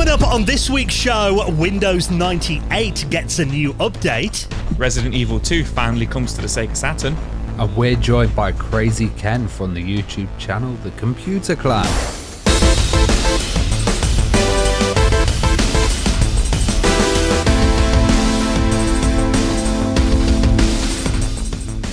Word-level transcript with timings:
Coming 0.00 0.14
up 0.14 0.26
on 0.32 0.46
this 0.46 0.70
week's 0.70 0.94
show, 0.94 1.44
Windows 1.50 2.10
98 2.10 3.04
gets 3.10 3.38
a 3.38 3.44
new 3.44 3.74
update. 3.74 4.50
Resident 4.78 5.14
Evil 5.14 5.38
2 5.38 5.62
finally 5.62 6.06
comes 6.06 6.32
to 6.32 6.40
the 6.40 6.46
Sega 6.46 6.74
Saturn. 6.74 7.14
And 7.58 7.76
we're 7.76 7.96
joined 7.96 8.34
by 8.34 8.52
Krazy 8.52 9.14
Ken 9.18 9.46
from 9.46 9.74
the 9.74 9.82
YouTube 9.82 10.30
channel 10.38 10.72
The 10.76 10.90
Computer 10.92 11.54
Clan. 11.54 11.84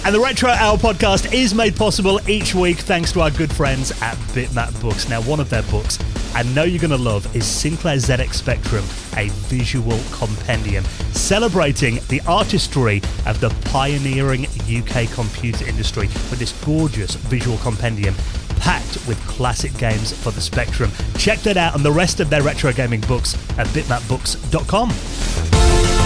And 0.07 0.15
the 0.15 0.21
Retro 0.21 0.49
Hour 0.49 0.77
podcast 0.77 1.33
is 1.33 1.53
made 1.53 1.75
possible 1.75 2.21
each 2.29 2.55
week 2.55 2.77
thanks 2.77 3.11
to 3.11 3.19
our 3.19 3.29
good 3.29 3.51
friends 3.51 3.91
at 4.01 4.15
Bitmap 4.31 4.79
Books. 4.79 5.09
Now, 5.09 5.21
one 5.23 5.41
of 5.41 5.49
their 5.49 5.63
books 5.63 5.99
I 6.33 6.43
know 6.43 6.63
you're 6.63 6.79
going 6.79 6.91
to 6.91 6.97
love 6.97 7.35
is 7.35 7.45
Sinclair 7.45 7.97
ZX 7.97 8.35
Spectrum, 8.35 8.85
a 9.17 9.27
visual 9.49 9.99
compendium 10.13 10.85
celebrating 11.11 11.99
the 12.07 12.21
artistry 12.25 13.01
of 13.25 13.41
the 13.41 13.49
pioneering 13.65 14.45
UK 14.71 15.11
computer 15.11 15.67
industry 15.67 16.07
with 16.07 16.39
this 16.39 16.53
gorgeous 16.63 17.15
visual 17.15 17.57
compendium 17.57 18.15
packed 18.61 19.05
with 19.09 19.19
classic 19.27 19.77
games 19.77 20.13
for 20.23 20.31
the 20.31 20.39
Spectrum. 20.39 20.89
Check 21.17 21.39
that 21.39 21.57
out 21.57 21.75
and 21.75 21.83
the 21.83 21.91
rest 21.91 22.21
of 22.21 22.29
their 22.29 22.43
retro 22.43 22.71
gaming 22.71 23.01
books 23.01 23.33
at 23.59 23.67
bitmapbooks.com. 23.67 25.96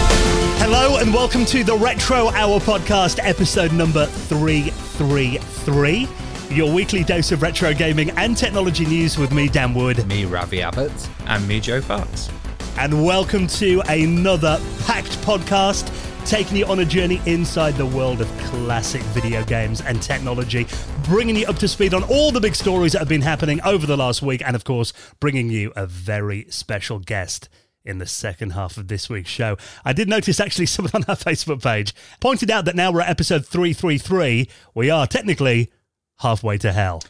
Hello 0.64 0.98
and 0.98 1.12
welcome 1.12 1.44
to 1.46 1.64
the 1.64 1.74
Retro 1.74 2.28
Hour 2.28 2.60
podcast, 2.60 3.18
episode 3.20 3.72
number 3.72 4.06
333. 4.06 6.08
Your 6.50 6.72
weekly 6.72 7.02
dose 7.02 7.32
of 7.32 7.42
retro 7.42 7.74
gaming 7.74 8.10
and 8.10 8.36
technology 8.36 8.86
news 8.86 9.18
with 9.18 9.32
me, 9.32 9.48
Dan 9.48 9.74
Wood. 9.74 10.06
Me, 10.06 10.24
Ravi 10.24 10.62
Abbott. 10.62 10.92
And 11.26 11.48
me, 11.48 11.58
Joe 11.58 11.80
Fox. 11.80 12.30
And 12.78 13.04
welcome 13.04 13.48
to 13.48 13.82
another 13.88 14.60
packed 14.84 15.18
podcast 15.22 15.92
taking 16.24 16.58
you 16.58 16.66
on 16.66 16.78
a 16.78 16.84
journey 16.84 17.20
inside 17.26 17.72
the 17.72 17.86
world 17.86 18.20
of 18.20 18.28
classic 18.38 19.02
video 19.02 19.42
games 19.42 19.80
and 19.80 20.00
technology, 20.00 20.68
bringing 21.02 21.34
you 21.34 21.46
up 21.46 21.56
to 21.56 21.66
speed 21.66 21.92
on 21.92 22.04
all 22.04 22.30
the 22.30 22.40
big 22.40 22.54
stories 22.54 22.92
that 22.92 23.00
have 23.00 23.08
been 23.08 23.22
happening 23.22 23.60
over 23.62 23.84
the 23.84 23.96
last 23.96 24.22
week, 24.22 24.40
and 24.46 24.54
of 24.54 24.62
course, 24.62 24.92
bringing 25.18 25.50
you 25.50 25.72
a 25.74 25.88
very 25.88 26.46
special 26.50 27.00
guest 27.00 27.48
in 27.84 27.98
the 27.98 28.06
second 28.06 28.50
half 28.50 28.76
of 28.76 28.88
this 28.88 29.08
week's 29.08 29.30
show. 29.30 29.56
I 29.84 29.92
did 29.92 30.08
notice 30.08 30.40
actually 30.40 30.66
someone 30.66 30.92
on 30.94 31.04
our 31.08 31.16
Facebook 31.16 31.62
page 31.62 31.94
pointed 32.20 32.50
out 32.50 32.64
that 32.66 32.76
now 32.76 32.92
we're 32.92 33.00
at 33.00 33.10
episode 33.10 33.46
333. 33.46 34.48
We 34.74 34.90
are 34.90 35.06
technically 35.06 35.70
halfway 36.18 36.58
to 36.58 36.72
hell. 36.72 37.02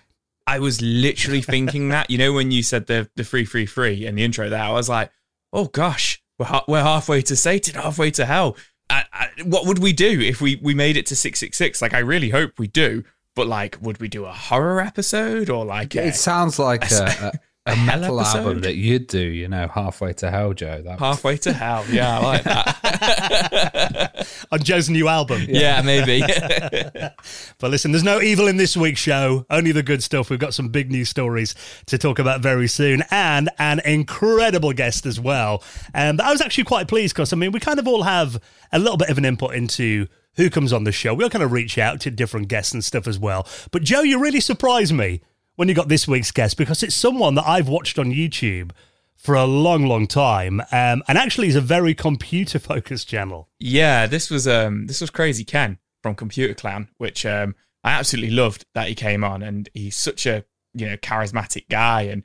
I 0.46 0.58
was 0.58 0.82
literally 0.82 1.40
thinking 1.40 1.90
that. 1.90 2.10
You 2.10 2.18
know, 2.18 2.32
when 2.32 2.50
you 2.50 2.62
said 2.62 2.86
the 2.86 3.08
the 3.14 3.24
free, 3.24 3.44
free, 3.44 3.66
free 3.66 4.06
in 4.06 4.16
the 4.16 4.24
intro 4.24 4.48
there, 4.48 4.62
I 4.62 4.72
was 4.72 4.88
like, 4.88 5.10
oh 5.52 5.66
gosh, 5.66 6.22
we're, 6.38 6.46
ha- 6.46 6.64
we're 6.66 6.82
halfway 6.82 7.22
to 7.22 7.36
Satan, 7.36 7.80
halfway 7.80 8.10
to 8.12 8.24
hell. 8.26 8.56
I, 8.90 9.04
I, 9.12 9.28
what 9.44 9.66
would 9.66 9.78
we 9.78 9.92
do 9.92 10.20
if 10.20 10.40
we, 10.40 10.56
we 10.56 10.74
made 10.74 10.96
it 10.96 11.06
to 11.06 11.16
666? 11.16 11.80
Like, 11.80 11.94
I 11.94 12.00
really 12.00 12.30
hope 12.30 12.58
we 12.58 12.66
do. 12.66 13.04
But, 13.34 13.46
like, 13.46 13.78
would 13.80 13.98
we 14.00 14.08
do 14.08 14.26
a 14.26 14.32
horror 14.32 14.80
episode 14.80 15.48
or 15.48 15.64
like. 15.64 15.94
A, 15.94 16.08
it 16.08 16.16
sounds 16.16 16.58
like 16.58 16.90
a, 16.90 17.32
a 17.32 17.32
a, 17.66 17.76
metal 17.76 18.20
episode? 18.20 18.38
album 18.38 18.60
that 18.60 18.76
you'd 18.76 19.06
do, 19.06 19.18
you 19.18 19.48
know, 19.48 19.66
halfway 19.68 20.12
to 20.14 20.30
hell, 20.30 20.52
Joe. 20.52 20.82
That 20.82 20.98
halfway 20.98 21.36
to 21.38 21.52
hell, 21.52 21.84
yeah, 21.90 22.18
I 22.18 22.22
like 22.22 22.44
that. 22.44 24.28
On 24.52 24.62
Joe's 24.62 24.88
new 24.90 25.08
album, 25.08 25.42
yeah, 25.48 25.80
yeah 25.80 25.82
maybe. 25.82 26.22
but 27.58 27.70
listen, 27.70 27.92
there's 27.92 28.04
no 28.04 28.20
evil 28.20 28.48
in 28.48 28.58
this 28.58 28.76
week's 28.76 29.00
show, 29.00 29.46
only 29.50 29.72
the 29.72 29.82
good 29.82 30.02
stuff. 30.02 30.30
We've 30.30 30.38
got 30.38 30.54
some 30.54 30.68
big 30.68 30.90
news 30.90 31.08
stories 31.08 31.54
to 31.86 31.98
talk 31.98 32.18
about 32.18 32.40
very 32.40 32.68
soon, 32.68 33.02
and 33.10 33.50
an 33.58 33.80
incredible 33.80 34.72
guest 34.72 35.06
as 35.06 35.18
well. 35.18 35.64
Um, 35.94 36.12
and 36.12 36.20
I 36.20 36.30
was 36.30 36.42
actually 36.42 36.64
quite 36.64 36.88
pleased 36.88 37.14
because 37.14 37.32
I 37.32 37.36
mean, 37.36 37.52
we 37.52 37.60
kind 37.60 37.78
of 37.78 37.88
all 37.88 38.02
have 38.02 38.40
a 38.70 38.78
little 38.78 38.98
bit 38.98 39.08
of 39.08 39.16
an 39.18 39.24
input 39.24 39.54
into 39.54 40.06
who 40.34 40.50
comes 40.50 40.72
on 40.72 40.84
the 40.84 40.92
show. 40.92 41.14
We'll 41.14 41.30
kind 41.30 41.42
of 41.42 41.52
reach 41.52 41.78
out 41.78 42.00
to 42.02 42.10
different 42.10 42.48
guests 42.48 42.72
and 42.72 42.84
stuff 42.84 43.06
as 43.06 43.18
well. 43.18 43.46
But 43.70 43.82
Joe, 43.82 44.02
you 44.02 44.18
really 44.18 44.40
surprised 44.40 44.92
me 44.92 45.22
when 45.56 45.68
you 45.68 45.74
got 45.74 45.88
this 45.88 46.08
week's 46.08 46.30
guest 46.30 46.56
because 46.56 46.82
it's 46.82 46.94
someone 46.94 47.34
that 47.34 47.46
I've 47.46 47.68
watched 47.68 47.98
on 47.98 48.12
YouTube 48.12 48.72
for 49.16 49.36
a 49.36 49.44
long, 49.44 49.86
long 49.86 50.08
time, 50.08 50.60
um, 50.72 51.02
and 51.06 51.16
actually 51.16 51.46
is 51.46 51.54
a 51.54 51.60
very 51.60 51.94
computer 51.94 52.58
focused 52.58 53.08
channel. 53.08 53.48
Yeah, 53.60 54.06
this 54.06 54.30
was 54.30 54.48
um, 54.48 54.86
this 54.86 55.00
was 55.00 55.10
Krazy 55.10 55.46
Ken 55.46 55.78
from 56.02 56.16
Computer 56.16 56.54
Clan, 56.54 56.88
which 56.98 57.24
um, 57.24 57.54
I 57.84 57.92
absolutely 57.92 58.34
loved 58.34 58.64
that 58.74 58.88
he 58.88 58.94
came 58.94 59.22
on, 59.22 59.42
and 59.42 59.68
he's 59.74 59.96
such 59.96 60.26
a 60.26 60.44
you 60.74 60.88
know 60.88 60.96
charismatic 60.96 61.68
guy, 61.68 62.02
and 62.02 62.24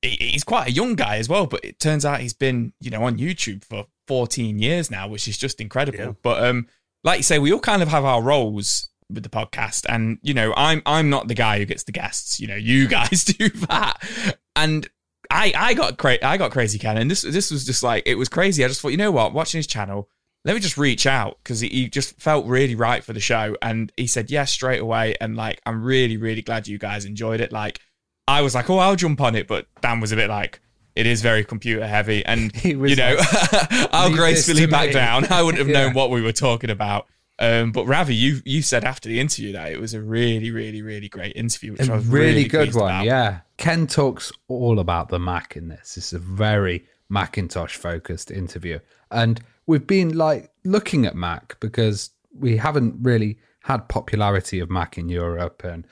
he, 0.00 0.16
he's 0.18 0.44
quite 0.44 0.68
a 0.68 0.72
young 0.72 0.96
guy 0.96 1.18
as 1.18 1.28
well. 1.28 1.46
But 1.46 1.64
it 1.64 1.78
turns 1.78 2.04
out 2.04 2.20
he's 2.20 2.34
been 2.34 2.72
you 2.80 2.90
know 2.90 3.04
on 3.04 3.18
YouTube 3.18 3.64
for 3.64 3.86
14 4.08 4.58
years 4.58 4.90
now, 4.90 5.06
which 5.06 5.28
is 5.28 5.38
just 5.38 5.60
incredible. 5.60 5.98
Yeah. 5.98 6.12
But 6.22 6.44
um, 6.44 6.66
like 7.04 7.18
you 7.18 7.24
say, 7.24 7.38
we 7.38 7.52
all 7.52 7.60
kind 7.60 7.82
of 7.82 7.88
have 7.88 8.04
our 8.04 8.20
roles 8.20 8.88
with 9.10 9.22
the 9.22 9.28
podcast. 9.28 9.86
And 9.88 10.18
you 10.22 10.34
know 10.34 10.52
i'm 10.56 10.82
i'm 10.86 11.10
not 11.10 11.28
the 11.28 11.34
guy 11.34 11.58
who 11.58 11.64
gets 11.64 11.84
the 11.84 11.92
guests. 11.92 12.40
You 12.40 12.48
know 12.48 12.56
you 12.56 12.88
guys 12.88 13.24
do 13.24 13.48
that. 13.48 14.02
And 14.56 14.88
i 15.30 15.52
i 15.56 15.74
got 15.74 15.98
cra- 15.98 16.24
i 16.24 16.36
got 16.36 16.52
Krazy 16.52 16.80
Ken. 16.80 16.96
And 16.96 17.10
this 17.10 17.22
this 17.22 17.50
was 17.50 17.64
just 17.64 17.82
like 17.82 18.04
it 18.06 18.16
was 18.16 18.28
crazy. 18.28 18.64
I 18.64 18.68
just 18.68 18.80
thought 18.80 18.88
you 18.88 18.96
know 18.96 19.12
what? 19.12 19.32
Watching 19.32 19.58
his 19.58 19.66
channel 19.66 20.08
let 20.44 20.54
me 20.54 20.60
just 20.60 20.76
reach 20.76 21.06
out 21.06 21.38
because 21.42 21.60
he, 21.60 21.68
he 21.68 21.88
just 21.88 22.20
felt 22.20 22.46
really 22.46 22.74
right 22.74 23.04
for 23.04 23.12
the 23.12 23.20
show. 23.20 23.56
And 23.62 23.92
he 23.96 24.08
said 24.08 24.28
yes 24.28 24.50
straight 24.50 24.80
away. 24.80 25.14
And 25.20 25.36
like 25.36 25.60
i'm 25.66 25.82
really 25.82 26.16
really 26.16 26.42
glad 26.42 26.68
you 26.68 26.78
guys 26.78 27.04
enjoyed 27.04 27.40
it. 27.40 27.52
Like 27.52 27.80
i 28.28 28.42
was 28.42 28.54
like 28.54 28.70
oh 28.70 28.78
i'll 28.78 28.96
jump 28.96 29.20
on 29.20 29.34
it. 29.34 29.46
But 29.48 29.66
dan 29.80 30.00
was 30.00 30.12
a 30.12 30.16
bit 30.16 30.28
like 30.28 30.60
it 30.94 31.06
is 31.06 31.22
very 31.22 31.44
computer 31.44 31.86
heavy. 31.86 32.24
And 32.24 32.52
you 32.64 32.76
know 32.76 33.14
like, 33.14 33.28
i'll 33.92 34.14
gracefully 34.14 34.66
back 34.66 34.92
down. 34.92 35.30
I 35.30 35.42
wouldn't 35.42 35.58
have 35.60 35.68
yeah. 35.68 35.86
known 35.86 35.94
what 35.94 36.10
we 36.10 36.20
were 36.20 36.32
talking 36.32 36.70
about 36.70 37.06
um, 37.38 37.72
but 37.72 37.86
Ravi, 37.86 38.14
you 38.14 38.40
you 38.44 38.62
said 38.62 38.84
after 38.84 39.08
the 39.08 39.18
interview 39.18 39.52
that 39.52 39.72
it 39.72 39.80
was 39.80 39.94
a 39.94 40.00
really, 40.00 40.50
really, 40.50 40.82
really 40.82 41.08
great 41.08 41.34
interview, 41.34 41.72
which 41.72 41.88
a 41.88 41.92
I 41.92 41.96
was 41.96 42.06
really, 42.06 42.26
really 42.26 42.48
good 42.48 42.74
one. 42.74 42.90
About. 42.90 43.04
Yeah, 43.04 43.40
Ken 43.56 43.86
talks 43.86 44.32
all 44.48 44.78
about 44.78 45.08
the 45.08 45.18
Mac 45.18 45.56
in 45.56 45.68
this. 45.68 45.96
It's 45.96 46.12
a 46.12 46.18
very 46.18 46.86
Macintosh 47.08 47.76
focused 47.76 48.30
interview, 48.30 48.78
and 49.10 49.40
we've 49.66 49.86
been 49.86 50.16
like 50.16 50.50
looking 50.64 51.06
at 51.06 51.16
Mac 51.16 51.58
because 51.60 52.10
we 52.38 52.56
haven't 52.56 52.96
really 53.00 53.38
had 53.64 53.88
popularity 53.88 54.60
of 54.60 54.70
Mac 54.70 54.98
in 54.98 55.08
Europe 55.08 55.64
and 55.64 55.86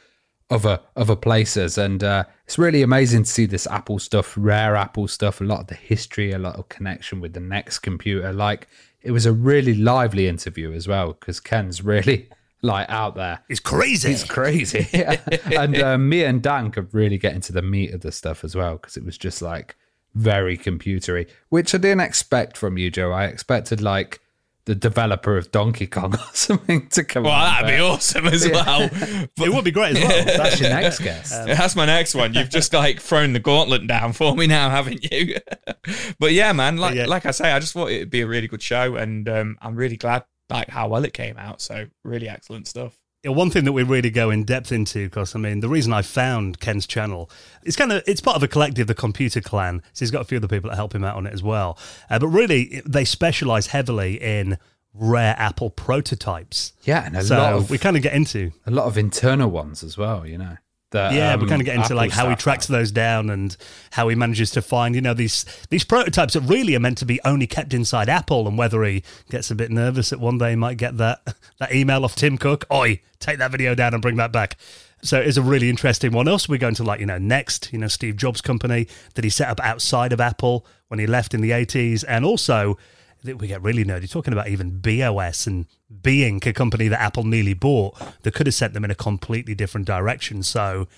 other 0.51 0.81
other 0.95 1.17
places, 1.17 1.79
and 1.79 2.05
uh, 2.05 2.25
it's 2.45 2.59
really 2.59 2.83
amazing 2.83 3.23
to 3.23 3.31
see 3.31 3.47
this 3.47 3.67
Apple 3.67 3.99
stuff, 3.99 4.35
rare 4.37 4.77
Apple 4.77 5.09
stuff, 5.09 5.41
a 5.41 5.45
lot 5.45 5.61
of 5.61 5.67
the 5.69 5.75
history, 5.75 6.33
a 6.33 6.39
lot 6.39 6.57
of 6.57 6.69
connection 6.69 7.21
with 7.21 7.33
the 7.33 7.41
NeXT 7.41 7.83
computer, 7.83 8.33
like 8.33 8.69
it 9.03 9.13
was 9.13 9.27
a 9.27 9.33
really 9.33 9.75
lively 9.75 10.29
interview 10.29 10.73
as 10.73 10.87
well 10.87 11.13
because 11.15 11.41
Ken's 11.41 11.83
really 11.83 12.29
like 12.63 12.89
out 12.91 13.15
there. 13.15 13.41
He's 13.49 13.61
crazy. 13.61 14.11
He's 14.11 14.25
crazy. 14.25 14.87
Yeah. 14.93 15.21
and 15.51 15.77
uh, 15.81 15.99
me 15.99 16.25
and 16.25 16.43
Dan 16.43 16.71
could 16.71 16.93
really 16.93 17.19
get 17.19 17.35
into 17.35 17.53
the 17.53 17.63
meat 17.63 17.93
of 17.95 18.03
the 18.03 18.13
stuff 18.13 18.45
as 18.45 18.55
well 18.55 18.75
because 18.75 18.97
it 18.97 19.05
was 19.05 19.17
just 19.17 19.41
like 19.41 19.77
very 20.15 20.59
computery, 20.59 21.29
which 21.49 21.75
I 21.75 21.79
didn't 21.79 22.01
expect 22.01 22.57
from 22.57 22.77
you, 22.77 22.91
Joe. 22.91 23.13
I 23.13 23.25
expected 23.27 23.81
like 23.81 24.20
the 24.67 24.75
developer 24.75 25.37
of 25.37 25.51
Donkey 25.51 25.87
Kong 25.87 26.15
or 26.15 26.35
something 26.35 26.89
to 26.89 27.05
come. 27.05 27.25
Well, 27.25 27.33
that'd 27.33 27.69
be 27.69 27.81
awesome 27.81 28.27
as 28.27 28.47
yeah. 28.47 28.53
well. 28.53 28.89
But, 29.37 29.49
it 29.49 29.53
would 29.53 29.65
be 29.65 29.71
great 29.71 29.97
as 29.97 30.03
well. 30.03 30.25
That's 30.25 30.61
your 30.61 30.71
next 30.71 30.99
guest. 31.01 31.35
Um, 31.35 31.47
That's 31.47 31.75
my 31.75 31.87
next 31.87 32.15
one. 32.15 32.35
You've 32.35 32.51
just 32.51 32.73
like 32.73 33.01
thrown 33.01 33.33
the 33.33 33.41
gauntlet 33.41 33.87
down 33.87 34.13
for 34.13 34.35
me 34.35 34.47
now, 34.47 34.71
haven't 34.71 35.11
you? 35.11 35.37
but 36.19 36.33
yeah, 36.33 36.53
man. 36.53 36.77
Like 36.77 36.95
yeah. 36.95 37.07
like 37.07 37.27
I 37.27 37.31
say, 37.31 37.53
I 37.53 37.59
just 37.59 37.73
thought 37.73 37.91
it'd 37.91 38.11
be 38.11 38.21
a 38.21 38.27
really 38.27 38.49
good 38.49 38.63
show, 38.63 38.97
and 38.97 39.29
um, 39.29 39.57
I'm 39.61 39.75
really 39.75 39.97
glad 39.97 40.25
like 40.49 40.69
how 40.69 40.89
well 40.89 41.05
it 41.05 41.15
came 41.15 41.37
out. 41.39 41.61
So 41.61 41.87
really 42.05 42.29
excellent 42.29 42.69
stuff 42.69 43.00
one 43.25 43.51
thing 43.51 43.65
that 43.65 43.73
we 43.73 43.83
really 43.83 44.11
go 44.11 44.31
in 44.31 44.45
depth 44.45 44.73
into, 44.73 45.07
because 45.07 45.35
I 45.35 45.39
mean, 45.39 45.61
the 45.61 45.69
reason 45.69 45.93
I 45.93 46.03
found 46.03 46.61
Ken's 46.61 46.87
channel, 46.87 47.31
it's 47.63 47.77
kind 47.77 47.93
of 47.93 48.03
it's 48.07 48.21
part 48.21 48.37
of 48.37 48.43
a 48.43 48.49
collective, 48.49 48.87
the 48.87 48.95
Computer 48.95 49.41
Clan. 49.41 49.83
So 49.93 50.05
he's 50.05 50.11
got 50.11 50.23
a 50.23 50.25
few 50.25 50.39
other 50.39 50.49
people 50.49 50.71
that 50.71 50.77
help 50.77 50.95
him 50.95 51.05
out 51.05 51.17
on 51.17 51.27
it 51.27 51.35
as 51.35 51.43
well. 51.43 51.79
Uh, 52.09 52.19
but 52.19 52.29
really, 52.29 52.83
they 52.87 53.05
specialize 53.05 53.69
heavily 53.69 54.15
in 54.15 54.59
rare 54.95 55.35
Apple 55.39 55.71
prototypes. 55.71 56.73
Yeah, 56.85 57.05
and 57.05 57.17
a 57.17 57.23
so 57.23 57.37
lot 57.37 57.53
of, 57.53 57.71
we 57.71 57.79
kind 57.79 57.97
of 57.97 58.03
get 58.03 58.15
into 58.15 58.53
a 58.67 58.71
lot 58.71 58.87
of 58.87 58.97
internal 58.97 59.51
ones 59.51 59.83
as 59.83 59.99
well. 59.99 60.27
You 60.27 60.39
know. 60.39 60.57
That, 60.91 61.13
yeah, 61.13 61.35
um, 61.35 61.41
we 61.41 61.47
kind 61.47 61.63
of 61.63 61.67
get 61.67 61.77
into 61.77 61.87
Apple 61.87 61.97
like 61.99 62.11
how 62.11 62.29
he 62.29 62.35
tracks 62.35 62.67
those 62.67 62.91
down 62.91 63.31
and 63.31 63.57
how 63.93 64.09
he 64.09 64.17
manages 64.17 64.51
to 64.53 64.63
find, 64.63 64.95
you 64.95 65.01
know, 65.01 65.15
these 65.15 65.45
these 65.71 65.85
prototypes 65.85 66.35
that 66.35 66.41
really 66.41 66.75
are 66.75 66.81
meant 66.81 66.99
to 66.99 67.05
be 67.05 67.21
only 67.25 67.47
kept 67.47 67.73
inside 67.73 68.09
Apple, 68.09 68.49
and 68.49 68.59
whether 68.59 68.83
he 68.83 69.05
gets 69.31 69.51
a 69.51 69.55
bit 69.55 69.71
nervous 69.71 70.11
that 70.11 70.19
one 70.19 70.39
day 70.39 70.51
he 70.51 70.57
might 70.57 70.79
get 70.79 70.97
that 70.97 71.23
that 71.59 71.73
email 71.73 72.05
off 72.05 72.17
Tim 72.17 72.37
Cook, 72.37 72.65
oi, 72.73 73.01
take 73.21 73.39
that 73.39 73.53
video 73.53 73.75
down 73.75 73.95
and 73.95 74.03
bring 74.03 74.17
that 74.17 74.33
back. 74.33 74.57
So 75.03 75.19
it's 75.19 75.37
a 75.37 75.43
really 75.43 75.71
interesting 75.71 76.13
one. 76.13 76.29
Also, 76.29 76.53
we're 76.53 76.59
going 76.59 76.75
to 76.75 76.85
like, 76.85 77.01
you 77.01 77.07
know, 77.07 77.19
NeXT, 77.19 77.73
you 77.73 77.79
know, 77.79 77.89
Steve 77.89 78.17
Jobs' 78.17 78.41
company 78.41 78.87
that 79.15 79.25
he 79.25 79.31
set 79.31 79.49
up 79.49 79.61
outside 79.61 80.13
of 80.13 80.21
Apple 80.21 80.67
when 80.89 81.01
he 81.01 81.07
left 81.07 81.33
in 81.33 81.41
the 81.41 81.51
80s. 81.53 82.05
And 82.07 82.25
also, 82.25 82.77
we 83.25 83.47
get 83.47 83.63
really 83.63 83.85
nerdy 83.85 84.11
talking 84.11 84.33
about 84.33 84.49
even 84.49 84.81
BeOS 84.81 85.47
and 85.47 85.67
Be 86.03 86.21
Inc, 86.21 86.47
a 86.47 86.53
company 86.53 86.89
that 86.89 87.01
Apple 87.01 87.25
nearly 87.25 87.55
bought 87.55 87.99
that 88.23 88.35
could 88.35 88.47
have 88.47 88.55
sent 88.55 88.75
them 88.75 88.85
in 88.85 88.91
a 88.91 88.95
completely 88.95 89.55
different 89.55 89.87
direction. 89.87 90.43
So, 90.43 90.89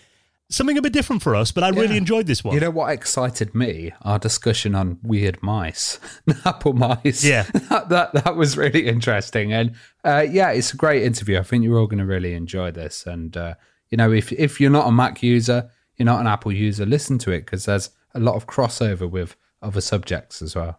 something 0.51 0.77
a 0.77 0.83
bit 0.83 0.93
different 0.93 1.23
for 1.23 1.35
us, 1.35 1.51
but 1.51 1.65
I 1.65 1.71
really 1.71 1.97
enjoyed 1.97 2.27
this 2.27 2.45
one. 2.45 2.55
You 2.55 2.61
know 2.61 2.71
what 2.71 2.93
excited 2.93 3.55
me? 3.55 3.93
Our 4.03 4.19
discussion 4.19 4.75
on 4.75 4.99
weird 5.03 5.43
mice, 5.43 5.99
apple 6.45 6.75
mice. 6.75 7.25
Yeah. 7.25 7.43
that, 7.71 7.89
that 7.89 8.13
that 8.13 8.37
was 8.37 8.57
really 8.57 8.87
interesting, 8.87 9.53
and 9.53 9.75
uh, 10.05 10.27
yeah, 10.29 10.51
it's 10.51 10.73
a 10.73 10.77
great 10.77 11.03
interview. 11.03 11.39
I 11.39 11.43
think 11.43 11.65
you're 11.65 11.79
all 11.79 11.87
going 11.87 11.99
to 11.99 12.07
really 12.07 12.35
enjoy 12.35 12.71
this. 12.71 13.07
And 13.07 13.37
uh, 13.37 13.55
you 13.91 13.97
know, 13.97 14.13
if 14.13 14.33
if 14.33 14.61
you're 14.61 14.71
not 14.71 14.87
a 14.87 14.93
Mac 14.93 15.23
user, 15.23 15.71
you're 15.97 16.07
not 16.07 16.21
an 16.21 16.27
Apple 16.27 16.53
user, 16.53 16.87
listen 16.87 17.19
to 17.19 17.33
it 17.33 17.41
because 17.41 17.65
there's 17.65 17.91
a 18.15 18.21
lot 18.21 18.35
of 18.35 18.47
crossover 18.47 19.09
with 19.09 19.37
other 19.63 19.81
subjects 19.81 20.43
as 20.43 20.55
well. 20.55 20.79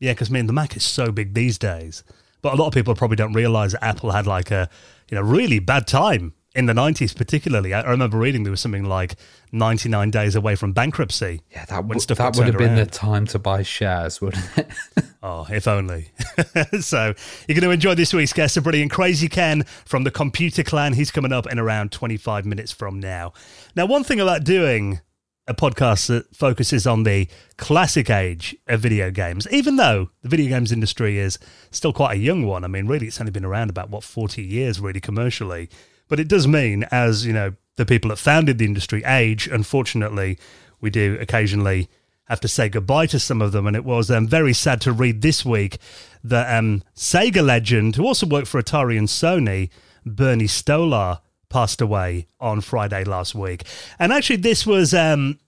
Yeah, 0.00 0.12
because 0.12 0.30
I 0.30 0.32
mean 0.32 0.46
the 0.46 0.52
Mac 0.52 0.76
is 0.76 0.84
so 0.84 1.10
big 1.10 1.34
these 1.34 1.58
days, 1.58 2.04
but 2.42 2.52
a 2.52 2.56
lot 2.56 2.68
of 2.68 2.72
people 2.72 2.94
probably 2.94 3.16
don't 3.16 3.32
realize 3.32 3.72
that 3.72 3.84
Apple 3.84 4.12
had 4.12 4.26
like 4.26 4.50
a 4.50 4.68
you 5.10 5.16
know 5.16 5.22
really 5.22 5.58
bad 5.58 5.86
time 5.86 6.34
in 6.54 6.66
the 6.66 6.74
nineties, 6.74 7.14
particularly. 7.14 7.74
I 7.74 7.88
remember 7.88 8.18
reading 8.18 8.42
there 8.44 8.50
was 8.50 8.60
something 8.60 8.84
like 8.84 9.16
ninety 9.52 9.88
nine 9.88 10.10
days 10.10 10.34
away 10.36 10.54
from 10.54 10.72
bankruptcy. 10.72 11.42
Yeah, 11.50 11.64
that 11.66 11.88
that 11.88 12.36
would 12.36 12.46
have 12.46 12.58
been 12.58 12.76
the 12.76 12.86
time 12.86 13.26
to 13.26 13.38
buy 13.38 13.62
shares, 13.62 14.20
wouldn't 14.20 14.44
it? 14.56 14.68
Oh, 15.20 15.48
if 15.50 15.66
only. 15.66 16.12
so 16.80 17.12
you're 17.48 17.54
going 17.54 17.62
to 17.62 17.70
enjoy 17.70 17.96
this 17.96 18.14
week's 18.14 18.32
guest, 18.32 18.56
a 18.56 18.62
brilliant 18.62 18.92
Krazy 18.92 19.28
Ken 19.28 19.64
from 19.84 20.04
the 20.04 20.12
Computer 20.12 20.62
Clan. 20.62 20.92
He's 20.92 21.10
coming 21.10 21.32
up 21.32 21.50
in 21.50 21.58
around 21.58 21.90
25 21.90 22.46
minutes 22.46 22.70
from 22.70 23.00
now. 23.00 23.32
Now, 23.74 23.86
one 23.86 24.04
thing 24.04 24.20
about 24.20 24.44
doing 24.44 25.00
a 25.48 25.54
podcast 25.54 26.08
that 26.08 26.34
focuses 26.36 26.86
on 26.86 27.02
the 27.02 27.26
classic 27.56 28.10
age 28.10 28.54
of 28.66 28.80
video 28.80 29.10
games, 29.10 29.48
even 29.50 29.76
though 29.76 30.10
the 30.22 30.28
video 30.28 30.48
games 30.48 30.70
industry 30.70 31.18
is 31.18 31.38
still 31.70 31.92
quite 31.92 32.16
a 32.16 32.20
young 32.20 32.46
one. 32.46 32.64
I 32.64 32.68
mean, 32.68 32.86
really, 32.86 33.06
it's 33.06 33.20
only 33.20 33.32
been 33.32 33.46
around 33.46 33.70
about, 33.70 33.88
what, 33.88 34.04
40 34.04 34.42
years, 34.42 34.78
really, 34.78 35.00
commercially. 35.00 35.70
But 36.06 36.20
it 36.20 36.28
does 36.28 36.46
mean, 36.46 36.84
as, 36.90 37.26
you 37.26 37.32
know, 37.32 37.54
the 37.76 37.86
people 37.86 38.10
that 38.10 38.16
founded 38.16 38.58
the 38.58 38.66
industry 38.66 39.02
age, 39.04 39.46
unfortunately, 39.48 40.38
we 40.80 40.90
do 40.90 41.16
occasionally 41.20 41.88
have 42.24 42.40
to 42.40 42.48
say 42.48 42.68
goodbye 42.68 43.06
to 43.06 43.18
some 43.18 43.40
of 43.40 43.52
them. 43.52 43.66
And 43.66 43.74
it 43.74 43.84
was 43.84 44.10
um, 44.10 44.28
very 44.28 44.52
sad 44.52 44.82
to 44.82 44.92
read 44.92 45.22
this 45.22 45.44
week 45.44 45.78
that 46.22 46.54
um, 46.56 46.82
Sega 46.94 47.44
legend, 47.44 47.96
who 47.96 48.06
also 48.06 48.26
worked 48.26 48.48
for 48.48 48.60
Atari 48.60 48.98
and 48.98 49.08
Sony, 49.08 49.70
Bernie 50.04 50.44
Stolar, 50.44 51.20
passed 51.48 51.80
away 51.80 52.26
on 52.40 52.60
Friday 52.60 53.04
last 53.04 53.34
week. 53.34 53.64
And 53.98 54.12
actually, 54.12 54.36
this 54.36 54.66
was 54.66 54.94
um, 54.94 55.38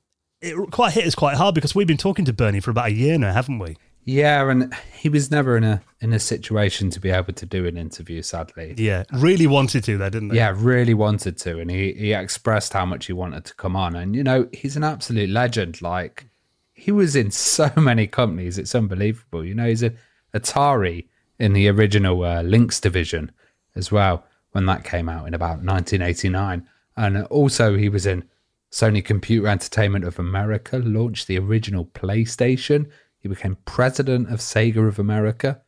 it 0.41 0.56
quite 0.70 0.93
hit 0.93 1.06
us 1.06 1.14
quite 1.14 1.37
hard 1.37 1.55
because 1.55 1.75
we've 1.75 1.87
been 1.87 1.97
talking 1.97 2.25
to 2.25 2.32
Bernie 2.32 2.61
for 2.61 2.70
about 2.70 2.88
a 2.88 2.93
year 2.93 3.19
now, 3.19 3.32
haven't 3.32 3.58
we? 3.58 3.76
yeah, 4.05 4.49
and 4.50 4.75
he 4.99 5.08
was 5.08 5.31
never 5.31 5.56
in 5.56 5.64
a 5.64 5.82
in 6.00 6.12
a 6.12 6.19
situation 6.19 6.91
to 6.91 7.00
be 7.00 7.11
able 7.11 7.32
to 7.35 7.47
do 7.47 7.67
an 7.67 7.76
interview. 7.76 8.23
Sadly, 8.23 8.75
Yeah, 8.76 9.05
really 9.12 9.47
wanted 9.47 9.85
to, 9.85 9.99
though, 9.99 10.08
didn't 10.08 10.29
they? 10.29 10.37
Yeah, 10.37 10.55
really 10.56 10.94
wanted 10.94 11.37
to, 11.38 11.61
and 11.61 11.70
he 11.70 11.93
he 11.93 12.12
expressed 12.12 12.73
how 12.73 12.87
much 12.87 13.06
he 13.06 13.12
wanted 13.12 13.44
to 13.47 13.55
come 13.55 13.76
on. 13.76 13.94
And 13.94 14.17
you 14.17 14.25
know, 14.25 14.49
he's 14.52 14.76
an 14.76 14.85
absolute 14.85 15.31
legend. 15.31 15.82
Like 15.82 16.26
he 16.73 16.91
was 16.91 17.14
in 17.14 17.31
so 17.31 17.70
many 17.76 18.06
companies, 18.06 18.58
it's 18.58 18.75
unbelievable. 18.75 19.44
You 19.44 19.55
know, 19.55 19.67
he's 19.67 19.82
a 19.82 19.93
Atari 20.35 21.06
in 21.38 21.52
the 21.52 21.69
original 21.69 22.23
uh, 22.25 22.43
Lynx 22.43 22.81
division 22.81 23.32
as 23.76 23.93
well 23.93 24.25
when 24.52 24.67
that 24.67 24.85
came 24.85 25.08
out 25.08 25.26
in 25.26 25.35
about 25.35 25.62
1989, 25.62 26.69
and 26.97 27.25
also 27.26 27.76
he 27.76 27.88
was 27.88 28.06
in 28.06 28.29
Sony 28.70 29.05
Computer 29.05 29.49
Entertainment 29.49 30.05
of 30.05 30.19
America, 30.19 30.79
launched 30.79 31.26
the 31.26 31.38
original 31.38 31.87
PlayStation. 31.87 32.88
He 33.19 33.29
became 33.29 33.56
president 33.64 34.32
of 34.32 34.41
Sega 34.41 34.87
of 34.87 34.99
America 34.99 35.62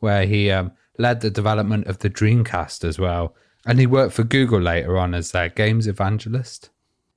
where 0.00 0.26
he 0.26 0.50
um, 0.50 0.72
led 0.98 1.20
the 1.20 1.30
development 1.30 1.86
of 1.86 1.98
the 1.98 2.10
Dreamcast 2.10 2.84
as 2.84 2.98
well. 2.98 3.34
And 3.64 3.80
he 3.80 3.86
worked 3.86 4.14
for 4.14 4.24
Google 4.24 4.60
later 4.60 4.96
on 4.98 5.14
as 5.14 5.32
their 5.32 5.48
games 5.48 5.86
evangelist. 5.86 6.70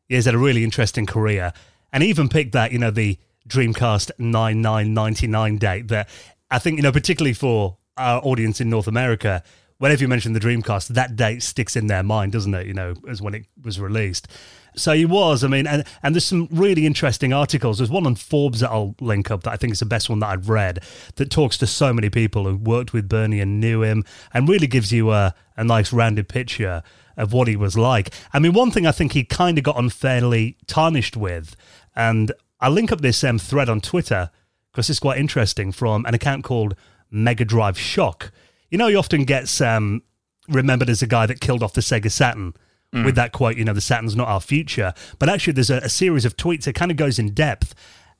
Yeah, 0.08 0.18
he's 0.18 0.26
had 0.26 0.36
a 0.36 0.40
really 0.40 0.64
interesting 0.64 1.06
career 1.06 1.54
and 1.94 2.04
even 2.04 2.30
picked 2.30 2.54
that, 2.54 2.72
you 2.72 2.80
know, 2.80 2.92
the 2.92 3.18
Dreamcast 3.48 4.12
9999 4.18 5.58
date 5.58 5.88
that 5.90 6.10
I 6.50 6.60
think, 6.60 6.78
you 6.78 6.84
know, 6.84 6.92
particularly 6.92 7.34
for 7.34 7.78
our 7.98 8.22
audience 8.24 8.60
in 8.62 8.70
North 8.70 8.88
America, 8.88 9.44
whenever 9.80 10.02
you 10.02 10.08
mention 10.08 10.34
the 10.34 10.40
Dreamcast, 10.40 10.90
that 10.90 11.16
date 11.16 11.42
sticks 11.42 11.76
in 11.76 11.88
their 11.88 12.04
mind, 12.04 12.32
doesn't 12.32 12.54
it? 12.54 12.68
You 12.68 12.74
know, 12.74 12.94
as 13.10 13.22
when 13.22 13.34
it 13.34 13.46
was 13.62 13.80
released. 13.80 14.28
So 14.76 14.94
he 14.94 15.06
was, 15.06 15.44
I 15.44 15.48
mean, 15.48 15.66
and, 15.66 15.84
and 16.04 16.14
there's 16.14 16.26
some 16.26 16.48
really 16.52 16.86
interesting 16.86 17.34
articles. 17.34 17.80
There's 17.80 17.90
one 17.90 18.06
on 18.06 18.16
Forbes 18.16 18.60
that 18.60 18.70
I'll 18.70 18.96
link 19.02 19.32
up 19.32 19.44
that 19.44 19.52
I 19.52 19.58
think 19.58 19.74
is 19.74 19.80
the 19.80 19.86
best 19.86 20.10
one 20.10 20.20
that 20.20 20.28
I've 20.28 20.48
read 20.48 20.84
that 21.16 21.32
talks 21.32 21.58
to 21.58 21.68
so 21.68 21.92
many 21.92 22.10
people 22.10 22.46
who 22.46 22.56
worked 22.56 22.94
with 22.94 23.10
Bernie 23.10 23.40
and 23.40 23.60
knew 23.60 23.82
him 23.82 24.06
and 24.34 24.48
really 24.48 24.68
gives 24.68 24.92
you 24.92 25.12
a, 25.12 25.34
a 25.58 25.64
nice 25.64 25.92
rounded 25.92 26.30
picture 26.30 26.84
of 27.18 27.34
what 27.34 27.48
he 27.48 27.56
was 27.56 27.78
like. 27.78 28.14
I 28.32 28.40
mean, 28.40 28.54
one 28.54 28.72
thing 28.72 28.86
I 28.86 28.92
think 28.92 29.14
he 29.14 29.24
kind 29.24 29.58
of 29.58 29.64
got 29.64 29.78
unfairly 29.78 30.58
tarnished 30.68 31.18
with, 31.18 31.56
and 31.96 32.32
I'll 32.60 32.72
link 32.72 32.92
up 32.92 33.02
this 33.02 33.24
um, 33.24 33.40
thread 33.40 33.70
on 33.70 33.82
Twitter 33.82 34.30
because 34.72 34.90
it's 34.90 35.00
quite 35.00 35.18
interesting 35.18 35.72
from 35.72 36.06
an 36.06 36.14
account 36.14 36.44
called 36.44 36.76
Mega 37.10 37.44
Drive 37.44 37.78
Shock. 37.78 38.32
You 38.70 38.78
know, 38.78 38.88
he 38.88 38.96
often 38.96 39.24
gets 39.24 39.62
um, 39.62 40.04
remembered 40.48 40.90
as 40.90 41.00
the 41.00 41.08
guy 41.08 41.26
that 41.26 41.42
killed 41.42 41.64
off 41.64 41.74
the 41.74 41.82
Sega 41.82 42.12
Saturn 42.12 42.54
with 42.92 43.16
that 43.16 43.32
quote, 43.34 43.56
you 43.56 43.64
know, 43.64 43.74
the 43.74 43.82
Saturn's 43.82 44.16
not 44.16 44.28
our 44.28 44.42
future. 44.42 44.94
But 45.20 45.30
actually, 45.30 45.54
there's 45.54 45.70
a, 45.70 45.78
a 45.78 45.90
series 45.90 46.26
of 46.26 46.36
tweets 46.36 46.64
that 46.64 46.74
kind 46.74 46.90
of 46.90 46.98
goes 46.98 47.20
in 47.20 47.36
depth 47.36 47.76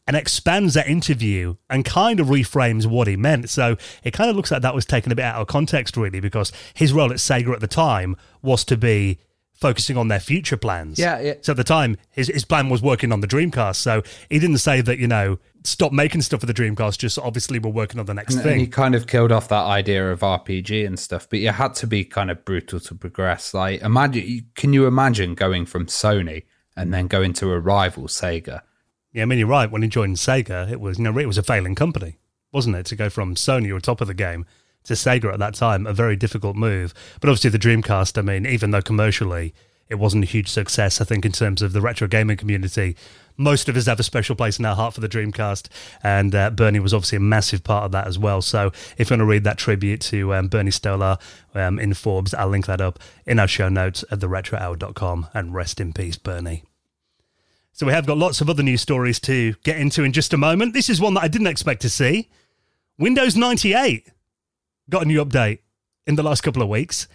and 0.06 0.16
expands 0.16 0.76
that 0.76 0.88
interview 0.88 1.56
and 1.70 1.84
kind 1.84 2.20
of 2.20 2.28
reframes 2.28 2.86
what 2.86 3.08
he 3.08 3.16
meant. 3.16 3.50
So 3.50 3.78
it 4.04 4.12
kind 4.12 4.30
of 4.30 4.36
looks 4.36 4.52
like 4.52 4.62
that 4.62 4.76
was 4.76 4.86
taken 4.86 5.12
a 5.12 5.16
bit 5.16 5.26
out 5.26 5.42
of 5.42 5.48
context, 5.48 5.98
really, 5.98 6.20
because 6.20 6.52
his 6.74 6.94
role 6.94 7.12
at 7.12 7.18
Sega 7.18 7.52
at 7.54 7.62
the 7.62 7.68
time 7.68 8.16
was 8.42 8.64
to 8.66 8.78
be 8.78 9.18
focusing 9.54 9.98
on 9.98 10.08
their 10.08 10.20
future 10.20 10.56
plans. 10.56 11.00
Yeah, 11.00 11.20
yeah. 11.20 11.34
So 11.42 11.52
at 11.52 11.58
the 11.58 11.64
time, 11.64 11.98
his, 12.12 12.28
his 12.28 12.46
plan 12.46 12.70
was 12.70 12.82
working 12.82 13.12
on 13.12 13.22
the 13.22 13.28
Dreamcast. 13.28 13.76
So 13.76 14.04
he 14.30 14.40
didn't 14.40 14.60
say 14.60 14.82
that, 14.82 15.00
you 15.00 15.08
know, 15.08 15.40
stop 15.64 15.92
making 15.92 16.22
stuff 16.22 16.40
for 16.40 16.46
the 16.46 16.54
Dreamcast, 16.54 16.98
just 16.98 17.20
obviously 17.20 17.60
we're 17.60 17.70
working 17.72 18.00
on 18.00 18.06
the 18.06 18.14
next 18.14 18.36
And 18.36 18.44
thing. 18.44 18.60
he 18.60 18.68
kind 18.68 18.96
of 18.96 19.08
killed 19.08 19.32
off 19.32 19.48
that 19.50 19.66
idea 19.66 20.12
of 20.12 20.22
RPG 20.22 20.86
and 20.86 20.98
stuff, 21.00 21.28
but 21.30 21.40
you 21.40 21.50
had 21.52 21.76
to 21.76 21.88
be 21.88 22.04
kind 22.06 22.32
of 22.32 22.46
brutal 22.46 22.80
to 22.80 22.96
progress. 22.96 23.54
Like, 23.54 23.82
imagine, 23.82 24.48
can 24.56 24.74
you 24.74 24.88
imagine 24.88 25.36
going 25.36 25.66
from 25.66 25.88
Sony 25.88 26.44
and 26.76 26.94
then 26.94 27.08
going 27.08 27.34
to 27.34 27.52
a 27.52 27.60
rival 27.60 28.04
Sega? 28.06 28.62
Yeah, 29.12 29.24
I 29.24 29.26
mean, 29.26 29.40
you're 29.40 29.48
right. 29.48 29.70
When 29.70 29.82
he 29.82 29.88
joined 29.90 30.18
Sega, 30.18 30.72
it 30.72 30.80
was, 30.80 30.98
you 30.98 31.04
know, 31.04 31.18
it 31.18 31.26
was 31.26 31.38
a 31.38 31.44
failing 31.44 31.76
company, 31.76 32.18
wasn't 32.52 32.76
it? 32.76 32.86
To 32.88 32.96
go 32.96 33.10
from 33.10 33.36
Sony, 33.36 33.72
were 33.74 33.80
top 33.80 34.02
of 34.02 34.08
the 34.08 34.14
game, 34.14 34.46
to 34.84 34.94
Sega 34.94 35.34
at 35.34 35.40
that 35.40 35.56
time, 35.56 35.86
a 35.88 35.94
very 35.94 36.16
difficult 36.16 36.56
move. 36.56 36.94
But 37.20 37.30
obviously, 37.30 37.50
the 37.50 37.60
Dreamcast, 37.60 38.18
I 38.18 38.22
mean, 38.22 38.46
even 38.46 38.72
though 38.72 38.82
commercially 38.82 39.54
it 39.90 39.96
wasn't 39.96 40.24
a 40.24 40.28
huge 40.28 40.48
success, 40.48 41.02
I 41.02 41.06
think 41.06 41.26
in 41.26 41.32
terms 41.32 41.62
of 41.64 41.74
the 41.74 41.82
retro 41.82 42.08
gaming 42.08 42.38
community, 42.38 42.96
most 43.40 43.70
of 43.70 43.78
us 43.78 43.86
have 43.86 44.00
a 44.00 44.04
special 44.04 44.36
place 44.36 44.60
in 44.60 44.66
our 44.66 44.76
heart 44.76 44.94
for 44.94 45.02
the 45.02 45.10
Dreamcast. 45.10 45.70
And 46.04 46.36
uh, 46.36 46.50
Bernie 46.52 46.80
was 46.80 46.94
obviously 46.94 47.16
a 47.16 47.22
massive 47.22 47.64
part 47.64 47.86
of 47.86 47.92
that 47.94 48.06
as 48.06 48.20
well. 48.20 48.42
So 48.42 48.72
if 48.98 49.10
you 49.10 49.14
want 49.16 49.22
to 49.22 49.26
read 49.26 49.46
that 49.46 49.58
tribute 49.58 50.02
to 50.02 50.34
um, 50.36 50.50
Bernie 50.50 50.72
Stolar 50.72 51.20
um, 51.56 51.80
in 51.80 51.94
Forbes, 51.94 52.34
I'll 52.34 52.50
link 52.50 52.66
that 52.68 52.82
up 52.82 53.00
in 53.26 53.40
our 53.40 53.48
show 53.48 53.70
notes 53.70 54.04
at 54.12 54.20
theretrohour.com. 54.20 55.28
And 55.34 55.54
rest 55.54 55.80
in 55.80 55.94
peace, 55.94 56.18
Bernie. 56.18 56.64
So 57.72 57.86
we 57.86 57.94
have 57.94 58.06
got 58.06 58.18
lots 58.18 58.42
of 58.42 58.50
other 58.50 58.62
news 58.62 58.82
stories 58.82 59.22
to 59.22 59.54
get 59.64 59.78
into 59.78 60.04
in 60.04 60.12
just 60.12 60.34
a 60.34 60.38
moment. 60.38 60.74
This 60.74 60.90
is 60.90 61.00
one 61.00 61.14
that 61.14 61.24
I 61.24 61.30
didn't 61.30 61.48
expect 61.48 61.82
to 61.84 61.90
see. 61.90 62.30
Windows 62.98 63.38
98 63.38 64.10
got 64.90 65.04
a 65.04 65.06
new 65.06 65.24
update 65.24 65.60
in 66.06 66.16
the 66.16 66.24
last 66.24 66.42
couple 66.42 66.62
of 66.62 66.68
weeks. 66.68 67.08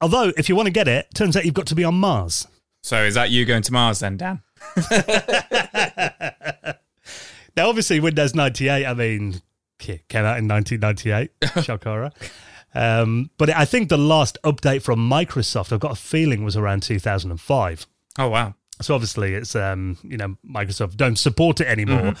Although, 0.00 0.32
if 0.38 0.48
you 0.48 0.56
want 0.56 0.66
to 0.66 0.72
get 0.72 0.88
it, 0.88 1.08
turns 1.14 1.36
out 1.36 1.44
you've 1.44 1.54
got 1.54 1.66
to 1.66 1.74
be 1.74 1.84
on 1.84 1.94
Mars. 1.94 2.48
So 2.82 3.04
is 3.04 3.14
that 3.14 3.30
you 3.30 3.44
going 3.44 3.62
to 3.62 3.72
Mars 3.72 4.00
then, 4.00 4.16
Dan? 4.16 4.40
Now, 7.56 7.68
obviously, 7.68 8.00
Windows 8.00 8.34
98, 8.34 8.86
I 8.86 8.94
mean, 8.94 9.42
came 9.78 10.24
out 10.24 10.38
in 10.38 10.48
1998. 10.48 11.64
Shock 11.64 11.84
horror. 11.84 12.10
Um, 12.74 13.30
but 13.36 13.50
I 13.50 13.66
think 13.66 13.90
the 13.90 13.98
last 13.98 14.38
update 14.44 14.82
from 14.82 14.98
Microsoft, 14.98 15.72
I've 15.72 15.80
got 15.80 15.92
a 15.92 15.96
feeling, 15.96 16.44
was 16.44 16.56
around 16.56 16.82
2005. 16.82 17.86
Oh 18.18 18.28
wow. 18.28 18.54
So 18.80 18.94
obviously, 18.94 19.34
it's 19.34 19.54
um, 19.54 19.98
you 20.02 20.16
know 20.16 20.36
Microsoft 20.48 20.96
don't 20.96 21.18
support 21.18 21.60
it 21.60 21.66
anymore. 21.66 22.14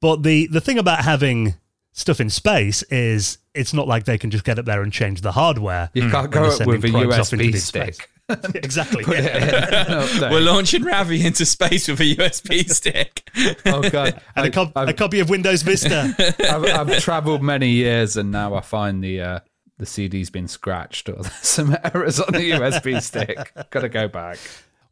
But 0.00 0.22
the 0.22 0.46
the 0.46 0.60
thing 0.60 0.78
about 0.78 1.04
having 1.04 1.54
stuff 1.92 2.20
in 2.20 2.30
space 2.30 2.82
is 2.84 3.38
it's 3.54 3.74
not 3.74 3.86
like 3.86 4.04
they 4.04 4.16
can 4.16 4.30
just 4.30 4.44
get 4.44 4.58
up 4.58 4.64
there 4.64 4.82
and 4.82 4.92
change 4.92 5.20
the 5.20 5.32
hardware. 5.32 5.90
You 5.92 6.08
can't 6.08 6.30
go 6.30 6.44
up 6.44 6.52
sending 6.52 6.80
with 6.80 6.84
a 6.86 6.90
probes 6.90 7.18
off 7.18 7.32
into 7.34 7.44
USB 7.44 7.58
stick. 7.58 8.10
exactly. 8.54 9.04
Yeah. 9.08 10.04
in. 10.04 10.20
We're 10.30 10.40
launching 10.40 10.82
Ravi 10.84 11.26
into 11.26 11.44
space 11.44 11.88
with 11.88 12.00
a 12.00 12.16
USB 12.16 12.68
stick. 12.70 13.28
oh 13.66 13.88
god! 13.88 14.20
And 14.36 14.46
a, 14.46 14.50
cop- 14.50 14.72
I've, 14.76 14.88
a 14.88 14.92
copy 14.92 15.20
of 15.20 15.28
Windows 15.28 15.62
Vista. 15.62 16.14
I've, 16.40 16.64
I've 16.64 16.98
traveled 17.00 17.42
many 17.42 17.70
years, 17.70 18.16
and 18.16 18.30
now 18.30 18.54
I 18.54 18.60
find 18.60 19.02
the 19.02 19.20
uh, 19.20 19.40
the 19.78 19.86
CD's 19.86 20.30
been 20.30 20.48
scratched 20.48 21.08
or 21.08 21.22
there's 21.22 21.32
some 21.34 21.76
errors 21.84 22.20
on 22.20 22.32
the 22.32 22.52
USB 22.52 23.02
stick. 23.02 23.52
Got 23.70 23.80
to 23.80 23.88
go 23.88 24.08
back. 24.08 24.38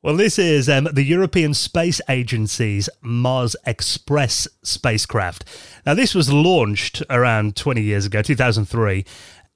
Well, 0.03 0.17
this 0.17 0.39
is 0.39 0.69
um, 0.71 0.89
the 0.91 1.03
European 1.03 1.53
Space 1.53 2.01
Agency's 2.09 2.89
Mars 3.03 3.55
Express 3.67 4.49
spacecraft. 4.63 5.45
Now, 5.85 5.93
this 5.93 6.15
was 6.15 6.33
launched 6.33 7.03
around 7.11 7.55
20 7.55 7.83
years 7.83 8.07
ago, 8.07 8.23
2003. 8.23 9.05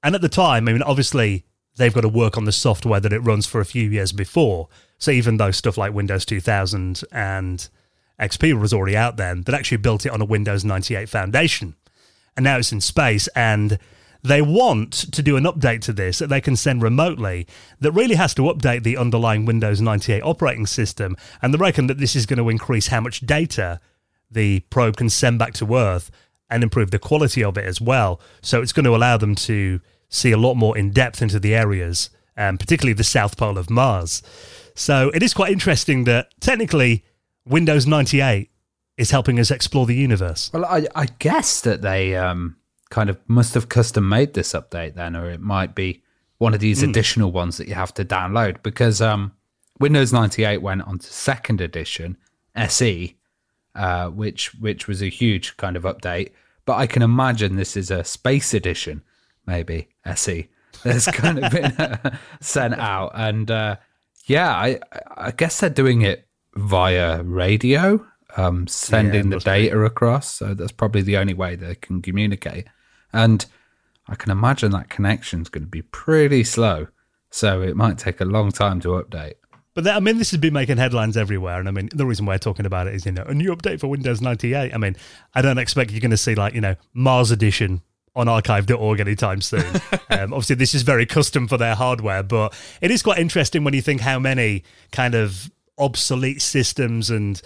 And 0.03 0.15
at 0.15 0.21
the 0.21 0.29
time, 0.29 0.69
I 0.69 0.73
mean, 0.73 0.83
obviously, 0.83 1.47
they've 1.77 1.95
got 1.95 2.03
to 2.03 2.09
work 2.09 2.37
on 2.37 2.45
the 2.45 2.53
software 2.53 3.01
that 3.01 3.13
it 3.13 3.21
runs 3.21 3.47
for 3.47 3.61
a 3.61 3.67
few 3.67 3.89
years 3.89 4.13
before. 4.13 4.69
So 4.99 5.11
even 5.11 5.37
though 5.37 5.51
stuff 5.51 5.77
like 5.77 5.93
Windows 5.93 6.25
2000 6.25 7.03
and 7.13 7.69
XP 8.21 8.59
was 8.61 8.73
already 8.73 8.97
out 8.97 9.17
then, 9.17 9.43
that 9.43 9.55
actually 9.55 9.79
built 9.79 10.07
it 10.07 10.13
on 10.13 10.21
a 10.21 10.27
Windows 10.27 10.65
98 10.65 11.09
foundation. 11.09 11.75
And 12.37 12.45
now 12.45 12.59
it's 12.59 12.73
in 12.73 12.81
space 12.81 13.29
and 13.29 13.79
they 14.23 14.41
want 14.41 14.93
to 14.93 15.23
do 15.23 15.37
an 15.37 15.45
update 15.45 15.83
to 15.83 15.93
this 15.93 16.19
that 16.19 16.29
they 16.29 16.41
can 16.41 16.57
send 16.57 16.83
remotely 16.83 17.47
that 17.81 17.93
really 17.93 18.15
has 18.15 18.33
to 18.35 18.43
update 18.43 18.83
the 18.83 18.97
underlying 18.97 19.45
Windows 19.45 19.81
98 19.81 20.23
operating 20.23 20.67
system. 20.67 21.17
And 21.43 21.53
they 21.53 21.59
reckon 21.59 21.89
that 21.89 21.99
this 21.99 22.17
is 22.17 22.25
going 22.25 22.39
to 22.39 22.49
increase 22.49 22.87
how 22.87 23.01
much 23.01 23.21
data 23.21 23.81
the 24.31 24.61
probe 24.71 24.97
can 24.97 25.11
send 25.11 25.39
back 25.39 25.53
to 25.55 25.77
Earth 25.77 26.11
and 26.49 26.63
improve 26.63 26.91
the 26.91 26.99
quality 26.99 27.45
of 27.45 27.59
it 27.59 27.67
as 27.67 27.81
well. 27.81 28.21
So 28.41 28.63
it's 28.63 28.73
going 28.73 28.85
to 28.85 28.97
allow 28.97 29.17
them 29.19 29.35
to 29.35 29.81
see 30.15 30.33
a 30.33 30.37
lot 30.37 30.55
more 30.55 30.77
in 30.77 30.91
depth 30.91 31.21
into 31.23 31.39
the 31.39 31.55
areas, 31.55 32.11
um, 32.37 32.59
particularly 32.59 32.95
the 32.95 33.05
south 33.05 33.37
pole 33.37 33.59
of 33.59 33.71
Mars. 33.71 34.23
So 34.75 35.11
it 35.15 35.23
is 35.23 35.35
quite 35.35 35.53
interesting 35.53 36.05
that 36.05 36.29
technically 36.41 37.05
Windows 37.45 37.87
98 37.87 38.51
is 38.97 39.11
helping 39.11 39.39
us 39.39 39.51
explore 39.51 39.87
the 39.87 39.95
universe. 39.95 40.51
Well, 40.53 40.65
I, 40.65 40.87
I 40.95 41.07
guess 41.19 41.61
that 41.63 41.83
they 41.83 42.17
um, 42.17 42.57
kind 42.91 43.11
of 43.11 43.19
must 43.27 43.55
have 43.55 43.69
custom 43.69 44.09
made 44.09 44.35
this 44.35 44.53
update 44.53 44.95
then, 44.95 45.17
or 45.17 45.31
it 45.31 45.41
might 45.41 45.75
be 45.75 46.03
one 46.39 46.55
of 46.55 46.61
these 46.61 46.83
mm. 46.83 46.91
additional 46.91 47.33
ones 47.33 47.57
that 47.57 47.69
you 47.69 47.75
have 47.75 47.95
to 47.95 48.05
download 48.05 48.63
because 48.63 49.01
um, 49.01 49.33
Windows 49.81 50.13
98 50.13 50.63
went 50.63 50.83
on 50.83 50.99
to 50.99 51.13
second 51.13 51.61
edition 51.61 52.17
SE, 52.55 53.17
uh, 53.75 54.09
which 54.09 54.55
which 54.55 54.87
was 54.87 55.03
a 55.03 55.09
huge 55.09 55.57
kind 55.57 55.77
of 55.77 55.83
update. 55.83 56.31
But 56.65 56.77
I 56.77 56.87
can 56.87 57.03
imagine 57.03 57.57
this 57.57 57.77
is 57.77 57.91
a 57.91 58.05
space 58.05 58.55
edition, 58.55 59.03
maybe 59.47 59.89
SE. 60.05 60.49
That's 60.83 61.07
kind 61.11 61.45
of 61.45 61.53
been 61.53 61.65
uh, 61.65 62.17
sent 62.41 62.75
out, 62.75 63.13
and 63.15 63.51
uh, 63.51 63.77
yeah, 64.27 64.51
I 64.51 64.81
I 65.17 65.31
guess 65.31 65.61
they're 65.61 65.71
doing 65.71 66.03
it 66.03 66.27
via 66.57 67.23
radio, 67.23 68.05
um, 68.37 68.67
sending 68.67 69.31
yeah, 69.31 69.39
the 69.39 69.45
data 69.45 69.77
be. 69.77 69.87
across. 69.87 70.35
So 70.35 70.55
that's 70.55 70.73
probably 70.73 71.03
the 71.03 71.17
only 71.17 71.35
way 71.35 71.57
they 71.57 71.75
can 71.75 72.03
communicate. 72.03 72.67
And 73.13 73.45
I 74.09 74.15
can 74.15 74.31
imagine 74.31 74.73
that 74.73 74.91
connection 74.91 75.43
is 75.43 75.49
going 75.49 75.65
to 75.65 75.71
be 75.71 75.83
pretty 75.83 76.45
slow. 76.45 76.89
So 77.31 77.63
it 77.63 77.77
might 77.77 77.99
take 77.99 78.21
a 78.21 78.25
long 78.25 78.53
time 78.53 78.81
to 78.81 78.89
update. 78.89 79.35
But 79.75 79.89
I 79.89 79.99
mean, 79.99 80.19
this 80.19 80.31
has 80.31 80.39
been 80.39 80.53
making 80.53 80.77
headlines 80.77 81.17
everywhere, 81.17 81.59
and 81.59 81.67
I 81.67 81.73
mean, 81.73 81.89
the 81.93 82.07
reason 82.07 82.27
we're 82.27 82.39
talking 82.39 82.65
about 82.65 82.87
it 82.87 82.95
is, 82.95 83.07
you 83.07 83.13
know, 83.13 83.25
a 83.25 83.35
new 83.35 83.55
update 83.55 83.81
for 83.81 83.89
Windows 83.89 84.21
98. 84.21 84.73
I 84.73 84.79
mean, 84.79 84.95
I 85.35 85.43
don't 85.43 85.59
expect 85.59 85.91
you're 85.91 86.01
going 86.01 86.13
to 86.13 86.17
see 86.17 86.37
like, 86.37 86.55
you 86.55 86.61
know, 86.61 86.77
Mars 86.93 87.33
Edition 87.33 87.83
on 88.17 88.29
archive.org 88.29 89.01
anytime 89.01 89.41
soon. 89.41 89.65
um, 90.11 90.33
obviously, 90.33 90.57
this 90.57 90.75
is 90.75 90.83
very 90.83 91.07
custom 91.07 91.49
for 91.49 91.57
their 91.57 91.75
hardware, 91.75 92.23
but 92.23 92.55
it 92.81 92.91
is 92.91 93.03
quite 93.03 93.19
interesting 93.19 93.65
when 93.65 93.75
you 93.75 93.83
think 93.83 94.01
how 94.01 94.19
many 94.19 94.63
kind 94.93 95.15
of 95.15 95.51
obsolete 95.79 96.41
systems 96.41 97.11
and 97.11 97.43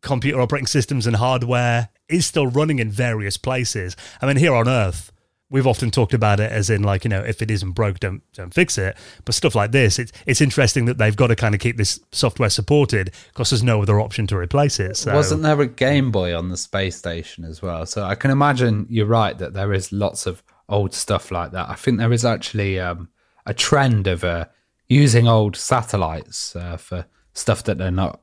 computer 0.00 0.40
operating 0.40 0.66
systems 0.66 1.06
and 1.06 1.16
hardware 1.16 1.88
is 2.08 2.26
still 2.26 2.46
running 2.46 2.78
in 2.78 2.90
various 2.90 3.36
places. 3.36 3.96
I 4.22 4.26
mean, 4.26 4.36
here 4.36 4.54
on 4.54 4.68
Earth, 4.68 5.10
we've 5.48 5.66
often 5.66 5.90
talked 5.90 6.12
about 6.12 6.40
it 6.40 6.50
as 6.50 6.70
in 6.70 6.82
like 6.82 7.04
you 7.04 7.08
know 7.08 7.20
if 7.20 7.40
it 7.40 7.50
isn't 7.50 7.72
broke 7.72 8.00
don't 8.00 8.22
don't 8.32 8.52
fix 8.52 8.78
it. 8.78 8.96
But 9.24 9.34
stuff 9.34 9.54
like 9.54 9.72
this 9.72 9.98
it's 9.98 10.12
it's 10.26 10.40
interesting 10.40 10.86
that 10.86 10.98
they've 10.98 11.16
got 11.16 11.28
to 11.28 11.36
kind 11.36 11.54
of 11.54 11.60
keep 11.60 11.76
this 11.76 12.00
software 12.12 12.50
supported 12.50 13.12
because 13.28 13.50
there's 13.50 13.62
no 13.62 13.82
other 13.82 14.00
option 14.00 14.26
to 14.28 14.36
replace 14.36 14.80
it 14.80 14.96
so. 14.96 15.14
wasn't 15.14 15.42
there 15.42 15.60
a 15.60 15.66
game 15.66 16.10
boy 16.10 16.36
on 16.36 16.48
the 16.48 16.56
space 16.56 16.96
station 16.96 17.44
as 17.44 17.62
well? 17.62 17.86
So 17.86 18.02
i 18.02 18.14
can 18.14 18.30
imagine 18.30 18.86
you're 18.88 19.06
right 19.06 19.36
that 19.38 19.54
there 19.54 19.72
is 19.72 19.92
lots 19.92 20.26
of 20.26 20.42
old 20.68 20.94
stuff 20.94 21.30
like 21.30 21.52
that. 21.52 21.68
I 21.68 21.74
think 21.74 21.98
there 21.98 22.12
is 22.12 22.24
actually 22.24 22.80
um, 22.80 23.08
a 23.44 23.54
trend 23.54 24.06
of 24.06 24.24
uh, 24.24 24.46
using 24.88 25.28
old 25.28 25.56
satellites 25.56 26.56
uh, 26.56 26.76
for 26.76 27.06
stuff 27.32 27.64
that 27.64 27.78
they're 27.78 27.90
not 27.90 28.20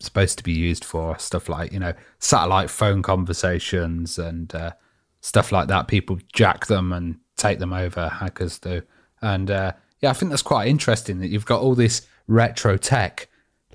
supposed 0.00 0.38
to 0.38 0.44
be 0.44 0.52
used 0.52 0.84
for. 0.84 1.18
Stuff 1.18 1.48
like 1.48 1.72
you 1.72 1.80
know 1.80 1.92
satellite 2.18 2.70
phone 2.70 3.02
conversations 3.02 4.18
and 4.18 4.54
uh, 4.54 4.72
stuff 5.20 5.52
like 5.52 5.68
that 5.68 5.88
people 5.88 6.18
jack 6.32 6.66
them 6.66 6.92
and 6.92 7.16
take 7.36 7.58
them 7.58 7.72
over 7.72 8.08
hackers 8.08 8.58
do. 8.58 8.82
And 9.20 9.50
uh, 9.50 9.72
yeah 10.00 10.10
i 10.10 10.12
think 10.12 10.30
that's 10.30 10.42
quite 10.42 10.68
interesting 10.68 11.18
that 11.18 11.28
you've 11.28 11.46
got 11.46 11.60
all 11.60 11.74
this 11.74 12.06
retro 12.28 12.76
tech 12.76 13.28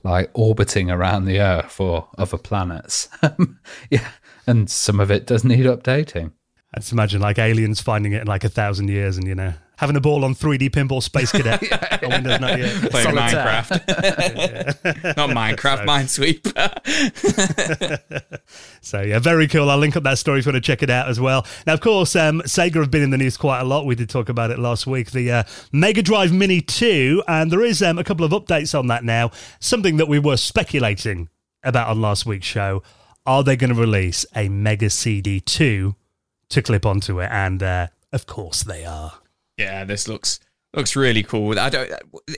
like 0.04 0.30
orbiting 0.34 0.90
around 0.90 1.26
the 1.26 1.40
earth 1.40 1.80
or 1.80 2.10
other 2.18 2.38
planets. 2.38 3.10
Yeah 3.90 4.10
and 4.48 4.70
some 4.70 5.00
of 5.00 5.12
it 5.12 5.26
does 5.26 5.44
need 5.44 5.66
updating. 5.66 6.32
I 6.74 6.80
just 6.80 6.92
imagine 6.92 7.22
like 7.22 7.40
aliens 7.40 7.82
finding 7.82 8.14
it 8.14 8.22
in 8.22 8.28
like 8.28 8.44
a 8.44 8.50
thousand 8.50 8.90
years 8.90 9.18
and 9.18 9.28
you 9.28 9.36
know 9.36 9.54
having 9.78 9.96
a 9.96 10.02
ball 10.02 10.24
on 10.24 10.36
3D 10.36 10.70
Pinball 10.70 11.02
Space 11.02 11.32
Cadet 11.36 11.62
on 12.04 12.10
Windows 12.10 12.40
98. 12.40 12.92
Playing 12.92 13.16
Minecraft. 13.16 13.70
Not 15.18 15.30
Minecraft, 15.30 15.80
so. 15.80 16.22
Minesweeper. 16.22 18.00
so, 18.82 19.02
yeah, 19.02 19.20
very 19.20 19.48
cool. 19.48 19.70
I'll 19.70 19.78
link 19.78 19.96
up 19.96 20.04
that 20.04 20.18
story 20.18 20.40
if 20.40 20.46
you 20.46 20.52
want 20.52 20.64
to 20.64 20.68
check 20.68 20.84
it 20.84 20.90
out 20.90 21.08
as 21.10 21.20
well. 21.20 21.46
Now, 21.66 21.74
of 21.74 21.82
course, 21.82 22.16
um, 22.16 22.42
Sega 22.42 22.76
have 22.76 22.92
been 22.92 23.04
in 23.04 23.10
the 23.10 23.18
news 23.18 23.38
quite 23.38 23.62
a 23.62 23.66
lot. 23.66 23.86
We 23.86 23.96
did 23.96 24.10
talk 24.10 24.30
about 24.30 24.52
it 24.52 24.60
last 24.60 24.88
week. 24.88 25.12
The 25.12 25.32
uh, 25.32 25.44
Mega 25.72 26.02
Drive 26.02 26.32
Mini 26.32 26.62
2, 26.62 27.24
and 27.28 27.52
there 27.52 27.64
is 27.64 27.82
um, 27.82 27.98
a 27.98 28.04
couple 28.04 28.26
of 28.26 28.32
updates 28.32 28.78
on 28.78 28.88
that 28.88 29.04
now. 29.04 29.32
Something 29.60 29.98
that 29.98 30.08
we 30.08 30.20
were 30.20 30.38
speculating 30.38 31.30
about 31.64 31.88
on 31.90 32.02
last 32.02 32.26
week's 32.26 32.48
show. 32.48 32.84
Are 33.26 33.44
they 33.44 33.56
going 33.56 33.74
to 33.74 33.80
release 33.80 34.26
a 34.36 34.50
Mega 34.50 34.90
CD 34.90 35.40
2 35.40 35.96
to 36.50 36.62
clip 36.62 36.86
onto 36.86 37.22
it? 37.22 37.30
And 37.32 37.64
uh, 37.64 37.88
of 38.12 38.26
course 38.26 38.64
they 38.64 38.84
are. 38.84 39.23
Yeah, 39.58 39.84
this 39.84 40.08
looks 40.08 40.40
looks 40.74 40.96
really 40.96 41.24
cool. 41.24 41.58
I 41.60 41.70
don't. 41.70 41.92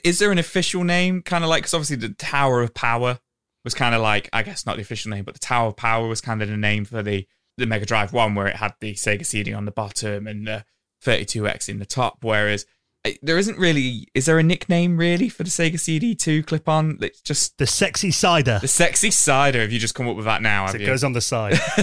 Is 0.03 0.19
there 0.19 0.31
an 0.31 0.37
official 0.37 0.83
name? 0.83 1.21
Kind 1.21 1.43
of 1.43 1.49
like 1.49 1.63
because 1.63 1.73
obviously 1.73 1.95
the 1.95 2.09
Tower 2.09 2.61
of 2.61 2.73
Power 2.73 3.19
was 3.63 3.73
kind 3.73 3.95
of 3.95 4.01
like 4.01 4.29
I 4.33 4.43
guess 4.43 4.65
not 4.65 4.75
the 4.75 4.81
official 4.81 5.11
name, 5.11 5.23
but 5.23 5.33
the 5.33 5.39
Tower 5.39 5.69
of 5.69 5.77
Power 5.77 6.07
was 6.07 6.21
kind 6.21 6.41
of 6.41 6.49
the 6.49 6.57
name 6.57 6.85
for 6.85 7.01
the 7.01 7.27
the 7.57 7.65
Mega 7.65 7.85
Drive 7.85 8.13
One, 8.13 8.35
where 8.35 8.47
it 8.47 8.57
had 8.57 8.75
the 8.79 8.93
Sega 8.93 9.25
CD 9.25 9.53
on 9.53 9.65
the 9.65 9.71
bottom 9.71 10.27
and 10.27 10.45
the 10.45 10.65
32X 11.03 11.69
in 11.69 11.79
the 11.79 11.85
top. 11.85 12.17
Whereas 12.21 12.65
eh, 13.05 13.13
there 13.21 13.37
isn't 13.37 13.57
really. 13.57 14.07
Is 14.13 14.25
there 14.25 14.37
a 14.37 14.43
nickname 14.43 14.97
really 14.97 15.29
for 15.29 15.43
the 15.43 15.49
Sega 15.49 15.79
CD 15.79 16.15
two 16.15 16.43
clip 16.43 16.67
on? 16.67 16.97
It's 17.01 17.21
just 17.21 17.57
the 17.57 17.67
sexy 17.67 18.11
cider. 18.11 18.59
The 18.61 18.67
sexy 18.67 19.11
cider. 19.11 19.61
Have 19.61 19.71
you 19.71 19.79
just 19.79 19.95
come 19.95 20.07
up 20.07 20.17
with 20.17 20.25
that 20.25 20.41
now? 20.41 20.67
So 20.67 20.75
it 20.75 20.81
you? 20.81 20.87
goes 20.87 21.03
on 21.03 21.13
the 21.13 21.21
side. 21.21 21.53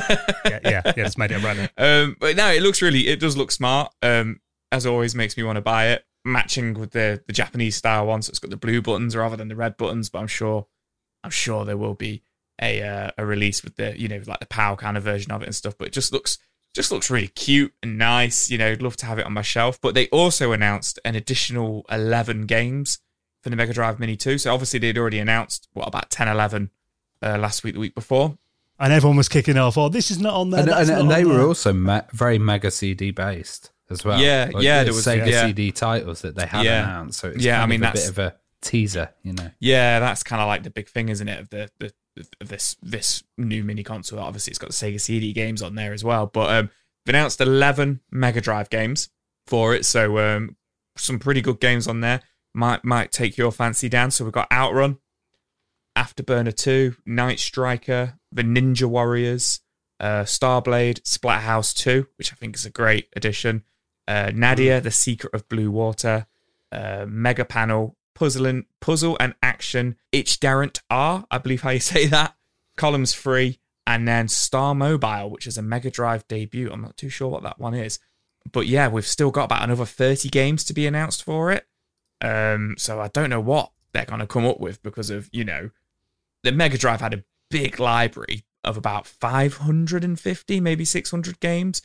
yeah, 0.44 0.60
yeah, 0.62 0.82
yeah. 0.84 0.92
It's 0.96 1.16
made 1.16 1.30
it 1.30 1.42
run. 1.42 1.68
Um, 1.78 2.16
but 2.20 2.36
no, 2.36 2.52
it 2.52 2.62
looks 2.62 2.82
really. 2.82 3.08
It 3.08 3.20
does 3.20 3.36
look 3.36 3.50
smart. 3.50 3.92
Um, 4.02 4.40
as 4.72 4.86
always, 4.86 5.14
makes 5.14 5.36
me 5.36 5.42
want 5.44 5.56
to 5.56 5.62
buy 5.62 5.88
it. 5.88 6.04
Matching 6.24 6.74
with 6.74 6.92
the 6.92 7.22
the 7.26 7.32
Japanese 7.32 7.76
style 7.76 8.06
one, 8.06 8.22
so 8.22 8.30
it's 8.30 8.38
got 8.38 8.50
the 8.50 8.56
blue 8.56 8.80
buttons 8.80 9.14
rather 9.14 9.36
than 9.36 9.48
the 9.48 9.56
red 9.56 9.76
buttons. 9.76 10.08
But 10.08 10.20
I'm 10.20 10.28
sure, 10.28 10.66
I'm 11.22 11.30
sure 11.30 11.64
there 11.64 11.76
will 11.76 11.94
be 11.94 12.22
a 12.60 12.82
uh, 12.82 13.10
a 13.18 13.26
release 13.26 13.62
with 13.64 13.76
the 13.76 13.98
you 13.98 14.08
know 14.08 14.20
like 14.26 14.40
the 14.40 14.46
PAL 14.46 14.76
kind 14.76 14.96
of 14.96 15.02
version 15.02 15.32
of 15.32 15.42
it 15.42 15.46
and 15.46 15.54
stuff. 15.54 15.76
But 15.76 15.88
it 15.88 15.92
just 15.92 16.12
looks 16.12 16.38
just 16.74 16.90
looks 16.90 17.10
really 17.10 17.28
cute 17.28 17.72
and 17.82 17.98
nice. 17.98 18.50
You 18.50 18.58
know, 18.58 18.70
I'd 18.70 18.82
love 18.82 18.96
to 18.98 19.06
have 19.06 19.18
it 19.18 19.26
on 19.26 19.32
my 19.32 19.42
shelf. 19.42 19.80
But 19.80 19.94
they 19.94 20.08
also 20.08 20.52
announced 20.52 20.98
an 21.04 21.14
additional 21.14 21.84
11 21.90 22.46
games 22.46 22.98
for 23.42 23.50
the 23.50 23.56
Mega 23.56 23.72
Drive 23.72 23.98
Mini 23.98 24.16
2. 24.16 24.38
So 24.38 24.52
obviously 24.52 24.78
they'd 24.78 24.96
already 24.96 25.18
announced 25.18 25.68
what 25.72 25.88
about 25.88 26.10
10, 26.10 26.28
11 26.28 26.70
uh, 27.22 27.38
last 27.38 27.64
week, 27.64 27.74
the 27.74 27.80
week 27.80 27.94
before. 27.94 28.38
And 28.78 28.92
everyone 28.92 29.16
was 29.16 29.28
kicking 29.28 29.58
off. 29.58 29.76
Oh, 29.76 29.88
this 29.88 30.10
is 30.10 30.18
not 30.18 30.34
on 30.34 30.50
there. 30.50 30.60
And, 30.60 30.70
and, 30.70 30.90
and 30.90 31.10
they 31.10 31.22
there. 31.22 31.34
were 31.34 31.46
also 31.46 31.72
me- 31.72 32.00
very 32.12 32.38
Mega 32.38 32.70
CD 32.70 33.10
based 33.10 33.70
as 33.92 34.04
well. 34.04 34.20
Yeah, 34.20 34.50
like 34.52 34.64
yeah, 34.64 34.84
there 34.84 34.92
was 34.92 35.06
Sega 35.06 35.30
yeah. 35.30 35.46
CD 35.46 35.70
titles 35.72 36.22
that 36.22 36.34
they 36.34 36.46
had 36.46 36.64
yeah. 36.64 36.82
announced. 36.82 37.20
So 37.20 37.28
it's 37.28 37.44
yeah, 37.44 37.62
I 37.62 37.66
mean 37.66 37.80
a 37.80 37.84
that's 37.84 38.02
bit 38.02 38.10
of 38.10 38.18
a 38.18 38.36
teaser, 38.60 39.10
you 39.22 39.32
know. 39.32 39.50
Yeah, 39.60 40.00
that's 40.00 40.22
kind 40.22 40.42
of 40.42 40.48
like 40.48 40.62
the 40.62 40.70
big 40.70 40.88
thing, 40.88 41.08
isn't 41.08 41.28
it? 41.28 41.40
Of 41.40 41.50
the, 41.50 41.70
the 41.78 41.92
of 42.40 42.48
this 42.48 42.76
this 42.82 43.22
new 43.38 43.62
mini 43.62 43.82
console. 43.82 44.18
Obviously, 44.18 44.50
it's 44.50 44.58
got 44.58 44.70
the 44.70 44.74
Sega 44.74 45.00
CD 45.00 45.32
games 45.32 45.62
on 45.62 45.74
there 45.74 45.92
as 45.92 46.02
well. 46.02 46.26
But 46.26 46.50
um, 46.50 46.70
they've 47.04 47.14
announced 47.14 47.40
eleven 47.40 48.00
Mega 48.10 48.40
Drive 48.40 48.70
games 48.70 49.10
for 49.46 49.74
it, 49.74 49.84
so 49.84 50.18
um, 50.18 50.56
some 50.96 51.18
pretty 51.18 51.40
good 51.40 51.60
games 51.60 51.86
on 51.86 52.00
there. 52.00 52.22
Might 52.54 52.84
might 52.84 53.12
take 53.12 53.38
your 53.38 53.52
fancy 53.52 53.88
down. 53.88 54.10
So 54.10 54.24
we've 54.24 54.32
got 54.32 54.50
Outrun, 54.50 54.98
Afterburner 55.96 56.54
Two, 56.54 56.96
Night 57.06 57.38
Striker, 57.38 58.18
The 58.30 58.42
Ninja 58.42 58.84
Warriors, 58.84 59.60
uh, 60.02 60.24
Starblade, 60.24 61.00
Splatterhouse 61.02 61.74
2, 61.74 62.08
which 62.16 62.32
I 62.32 62.36
think 62.36 62.56
is 62.56 62.66
a 62.66 62.70
great 62.70 63.08
addition, 63.14 63.62
uh, 64.08 64.30
Nadia, 64.34 64.80
The 64.80 64.90
Secret 64.90 65.34
of 65.34 65.48
Blue 65.48 65.70
Water, 65.70 66.26
uh, 66.70 67.06
Mega 67.08 67.44
Panel, 67.44 67.96
Puzzling, 68.14 68.66
Puzzle 68.80 69.16
and 69.20 69.34
Action, 69.42 69.96
Darrent 70.40 70.80
R, 70.90 71.24
I 71.30 71.38
believe 71.38 71.62
how 71.62 71.70
you 71.70 71.80
say 71.94 72.06
that, 72.06 72.34
Columns 72.76 73.14
Free, 73.14 73.58
and 73.86 74.06
then 74.06 74.28
Star 74.28 74.74
Mobile, 74.74 75.30
which 75.30 75.46
is 75.46 75.58
a 75.58 75.62
Mega 75.62 75.90
Drive 75.90 76.26
debut. 76.28 76.70
I'm 76.70 76.82
not 76.82 76.96
too 76.96 77.08
sure 77.08 77.28
what 77.28 77.42
that 77.42 77.58
one 77.58 77.74
is. 77.74 77.98
But 78.50 78.66
yeah, 78.66 78.88
we've 78.88 79.06
still 79.06 79.30
got 79.30 79.44
about 79.44 79.62
another 79.64 79.84
30 79.84 80.28
games 80.28 80.64
to 80.64 80.72
be 80.72 80.86
announced 80.86 81.22
for 81.22 81.52
it. 81.52 81.66
Um, 82.20 82.74
so 82.78 83.00
I 83.00 83.08
don't 83.08 83.30
know 83.30 83.40
what 83.40 83.70
they're 83.92 84.04
going 84.04 84.20
to 84.20 84.26
come 84.26 84.46
up 84.46 84.60
with 84.60 84.82
because 84.82 85.10
of, 85.10 85.28
you 85.32 85.44
know, 85.44 85.70
the 86.42 86.52
Mega 86.52 86.78
Drive 86.78 87.00
had 87.00 87.14
a 87.14 87.24
big 87.50 87.78
library 87.78 88.44
of 88.64 88.76
about 88.76 89.06
550, 89.06 90.60
maybe 90.60 90.84
600 90.84 91.40
games. 91.40 91.82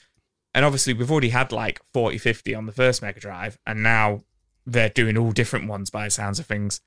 And 0.58 0.66
obviously, 0.66 0.94
we've 0.94 1.12
already 1.12 1.30
had 1.30 1.52
like 1.52 1.80
40, 1.94 2.18
50 2.18 2.56
on 2.56 2.66
the 2.66 2.72
first 2.72 3.04
Mega 3.04 3.20
Drive, 3.20 3.60
and 3.68 3.84
now 3.84 4.22
they're 4.66 4.90
doing 4.90 5.16
all 5.16 5.32
different 5.32 5.68
ones 5.68 5.92
by 5.92 6.06
the 6.06 6.10
sounds 6.10 6.40
of 6.40 6.48
things. 6.48 6.82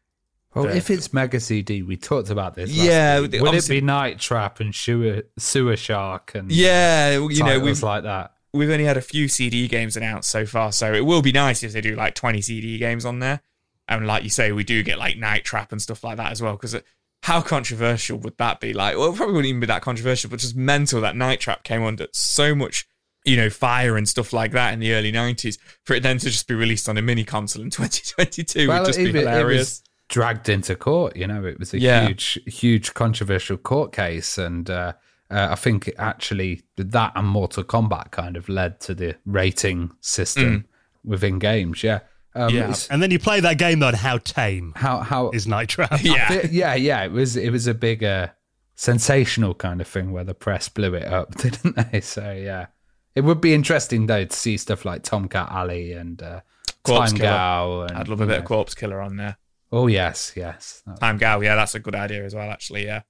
Well, 0.55 0.65
The- 0.65 0.77
if 0.77 0.91
it's 0.91 1.13
Mega 1.13 1.39
CD, 1.39 1.81
we 1.83 1.97
talked 1.97 2.31
about 2.31 2.57
this. 2.57 2.69
last 2.69 2.85
Yeah, 2.85 3.21
week. 3.21 3.41
would 3.41 3.55
it 3.55 3.69
be 3.69 3.81
Night 3.81 4.19
Trap 4.19 4.59
and 4.59 4.75
Sewer, 4.75 5.23
Sewer 5.39 5.77
Shark 5.77 6.33
and 6.35 6.51
Yeah, 6.51 7.13
you 7.13 7.45
know, 7.45 7.61
we've 7.61 7.81
like 7.83 8.03
that? 8.03 8.33
we've 8.53 8.71
only 8.71 8.85
had 8.87 8.97
a 8.97 9.01
few 9.01 9.29
CD 9.29 9.69
games 9.69 9.97
announced 9.97 10.29
so 10.29 10.45
far, 10.45 10.73
so 10.73 10.93
it 10.93 11.07
will 11.07 11.23
be 11.23 11.31
nice 11.31 11.63
if 11.63 11.73
they 11.73 11.81
do 11.81 11.95
like 11.95 12.17
20 12.17 12.41
CD 12.41 12.77
games 12.79 13.05
on 13.05 13.21
there. 13.21 13.41
And 13.87 14.05
like 14.09 14.25
you 14.25 14.31
say, 14.31 14.51
we 14.51 14.65
do 14.65 14.83
get 14.83 14.99
like 14.99 15.17
Night 15.17 15.45
Trap 15.45 15.71
and 15.71 15.81
stuff 15.81 16.03
like 16.03 16.17
that 16.17 16.33
as 16.33 16.43
well. 16.43 16.55
Because 16.55 16.75
uh, 16.75 16.81
how 17.23 17.41
controversial 17.41 18.19
would 18.19 18.37
that 18.39 18.59
be? 18.59 18.73
Like, 18.73 18.97
well, 18.97 19.13
it 19.13 19.17
probably 19.17 19.35
wouldn't 19.35 19.49
even 19.51 19.61
be 19.61 19.67
that 19.69 19.83
controversial, 19.83 20.29
but 20.31 20.41
just 20.41 20.57
mental 20.57 21.01
that 21.03 21.15
Night 21.15 21.39
Trap 21.39 21.63
came 21.63 21.85
under 21.85 22.09
so 22.13 22.55
much, 22.57 22.89
you 23.25 23.37
know, 23.37 23.51
fire 23.51 23.97
and 23.97 24.09
stuff 24.09 24.33
like 24.33 24.53
that 24.53 24.73
in 24.73 24.81
the 24.81 24.93
early 24.95 25.13
90s 25.13 25.59
for 25.85 25.95
it 25.95 26.03
then 26.03 26.17
to 26.19 26.31
just 26.31 26.49
be 26.49 26.55
released 26.55 26.89
on 26.89 26.97
a 26.97 27.03
mini 27.03 27.25
console 27.25 27.63
in 27.63 27.71
2022 27.71 28.69
would 28.69 28.87
just 28.87 28.99
be 28.99 29.05
it, 29.11 29.15
it 29.15 29.19
hilarious. 29.21 29.59
was 29.61 29.83
dragged 30.09 30.49
into 30.49 30.75
court. 30.75 31.17
You 31.17 31.27
know, 31.27 31.45
it 31.45 31.59
was 31.59 31.75
a 31.75 31.79
Yeah. 31.79 32.07
huge, 32.07 32.39
huge 32.47 32.95
controversial 32.95 33.57
court 33.57 33.93
case, 33.93 34.39
and 34.39 34.69
uh, 34.71 34.95
uh, 35.31 35.49
I 35.51 35.55
think 35.55 35.89
it 35.89 35.95
actually 35.99 36.63
that 36.77 37.13
and 37.15 37.27
Mortal 37.29 37.63
Kombat 37.63 38.11
kind 38.11 38.37
of 38.37 38.49
led 38.49 38.81
to 38.81 38.95
the 38.95 39.17
rating 39.27 39.93
system 40.01 40.65
within 41.05 41.39
games. 41.39 41.85
Yeah, 41.85 42.01
um, 42.35 42.51
Mm. 42.51 42.55
Yeah. 42.55 42.75
And 42.91 43.03
then 43.03 43.11
you 43.11 43.19
play 43.19 43.41
that 43.41 43.59
game 43.59 43.79
though, 43.81 43.93
how 43.95 44.19
tame 44.19 44.73
How 44.77 45.01
how 45.01 45.31
is 45.31 45.47
Night 45.47 45.69
Trap? 45.69 46.01
yeah. 46.03 46.29
Thi- 46.41 46.49
yeah, 46.57 46.75
yeah. 46.75 47.05
It 47.05 47.13
was 47.13 47.37
it 47.37 47.51
was 47.51 47.67
a 47.67 47.75
big 47.75 48.03
uh, 48.03 48.29
sensational 48.77 49.55
kind 49.55 49.81
of 49.81 49.87
thing 49.87 50.11
where 50.13 50.25
the 50.25 50.35
press 50.35 50.69
blew 50.69 50.95
it 50.95 51.05
up, 51.07 51.35
didn't 51.37 51.77
they? 51.93 52.01
So 52.01 52.33
yeah, 52.33 52.67
it 53.15 53.23
would 53.23 53.41
be 53.41 53.55
interesting 53.55 54.07
though 54.07 54.25
to 54.25 54.37
see 54.37 54.57
stuff 54.57 54.85
like 54.85 55.03
Tomcat 55.03 55.51
Alley 55.51 55.93
and 55.93 56.23
uh, 56.23 56.41
Corpse 56.85 57.11
Time 57.13 57.19
Killer. 57.19 57.31
Gal. 57.31 57.83
And, 57.83 57.93
I'd 57.99 58.09
love 58.09 58.21
a 58.21 58.27
bit 58.27 58.35
you 58.35 58.39
of. 58.41 58.45
Corpse 58.45 58.75
Killer 58.75 59.01
on 59.01 59.17
there. 59.17 59.37
Oh 59.73 59.87
yes, 59.87 60.33
yes. 60.37 60.83
That- 60.87 61.01
Time 61.01 61.17
Gal, 61.19 61.43
yeah, 61.43 61.55
that's 61.57 61.75
a 61.75 61.81
good 61.81 61.95
idea 61.95 62.25
as 62.25 62.35
well, 62.35 62.51
actually, 62.51 62.85
yeah. 62.85 63.03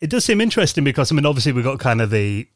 It 0.00 0.10
does 0.10 0.24
seem 0.24 0.40
interesting 0.40 0.84
because 0.84 1.10
I 1.10 1.14
mean, 1.14 1.26
obviously 1.26 1.52
we've 1.52 1.64
got 1.64 1.78
kind 1.80 2.00
of 2.00 2.10
the 2.10 2.48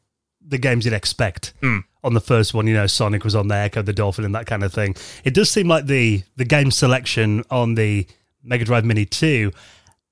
the 0.46 0.58
games 0.58 0.84
you'd 0.84 0.94
expect 0.94 1.54
Mm. 1.62 1.84
on 2.02 2.14
the 2.14 2.20
first 2.20 2.52
one. 2.54 2.66
You 2.66 2.74
know, 2.74 2.86
Sonic 2.86 3.22
was 3.24 3.34
on 3.36 3.48
there, 3.48 3.68
Ecco 3.68 3.84
the 3.84 3.92
Dolphin, 3.92 4.24
and 4.24 4.34
that 4.34 4.46
kind 4.46 4.64
of 4.64 4.72
thing. 4.72 4.94
It 5.24 5.34
does 5.34 5.50
seem 5.50 5.68
like 5.68 5.86
the 5.86 6.22
the 6.36 6.44
game 6.44 6.70
selection 6.70 7.44
on 7.50 7.74
the 7.74 8.06
Mega 8.42 8.64
Drive 8.64 8.84
Mini 8.84 9.04
Two. 9.06 9.52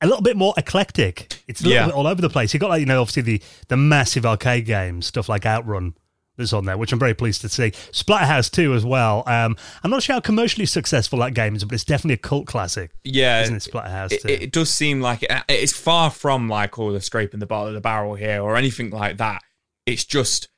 A 0.03 0.07
little 0.07 0.23
bit 0.23 0.37
more 0.37 0.55
eclectic. 0.57 1.43
It's 1.47 1.61
a 1.61 1.65
little 1.65 1.75
Yeah. 1.81 1.87
bit 1.87 1.95
all 1.95 2.07
over 2.07 2.23
the 2.23 2.31
place. 2.31 2.55
You've 2.55 2.61
got 2.63 2.71
like, 2.71 2.81
you 2.81 2.87
know, 2.87 3.01
obviously 3.01 3.23
the 3.23 3.43
the 3.69 3.77
massive 3.77 4.25
arcade 4.25 4.67
games, 4.67 5.07
stuff 5.07 5.29
like 5.29 5.45
Outrun 5.47 5.95
that's 6.41 6.53
on 6.53 6.65
there, 6.65 6.77
which 6.77 6.93
I'm 6.93 6.99
very 6.99 7.15
pleased 7.15 7.41
to 7.43 7.49
see. 7.49 7.71
Splatterhouse 7.71 8.51
2 8.51 8.75
as 8.75 8.85
well. 8.85 9.23
Um, 9.27 9.57
I'm 9.85 9.91
not 9.91 10.03
sure 10.03 10.15
how 10.15 10.21
commercially 10.21 10.67
successful 10.67 11.19
that 11.21 11.35
game 11.35 11.55
is, 11.55 11.65
but 11.65 11.75
it's 11.75 11.85
definitely 11.85 12.15
a 12.15 12.19
cult 12.19 12.47
classic, 12.47 12.91
Yeah, 13.05 13.43
isn't 13.43 13.57
it? 13.57 13.63
Splatterhouse 13.63 14.13
it, 14.13 14.23
2. 14.23 14.29
it 14.29 14.53
does 14.53 14.71
seem 14.71 15.01
like 15.01 15.23
it, 15.23 15.31
it's 15.49 15.73
far 15.73 16.11
from 16.11 16.49
like 16.49 16.79
all 16.79 16.93
the 16.93 17.01
scraping 17.01 17.41
the 17.41 17.47
bottom 17.47 17.69
of 17.69 17.75
the 17.75 17.81
barrel 17.81 18.15
here 18.17 18.43
or 18.43 18.57
anything 18.57 18.91
like 18.91 19.19
that. 19.19 19.43
It's 19.87 20.05
just 20.05 20.49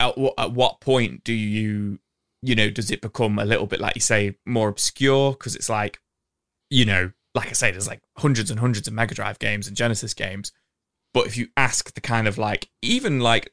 at 0.00 0.16
what, 0.18 0.34
at 0.38 0.52
what 0.52 0.80
point 0.80 1.24
do 1.24 1.32
you, 1.32 1.98
you 2.42 2.54
know, 2.54 2.70
does 2.70 2.90
it 2.90 3.00
become 3.00 3.38
a 3.38 3.44
little 3.44 3.66
bit 3.66 3.80
like 3.80 3.94
you 3.94 4.00
say 4.00 4.36
more 4.46 4.68
obscure? 4.68 5.32
Because 5.32 5.56
it's 5.56 5.68
like, 5.68 6.00
you 6.70 6.84
know, 6.84 7.12
like 7.34 7.48
I 7.48 7.52
say, 7.52 7.70
there's 7.70 7.88
like 7.88 8.00
hundreds 8.16 8.50
and 8.50 8.60
hundreds 8.60 8.86
of 8.88 8.94
Mega 8.94 9.14
Drive 9.14 9.38
games 9.38 9.66
and 9.66 9.76
Genesis 9.76 10.14
games. 10.14 10.52
But 11.14 11.26
if 11.26 11.36
you 11.36 11.48
ask 11.56 11.94
the 11.94 12.00
kind 12.00 12.28
of 12.28 12.38
like, 12.38 12.68
even 12.82 13.20
like 13.20 13.50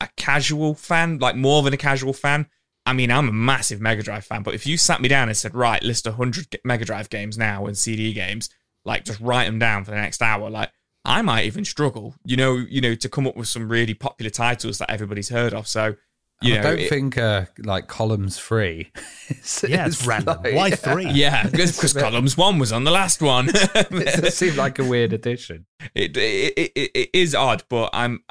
a 0.00 0.08
casual 0.16 0.74
fan, 0.74 1.18
like 1.18 1.36
more 1.36 1.62
than 1.62 1.72
a 1.72 1.76
casual 1.78 2.12
fan, 2.12 2.46
I 2.84 2.92
mean, 2.92 3.10
I'm 3.10 3.28
a 3.28 3.32
massive 3.32 3.80
Mega 3.80 4.02
Drive 4.02 4.24
fan, 4.24 4.42
but 4.42 4.54
if 4.54 4.66
you 4.66 4.76
sat 4.76 5.00
me 5.00 5.08
down 5.08 5.28
and 5.28 5.36
said, 5.36 5.54
right, 5.54 5.82
list 5.82 6.06
100 6.06 6.50
g- 6.52 6.58
Mega 6.64 6.84
Drive 6.84 7.10
games 7.10 7.36
now 7.36 7.66
and 7.66 7.76
CD 7.76 8.12
games, 8.12 8.48
like 8.84 9.04
just 9.04 9.20
write 9.20 9.46
them 9.46 9.58
down 9.58 9.84
for 9.84 9.90
the 9.90 9.96
next 9.96 10.22
hour, 10.22 10.48
like 10.50 10.70
I 11.04 11.22
might 11.22 11.46
even 11.46 11.64
struggle, 11.64 12.14
you 12.24 12.36
know, 12.36 12.54
you 12.56 12.80
know, 12.80 12.94
to 12.94 13.08
come 13.08 13.26
up 13.26 13.36
with 13.36 13.48
some 13.48 13.68
really 13.68 13.94
popular 13.94 14.30
titles 14.30 14.78
that 14.78 14.90
everybody's 14.90 15.28
heard 15.30 15.52
of. 15.54 15.66
So, 15.66 15.96
you 16.42 16.58
I 16.58 16.60
don't 16.62 16.78
it- 16.78 16.88
think 16.90 17.16
uh, 17.18 17.46
like 17.58 17.88
columns 17.88 18.38
three. 18.38 18.92
is- 19.28 19.64
yeah, 19.68 19.86
it's 19.86 20.02
is 20.02 20.06
random. 20.06 20.42
like- 20.44 20.54
Why 20.54 20.70
three? 20.70 21.08
yeah, 21.10 21.44
because 21.50 21.92
columns 21.92 22.36
one 22.36 22.58
was 22.58 22.72
on 22.72 22.84
the 22.84 22.90
last 22.92 23.20
one. 23.22 23.48
it 23.54 24.32
seemed 24.32 24.56
like 24.56 24.78
a 24.78 24.84
weird 24.84 25.12
addition. 25.12 25.66
it, 25.94 26.16
it, 26.16 26.70
it, 26.76 26.90
it 26.94 27.10
is 27.14 27.34
odd, 27.34 27.64
but 27.68 27.90
I'm 27.92 28.22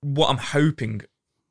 what 0.00 0.30
I'm 0.30 0.38
hoping 0.38 1.02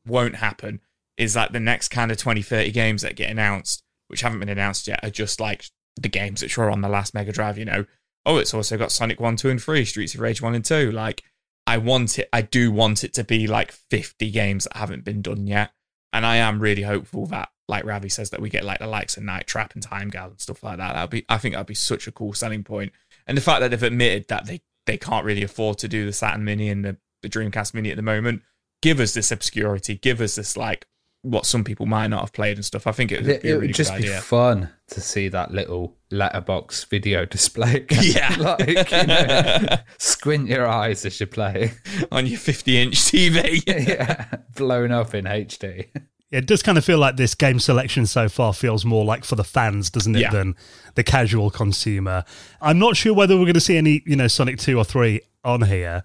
won't 0.06 0.36
happen 0.36 0.82
is 1.18 1.34
that 1.34 1.52
the 1.52 1.60
next 1.60 1.90
kind 1.90 2.12
of 2.12 2.18
20, 2.18 2.42
30 2.42 2.72
games 2.72 3.02
that 3.02 3.16
get 3.16 3.30
announced, 3.30 3.84
which 4.08 4.22
haven't 4.22 4.40
been 4.40 4.50
announced 4.50 4.88
yet, 4.88 5.04
are 5.04 5.10
just 5.10 5.40
like 5.40 5.66
the 6.00 6.10
games 6.10 6.42
that 6.42 6.56
were 6.56 6.70
on 6.70 6.82
the 6.82 6.90
last 6.90 7.14
Mega 7.14 7.32
Drive. 7.32 7.58
You 7.58 7.66
know, 7.66 7.86
oh, 8.26 8.38
it's 8.38 8.54
also 8.54 8.78
got 8.78 8.92
Sonic 8.92 9.20
One, 9.20 9.36
Two, 9.36 9.50
and 9.50 9.62
Three, 9.62 9.86
Streets 9.86 10.16
of 10.16 10.22
Rage 10.22 10.42
One 10.42 10.56
and 10.56 10.64
Two. 10.64 10.92
Like, 10.92 11.24
I 11.66 11.78
want 11.78 12.20
it. 12.20 12.30
I 12.32 12.42
do 12.42 12.72
want 12.72 13.04
it 13.04 13.14
to 13.14 13.24
be 13.24 13.48
like 13.48 13.72
50 13.72 14.30
games 14.32 14.66
that 14.66 14.78
haven't 14.78 15.04
been 15.04 15.22
done 15.22 15.48
yet, 15.48 15.72
and 16.14 16.26
I 16.26 16.38
am 16.38 16.60
really 16.60 16.84
hopeful 16.84 17.26
that. 17.28 17.50
Like 17.70 17.84
Ravi 17.84 18.08
says, 18.08 18.30
that 18.30 18.40
we 18.40 18.50
get 18.50 18.64
like 18.64 18.80
the 18.80 18.88
likes 18.88 19.18
of 19.18 19.24
Night 19.24 19.46
Trap 19.46 19.74
and 19.74 19.84
Time 19.84 20.08
Gal 20.10 20.30
and 20.30 20.40
stuff 20.40 20.64
like 20.64 20.78
that. 20.78 20.94
That'd 20.94 21.10
be, 21.10 21.26
I 21.28 21.38
think, 21.38 21.54
that'd 21.54 21.68
be 21.68 21.74
such 21.74 22.08
a 22.08 22.14
cool 22.14 22.32
selling 22.32 22.64
point. 22.64 22.94
And 23.26 23.38
the 23.38 23.42
fact 23.42 23.60
that 23.60 23.72
they've 23.72 23.84
admitted 23.84 24.30
that 24.30 24.46
they 24.46 24.62
they 24.86 24.98
can't 24.98 25.26
really 25.26 25.44
afford 25.44 25.78
to 25.80 25.90
do 25.90 26.06
the 26.06 26.14
Saturn 26.14 26.46
Mini 26.46 26.70
and 26.70 26.86
the, 26.86 26.98
the 27.22 27.30
Dreamcast 27.30 27.74
Mini 27.74 27.90
at 27.92 27.96
the 27.96 28.02
moment. 28.02 28.42
Give 28.82 29.00
us 29.00 29.14
this 29.14 29.32
obscurity. 29.32 29.96
Give 29.96 30.22
us 30.22 30.36
this 30.36 30.56
like 30.58 30.86
what 31.24 31.46
some 31.46 31.64
people 31.64 31.86
might 31.86 32.08
not 32.08 32.22
have 32.22 32.32
played 32.32 32.58
and 32.58 32.64
stuff. 32.64 32.86
I 32.88 32.92
think 32.92 33.12
it 33.12 33.22
would 33.22 33.30
It, 33.30 33.42
be 33.42 33.50
it 33.50 33.54
a 33.54 33.60
would 33.60 33.74
just 33.74 33.92
good 33.94 34.04
be 34.04 34.08
fun 34.10 34.70
to 34.90 35.02
see 35.02 35.28
that 35.30 35.52
little 35.52 35.96
letterbox 36.12 36.84
video 36.86 37.26
display. 37.26 37.86
Yeah. 38.02 38.36
like 38.40 38.92
you 38.92 39.08
know, 39.08 39.78
squint 39.98 40.48
your 40.48 40.68
eyes 40.68 41.06
as 41.06 41.20
you 41.20 41.26
play. 41.28 41.72
on 42.12 42.28
your 42.28 42.40
50 42.40 42.78
inch 42.82 42.96
TV. 42.96 43.64
yeah, 43.68 44.26
blown 44.56 44.92
up 44.92 45.14
in 45.16 45.26
HD. 45.26 45.88
It 46.30 46.46
does 46.46 46.62
kind 46.62 46.78
of 46.78 46.84
feel 46.86 46.98
like 47.00 47.16
this 47.16 47.34
game 47.36 47.58
selection 47.60 48.06
so 48.06 48.28
far 48.30 48.54
feels 48.54 48.84
more 48.86 49.06
like 49.06 49.24
for 49.24 49.36
the 49.36 49.46
fans, 49.46 49.90
doesn't 49.90 50.16
it, 50.16 50.20
Yeah. 50.22 50.32
than 50.32 50.56
the 50.96 51.04
casual 51.04 51.50
consumer. 51.50 52.26
I'm 52.62 52.78
not 52.80 52.96
sure 52.98 53.14
whether 53.14 53.36
we're 53.36 53.46
going 53.46 53.54
to 53.54 53.62
see 53.62 53.78
any, 53.78 54.04
you 54.06 54.16
know, 54.18 54.28
Sonic 54.28 54.60
2 54.60 54.78
or 54.78 54.84
3 54.84 55.22
on 55.46 55.62
here. 55.64 56.04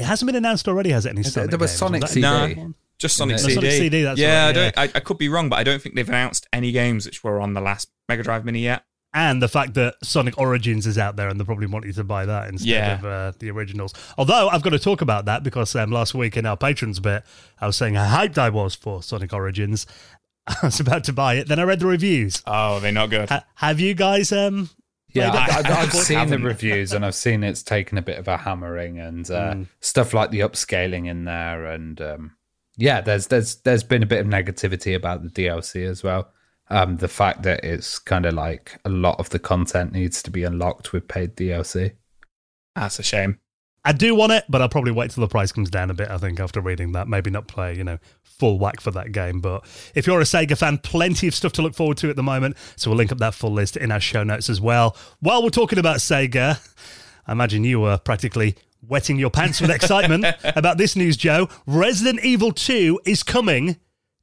It 0.00 0.04
hasn't 0.06 0.26
been 0.26 0.36
announced 0.36 0.66
already, 0.68 0.90
has 0.90 1.06
it? 1.06 1.10
Any 1.10 1.22
Sonic 1.22 1.50
there 1.50 1.58
was 1.58 1.70
games? 1.70 1.78
Sonic 1.78 2.00
that- 2.00 2.08
CD. 2.10 2.20
No. 2.22 2.74
Just 2.98 3.16
Sonic 3.16 3.34
No, 3.34 3.38
CD. 3.38 3.54
Sonic 3.54 3.70
CD, 3.72 4.02
that's 4.02 4.20
yeah, 4.20 4.42
right, 4.44 4.48
I 4.48 4.52
don't. 4.52 4.64
yeah. 4.76 4.82
I, 4.82 4.84
I 4.96 5.00
could 5.00 5.16
be 5.16 5.28
wrong, 5.30 5.48
but 5.48 5.58
I 5.58 5.64
don't 5.64 5.80
think 5.80 5.94
they've 5.94 6.06
announced 6.08 6.46
any 6.52 6.70
games 6.70 7.06
which 7.06 7.24
were 7.24 7.40
on 7.40 7.54
the 7.54 7.60
last 7.62 7.88
Mega 8.10 8.22
Drive 8.22 8.44
Mini 8.44 8.60
yet. 8.60 8.84
And 9.14 9.42
the 9.42 9.48
fact 9.48 9.74
that 9.74 9.94
Sonic 10.04 10.38
Origins 10.38 10.86
is 10.86 10.98
out 10.98 11.16
there 11.16 11.28
and 11.28 11.40
they're 11.40 11.44
probably 11.46 11.66
wanting 11.66 11.92
to 11.94 12.04
buy 12.04 12.26
that 12.26 12.48
instead 12.48 12.68
Yeah. 12.68 12.94
of 12.98 13.04
uh, 13.04 13.32
the 13.38 13.50
originals. 13.50 13.92
Although 14.18 14.48
I've 14.50 14.62
got 14.62 14.70
to 14.70 14.78
talk 14.78 15.00
about 15.00 15.24
that 15.24 15.42
because 15.42 15.74
um, 15.74 15.90
last 15.90 16.14
week 16.14 16.36
in 16.36 16.44
our 16.46 16.56
patrons 16.56 17.00
bit, 17.00 17.24
I 17.60 17.66
was 17.66 17.76
saying 17.76 17.94
how 17.94 18.04
hyped 18.06 18.38
I 18.38 18.50
was 18.50 18.74
for 18.74 19.02
Sonic 19.02 19.32
Origins. 19.32 19.86
I 20.46 20.56
was 20.62 20.78
about 20.78 21.02
to 21.04 21.12
buy 21.12 21.34
it. 21.34 21.48
Then 21.48 21.58
I 21.58 21.62
read 21.64 21.80
the 21.80 21.86
reviews. 21.86 22.42
Oh, 22.46 22.80
they're 22.80 22.92
not 22.92 23.10
good. 23.10 23.30
Ha- 23.30 23.44
have 23.56 23.80
you 23.80 23.94
guys 23.94 24.30
um, 24.30 24.68
Yeah, 25.12 25.58
it? 25.60 25.66
I, 25.66 25.82
I 25.82 25.88
seen 25.88 26.28
the 26.28 26.38
reviews 26.38 26.92
and 26.92 27.04
I've 27.04 27.14
seen 27.14 27.42
it's 27.42 27.62
taken 27.62 27.98
a 27.98 28.02
bit 28.02 28.18
of 28.18 28.28
a 28.28 28.36
hammering 28.36 28.98
and 28.98 29.30
uh, 29.30 29.56
stuff 29.80 30.14
like 30.14 30.30
the 30.30 30.40
upscaling 30.40 31.08
in 31.08 31.24
there 31.24 31.66
and 31.66 32.00
um, 32.00 32.36
yeah, 32.76 33.00
there's 33.00 33.26
there's 33.26 33.56
there's 33.56 33.82
been 33.82 34.02
a 34.02 34.06
bit 34.06 34.20
of 34.20 34.26
negativity 34.26 34.94
about 34.94 35.22
the 35.22 35.28
DLC 35.28 35.86
as 35.86 36.02
well. 36.02 36.32
Um, 36.68 36.96
the 36.96 37.08
fact 37.08 37.42
that 37.42 37.64
it's 37.64 37.98
kind 37.98 38.24
of 38.24 38.34
like 38.34 38.78
a 38.84 38.88
lot 38.88 39.18
of 39.18 39.30
the 39.30 39.40
content 39.40 39.92
needs 39.92 40.22
to 40.22 40.30
be 40.30 40.44
unlocked 40.44 40.92
with 40.92 41.08
paid 41.08 41.36
DLC. 41.36 41.96
That's 42.76 42.98
a 42.98 43.02
shame. 43.02 43.40
I 43.84 43.92
do 43.92 44.14
want 44.14 44.32
it, 44.32 44.44
but 44.48 44.60
I'll 44.60 44.68
probably 44.68 44.92
wait 44.92 45.10
till 45.10 45.22
the 45.22 45.28
price 45.28 45.52
comes 45.52 45.70
down 45.70 45.90
a 45.90 45.94
bit. 45.94 46.10
I 46.10 46.18
think 46.18 46.38
after 46.38 46.60
reading 46.60 46.92
that, 46.92 47.08
maybe 47.08 47.30
not 47.30 47.48
play, 47.48 47.76
you 47.76 47.84
know, 47.84 47.98
full 48.22 48.58
whack 48.58 48.80
for 48.80 48.90
that 48.90 49.12
game. 49.12 49.40
But 49.40 49.64
if 49.94 50.06
you're 50.06 50.20
a 50.20 50.24
Sega 50.24 50.56
fan, 50.56 50.78
plenty 50.78 51.28
of 51.28 51.34
stuff 51.34 51.52
to 51.52 51.62
look 51.62 51.74
forward 51.74 51.96
to 51.98 52.10
at 52.10 52.16
the 52.16 52.22
moment. 52.22 52.56
So 52.76 52.90
we'll 52.90 52.98
link 52.98 53.10
up 53.10 53.18
that 53.18 53.34
full 53.34 53.52
list 53.52 53.76
in 53.76 53.90
our 53.90 54.00
show 54.00 54.22
notes 54.22 54.50
as 54.50 54.60
well. 54.60 54.96
While 55.20 55.42
we're 55.42 55.50
talking 55.50 55.78
about 55.78 55.98
Sega, 55.98 56.58
I 57.26 57.32
imagine 57.32 57.64
you 57.64 57.80
were 57.80 57.96
practically 57.98 58.56
wetting 58.86 59.18
your 59.18 59.30
pants 59.30 59.60
with 59.60 59.70
excitement 59.70 60.26
about 60.44 60.76
this 60.76 60.94
news, 60.94 61.16
Joe. 61.16 61.48
Resident 61.66 62.24
Evil 62.24 62.52
2 62.52 63.00
is 63.06 63.22
coming 63.22 63.76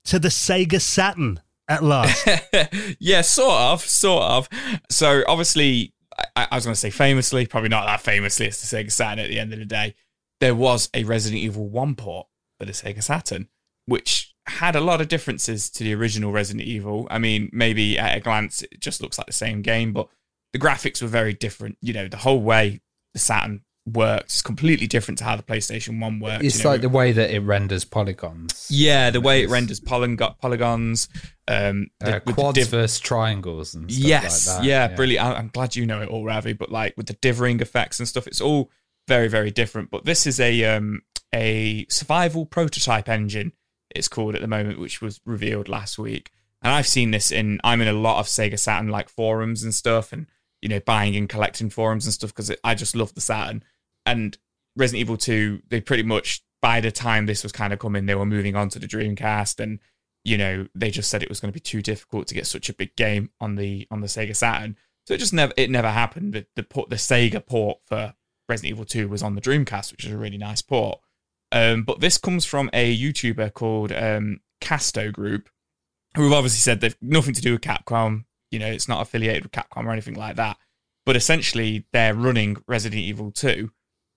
to 0.06 0.20
the 0.20 0.30
Sega 0.30 0.80
Saturn 0.80 1.42
at 1.68 1.84
last. 1.84 2.28
yeah, 3.00 3.22
sort 3.22 3.56
of, 3.56 3.82
sort 3.82 4.24
of. 4.24 4.50
So 4.90 5.24
obviously, 5.28 5.94
I, 6.36 6.48
I 6.52 6.56
was 6.56 6.66
going 6.66 6.74
to 6.74 6.80
say 6.80 6.90
famously, 6.90 7.46
probably 7.46 7.70
not 7.70 7.86
that 7.86 8.02
famously 8.02 8.48
as 8.48 8.60
the 8.62 8.78
Sega 8.78 8.92
Saturn. 8.92 9.20
At 9.26 9.30
the 9.30 9.40
end 9.40 9.54
of 9.54 9.60
the 9.60 9.66
day, 9.66 9.96
there 10.40 10.56
was 10.56 10.90
a 10.94 11.04
Resident 11.04 11.42
Evil 11.42 11.68
One 11.68 11.96
port 11.96 12.28
for 12.60 12.66
the 12.66 12.72
Sega 12.72 13.04
Saturn, 13.04 13.50
which 13.86 14.34
had 14.48 14.76
a 14.76 14.82
lot 14.82 15.02
of 15.02 15.08
differences 15.08 15.70
to 15.72 15.84
the 15.84 15.94
original 15.94 16.32
Resident 16.32 16.66
Evil. 16.66 17.08
I 17.10 17.20
mean, 17.20 17.50
maybe 17.52 17.98
at 18.00 18.18
a 18.18 18.20
glance, 18.20 18.62
it 18.64 18.80
just 18.80 19.02
looks 19.02 19.18
like 19.18 19.28
the 19.28 19.34
same 19.34 19.62
game, 19.62 19.94
but 19.94 20.08
the 20.54 20.60
graphics 20.60 21.02
were 21.02 21.08
very 21.08 21.34
different. 21.34 21.78
You 21.82 21.94
know, 21.94 22.08
the 22.08 22.18
whole 22.18 22.42
way 22.42 22.82
the 23.14 23.20
Saturn 23.20 23.64
works 23.86 24.36
is 24.36 24.42
completely 24.42 24.88
different 24.88 25.18
to 25.18 25.24
how 25.24 25.36
the 25.36 25.44
PlayStation 25.44 26.00
One 26.02 26.20
works. 26.20 26.44
It's 26.44 26.58
you 26.58 26.64
know, 26.64 26.72
like 26.72 26.82
the 26.82 26.90
way 26.90 27.12
that 27.12 27.34
it 27.34 27.40
renders 27.40 27.86
polygons. 27.86 28.68
yeah, 28.70 29.10
the 29.10 29.22
way 29.22 29.44
it 29.44 29.50
renders 29.50 29.80
polygon- 29.80 30.36
polygons, 30.42 31.08
Um, 31.48 31.88
uh, 32.04 32.20
with 32.26 32.36
quads 32.36 32.58
div- 32.58 32.68
versus 32.68 33.00
triangles 33.00 33.74
and 33.74 33.90
stuff 33.90 34.06
yes, 34.06 34.48
like 34.48 34.58
that. 34.58 34.66
yeah, 34.66 34.88
brilliant. 34.90 35.26
I- 35.26 35.36
I'm 35.36 35.48
glad 35.48 35.76
you 35.76 35.86
know 35.86 36.02
it 36.02 36.10
all, 36.10 36.26
Ravi. 36.26 36.54
But 36.54 36.72
like 36.72 36.96
with 36.98 37.08
the 37.08 37.14
divering 37.14 37.60
effects 37.62 38.00
and 38.00 38.08
stuff, 38.08 38.28
it's 38.28 38.42
all 38.42 38.70
very, 39.08 39.28
very 39.28 39.52
different. 39.52 39.90
But 39.90 40.06
this 40.06 40.28
is 40.28 40.40
a 40.40 40.66
um, 40.66 41.02
a 41.34 41.86
survival 41.90 42.46
prototype 42.46 43.08
engine. 43.08 43.54
It's 43.96 44.08
called 44.10 44.36
at 44.36 44.42
the 44.42 44.48
moment, 44.48 44.80
which 44.80 45.02
was 45.02 45.22
revealed 45.26 45.70
last 45.70 45.98
week. 45.98 46.32
And 46.62 46.74
I've 46.74 46.88
seen 46.88 47.12
this 47.12 47.32
in. 47.32 47.60
I'm 47.64 47.82
in 47.82 47.88
a 47.88 47.94
lot 47.94 48.20
of 48.20 48.26
Sega 48.28 48.60
Saturn 48.60 48.90
like 48.90 49.10
forums 49.10 49.64
and 49.64 49.74
stuff, 49.74 50.12
and 50.12 50.28
you 50.62 50.70
know, 50.70 50.80
buying 50.80 51.16
and 51.16 51.30
collecting 51.30 51.70
forums 51.70 52.06
and 52.06 52.14
stuff 52.14 52.34
because 52.34 52.52
I 52.64 52.76
just 52.76 52.96
love 52.96 53.14
the 53.14 53.22
Saturn. 53.22 53.64
And 54.06 54.38
Resident 54.76 55.02
Evil 55.02 55.18
2, 55.18 55.62
they 55.70 55.82
pretty 55.82 56.04
much 56.04 56.44
by 56.62 56.82
the 56.82 56.92
time 56.92 57.26
this 57.26 57.44
was 57.44 57.52
kind 57.52 57.74
of 57.74 57.80
coming, 57.80 58.06
they 58.06 58.16
were 58.16 58.26
moving 58.26 58.56
on 58.56 58.70
to 58.70 58.80
the 58.80 58.88
Dreamcast, 58.88 59.60
and 59.60 59.80
you 60.28 60.38
know, 60.38 60.68
they 60.76 60.92
just 60.92 61.10
said 61.10 61.24
it 61.24 61.30
was 61.30 61.40
going 61.40 61.54
to 61.54 61.58
be 61.58 61.62
too 61.62 61.82
difficult 61.82 62.28
to 62.28 62.34
get 62.34 62.46
such 62.46 62.68
a 62.68 62.74
big 62.74 62.94
game 62.98 63.30
on 63.40 63.56
the 63.56 63.88
on 63.90 64.02
the 64.02 64.08
Sega 64.08 64.36
Saturn. 64.36 64.76
So 65.06 65.14
it 65.14 65.20
just 65.20 65.32
never 65.32 65.54
it 65.56 65.70
never 65.70 65.90
happened. 65.90 66.34
The 66.34 66.46
the, 66.58 66.64
port, 66.64 66.90
the 66.90 66.98
Sega 66.98 67.46
port 67.46 67.80
for 67.86 68.14
Resident 68.50 68.72
Evil 68.72 68.84
2 68.84 69.08
was 69.08 69.24
on 69.24 69.36
the 69.36 69.42
Dreamcast, 69.42 69.94
which 69.94 70.04
is 70.04 70.12
a 70.12 70.18
really 70.18 70.38
nice 70.38 70.62
port. 70.62 71.00
Um, 71.54 71.84
but 71.84 72.02
this 72.02 72.18
comes 72.18 72.44
from 72.44 72.70
a 72.74 72.96
YouTuber 72.96 73.54
called 73.54 73.94
um, 73.94 74.42
Casto 74.60 75.12
Group, 75.12 75.50
who've 76.18 76.34
obviously 76.34 76.60
said 76.60 76.82
they've 76.82 76.98
nothing 77.02 77.34
to 77.34 77.42
do 77.42 77.54
with 77.54 77.62
Capcom. 77.62 78.26
You 78.52 78.60
know, 78.60 78.68
it's 78.68 78.90
not 78.90 79.02
affiliated 79.02 79.44
with 79.44 79.54
Capcom 79.54 79.86
or 79.86 79.92
anything 79.92 80.16
like 80.16 80.36
that. 80.36 80.58
But 81.06 81.16
essentially, 81.16 81.86
they're 81.94 82.14
running 82.14 82.58
Resident 82.68 83.02
Evil 83.02 83.32
2 83.32 83.72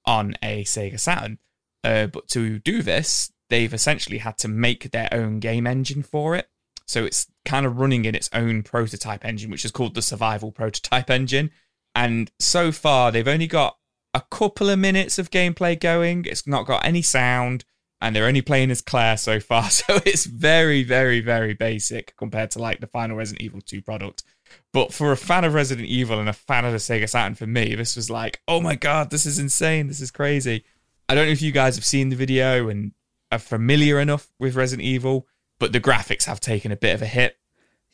on 0.06 0.34
a 0.42 0.64
Sega 0.64 0.98
Saturn. 0.98 1.38
Uh, 1.84 2.08
but 2.08 2.26
to 2.28 2.58
do 2.58 2.82
this, 2.82 3.30
they've 3.50 3.74
essentially 3.74 4.18
had 4.18 4.38
to 4.38 4.48
make 4.48 4.90
their 4.90 5.08
own 5.12 5.40
game 5.40 5.66
engine 5.66 6.02
for 6.02 6.34
it. 6.34 6.48
So 6.86 7.04
it's 7.04 7.26
kind 7.44 7.66
of 7.66 7.78
running 7.78 8.04
in 8.04 8.14
its 8.14 8.30
own 8.32 8.62
prototype 8.62 9.24
engine, 9.24 9.50
which 9.50 9.64
is 9.64 9.70
called 9.70 9.94
the 9.94 10.02
Survival 10.02 10.50
Prototype 10.50 11.10
Engine. 11.10 11.50
And 11.94 12.30
so 12.38 12.72
far, 12.72 13.12
they've 13.12 13.28
only 13.28 13.46
got 13.46 13.76
a 14.14 14.22
couple 14.30 14.70
of 14.70 14.78
minutes 14.78 15.18
of 15.18 15.30
gameplay 15.30 15.78
going. 15.78 16.24
It's 16.24 16.46
not 16.46 16.66
got 16.66 16.84
any 16.84 17.02
sound, 17.02 17.64
and 18.00 18.14
they're 18.14 18.26
only 18.26 18.42
playing 18.42 18.70
as 18.70 18.80
Claire 18.80 19.16
so 19.16 19.38
far. 19.38 19.64
So 19.70 20.00
it's 20.04 20.24
very, 20.24 20.82
very, 20.82 21.20
very 21.20 21.54
basic 21.54 22.16
compared 22.16 22.50
to 22.52 22.58
like 22.58 22.80
the 22.80 22.86
final 22.86 23.16
Resident 23.16 23.42
Evil 23.42 23.60
2 23.60 23.82
product. 23.82 24.24
But 24.72 24.92
for 24.92 25.12
a 25.12 25.16
fan 25.16 25.44
of 25.44 25.54
Resident 25.54 25.86
Evil 25.86 26.18
and 26.18 26.28
a 26.28 26.32
fan 26.32 26.64
of 26.64 26.72
the 26.72 26.78
Sega 26.78 27.08
Saturn, 27.08 27.36
for 27.36 27.46
me, 27.46 27.74
this 27.76 27.94
was 27.94 28.10
like, 28.10 28.40
oh 28.48 28.60
my 28.60 28.74
god, 28.74 29.10
this 29.10 29.26
is 29.26 29.38
insane. 29.38 29.86
This 29.86 30.00
is 30.00 30.10
crazy. 30.10 30.64
I 31.08 31.14
don't 31.14 31.26
know 31.26 31.32
if 31.32 31.42
you 31.42 31.52
guys 31.52 31.76
have 31.76 31.84
seen 31.84 32.08
the 32.08 32.16
video 32.16 32.68
and 32.68 32.92
are 33.32 33.38
familiar 33.38 34.00
enough 34.00 34.28
with 34.38 34.54
Resident 34.56 34.86
Evil, 34.86 35.26
but 35.58 35.72
the 35.72 35.80
graphics 35.80 36.24
have 36.24 36.40
taken 36.40 36.72
a 36.72 36.76
bit 36.76 36.94
of 36.94 37.02
a 37.02 37.06
hit. 37.06 37.36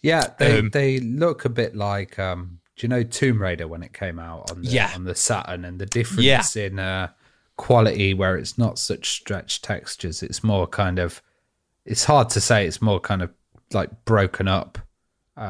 Yeah, 0.03 0.29
they 0.39 0.59
Um, 0.59 0.71
they 0.71 1.01
look 1.01 1.45
a 1.45 1.49
bit 1.49 1.75
like 1.75 2.19
um 2.19 2.61
do 2.77 2.85
you 2.85 2.89
know 2.89 3.03
Tomb 3.03 3.41
Raider 3.41 3.67
when 3.67 3.83
it 3.83 3.93
came 3.95 4.19
out 4.19 4.51
on 4.51 4.63
the 4.63 4.69
Yeah. 4.69 4.93
on 4.95 5.05
the 5.05 5.15
Saturn 5.15 5.65
and 5.65 5.79
the 5.79 5.87
difference 5.87 6.57
in 6.57 6.79
uh 6.79 7.09
quality 7.57 8.13
where 8.13 8.37
it's 8.37 8.59
not 8.59 8.79
such 8.79 9.09
stretched 9.09 9.65
textures, 9.65 10.23
it's 10.23 10.45
more 10.45 10.67
kind 10.67 10.99
of 10.99 11.23
it's 11.85 12.05
hard 12.05 12.29
to 12.31 12.41
say, 12.41 12.67
it's 12.67 12.83
more 12.83 13.01
kind 13.01 13.23
of 13.23 13.31
like 13.73 14.05
broken 14.05 14.47
up, 14.49 14.79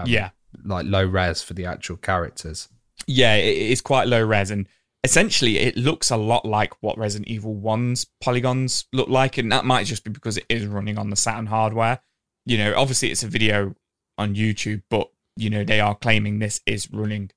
yeah. 0.07 0.31
like 0.65 0.87
low 0.87 1.05
res 1.05 1.43
for 1.43 1.55
the 1.55 1.65
actual 1.67 1.97
characters. 1.97 2.69
yeah, 3.07 3.35
it 3.35 3.57
is 3.57 3.81
quite 3.81 4.07
low 4.09 4.23
res, 4.25 4.51
and 4.51 4.69
essentially 5.07 5.59
it 5.59 5.77
looks 5.77 6.11
a 6.11 6.17
lot 6.17 6.45
like 6.45 6.75
what 6.83 6.99
Resident 6.99 7.29
Evil 7.29 7.55
1's 7.55 8.07
polygons 8.21 8.87
look 8.93 9.09
like, 9.09 9.39
and 9.39 9.53
that 9.53 9.65
might 9.65 9.87
just 9.87 10.03
be 10.03 10.11
because 10.11 10.37
it 10.37 10.47
is 10.49 10.67
running 10.67 10.99
on 10.99 11.11
the 11.11 11.17
Saturn 11.17 11.47
hardware. 11.47 12.01
You 12.45 12.59
know, 12.59 12.75
obviously 12.77 13.13
it's 13.13 13.23
a 13.23 13.29
video 13.29 13.77
on 14.19 14.35
YouTube, 14.35 14.83
but 14.91 15.09
you 15.37 15.49
know 15.49 15.63
they 15.63 15.79
are 15.79 15.95
claiming 15.95 16.41
this 16.41 16.61
is 16.67 16.91
running 16.93 17.31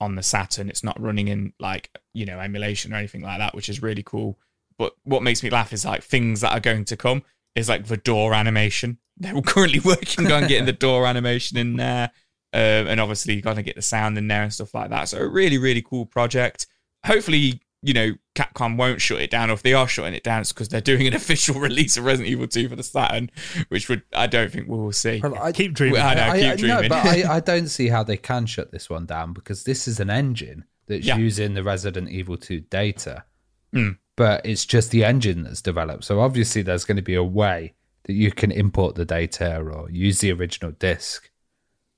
on 0.00 0.14
the 0.14 0.22
Saturn. 0.22 0.70
It's 0.70 0.82
not 0.82 0.98
running 0.98 1.28
in 1.28 1.52
like 1.60 1.90
you 2.14 2.24
know 2.24 2.40
emulation 2.40 2.94
or 2.94 2.96
anything 2.96 3.20
like 3.20 3.38
that, 3.38 3.54
which 3.54 3.68
is 3.68 3.82
really 3.82 4.02
cool. 4.02 4.38
But 4.78 4.94
what 5.04 5.22
makes 5.22 5.42
me 5.42 5.50
laugh 5.50 5.74
is 5.74 5.84
like 5.84 6.02
things 6.02 6.40
that 6.40 6.52
are 6.52 6.60
going 6.60 6.86
to 6.86 6.96
come 6.96 7.22
is 7.54 7.68
like 7.68 7.86
the 7.86 7.98
door 7.98 8.32
animation. 8.32 8.96
They're 9.18 9.38
currently 9.42 9.80
working 9.80 10.32
on 10.32 10.46
getting 10.46 10.64
the 10.64 10.72
door 10.72 11.06
animation 11.06 11.58
in 11.58 11.76
there. 11.76 12.12
Um, 12.52 12.88
and 12.88 12.98
obviously 12.98 13.34
you 13.34 13.42
got 13.42 13.56
to 13.56 13.62
get 13.62 13.76
the 13.76 13.82
sound 13.82 14.16
in 14.16 14.26
there 14.26 14.42
and 14.42 14.52
stuff 14.52 14.74
like 14.74 14.88
that. 14.88 15.10
So 15.10 15.18
a 15.18 15.28
really, 15.28 15.58
really 15.58 15.82
cool 15.82 16.06
project. 16.06 16.66
Hopefully, 17.06 17.60
you 17.82 17.94
know, 17.94 18.12
Capcom 18.34 18.76
won't 18.76 19.00
shut 19.00 19.20
it 19.20 19.30
down. 19.30 19.50
Or 19.50 19.54
if 19.54 19.62
they 19.62 19.72
are 19.72 19.88
shutting 19.88 20.14
it 20.14 20.22
down, 20.22 20.40
it's 20.42 20.52
because 20.52 20.68
they're 20.68 20.80
doing 20.80 21.06
an 21.06 21.14
official 21.22 21.58
release 21.60 21.96
of 21.96 22.04
Resident 22.04 22.30
Evil 22.30 22.46
2 22.46 22.68
for 22.68 22.76
the 22.76 22.82
Saturn, 22.82 23.30
which 23.68 23.88
would 23.88 24.02
I 24.14 24.26
don't 24.26 24.50
think 24.52 24.68
we 24.68 24.76
will 24.76 24.92
see. 24.92 25.20
Well, 25.22 25.38
I, 25.40 25.52
Keep 25.52 25.74
dreaming. 25.74 26.00
I 26.00 26.14
know, 26.14 26.22
I- 26.28 26.40
keep 26.40 26.50
I- 26.52 26.56
dreaming. 26.56 26.82
No, 26.82 26.88
but 26.88 27.06
I, 27.06 27.22
I 27.36 27.40
don't 27.40 27.68
see 27.68 27.88
how 27.88 28.02
they 28.02 28.16
can 28.16 28.46
shut 28.46 28.70
this 28.72 28.90
one 28.90 29.06
down 29.06 29.32
because 29.32 29.64
this 29.64 29.88
is 29.88 29.98
an 30.00 30.10
engine 30.10 30.64
that's 30.86 31.06
Yeah. 31.06 31.16
using 31.16 31.54
the 31.54 31.62
Resident 31.62 32.10
Evil 32.10 32.36
2 32.36 32.60
data. 32.60 33.24
Hmm. 33.72 33.90
But 34.16 34.44
it's 34.44 34.66
just 34.66 34.90
the 34.90 35.04
engine 35.04 35.44
that's 35.44 35.62
developed. 35.62 36.04
So 36.04 36.20
obviously 36.20 36.60
there's 36.60 36.84
going 36.84 36.96
to 36.96 37.02
be 37.02 37.14
a 37.14 37.24
way 37.24 37.72
that 38.04 38.12
you 38.12 38.30
can 38.32 38.50
import 38.50 38.94
the 38.94 39.04
data 39.06 39.58
or 39.58 39.88
use 39.90 40.18
the 40.20 40.32
original 40.32 40.72
disk 40.72 41.30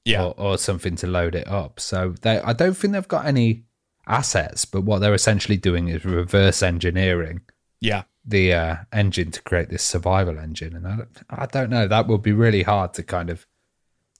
yeah, 0.04 0.24
or, 0.24 0.34
or 0.36 0.58
something 0.58 0.94
to 0.96 1.06
load 1.08 1.34
it 1.34 1.48
up. 1.48 1.80
So 1.80 2.14
they 2.22 2.38
I 2.40 2.52
don't 2.52 2.76
think 2.76 2.92
they've 2.92 3.08
got 3.08 3.24
any 3.26 3.64
assets, 4.12 4.64
but 4.64 4.82
what 4.82 5.00
they're 5.00 5.14
essentially 5.14 5.56
doing 5.56 5.88
is 5.88 6.04
reverse 6.04 6.62
engineering 6.62 7.40
yeah, 7.82 8.04
the 8.24 8.54
uh, 8.54 8.76
engine 8.92 9.32
to 9.32 9.42
create 9.42 9.68
this 9.68 9.82
survival 9.82 10.38
engine. 10.38 10.76
And 10.76 10.86
I 10.86 10.96
don't, 10.96 11.18
I 11.28 11.46
don't 11.46 11.70
know, 11.70 11.88
that 11.88 12.06
would 12.06 12.22
be 12.22 12.32
really 12.32 12.62
hard 12.62 12.94
to 12.94 13.02
kind 13.02 13.28
of 13.28 13.44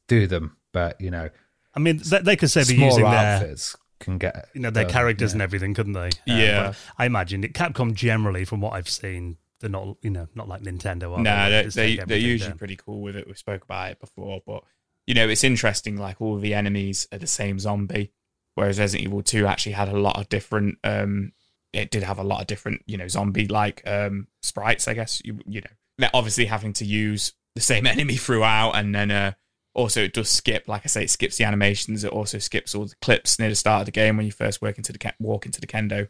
do 0.09 0.26
them. 0.26 0.57
But, 0.72 1.00
you 1.00 1.11
know, 1.11 1.31
I 1.74 1.78
mean, 1.78 2.00
they, 2.05 2.18
they 2.18 2.37
could 2.37 2.50
say 2.50 2.64
they're 2.64 2.76
small 2.76 2.88
using 2.88 3.05
their, 3.05 3.37
outfits 3.37 3.76
can 4.00 4.18
get 4.18 4.48
you 4.52 4.61
know, 4.61 4.70
their 4.70 4.83
done, 4.83 4.92
characters 4.92 5.31
yeah. 5.31 5.37
and 5.37 5.42
everything, 5.42 5.74
couldn't 5.74 5.92
they? 5.92 6.11
Yeah. 6.26 6.68
but 6.68 6.76
I 6.98 7.07
imagine 7.07 7.44
it. 7.44 7.55
Capcom 7.55 7.94
generally, 7.94 8.44
from 8.44 8.61
what 8.61 8.72
I've 8.72 8.88
seen, 8.88 9.37
they're 9.61 9.70
not, 9.70 9.96
you 10.02 10.11
know, 10.11 10.26
not 10.35 10.48
like 10.48 10.62
Nintendo. 10.62 11.16
Are 11.16 11.22
no, 11.22 11.44
they? 11.44 11.68
they're, 11.68 11.70
they, 11.70 12.05
they're 12.05 12.18
usually 12.18 12.50
down. 12.50 12.59
pretty 12.59 12.76
cool 12.76 13.00
with 13.00 13.14
it. 13.14 13.28
We 13.28 13.35
spoke 13.35 13.62
about 13.62 13.92
it 13.92 14.00
before, 14.00 14.42
but 14.44 14.64
you 15.07 15.14
know, 15.14 15.28
it's 15.28 15.44
interesting. 15.44 15.96
Like 15.96 16.20
all 16.20 16.38
the 16.38 16.55
enemies 16.55 17.07
are 17.12 17.18
the 17.18 17.28
same 17.28 17.61
zombie, 17.61 18.11
whereas 18.54 18.78
Resident 18.78 19.06
Evil 19.06 19.22
2 19.22 19.46
actually 19.46 19.72
had 19.72 19.88
a 19.88 19.98
lot 19.98 20.18
of 20.18 20.28
different. 20.28 20.78
um 20.84 21.32
It 21.72 21.90
did 21.90 22.02
have 22.02 22.18
a 22.18 22.24
lot 22.24 22.40
of 22.40 22.46
different, 22.46 22.82
you 22.86 22.96
know, 22.96 23.08
zombie-like 23.08 23.82
um 23.86 24.28
sprites. 24.42 24.88
I 24.88 24.94
guess 24.94 25.22
you 25.24 25.40
you 25.46 25.60
know, 25.98 26.08
obviously 26.14 26.46
having 26.46 26.72
to 26.74 26.84
use 26.84 27.32
the 27.54 27.60
same 27.60 27.86
enemy 27.94 28.16
throughout, 28.16 28.72
and 28.72 28.94
then 28.94 29.10
uh 29.10 29.32
also 29.74 30.02
it 30.02 30.12
does 30.12 30.30
skip. 30.30 30.68
Like 30.68 30.82
I 30.84 30.88
say, 30.88 31.04
it 31.04 31.10
skips 31.10 31.36
the 31.36 31.44
animations. 31.44 32.04
It 32.04 32.12
also 32.12 32.38
skips 32.38 32.74
all 32.74 32.86
the 32.86 32.94
clips 33.00 33.38
near 33.38 33.48
the 33.48 33.54
start 33.54 33.82
of 33.82 33.86
the 33.86 33.92
game 33.92 34.16
when 34.16 34.26
you 34.26 34.32
first 34.32 34.62
work 34.62 34.78
into 34.78 34.92
the 34.92 35.14
walk 35.18 35.46
into 35.46 35.60
the 35.60 35.66
kendo 35.66 36.08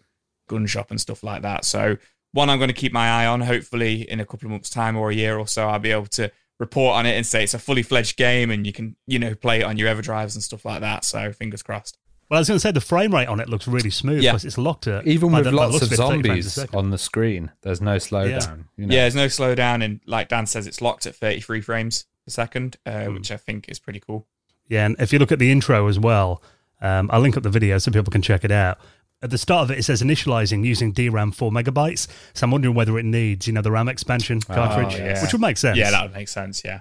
gun 0.48 0.66
shop 0.66 0.90
and 0.90 1.00
stuff 1.00 1.22
like 1.22 1.42
that. 1.42 1.64
So 1.64 1.96
one 2.32 2.50
I'm 2.50 2.58
going 2.58 2.68
to 2.68 2.74
keep 2.74 2.92
my 2.92 3.08
eye 3.08 3.26
on. 3.26 3.40
Hopefully, 3.42 4.10
in 4.10 4.20
a 4.20 4.26
couple 4.26 4.46
of 4.46 4.52
months' 4.52 4.70
time 4.70 4.96
or 4.96 5.10
a 5.10 5.14
year 5.14 5.38
or 5.38 5.46
so, 5.46 5.68
I'll 5.68 5.78
be 5.78 5.92
able 5.92 6.06
to 6.06 6.30
report 6.58 6.96
on 6.96 7.06
it 7.06 7.16
and 7.16 7.26
say 7.26 7.44
it's 7.44 7.54
a 7.54 7.58
fully 7.58 7.82
fledged 7.82 8.16
game 8.16 8.50
and 8.50 8.66
you 8.66 8.72
can, 8.72 8.96
you 9.06 9.18
know, 9.18 9.34
play 9.34 9.60
it 9.60 9.64
on 9.64 9.76
your 9.76 9.88
EverDrives 9.94 10.34
and 10.34 10.42
stuff 10.42 10.64
like 10.64 10.80
that. 10.80 11.04
So 11.04 11.32
fingers 11.32 11.62
crossed. 11.62 11.98
Well, 12.28 12.38
I 12.38 12.40
was 12.40 12.48
going 12.48 12.56
to 12.56 12.60
say 12.60 12.70
the 12.72 12.80
frame 12.80 13.14
rate 13.14 13.28
on 13.28 13.40
it 13.40 13.48
looks 13.48 13.68
really 13.68 13.90
smooth 13.90 14.22
Yeah. 14.22 14.32
because 14.32 14.44
it's 14.46 14.56
locked 14.58 14.86
at 14.86 15.06
Even 15.06 15.30
by 15.30 15.38
with 15.38 15.44
the- 15.44 15.50
by 15.50 15.56
lots 15.56 15.72
looks 15.74 15.86
of 15.86 15.92
it, 15.92 15.96
30 15.96 16.22
frames 16.22 16.46
a 16.46 16.50
zombies 16.50 16.74
on 16.74 16.90
the 16.90 16.98
screen, 16.98 17.50
there's 17.62 17.80
no 17.82 17.96
slowdown. 17.96 18.64
You 18.76 18.86
know? 18.86 18.94
Yeah, 18.94 19.02
there's 19.02 19.14
no 19.14 19.26
slowdown, 19.26 19.84
and 19.84 20.00
like 20.06 20.28
Dan 20.28 20.46
says, 20.46 20.66
it's 20.66 20.80
locked 20.80 21.04
at 21.06 21.14
33 21.14 21.60
frames 21.60 22.06
per 22.26 22.30
second, 22.30 22.76
uh, 22.86 23.04
Hmm. 23.04 23.14
which 23.14 23.30
I 23.30 23.36
think 23.36 23.68
is 23.68 23.78
pretty 23.78 24.00
cool. 24.00 24.26
Yeah, 24.68 24.86
and 24.86 24.96
if 24.98 25.12
you 25.12 25.18
look 25.18 25.32
at 25.32 25.38
the 25.38 25.50
intro 25.52 25.88
as 25.88 25.98
well, 25.98 26.42
um, 26.80 27.10
I'll 27.12 27.20
link 27.20 27.36
up 27.36 27.42
the 27.42 27.50
video 27.50 27.76
so 27.78 27.90
people 27.90 28.10
can 28.10 28.22
check 28.22 28.44
it 28.44 28.50
out. 28.52 28.78
At 29.20 29.30
the 29.30 29.38
start 29.38 29.64
of 29.64 29.70
it, 29.70 29.78
it 29.78 29.82
says 29.84 30.02
initializing 30.02 30.64
using 30.64 30.90
DRAM 30.92 31.30
four 31.32 31.52
megabytes. 31.52 32.08
So 32.34 32.44
I'm 32.44 32.50
wondering 32.50 32.74
whether 32.74 32.98
it 32.98 33.04
needs, 33.04 33.46
you 33.46 33.52
know, 33.52 33.62
the 33.62 33.70
RAM 33.70 33.88
expansion 33.88 34.40
cartridge, 34.40 34.96
yeah. 34.98 35.22
which 35.22 35.32
would 35.32 35.40
make 35.40 35.58
sense. 35.58 35.76
Yeah, 35.78 35.90
that 35.90 36.02
would 36.04 36.14
make 36.14 36.26
sense. 36.28 36.62
Yeah. 36.64 36.80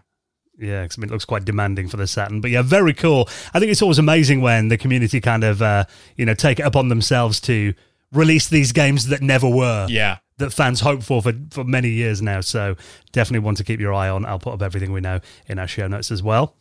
Yeah, 0.61 0.85
'cause, 0.85 0.97
I 0.97 1.01
mean, 1.01 1.09
it 1.09 1.13
looks 1.13 1.25
quite 1.25 1.43
demanding 1.43 1.87
for 1.89 1.97
the 1.97 2.05
Saturn, 2.07 2.39
but 2.39 2.51
yeah, 2.51 2.61
very 2.61 2.93
cool. 2.93 3.27
I 3.53 3.59
think 3.59 3.71
it's 3.71 3.81
always 3.81 3.97
amazing 3.97 4.41
when 4.41 4.67
the 4.67 4.77
community 4.77 5.19
kind 5.19 5.43
of, 5.43 5.61
uh, 5.61 5.85
you 6.15 6.25
know, 6.25 6.35
take 6.35 6.59
it 6.59 6.65
upon 6.65 6.89
themselves 6.89 7.39
to 7.41 7.73
release 8.11 8.47
these 8.47 8.71
games 8.71 9.07
that 9.07 9.21
never 9.21 9.49
were, 9.49 9.87
Yeah. 9.89 10.17
that 10.37 10.51
fans 10.53 10.81
hope 10.81 11.01
for, 11.01 11.21
for 11.21 11.33
for 11.49 11.63
many 11.63 11.89
years 11.89 12.21
now. 12.21 12.41
So 12.41 12.75
definitely 13.11 13.39
one 13.45 13.55
to 13.55 13.63
keep 13.63 13.79
your 13.79 13.93
eye 13.93 14.09
on. 14.09 14.25
I'll 14.25 14.37
put 14.39 14.53
up 14.53 14.61
everything 14.61 14.91
we 14.91 15.01
know 15.01 15.19
in 15.47 15.57
our 15.57 15.67
show 15.67 15.87
notes 15.87 16.11
as 16.11 16.21
well. 16.21 16.55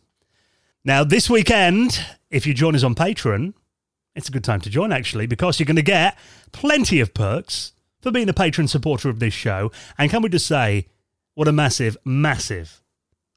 Now, 0.85 1.05
this 1.05 1.29
weekend, 1.29 2.03
if 2.31 2.47
you 2.47 2.55
join 2.55 2.75
us 2.75 2.83
on 2.85 2.95
Patreon, 2.95 3.53
it's 4.15 4.29
a 4.29 4.33
good 4.33 4.45
time 4.45 4.61
to 4.63 4.71
join 4.71 4.93
actually 4.93 5.27
because 5.27 5.59
you're 5.61 5.67
going 5.67 5.77
to 5.77 5.83
get 5.83 6.17
plenty 6.53 7.01
of 7.01 7.13
perks 7.13 7.73
for 8.01 8.11
being 8.11 8.29
a 8.31 8.33
patron 8.33 8.67
supporter 8.67 9.11
of 9.11 9.19
this 9.19 9.35
show. 9.35 9.71
And 9.99 10.11
can 10.11 10.23
we 10.23 10.31
just 10.31 10.47
say, 10.47 10.87
what 11.35 11.49
a 11.49 11.53
massive, 11.53 11.97
massive 12.05 12.81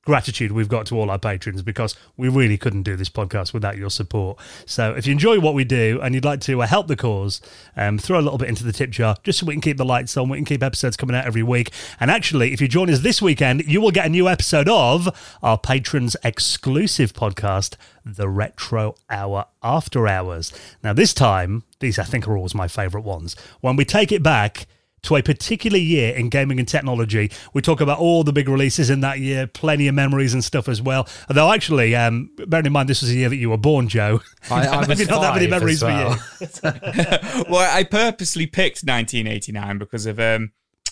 gratitude 0.06 0.52
we've 0.52 0.68
got 0.68 0.86
to 0.88 1.00
all 1.00 1.10
our 1.10 1.20
patrons 1.20 1.62
because 1.62 1.96
we 2.18 2.28
really 2.28 2.58
couldn't 2.58 2.84
do 2.84 2.96
this 2.96 3.10
podcast 3.10 3.54
without 3.54 3.78
your 3.78 3.90
support. 3.90 4.38
So 4.66 4.94
if 4.94 5.08
you 5.08 5.14
enjoy 5.14 5.40
what 5.40 5.54
we 5.54 5.64
do 5.64 6.00
and 6.02 6.14
you'd 6.14 6.26
like 6.26 6.42
to 6.42 6.62
uh, 6.62 6.68
help 6.68 6.88
the 6.88 6.96
cause, 6.96 7.42
um, 7.78 7.98
throw 7.98 8.20
a 8.20 8.22
little 8.22 8.38
bit 8.38 8.50
into 8.50 8.64
the 8.64 8.74
tip 8.74 8.90
jar 8.90 9.16
just 9.24 9.40
so 9.40 9.46
we 9.46 9.54
can 9.54 9.62
keep 9.62 9.78
the 9.78 9.86
lights 9.86 10.16
on, 10.18 10.30
we 10.30 10.38
can 10.38 10.46
keep 10.46 10.64
episodes 10.64 10.98
coming 10.98 11.16
out 11.16 11.26
every 11.26 11.44
week. 11.44 11.72
And 12.00 12.12
actually, 12.12 12.54
if 12.54 12.62
you 12.62 12.68
join 12.68 12.90
us 12.90 13.00
this 13.00 13.22
weekend, 13.22 13.66
you 13.66 13.80
will 13.82 13.92
get 13.92 14.06
a 14.06 14.10
new 14.10 14.28
episode 14.28 14.68
of 14.68 15.38
our 15.42 15.58
patrons 15.58 16.16
exclusive 16.24 17.14
podcast, 17.14 17.76
The 18.06 18.28
Retro 18.28 18.96
Hour 19.10 19.46
After 19.62 20.08
Hours. 20.08 20.52
Now, 20.84 20.94
this 20.94 21.14
time, 21.14 21.64
these 21.80 21.98
I 21.98 22.04
think 22.04 22.28
are 22.28 22.36
always 22.36 22.56
my 22.56 22.68
favourite 22.68 23.06
ones. 23.06 23.36
When 23.62 23.76
we 23.76 23.86
take 23.86 24.12
it 24.12 24.22
back, 24.22 24.68
to 25.04 25.18
a 25.18 25.22
particular 25.22 25.78
year 25.78 26.16
in 26.16 26.30
gaming 26.30 26.60
and 26.60 26.68
technology. 26.68 27.32
We 27.54 27.62
talk 27.62 27.82
about 27.82 28.00
all 28.00 28.24
the 28.24 28.34
big 28.34 28.50
releases 28.50 28.90
in 28.90 29.02
that 29.02 29.20
year, 29.20 29.48
plenty 29.48 29.88
of 29.88 29.96
memories 29.96 30.34
and 30.34 30.44
stuff 30.44 30.68
as 30.68 30.82
well. 30.82 31.08
Although, 31.30 31.52
actually, 31.52 31.96
um, 31.96 32.32
bearing 32.48 32.66
in 32.66 32.74
mind 32.74 32.90
this 32.90 33.02
was 33.02 33.12
the 33.12 33.18
year 33.18 33.30
that 33.30 33.36
you 33.36 33.50
were 33.50 33.58
born, 33.58 33.88
Joe, 33.88 34.22
I, 34.50 34.68
I 34.68 34.88
maybe 34.88 35.06
not 35.06 35.22
that 35.22 35.36
many 35.36 35.48
memories 35.48 35.84
well. 35.84 36.16
for 36.16 36.68
you. 36.68 37.44
well, 37.50 37.76
I 37.76 37.84
purposely 37.84 38.48
picked 38.48 38.84
1989 38.84 39.78
because 39.78 40.06
of 40.06 40.20
um, 40.20 40.52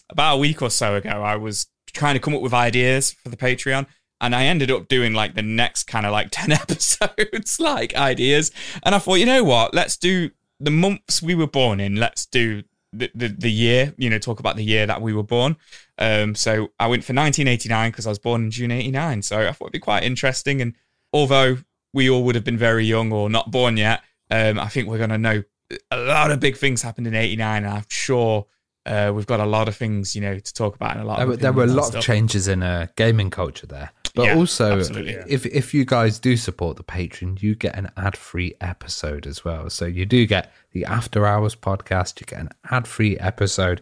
about 0.09 0.35
a 0.35 0.37
week 0.37 0.61
or 0.61 0.69
so 0.69 0.95
ago, 0.95 1.09
I 1.09 1.37
was 1.37 1.67
trying 1.93 2.15
to 2.15 2.19
come 2.19 2.35
up 2.35 2.41
with 2.41 2.53
ideas 2.53 3.11
for 3.11 3.29
the 3.29 3.37
Patreon. 3.37 3.87
And 4.19 4.35
I 4.35 4.43
ended 4.43 4.69
up 4.69 4.87
doing 4.87 5.13
like 5.13 5.33
the 5.33 5.41
next 5.41 5.85
kind 5.85 6.05
of 6.05 6.11
like 6.11 6.27
10 6.31 6.51
episodes, 6.51 7.59
like 7.59 7.95
ideas. 7.95 8.51
And 8.83 8.93
I 8.93 8.99
thought, 8.99 9.15
you 9.15 9.25
know 9.25 9.43
what? 9.43 9.73
Let's 9.73 9.97
do 9.97 10.29
the 10.59 10.69
months 10.69 11.23
we 11.23 11.33
were 11.33 11.47
born 11.47 11.79
in. 11.79 11.95
Let's 11.95 12.27
do 12.27 12.61
the, 12.93 13.09
the, 13.15 13.27
the 13.29 13.51
year, 13.51 13.93
you 13.97 14.09
know, 14.09 14.17
talk 14.19 14.39
about 14.39 14.55
the 14.55 14.63
year 14.63 14.85
that 14.85 15.01
we 15.01 15.13
were 15.13 15.23
born. 15.23 15.55
Um, 15.97 16.35
so 16.35 16.71
I 16.79 16.87
went 16.87 17.03
for 17.03 17.13
1989 17.13 17.91
because 17.91 18.05
I 18.05 18.09
was 18.09 18.19
born 18.19 18.43
in 18.45 18.51
June 18.51 18.71
89. 18.71 19.21
So 19.21 19.39
I 19.39 19.51
thought 19.51 19.65
it'd 19.65 19.73
be 19.73 19.79
quite 19.79 20.03
interesting. 20.03 20.61
And 20.61 20.75
although 21.13 21.57
we 21.93 22.09
all 22.09 22.23
would 22.23 22.35
have 22.35 22.43
been 22.43 22.57
very 22.57 22.85
young 22.85 23.11
or 23.11 23.29
not 23.29 23.51
born 23.51 23.77
yet, 23.77 24.01
um, 24.29 24.59
I 24.59 24.67
think 24.67 24.87
we're 24.87 24.97
going 24.97 25.09
to 25.11 25.17
know 25.17 25.43
a 25.89 25.97
lot 25.97 26.31
of 26.31 26.39
big 26.39 26.57
things 26.57 26.81
happened 26.81 27.07
in 27.07 27.15
89. 27.15 27.63
And 27.63 27.73
I'm 27.73 27.85
sure 27.87 28.45
uh, 28.85 29.11
we've 29.13 29.27
got 29.27 29.39
a 29.39 29.45
lot 29.45 29.67
of 29.67 29.75
things, 29.75 30.15
you 30.15 30.21
know, 30.21 30.37
to 30.39 30.53
talk 30.53 30.75
about 30.75 30.95
and 30.95 31.01
a 31.01 31.05
lot 31.05 31.17
There, 31.17 31.23
of 31.25 31.29
were- 31.29 31.37
there 31.37 31.53
were 31.53 31.63
a 31.63 31.67
lot 31.67 31.95
of 31.95 32.03
changes 32.03 32.47
in 32.47 32.63
uh, 32.63 32.87
gaming 32.95 33.29
culture 33.29 33.67
there. 33.67 33.91
But 34.13 34.25
Yeah, 34.25 34.35
also, 34.35 34.77
absolutely, 34.77 35.17
if 35.27 35.45
if 35.45 35.73
you 35.73 35.85
guys 35.85 36.19
do 36.19 36.35
support 36.35 36.77
the 36.77 36.83
Patreon, 36.83 37.41
you 37.41 37.55
get 37.55 37.75
an 37.75 37.91
ad 37.95 38.17
free 38.17 38.55
episode 38.59 39.25
as 39.25 39.45
well. 39.45 39.69
So 39.69 39.85
you 39.85 40.05
do 40.05 40.25
get 40.25 40.51
the 40.71 40.85
After 40.85 41.25
Hours 41.25 41.55
podcast, 41.55 42.19
you 42.19 42.25
get 42.25 42.39
an 42.39 42.49
ad 42.69 42.87
free 42.87 43.17
episode, 43.19 43.81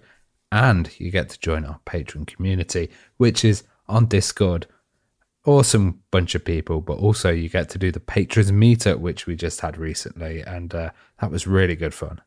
and 0.51 0.89
you 0.99 1.11
get 1.11 1.29
to 1.29 1.39
join 1.39 1.65
our 1.65 1.79
Patreon 1.85 2.27
community, 2.27 2.89
which 3.17 3.43
is 3.43 3.63
on 3.87 4.05
Discord. 4.05 4.67
Awesome 5.45 6.01
bunch 6.11 6.35
of 6.35 6.45
people, 6.45 6.81
but 6.81 6.99
also 6.99 7.31
you 7.31 7.49
get 7.49 7.69
to 7.69 7.77
do 7.77 7.91
the 7.91 7.99
patrons 7.99 8.51
meetup, 8.51 8.99
which 8.99 9.25
we 9.25 9.35
just 9.35 9.61
had 9.61 9.77
recently, 9.77 10.41
and 10.41 10.75
uh, 10.75 10.91
that 11.21 11.31
was 11.31 11.47
really 11.47 11.75
good 11.75 11.93
fun. 11.93 12.21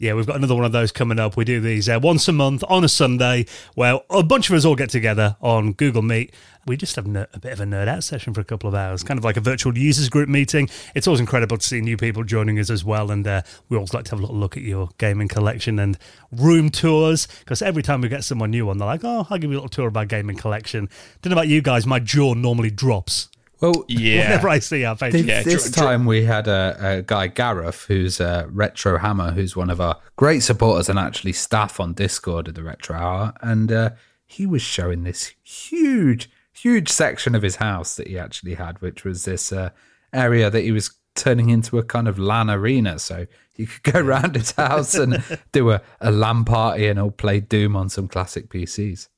Yeah, 0.00 0.14
we've 0.14 0.26
got 0.26 0.34
another 0.34 0.56
one 0.56 0.64
of 0.64 0.72
those 0.72 0.90
coming 0.90 1.20
up. 1.20 1.36
We 1.36 1.44
do 1.44 1.60
these 1.60 1.88
uh, 1.88 2.00
once 2.02 2.26
a 2.26 2.32
month 2.32 2.64
on 2.68 2.82
a 2.82 2.88
Sunday 2.88 3.46
where 3.76 4.00
a 4.10 4.24
bunch 4.24 4.50
of 4.50 4.56
us 4.56 4.64
all 4.64 4.74
get 4.74 4.90
together 4.90 5.36
on 5.40 5.72
Google 5.72 6.02
Meet. 6.02 6.34
We 6.66 6.76
just 6.76 6.96
have 6.96 7.06
a 7.06 7.38
bit 7.38 7.52
of 7.52 7.60
a 7.60 7.64
nerd 7.64 7.86
out 7.86 8.02
session 8.02 8.34
for 8.34 8.40
a 8.40 8.44
couple 8.44 8.66
of 8.66 8.74
hours, 8.74 9.04
kind 9.04 9.18
of 9.18 9.24
like 9.24 9.36
a 9.36 9.40
virtual 9.40 9.78
users 9.78 10.08
group 10.08 10.28
meeting. 10.28 10.68
It's 10.96 11.06
always 11.06 11.20
incredible 11.20 11.58
to 11.58 11.64
see 11.64 11.80
new 11.80 11.96
people 11.96 12.24
joining 12.24 12.58
us 12.58 12.70
as 12.70 12.84
well. 12.84 13.12
And 13.12 13.24
uh, 13.24 13.42
we 13.68 13.76
always 13.76 13.94
like 13.94 14.06
to 14.06 14.10
have 14.10 14.18
a 14.18 14.22
little 14.22 14.36
look 14.36 14.56
at 14.56 14.64
your 14.64 14.88
gaming 14.98 15.28
collection 15.28 15.78
and 15.78 15.96
room 16.32 16.70
tours 16.70 17.28
because 17.40 17.62
every 17.62 17.84
time 17.84 18.00
we 18.00 18.08
get 18.08 18.24
someone 18.24 18.50
new 18.50 18.68
on, 18.70 18.78
they're 18.78 18.88
like, 18.88 19.04
oh, 19.04 19.28
I'll 19.30 19.38
give 19.38 19.52
you 19.52 19.58
a 19.58 19.60
little 19.60 19.68
tour 19.68 19.86
of 19.86 19.94
my 19.94 20.06
gaming 20.06 20.36
collection. 20.36 20.88
Don't 21.22 21.30
know 21.30 21.36
about 21.36 21.46
you 21.46 21.62
guys, 21.62 21.86
my 21.86 22.00
jaw 22.00 22.34
normally 22.34 22.70
drops 22.70 23.28
Well, 23.72 23.84
Yeah. 23.88 24.24
whenever 24.24 24.48
I 24.48 24.58
see 24.58 24.84
our 24.84 24.94
This, 24.94 25.14
Patreon. 25.14 25.26
Yeah, 25.26 25.42
this 25.42 25.62
dr- 25.64 25.74
dr- 25.74 25.86
time 25.86 26.04
we 26.06 26.24
had 26.24 26.46
a, 26.48 26.76
a 26.98 27.02
guy 27.02 27.28
Gareth, 27.28 27.84
who's 27.88 28.20
a 28.20 28.48
retro 28.50 28.98
hammer, 28.98 29.30
who's 29.32 29.56
one 29.56 29.70
of 29.70 29.80
our 29.80 29.96
great 30.16 30.40
supporters 30.42 30.88
and 30.88 30.98
actually 30.98 31.32
staff 31.32 31.80
on 31.80 31.94
Discord 31.94 32.48
of 32.48 32.54
the 32.54 32.62
Retro 32.62 32.96
Hour, 32.96 33.32
and 33.40 33.72
uh, 33.72 33.90
he 34.26 34.46
was 34.46 34.62
showing 34.62 35.02
this 35.04 35.32
huge, 35.42 36.30
huge 36.52 36.88
section 36.90 37.34
of 37.34 37.42
his 37.42 37.56
house 37.56 37.96
that 37.96 38.08
he 38.08 38.18
actually 38.18 38.54
had, 38.54 38.80
which 38.82 39.04
was 39.04 39.24
this 39.24 39.52
uh, 39.52 39.70
area 40.12 40.50
that 40.50 40.60
he 40.62 40.72
was 40.72 40.90
turning 41.14 41.48
into 41.48 41.78
a 41.78 41.82
kind 41.84 42.08
of 42.08 42.18
LAN 42.18 42.50
arena. 42.50 42.98
So 42.98 43.26
you 43.56 43.66
could 43.66 43.92
go 43.92 44.00
around 44.00 44.34
his 44.36 44.50
house 44.52 44.94
and 44.94 45.22
do 45.52 45.70
a, 45.70 45.80
a 46.00 46.10
LAN 46.10 46.44
party 46.44 46.88
and 46.88 46.98
all 46.98 47.10
play 47.12 47.40
Doom 47.40 47.76
on 47.76 47.88
some 47.88 48.08
classic 48.08 48.48
PCs. 48.50 49.08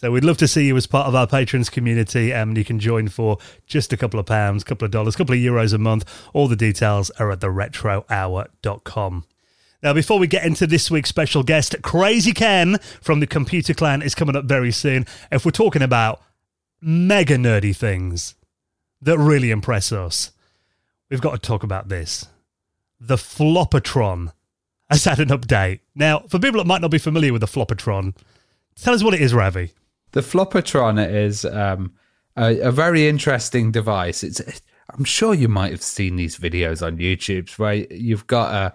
So 0.00 0.10
we'd 0.10 0.24
love 0.24 0.38
to 0.38 0.48
see 0.48 0.66
you 0.66 0.78
as 0.78 0.86
part 0.86 1.08
of 1.08 1.14
our 1.14 1.26
patrons 1.26 1.68
community, 1.68 2.32
and 2.32 2.56
you 2.56 2.64
can 2.64 2.78
join 2.78 3.08
for 3.08 3.36
just 3.66 3.92
a 3.92 3.98
couple 3.98 4.18
of 4.18 4.24
pounds, 4.24 4.64
couple 4.64 4.86
of 4.86 4.90
dollars, 4.90 5.14
couple 5.14 5.34
of 5.34 5.40
euros 5.40 5.74
a 5.74 5.78
month. 5.78 6.10
All 6.32 6.48
the 6.48 6.56
details 6.56 7.10
are 7.18 7.30
at 7.30 7.40
theretrohour.com. 7.40 9.24
Now, 9.82 9.92
before 9.92 10.18
we 10.18 10.26
get 10.26 10.46
into 10.46 10.66
this 10.66 10.90
week's 10.90 11.10
special 11.10 11.42
guest, 11.42 11.76
Krazy 11.82 12.34
Ken 12.34 12.78
from 13.02 13.20
the 13.20 13.26
Computer 13.26 13.74
Clan 13.74 14.00
is 14.00 14.14
coming 14.14 14.36
up 14.36 14.46
very 14.46 14.72
soon. 14.72 15.04
If 15.30 15.44
we're 15.44 15.50
talking 15.50 15.82
about 15.82 16.22
mega 16.80 17.36
nerdy 17.36 17.76
things 17.76 18.36
that 19.02 19.18
really 19.18 19.50
impress 19.50 19.92
us, 19.92 20.30
we've 21.10 21.20
got 21.20 21.32
to 21.32 21.38
talk 21.46 21.62
about 21.62 21.90
this. 21.90 22.26
The 22.98 23.16
Floppotron 23.16 24.32
has 24.88 25.04
had 25.04 25.20
an 25.20 25.28
update. 25.28 25.80
Now, 25.94 26.20
for 26.20 26.38
people 26.38 26.56
that 26.56 26.66
might 26.66 26.80
not 26.80 26.90
be 26.90 26.96
familiar 26.96 27.34
with 27.34 27.42
the 27.42 27.46
Floppotron, 27.46 28.16
tell 28.76 28.94
us 28.94 29.04
what 29.04 29.12
it 29.12 29.20
is, 29.20 29.34
Ravi. 29.34 29.74
The 30.12 30.20
Floppotron 30.20 30.98
is 31.12 31.44
um, 31.44 31.92
a, 32.36 32.58
a 32.60 32.72
very 32.72 33.08
interesting 33.08 33.70
device. 33.70 34.22
It's 34.22 34.40
I'm 34.92 35.04
sure 35.04 35.34
you 35.34 35.48
might 35.48 35.70
have 35.70 35.82
seen 35.82 36.16
these 36.16 36.36
videos 36.36 36.84
on 36.84 36.98
YouTube 36.98 37.50
where 37.58 37.74
you've 37.74 38.26
got 38.26 38.52
a 38.54 38.74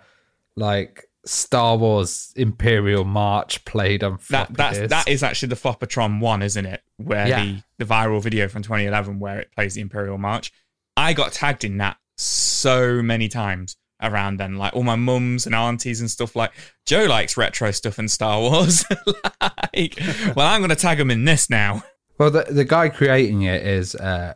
like 0.56 1.10
Star 1.26 1.76
Wars 1.76 2.32
Imperial 2.36 3.04
March 3.04 3.66
played 3.66 4.04
on 4.04 4.20
That 4.30 4.54
that's 4.54 4.80
that 4.90 5.08
is 5.08 5.24
actually 5.24 5.50
the 5.50 5.56
Floppotron 5.56 6.20
one, 6.20 6.42
isn't 6.42 6.66
it? 6.66 6.82
Where 6.98 7.28
Yeah. 7.28 7.44
the 7.44 7.62
the 7.80 7.86
viral 7.86 8.22
video 8.22 8.48
from 8.48 8.62
2011 8.64 9.20
where 9.20 9.40
it 9.40 9.52
plays 9.54 9.74
the 9.74 9.82
Imperial 9.82 10.18
March. 10.18 10.54
I 10.96 11.14
got 11.14 11.34
tagged 11.34 11.64
in 11.66 11.78
that 11.80 11.98
so 12.16 13.02
many 13.02 13.28
times 13.28 13.76
around 14.02 14.38
then. 14.38 14.58
Like 14.58 14.76
all 14.76 14.84
my 14.84 14.96
mums 14.96 15.46
and 15.46 15.56
aunties 15.56 16.02
and 16.02 16.10
stuff. 16.10 16.36
Like 16.36 16.52
Joe 16.86 17.06
likes 17.06 17.38
retro 17.38 17.72
stuff 17.72 17.98
and 17.98 18.10
Star 18.10 18.40
Wars. 18.40 18.86
like, 19.42 20.00
well, 20.36 20.48
I'm 20.48 20.62
gonna 20.62 20.76
tag 20.76 21.00
him 21.00 21.12
in 21.12 21.26
this 21.26 21.50
now. 21.50 21.84
Well, 22.18 22.32
the 22.32 22.46
the 22.50 22.66
guy 22.66 22.90
creating 22.90 23.44
it 23.44 23.66
is 23.66 23.96
uh, 23.96 24.36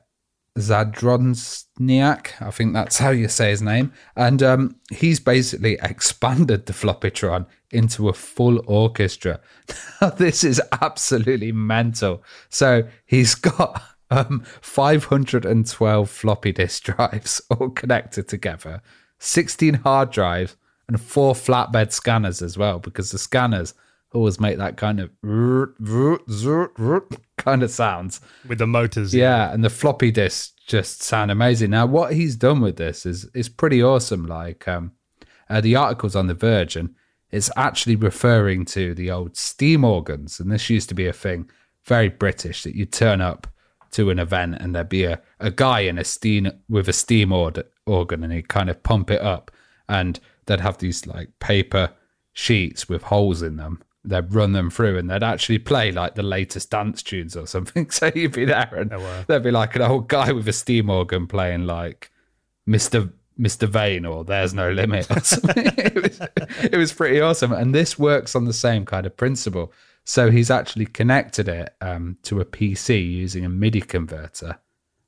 Zadrozniak. 0.58 2.42
I 2.42 2.52
think 2.52 2.74
that's 2.74 3.00
how 3.00 3.12
you 3.12 3.28
say 3.28 3.50
his 3.50 3.62
name. 3.62 3.94
And 4.16 4.44
um, 4.44 4.76
he's 4.92 5.20
basically 5.20 5.78
expanded 5.82 6.66
the 6.66 6.74
Floppotron 6.74 7.46
into 7.72 8.10
a 8.10 8.14
full 8.14 8.62
orchestra. 8.68 9.40
this 10.18 10.44
is 10.44 10.62
absolutely 10.82 11.52
mental. 11.52 12.24
So 12.50 12.88
he's 13.06 13.36
got 13.36 13.82
um, 14.12 14.44
512 14.62 16.10
floppy 16.10 16.52
disk 16.52 16.84
drives 16.84 17.42
all 17.50 17.70
connected 17.70 18.28
together, 18.28 18.82
16 19.20 19.76
hard 19.76 20.12
drives, 20.12 20.56
and 20.88 21.00
four 21.00 21.34
flatbed 21.34 21.92
scanners 21.92 22.42
as 22.42 22.58
well, 22.58 22.80
because 22.80 23.12
the 23.12 23.20
scanners 23.20 23.74
always 24.14 24.40
make 24.40 24.58
that 24.58 24.78
kind 24.78 25.00
of 25.00 25.12
kind 27.38 27.64
of 27.64 27.72
sounds. 27.72 28.22
with 28.48 28.58
the 28.58 28.68
motors. 28.68 29.14
Yeah, 29.14 29.54
and 29.54 29.64
the 29.64 29.70
floppy 29.70 30.12
disks 30.12 30.54
just 30.66 31.02
sound 31.02 31.32
amazing. 31.32 31.72
Now, 31.72 31.86
what 31.86 32.14
he's 32.14 32.36
done 32.36 32.62
with 32.62 32.78
this 32.78 33.06
is 33.06 33.26
is 33.34 33.50
pretty 33.50 33.84
awesome. 33.84 34.26
Like 34.26 34.68
um, 34.68 34.94
uh, 35.50 35.62
the 35.62 35.76
articles 35.76 36.16
on 36.16 36.28
the 36.28 36.34
Verge, 36.34 36.76
and 36.76 36.96
it's 37.32 37.50
actually 37.56 37.96
referring 37.96 38.66
to 38.66 38.96
the 38.96 39.12
old 39.12 39.38
steam 39.38 39.84
organs, 39.84 40.40
and 40.40 40.52
this 40.52 40.70
used 40.70 40.90
to 40.90 40.96
be 40.96 41.08
a 41.08 41.14
thing, 41.14 41.50
very 41.86 42.10
British, 42.10 42.64
that 42.64 42.76
you 42.76 42.86
turn 42.86 43.22
up 43.22 43.48
to 43.92 44.10
an 44.10 44.20
event 44.20 44.58
and 44.60 44.76
there'd 44.76 44.90
be 44.90 45.04
a, 45.04 45.22
a 45.40 45.52
guy 45.52 45.82
in 45.82 45.98
a 45.98 46.04
steam 46.04 46.52
with 46.68 46.90
a 46.90 46.94
steam 46.94 47.32
org- 47.32 47.66
organ, 47.86 48.24
and 48.24 48.34
he'd 48.34 48.50
kind 48.50 48.70
of 48.70 48.82
pump 48.84 49.10
it 49.12 49.22
up, 49.22 49.52
and 49.88 50.20
they'd 50.46 50.60
have 50.60 50.78
these 50.78 51.06
like 51.08 51.30
paper 51.40 51.92
sheets 52.34 52.88
with 52.88 53.04
holes 53.04 53.42
in 53.42 53.58
them. 53.58 53.82
They'd 54.04 54.34
run 54.34 54.54
them 54.54 54.70
through 54.70 54.98
and 54.98 55.10
they'd 55.10 55.24
actually 55.24 55.60
play 55.60 55.92
like 55.92 56.16
the 56.16 56.24
latest 56.24 56.72
dance 56.72 57.04
tunes 57.04 57.36
or 57.36 57.46
something. 57.46 57.90
So 57.92 58.10
you'd 58.16 58.32
be 58.32 58.46
there 58.46 58.70
and 58.74 58.94
oh, 58.94 59.00
wow. 59.00 59.24
there'd 59.28 59.44
be 59.44 59.52
like 59.52 59.76
an 59.76 59.82
old 59.82 60.08
guy 60.08 60.32
with 60.32 60.48
a 60.48 60.54
steam 60.54 60.90
organ 60.90 61.28
playing 61.28 61.66
like 61.66 62.10
Mr. 62.68 63.12
Mr. 63.38 63.68
Vain 63.68 64.06
or 64.06 64.24
There's 64.24 64.54
No 64.54 64.72
Limit 64.72 65.12
or 65.12 65.20
something. 65.24 65.66
it, 65.78 66.02
was, 66.02 66.22
it 66.64 66.78
was 66.78 66.94
pretty 66.94 67.20
awesome. 67.20 67.52
And 67.52 67.76
this 67.76 68.00
works 68.00 68.36
on 68.36 68.46
the 68.46 68.54
same 68.54 68.86
kind 68.86 69.06
of 69.06 69.16
principle. 69.18 69.72
So 70.10 70.32
he's 70.32 70.50
actually 70.50 70.88
connected 70.88 71.48
it 71.48 71.76
um, 71.82 72.18
to 72.24 72.42
a 72.42 72.46
PC 72.46 73.08
using 73.08 73.46
a 73.46 73.50
MIDI 73.50 73.82
converter. 73.82 74.58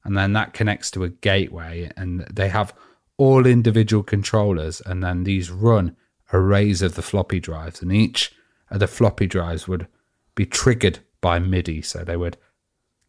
And 0.04 0.16
then 0.16 0.34
that 0.34 0.54
connects 0.54 0.92
to 0.92 1.04
a 1.04 1.10
gateway. 1.10 1.90
And 1.98 2.20
they 2.32 2.50
have 2.50 2.72
all 3.18 3.48
individual 3.48 4.04
controllers. 4.04 4.80
And 4.86 5.04
then 5.04 5.24
these 5.24 5.50
run 5.50 5.96
arrays 6.32 6.84
of 6.84 6.94
the 6.94 7.02
floppy 7.02 7.40
drives. 7.40 7.82
And 7.82 7.92
each 7.92 8.32
of 8.70 8.80
the 8.80 8.86
floppy 8.86 9.26
drives 9.26 9.68
would 9.68 9.88
be 10.36 10.46
triggered 10.46 11.00
by 11.20 11.40
MIDI. 11.40 11.82
So 11.82 12.04
they 12.04 12.16
would 12.16 12.38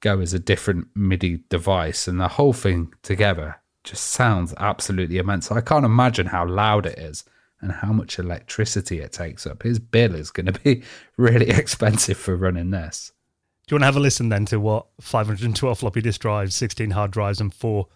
go 0.01 0.19
as 0.21 0.33
a 0.33 0.39
different 0.39 0.89
MIDI 0.95 1.45
device, 1.51 2.09
and 2.09 2.19
the 2.19 2.29
whole 2.29 2.55
thing 2.55 2.95
together 3.03 3.61
just 3.85 4.05
sounds 4.05 4.55
absolutely 4.57 5.19
immense. 5.19 5.53
I 5.53 5.61
can't 5.61 5.85
imagine 5.85 6.29
how 6.29 6.49
loud 6.49 6.87
it 6.87 6.99
is 6.99 7.25
and 7.62 7.72
how 7.72 7.92
much 7.92 8.18
electricity 8.18 9.01
it 9.01 9.12
takes 9.12 9.46
up. 9.46 9.62
His 9.62 9.79
bill 9.79 10.14
is 10.14 10.31
going 10.31 10.46
to 10.46 10.61
be 10.61 10.83
really 11.16 11.48
expensive 11.48 12.18
for 12.18 12.37
running 12.37 12.70
this. 12.70 13.12
Do 13.66 13.75
you 13.75 13.77
want 13.77 13.83
to 13.83 13.87
have 13.87 13.96
a 13.96 14.01
listen 14.01 14.29
then 14.29 14.44
to 14.46 14.59
what 14.59 14.88
512 15.01 15.79
floppy 15.79 16.01
disk 16.01 16.20
drives, 16.20 16.55
16 16.57 16.90
hard 16.90 17.12
drives, 17.12 17.40
and 17.40 17.55
four 17.55 17.87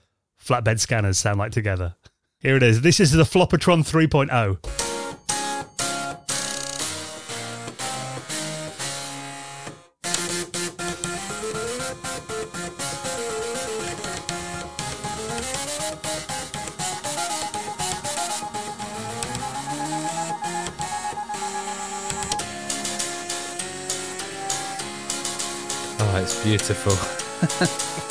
flatbed 0.42 0.78
scanners 0.78 1.18
sound 1.18 1.38
like 1.38 1.52
together? 1.52 1.96
Here 2.38 2.56
it 2.56 2.62
is. 2.62 2.82
This 2.82 3.00
is 3.00 3.10
the 3.10 3.24
Floppotron 3.24 3.80
3.0. 3.80 4.85
beautiful. 26.66 28.06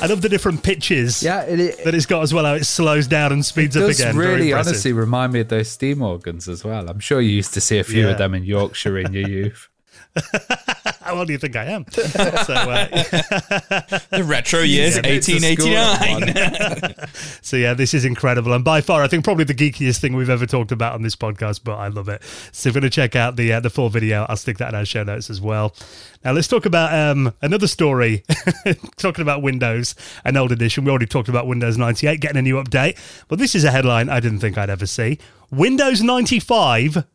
I 0.00 0.06
love 0.06 0.22
the 0.22 0.28
different 0.28 0.62
pitches 0.62 1.22
yeah, 1.24 1.42
it, 1.42 1.58
it, 1.58 1.84
that 1.84 1.92
it's 1.94 2.06
got 2.06 2.22
as 2.22 2.32
well. 2.32 2.44
How 2.44 2.54
it 2.54 2.64
slows 2.64 3.08
down 3.08 3.32
and 3.32 3.44
speeds 3.44 3.74
it 3.74 3.82
up 3.82 3.90
again. 3.90 4.14
Very 4.14 4.34
really 4.34 4.52
honestly 4.52 4.92
remind 4.92 5.32
me 5.32 5.40
of 5.40 5.48
those 5.48 5.70
steam 5.70 6.02
organs 6.02 6.48
as 6.48 6.64
well. 6.64 6.88
I'm 6.88 7.00
sure 7.00 7.20
you 7.20 7.30
used 7.30 7.54
to 7.54 7.60
see 7.60 7.78
a 7.78 7.84
few 7.84 8.04
Yeah. 8.04 8.12
of 8.12 8.18
them 8.18 8.34
in 8.34 8.44
Yorkshire 8.44 8.98
in 8.98 9.12
your 9.12 9.28
youth. 9.28 9.68
How 11.08 11.16
old 11.16 11.26
do 11.26 11.32
you 11.32 11.38
think 11.38 11.56
I 11.56 11.64
am? 11.64 11.86
so, 11.92 12.02
uh, 12.52 12.86
The 14.10 14.22
retro 14.26 14.60
years, 14.60 14.96
Yeah, 14.96 15.06
it's 15.06 15.26
a 15.26 15.40
school 15.40 15.72
1889. 15.72 17.08
so 17.40 17.56
yeah, 17.56 17.72
this 17.72 17.94
is 17.94 18.04
incredible, 18.04 18.52
and 18.52 18.62
by 18.62 18.82
far, 18.82 19.02
I 19.02 19.08
think 19.08 19.24
probably 19.24 19.44
the 19.44 19.54
geekiest 19.54 20.00
thing 20.00 20.14
we've 20.14 20.28
ever 20.28 20.44
talked 20.44 20.70
about 20.70 20.92
on 20.92 21.00
this 21.00 21.16
podcast. 21.16 21.64
But 21.64 21.76
I 21.76 21.88
love 21.88 22.10
it. 22.10 22.22
So 22.52 22.68
if 22.68 22.74
you're 22.74 22.82
going 22.82 22.90
to 22.90 22.94
check 22.94 23.16
out 23.16 23.36
the 23.36 23.54
uh, 23.54 23.60
the 23.60 23.70
full 23.70 23.88
video, 23.88 24.26
I'll 24.28 24.36
stick 24.36 24.58
that 24.58 24.68
in 24.68 24.74
our 24.74 24.84
show 24.84 25.02
notes 25.02 25.30
as 25.30 25.40
well. 25.40 25.74
Now 26.26 26.32
let's 26.32 26.46
talk 26.46 26.66
about 26.66 26.92
um, 26.92 27.32
another 27.40 27.68
story. 27.68 28.22
Talking 28.98 29.22
about 29.22 29.40
Windows, 29.40 29.94
an 30.26 30.36
old 30.36 30.52
edition. 30.52 30.84
We 30.84 30.90
already 30.90 31.06
talked 31.06 31.30
about 31.30 31.46
Windows 31.46 31.78
98 31.78 32.20
getting 32.20 32.36
a 32.36 32.42
new 32.42 32.62
update, 32.62 32.98
but 33.28 33.38
this 33.38 33.54
is 33.54 33.64
a 33.64 33.70
headline 33.70 34.10
I 34.10 34.20
didn't 34.20 34.40
think 34.40 34.58
I'd 34.58 34.68
ever 34.68 34.84
see. 34.84 35.18
Windows 35.50 36.02
95 36.02 37.06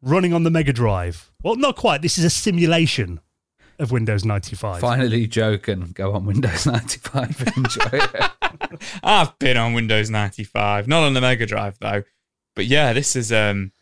running 0.00 0.32
on 0.32 0.42
the 0.42 0.50
Mega 0.50 0.72
Drive. 0.72 1.30
Well, 1.42 1.56
not 1.56 1.76
quite. 1.76 2.00
This 2.00 2.16
is 2.16 2.24
a 2.24 2.30
simulation 2.30 3.20
of 3.82 3.90
Windows 3.90 4.24
95. 4.24 4.80
Finally, 4.80 5.26
Joe 5.26 5.58
can 5.58 5.92
go 5.92 6.12
on 6.14 6.24
Windows 6.24 6.66
95 6.66 7.40
and 7.46 7.56
enjoy 7.56 7.88
it. 7.92 8.30
I've 9.02 9.38
been 9.38 9.56
on 9.56 9.74
Windows 9.74 10.08
95, 10.10 10.88
not 10.88 11.02
on 11.02 11.14
the 11.14 11.20
Mega 11.20 11.46
Drive 11.46 11.78
though. 11.80 12.02
But 12.54 12.66
yeah, 12.66 12.92
this 12.92 13.16
is 13.16 13.32
um 13.32 13.72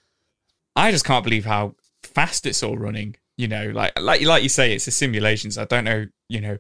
I 0.75 0.91
just 0.91 1.05
can't 1.05 1.25
believe 1.25 1.45
how 1.45 1.75
fast 2.03 2.47
it's 2.47 2.63
all 2.63 2.77
running. 2.77 3.17
You 3.37 3.49
know, 3.49 3.71
like 3.71 3.99
like 3.99 4.23
like 4.23 4.43
you 4.43 4.49
say, 4.49 4.73
it's 4.75 4.87
a 4.87 4.91
simulation, 4.91 5.51
so 5.51 5.63
I 5.63 5.65
don't 5.65 5.85
know, 5.85 6.07
you 6.29 6.41
know, 6.41 6.59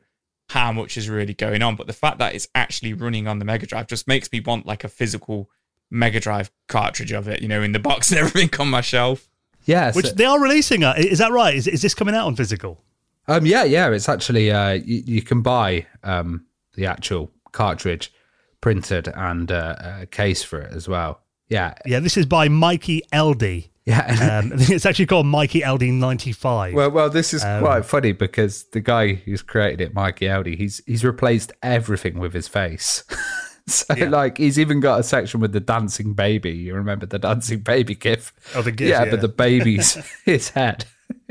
how 0.50 0.72
much 0.72 0.96
is 0.96 1.08
really 1.08 1.34
going 1.34 1.62
on. 1.62 1.76
But 1.76 1.86
the 1.86 1.92
fact 1.92 2.18
that 2.18 2.34
it's 2.34 2.48
actually 2.54 2.94
running 2.94 3.26
on 3.28 3.38
the 3.38 3.44
Mega 3.44 3.66
Drive 3.66 3.86
just 3.86 4.08
makes 4.08 4.30
me 4.32 4.40
want 4.40 4.66
like 4.66 4.84
a 4.84 4.88
physical 4.88 5.50
Mega 5.90 6.20
Drive 6.20 6.50
cartridge 6.68 7.12
of 7.12 7.28
it, 7.28 7.42
you 7.42 7.48
know, 7.48 7.62
in 7.62 7.72
the 7.72 7.78
box 7.78 8.10
and 8.10 8.18
everything 8.20 8.50
on 8.60 8.68
my 8.68 8.80
shelf. 8.80 9.28
Yeah, 9.66 9.92
Which 9.92 10.06
so- 10.06 10.14
they 10.14 10.24
are 10.24 10.40
releasing. 10.40 10.82
Uh, 10.84 10.94
is 10.96 11.18
that 11.18 11.32
right? 11.32 11.54
Is, 11.54 11.66
is 11.66 11.82
this 11.82 11.94
coming 11.94 12.14
out 12.14 12.26
on 12.26 12.34
physical? 12.34 12.82
Um, 13.30 13.46
yeah, 13.46 13.64
yeah, 13.64 13.90
it's 13.90 14.08
actually 14.08 14.50
uh, 14.50 14.72
you, 14.72 15.02
you 15.06 15.22
can 15.22 15.40
buy 15.42 15.86
um, 16.02 16.44
the 16.74 16.86
actual 16.86 17.30
cartridge 17.52 18.12
printed 18.60 19.08
and 19.08 19.50
uh, 19.50 19.76
a 20.02 20.06
case 20.06 20.42
for 20.42 20.60
it 20.60 20.72
as 20.72 20.88
well. 20.88 21.20
Yeah, 21.48 21.74
Yeah, 21.86 22.00
this 22.00 22.16
is 22.16 22.26
by 22.26 22.48
Mikey 22.48 23.02
LD. 23.14 23.68
yeah. 23.86 24.40
Um, 24.44 24.52
it's 24.56 24.86
actually 24.86 25.06
called 25.06 25.26
Mikey 25.26 25.64
LD 25.66 25.82
95. 25.84 26.74
well, 26.74 26.90
well, 26.90 27.10
this 27.10 27.32
is 27.34 27.42
Um, 27.44 27.62
quite 27.62 27.84
funny 27.84 28.12
because 28.12 28.64
the 28.72 28.80
guy 28.80 29.14
who's 29.14 29.42
created 29.42 29.80
it, 29.80 29.94
Mikey 29.94 30.28
LD, 30.30 30.46
he's 30.48 30.80
he's 30.86 31.04
replaced 31.04 31.52
everything 31.62 32.18
with 32.18 32.32
his 32.34 32.46
face. 32.48 33.02
so, 33.66 33.94
Yeah. 33.96 34.08
like, 34.10 34.38
he's 34.38 34.58
even 34.58 34.78
got 34.80 35.00
a 35.00 35.02
section 35.02 35.40
with 35.40 35.52
the 35.52 35.60
dancing 35.60 36.14
baby. 36.14 36.52
You 36.52 36.74
remember 36.74 37.06
the 37.06 37.18
dancing 37.18 37.60
baby 37.60 37.94
gif? 37.94 38.32
Oh, 38.54 38.62
the 38.62 38.70
GIF, 38.72 38.88
yeah, 38.88 39.04
yeah. 39.04 39.10
but 39.10 39.20
the 39.20 39.28
baby's 39.28 39.94
his 40.24 40.50
head. 40.50 40.84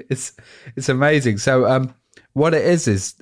It's 0.10 0.34
it's 0.76 0.90
amazing. 0.90 1.38
So, 1.38 1.66
um, 1.66 1.94
what 2.34 2.54
it 2.54 2.66
is 2.66 2.88
is 2.88 3.16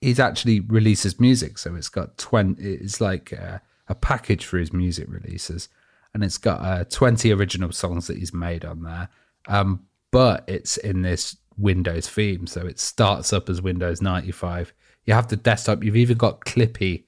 he's 0.00 0.20
actually 0.20 0.60
releases 0.60 1.18
music. 1.20 1.58
So 1.58 1.74
it's 1.74 1.88
got 1.88 2.18
twenty. 2.18 2.62
It's 2.62 3.00
like 3.00 3.32
uh, 3.32 3.58
a 3.88 3.94
package 3.94 4.44
for 4.44 4.58
his 4.58 4.72
music 4.72 5.06
releases, 5.08 5.68
and 6.12 6.22
it's 6.22 6.38
got 6.38 6.60
uh, 6.60 6.84
twenty 6.84 7.32
original 7.32 7.72
songs 7.72 8.06
that 8.08 8.18
he's 8.18 8.34
made 8.34 8.64
on 8.64 8.82
there. 8.82 9.08
Um, 9.48 9.86
but 10.10 10.44
it's 10.46 10.76
in 10.76 11.02
this 11.02 11.36
Windows 11.56 12.08
theme, 12.08 12.46
so 12.46 12.66
it 12.66 12.78
starts 12.78 13.32
up 13.32 13.48
as 13.48 13.62
Windows 13.62 14.02
ninety 14.02 14.32
five. 14.32 14.72
You 15.04 15.14
have 15.14 15.28
the 15.28 15.36
desktop. 15.36 15.82
You've 15.82 15.96
even 15.96 16.18
got 16.18 16.40
Clippy 16.40 17.04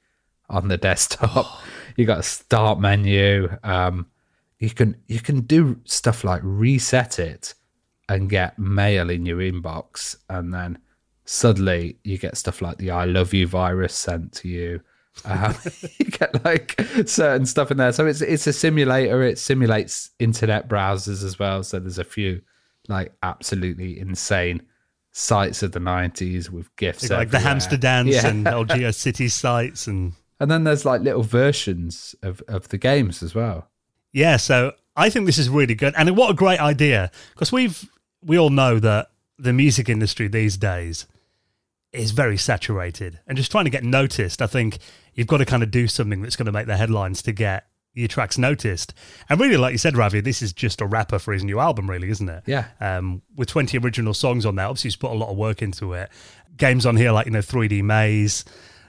on 0.48 0.68
the 0.68 0.76
desktop. 0.76 1.46
you 1.96 2.04
got 2.06 2.20
a 2.20 2.24
start 2.24 2.80
menu. 2.80 3.56
Um, 3.62 4.06
you 4.58 4.70
can 4.70 4.96
you 5.06 5.20
can 5.20 5.40
do 5.40 5.80
stuff 5.84 6.24
like 6.24 6.40
reset 6.42 7.18
it 7.18 7.54
and 8.08 8.28
get 8.28 8.58
mail 8.58 9.10
in 9.10 9.26
your 9.26 9.38
inbox, 9.38 10.16
and 10.28 10.52
then 10.52 10.78
suddenly 11.24 11.98
you 12.04 12.18
get 12.18 12.36
stuff 12.36 12.60
like 12.62 12.78
the 12.78 12.90
"I 12.90 13.04
love 13.04 13.32
you" 13.34 13.46
virus 13.46 13.94
sent 13.94 14.32
to 14.34 14.48
you. 14.48 14.80
Um, 15.24 15.54
you 15.98 16.06
get 16.06 16.44
like 16.44 16.80
certain 17.06 17.46
stuff 17.46 17.70
in 17.70 17.76
there. 17.76 17.92
So 17.92 18.06
it's 18.06 18.20
it's 18.20 18.46
a 18.46 18.52
simulator. 18.52 19.22
It 19.22 19.38
simulates 19.38 20.10
internet 20.18 20.68
browsers 20.68 21.24
as 21.24 21.38
well. 21.38 21.62
So 21.62 21.78
there's 21.78 21.98
a 21.98 22.04
few 22.04 22.40
like 22.88 23.12
absolutely 23.22 23.98
insane 23.98 24.62
sites 25.12 25.62
of 25.62 25.70
the 25.72 25.78
90s 25.78 26.50
with 26.50 26.74
gifs 26.74 27.08
like 27.08 27.30
the 27.30 27.38
hamster 27.38 27.76
dance 27.76 28.10
Yeah. 28.10 28.26
and 28.26 28.48
old 28.48 28.70
city 28.94 29.28
sites 29.28 29.86
and 29.86 30.12
and 30.40 30.50
then 30.50 30.64
there's 30.64 30.84
like 30.84 31.02
little 31.02 31.22
versions 31.22 32.16
of 32.22 32.42
of 32.48 32.68
the 32.68 32.76
games 32.76 33.22
as 33.22 33.32
well 33.34 33.68
yeah. 34.14 34.36
So 34.36 34.72
I 34.96 35.10
think 35.10 35.26
this 35.26 35.38
is 35.38 35.50
really 35.50 35.74
good, 35.74 35.92
and 35.96 36.16
what 36.16 36.30
a 36.30 36.34
great 36.34 36.60
idea 36.60 37.10
because 37.34 37.50
we've 37.50 37.90
we 38.24 38.38
all 38.38 38.50
know 38.50 38.78
that 38.78 39.08
the 39.38 39.52
music 39.52 39.88
industry 39.88 40.28
these 40.28 40.56
days 40.56 41.06
is 41.92 42.10
very 42.10 42.36
saturated, 42.36 43.20
and 43.26 43.36
just 43.36 43.50
trying 43.50 43.64
to 43.64 43.70
get 43.70 43.84
noticed. 43.84 44.42
I 44.42 44.46
think 44.46 44.78
you've 45.14 45.28
got 45.28 45.38
to 45.38 45.44
kind 45.44 45.62
of 45.62 45.70
do 45.70 45.86
something 45.86 46.22
that's 46.22 46.36
going 46.36 46.46
to 46.46 46.52
make 46.52 46.66
the 46.66 46.76
headlines 46.76 47.22
to 47.22 47.32
get 47.32 47.66
your 47.94 48.08
tracks 48.08 48.36
noticed. 48.36 48.92
And 49.28 49.40
really, 49.40 49.56
like 49.56 49.72
you 49.72 49.78
said, 49.78 49.96
Ravi, 49.96 50.20
this 50.20 50.42
is 50.42 50.52
just 50.52 50.80
a 50.80 50.86
rapper 50.86 51.20
for 51.20 51.32
his 51.32 51.44
new 51.44 51.60
album, 51.60 51.88
really, 51.88 52.10
isn't 52.10 52.28
it? 52.28 52.42
Yeah. 52.46 52.66
Um, 52.80 53.22
with 53.36 53.48
20 53.48 53.78
original 53.78 54.14
songs 54.14 54.44
on 54.44 54.56
there, 54.56 54.66
obviously 54.66 54.88
he's 54.88 54.96
put 54.96 55.12
a 55.12 55.14
lot 55.14 55.30
of 55.30 55.36
work 55.36 55.62
into 55.62 55.92
it. 55.92 56.10
Games 56.56 56.86
on 56.86 56.96
here 56.96 57.12
like, 57.12 57.26
you 57.26 57.32
know, 57.32 57.38
3D 57.38 57.82
Maze, 57.82 58.44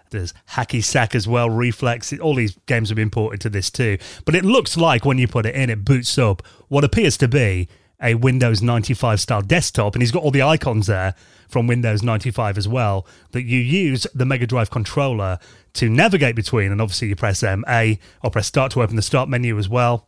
there's 0.09 0.33
Hacky 0.51 0.83
Sack 0.83 1.13
as 1.13 1.27
well, 1.27 1.49
Reflex. 1.49 2.11
All 2.19 2.33
these 2.33 2.57
games 2.65 2.89
have 2.89 2.95
been 2.95 3.11
ported 3.11 3.41
to 3.41 3.49
this 3.49 3.69
too. 3.69 3.99
But 4.25 4.33
it 4.33 4.43
looks 4.43 4.75
like 4.75 5.05
when 5.05 5.19
you 5.19 5.27
put 5.27 5.45
it 5.45 5.55
in, 5.55 5.69
it 5.69 5.85
boots 5.85 6.17
up 6.17 6.41
what 6.67 6.83
appears 6.83 7.17
to 7.17 7.27
be 7.27 7.67
a 8.01 8.15
Windows 8.15 8.61
95 8.61 9.19
style 9.19 9.41
desktop. 9.41 9.95
And 9.95 10.01
he's 10.01 10.11
got 10.11 10.23
all 10.23 10.31
the 10.31 10.41
icons 10.41 10.87
there 10.87 11.15
from 11.47 11.67
Windows 11.67 12.03
95 12.03 12.57
as 12.57 12.67
well 12.67 13.07
that 13.31 13.43
you 13.43 13.59
use 13.59 14.07
the 14.13 14.25
Mega 14.25 14.47
Drive 14.47 14.69
controller 14.69 15.39
to 15.73 15.89
navigate 15.89 16.35
between. 16.35 16.71
And 16.71 16.81
obviously 16.81 17.09
you 17.09 17.15
press 17.15 17.43
MA 17.43 17.93
or 18.23 18.31
press 18.31 18.47
start 18.47 18.71
to 18.73 18.81
open 18.81 18.95
the 18.95 19.01
start 19.01 19.29
menu 19.29 19.57
as 19.57 19.69
well. 19.69 20.07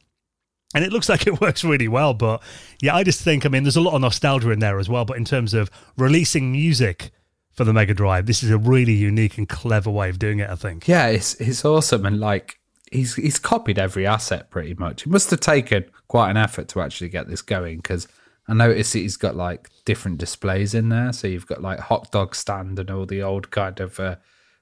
And 0.76 0.84
it 0.84 0.92
looks 0.92 1.10
like 1.10 1.28
it 1.28 1.40
works 1.40 1.64
really 1.64 1.88
well. 1.88 2.14
But 2.14 2.42
yeah, 2.82 2.96
I 2.96 3.04
just 3.04 3.22
think, 3.22 3.46
I 3.46 3.50
mean, 3.50 3.64
there's 3.64 3.78
a 3.78 3.82
lot 3.82 3.94
of 3.94 4.02
nostalgia 4.02 4.52
in 4.52 4.60
there 4.60 4.80
as 4.80 4.90
well. 4.90 5.06
But 5.06 5.18
in 5.18 5.26
terms 5.26 5.54
of 5.54 5.70
releasing 5.98 6.52
music 6.52 7.12
for 7.54 7.64
the 7.64 7.74
Mega 7.74 7.94
Drive, 7.94 8.26
this 8.26 8.44
is 8.44 8.52
a 8.52 8.58
really 8.58 8.94
unique 8.94 9.38
and 9.38 9.48
clever 9.48 9.90
way 9.90 10.10
of 10.10 10.20
doing 10.20 10.40
it, 10.40 10.50
I 10.50 10.56
think. 10.56 10.88
yeah 10.88 11.08
it's 11.08 11.34
it's 11.36 11.66
awesome 11.66 12.06
and 12.06 12.20
like 12.20 12.60
he's 12.92 13.16
he's 13.16 13.40
copied 13.40 13.80
every 13.80 14.06
asset 14.06 14.50
pretty 14.50 14.74
much. 14.76 15.06
It 15.06 15.10
must 15.10 15.32
have 15.32 15.40
taken 15.40 15.86
quite 16.08 16.32
an 16.32 16.38
effort 16.38 16.68
to 16.70 16.82
actually 16.82 17.10
get 17.10 17.28
this 17.28 17.42
going 17.42 17.78
because 17.78 18.08
i 18.48 18.54
noticed 18.54 18.94
that 18.94 19.00
he's 19.00 19.18
got 19.18 19.36
like 19.36 19.70
different 19.86 20.18
displays 20.18 20.74
in 20.74 20.90
there. 20.90 21.14
So 21.14 21.28
you've 21.28 21.48
got 21.48 21.62
like 21.62 21.80
hot 21.80 22.12
dog 22.12 22.36
stand 22.36 22.80
and 22.80 22.90
all 22.90 23.06
the 23.06 23.22
old 23.22 23.52
kind 23.52 23.80
of 23.80 24.00
uh, 24.00 24.16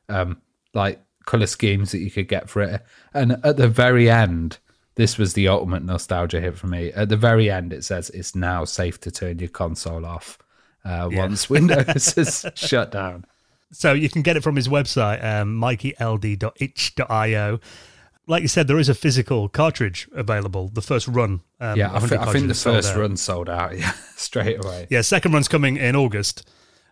um 0.09 0.41
like 0.73 1.01
color 1.25 1.47
schemes 1.47 1.91
that 1.91 1.99
you 1.99 2.11
could 2.11 2.27
get 2.27 2.49
for 2.49 2.61
it. 2.61 2.81
And 3.13 3.37
at 3.43 3.57
the 3.57 3.67
very 3.67 4.09
end 4.09 4.59
this 4.95 5.17
was 5.17 5.33
the 5.33 5.49
ultimate 5.49 5.83
nostalgia 5.83 6.39
hit 6.39 6.57
for 6.57 6.67
me. 6.67 6.91
At 6.93 7.09
the 7.09 7.17
very 7.17 7.51
end 7.51 7.73
it 7.73 7.83
says 7.83 8.09
it's 8.11 8.35
now 8.35 8.65
safe 8.65 8.99
to 9.01 9.11
turn 9.11 9.39
your 9.39 9.49
console 9.49 10.05
off 10.05 10.37
uh, 10.85 11.09
once 11.11 11.49
windows 11.49 12.13
is 12.17 12.45
shut 12.55 12.91
down. 12.91 13.25
So 13.71 13.93
you 13.93 14.09
can 14.09 14.21
get 14.21 14.37
it 14.37 14.43
from 14.43 14.55
his 14.55 14.69
website, 14.69 15.23
um, 15.23 15.59
mikeyld.itch.io. 15.59 17.59
like 18.27 18.41
you 18.41 18.47
said, 18.47 18.67
there 18.67 18.79
is 18.79 18.89
a 18.89 18.93
physical 18.95 19.47
cartridge 19.49 20.07
available. 20.13 20.69
The 20.69 20.81
first 20.81 21.07
run. 21.07 21.41
Um, 21.59 21.77
yeah, 21.77 21.89
I, 21.89 21.93
100 21.93 22.09
thi- 22.09 22.17
I 22.17 22.31
think 22.33 22.47
the 22.47 22.53
first 22.53 22.91
out. 22.93 22.97
run 22.99 23.17
sold 23.17 23.49
out. 23.49 23.77
Yeah, 23.77 23.91
straight 24.15 24.63
away. 24.63 24.87
Yeah, 24.89 25.01
second 25.01 25.33
run's 25.33 25.47
coming 25.47 25.77
in 25.77 25.95
August. 25.95 26.47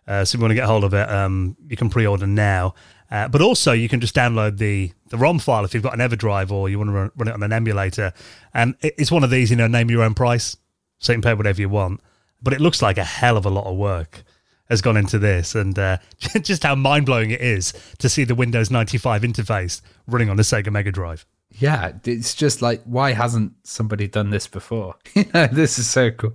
Uh, 0.06 0.24
so 0.24 0.36
if 0.36 0.38
you 0.38 0.42
want 0.42 0.50
to 0.50 0.54
get 0.56 0.64
hold 0.66 0.84
of 0.84 0.92
it, 0.94 1.08
um, 1.10 1.56
you 1.68 1.76
can 1.76 1.88
pre-order 1.90 2.26
now. 2.26 2.74
Uh, 3.10 3.28
but 3.28 3.40
also, 3.40 3.72
you 3.72 3.88
can 3.88 4.00
just 4.00 4.14
download 4.14 4.58
the 4.58 4.92
the 5.10 5.16
ROM 5.18 5.38
file 5.38 5.64
if 5.64 5.72
you've 5.74 5.82
got 5.82 5.98
an 5.98 6.00
EverDrive 6.00 6.50
or 6.50 6.68
you 6.68 6.78
want 6.78 6.88
to 6.88 6.92
run, 6.92 7.10
run 7.16 7.28
it 7.28 7.34
on 7.34 7.42
an 7.42 7.52
emulator. 7.52 8.12
And 8.52 8.74
it- 8.82 8.94
it's 8.98 9.10
one 9.10 9.24
of 9.24 9.30
these, 9.30 9.50
you 9.50 9.56
know, 9.56 9.66
name 9.66 9.90
your 9.90 10.02
own 10.02 10.14
price, 10.14 10.56
so 10.98 11.12
you 11.12 11.16
can 11.16 11.22
pay 11.22 11.34
whatever 11.34 11.60
you 11.60 11.68
want. 11.68 12.00
But 12.42 12.52
it 12.52 12.60
looks 12.60 12.82
like 12.82 12.98
a 12.98 13.04
hell 13.04 13.36
of 13.36 13.46
a 13.46 13.50
lot 13.50 13.64
of 13.66 13.76
work 13.76 14.22
has 14.68 14.80
gone 14.80 14.96
into 14.96 15.18
this, 15.18 15.54
and 15.54 15.78
uh, 15.78 15.98
just 16.42 16.62
how 16.62 16.74
mind 16.74 17.06
blowing 17.06 17.30
it 17.30 17.40
is 17.40 17.72
to 17.98 18.08
see 18.08 18.24
the 18.24 18.34
Windows 18.34 18.70
95 18.70 19.22
interface 19.22 19.80
running 20.06 20.30
on 20.30 20.36
the 20.36 20.42
Sega 20.42 20.70
Mega 20.70 20.90
Drive. 20.90 21.26
Yeah, 21.50 21.92
it's 22.04 22.34
just 22.34 22.62
like, 22.62 22.82
why 22.84 23.12
hasn't 23.12 23.52
somebody 23.62 24.08
done 24.08 24.30
this 24.30 24.46
before? 24.46 24.96
You 25.14 25.26
know, 25.32 25.46
this 25.46 25.78
is 25.78 25.88
so 25.88 26.10
cool. 26.10 26.34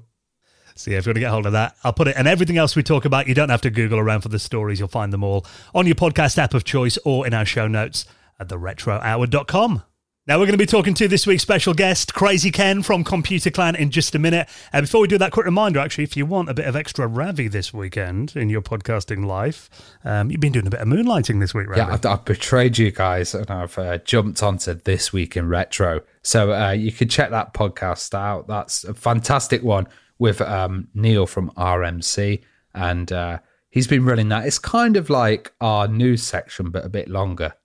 So 0.75 0.91
yeah, 0.91 0.97
if 0.99 1.05
you 1.05 1.09
want 1.09 1.17
to 1.17 1.21
get 1.21 1.31
hold 1.31 1.45
of 1.45 1.51
that, 1.51 1.75
I'll 1.83 1.91
put 1.91 2.07
it. 2.07 2.15
And 2.15 2.25
everything 2.25 2.57
else 2.57 2.73
we 2.73 2.83
talk 2.83 3.03
about, 3.03 3.27
you 3.27 3.33
don't 3.33 3.49
have 3.49 3.59
to 3.61 3.69
Google 3.69 3.99
around 3.99 4.21
for 4.21 4.29
the 4.29 4.39
stories. 4.39 4.79
You'll 4.79 4.87
find 4.87 5.11
them 5.11 5.25
all 5.25 5.45
on 5.75 5.85
your 5.85 5.95
podcast 5.95 6.37
app 6.37 6.53
of 6.53 6.63
choice 6.63 6.97
or 7.03 7.27
in 7.27 7.33
our 7.33 7.43
show 7.45 7.67
notes 7.67 8.05
at 8.39 8.47
theretrohour.com. 8.47 9.83
Now 10.29 10.37
we're 10.37 10.45
going 10.45 10.59
to 10.59 10.59
be 10.59 10.67
talking 10.67 10.93
to 10.93 11.07
this 11.07 11.25
week's 11.25 11.41
special 11.41 11.73
guest, 11.73 12.13
Krazy 12.13 12.53
Ken 12.53 12.83
from 12.83 13.03
Computer 13.03 13.49
Clan, 13.49 13.75
in 13.75 13.89
just 13.89 14.13
a 14.13 14.19
minute. 14.19 14.47
And 14.71 14.83
before 14.83 15.01
we 15.01 15.07
do 15.07 15.17
that, 15.17 15.31
quick 15.31 15.47
reminder: 15.47 15.79
actually, 15.79 16.03
if 16.03 16.15
you 16.15 16.27
want 16.27 16.49
a 16.49 16.53
bit 16.53 16.67
of 16.67 16.75
extra 16.75 17.07
Ravi 17.07 17.47
this 17.47 17.73
weekend 17.73 18.35
in 18.35 18.47
your 18.47 18.61
podcasting 18.61 19.25
life, 19.25 19.71
um, 20.03 20.29
you've 20.29 20.39
been 20.39 20.51
doing 20.51 20.67
a 20.67 20.69
bit 20.69 20.81
of 20.81 20.87
moonlighting 20.87 21.39
this 21.39 21.55
week, 21.55 21.67
Ravi. 21.67 21.81
Yeah, 21.81 21.91
I've, 21.91 22.05
I've 22.05 22.25
betrayed 22.25 22.77
you 22.77 22.91
guys 22.91 23.33
and 23.33 23.49
I've 23.49 23.75
uh, 23.79 23.97
jumped 23.97 24.43
onto 24.43 24.75
this 24.75 25.11
week 25.11 25.35
in 25.35 25.47
retro. 25.49 26.01
So 26.21 26.53
uh, 26.53 26.73
you 26.73 26.91
can 26.91 27.09
check 27.09 27.31
that 27.31 27.55
podcast 27.55 28.13
out. 28.13 28.45
That's 28.45 28.83
a 28.83 28.93
fantastic 28.93 29.63
one 29.63 29.87
with 30.19 30.41
um, 30.41 30.89
Neil 30.93 31.25
from 31.25 31.49
RMC, 31.57 32.43
and 32.75 33.11
uh, 33.11 33.39
he's 33.71 33.87
been 33.87 34.05
running 34.05 34.29
that. 34.29 34.45
It's 34.45 34.59
kind 34.59 34.95
of 34.95 35.09
like 35.09 35.53
our 35.59 35.87
news 35.87 36.21
section, 36.21 36.69
but 36.69 36.85
a 36.85 36.89
bit 36.89 37.09
longer, 37.09 37.55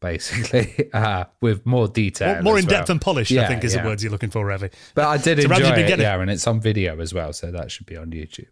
basically, 0.00 0.90
uh, 0.92 1.24
with 1.40 1.64
more 1.66 1.88
detail, 1.88 2.34
more, 2.36 2.42
more 2.42 2.58
in 2.58 2.64
depth 2.66 2.90
and 2.90 3.00
polished, 3.00 3.32
I 3.32 3.46
think, 3.46 3.64
is 3.64 3.74
yeah. 3.74 3.82
the 3.82 3.88
words 3.88 4.02
you're 4.02 4.12
looking 4.12 4.30
for, 4.30 4.44
Ravi. 4.44 4.70
But 4.94 5.06
I 5.06 5.16
did 5.16 5.38
So, 5.42 5.44
enjoy 5.50 5.70
been 5.70 5.78
it, 5.80 5.88
getting- 5.88 6.02
yeah, 6.04 6.20
and 6.20 6.30
it's 6.30 6.46
on 6.46 6.60
video 6.60 6.98
as 7.00 7.14
well, 7.14 7.32
so 7.32 7.50
that 7.50 7.70
should 7.70 7.86
be 7.86 7.96
on 7.96 8.10
YouTube. 8.10 8.48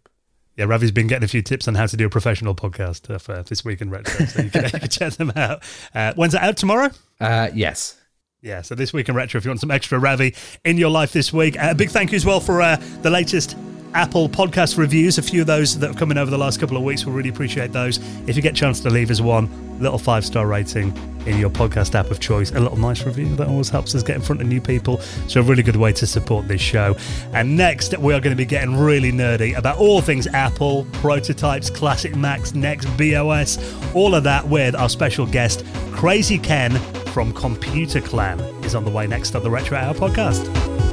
Yeah, 0.55 0.65
Ravi's 0.65 0.91
been 0.91 1.07
getting 1.07 1.23
a 1.23 1.27
few 1.29 1.41
tips 1.41 1.67
on 1.69 1.75
how 1.75 1.85
to 1.85 1.95
do 1.95 2.05
a 2.05 2.09
professional 2.09 2.53
podcast 2.53 3.09
uh, 3.13 3.17
for 3.17 3.43
this 3.43 3.63
week 3.63 3.79
in 3.81 3.89
retro, 3.89 4.25
so 4.25 4.41
you 4.41 4.49
can, 4.49 4.63
you 4.73 4.79
can 4.79 4.89
check 4.89 5.13
them 5.13 5.31
out. 5.35 5.63
Uh, 5.95 6.13
when's 6.15 6.33
it 6.33 6.41
out 6.41 6.57
tomorrow? 6.57 6.89
Uh, 7.19 7.49
yes. 7.53 7.95
Yeah, 8.41 8.61
so 8.61 8.75
this 8.75 8.91
week 8.93 9.09
in 9.09 9.15
retro, 9.15 9.37
if 9.37 9.45
you 9.45 9.49
want 9.51 9.59
some 9.61 9.71
extra 9.71 9.99
Ravi 9.99 10.35
in 10.65 10.77
your 10.77 10.89
life 10.89 11.11
this 11.13 11.31
week, 11.31 11.57
uh, 11.57 11.69
a 11.71 11.75
big 11.75 11.89
thank 11.89 12.11
you 12.11 12.15
as 12.17 12.25
well 12.25 12.39
for 12.39 12.61
uh, 12.61 12.75
the 13.01 13.09
latest 13.09 13.57
Apple 13.93 14.29
podcast 14.29 14.77
reviews. 14.77 15.17
A 15.17 15.21
few 15.21 15.41
of 15.41 15.47
those 15.47 15.77
that 15.79 15.87
have 15.87 15.97
come 15.97 16.11
in 16.11 16.17
over 16.17 16.29
the 16.29 16.37
last 16.37 16.59
couple 16.59 16.77
of 16.77 16.83
weeks, 16.83 17.05
we'll 17.05 17.15
really 17.15 17.29
appreciate 17.29 17.71
those. 17.71 17.97
If 18.27 18.35
you 18.35 18.41
get 18.41 18.53
a 18.53 18.55
chance 18.55 18.79
to 18.81 18.89
leave 18.89 19.09
us 19.09 19.21
one 19.21 19.49
little 19.79 19.97
five 19.97 20.25
star 20.25 20.45
rating 20.45 20.95
in 21.25 21.37
your 21.37 21.49
podcast 21.49 21.95
app 21.95 22.11
of 22.11 22.19
choice, 22.19 22.51
a 22.51 22.59
little 22.59 22.77
nice 22.77 23.03
review, 23.05 23.35
that 23.35 23.47
always 23.47 23.69
helps 23.69 23.95
us 23.95 24.03
get 24.03 24.15
in 24.15 24.21
front 24.21 24.41
of 24.41 24.47
new 24.47 24.61
people. 24.61 24.99
So, 25.27 25.39
a 25.39 25.43
really 25.43 25.63
good 25.63 25.75
way 25.75 25.93
to 25.93 26.05
support 26.05 26.47
this 26.47 26.61
show. 26.61 26.95
And 27.33 27.57
next, 27.57 27.97
we 27.97 28.13
are 28.13 28.19
going 28.19 28.35
to 28.35 28.37
be 28.37 28.45
getting 28.45 28.75
really 28.77 29.11
nerdy 29.11 29.57
about 29.57 29.77
all 29.77 30.01
things 30.01 30.27
Apple, 30.27 30.85
prototypes, 30.93 31.69
classic 31.69 32.15
Macs, 32.15 32.51
NeXT 32.51 32.85
BeOS, 32.97 33.95
all 33.95 34.15
of 34.15 34.23
that 34.23 34.47
with 34.47 34.75
our 34.75 34.89
special 34.89 35.25
guest, 35.25 35.65
Krazy 35.91 36.41
Ken 36.41 36.71
from 37.07 37.33
Computer 37.33 38.01
Clan, 38.01 38.39
is 38.63 38.75
on 38.75 38.85
the 38.85 38.91
way 38.91 39.07
next 39.07 39.35
on 39.35 39.43
the 39.43 39.49
Retro 39.49 39.77
Hour 39.77 39.93
podcast. 39.93 40.88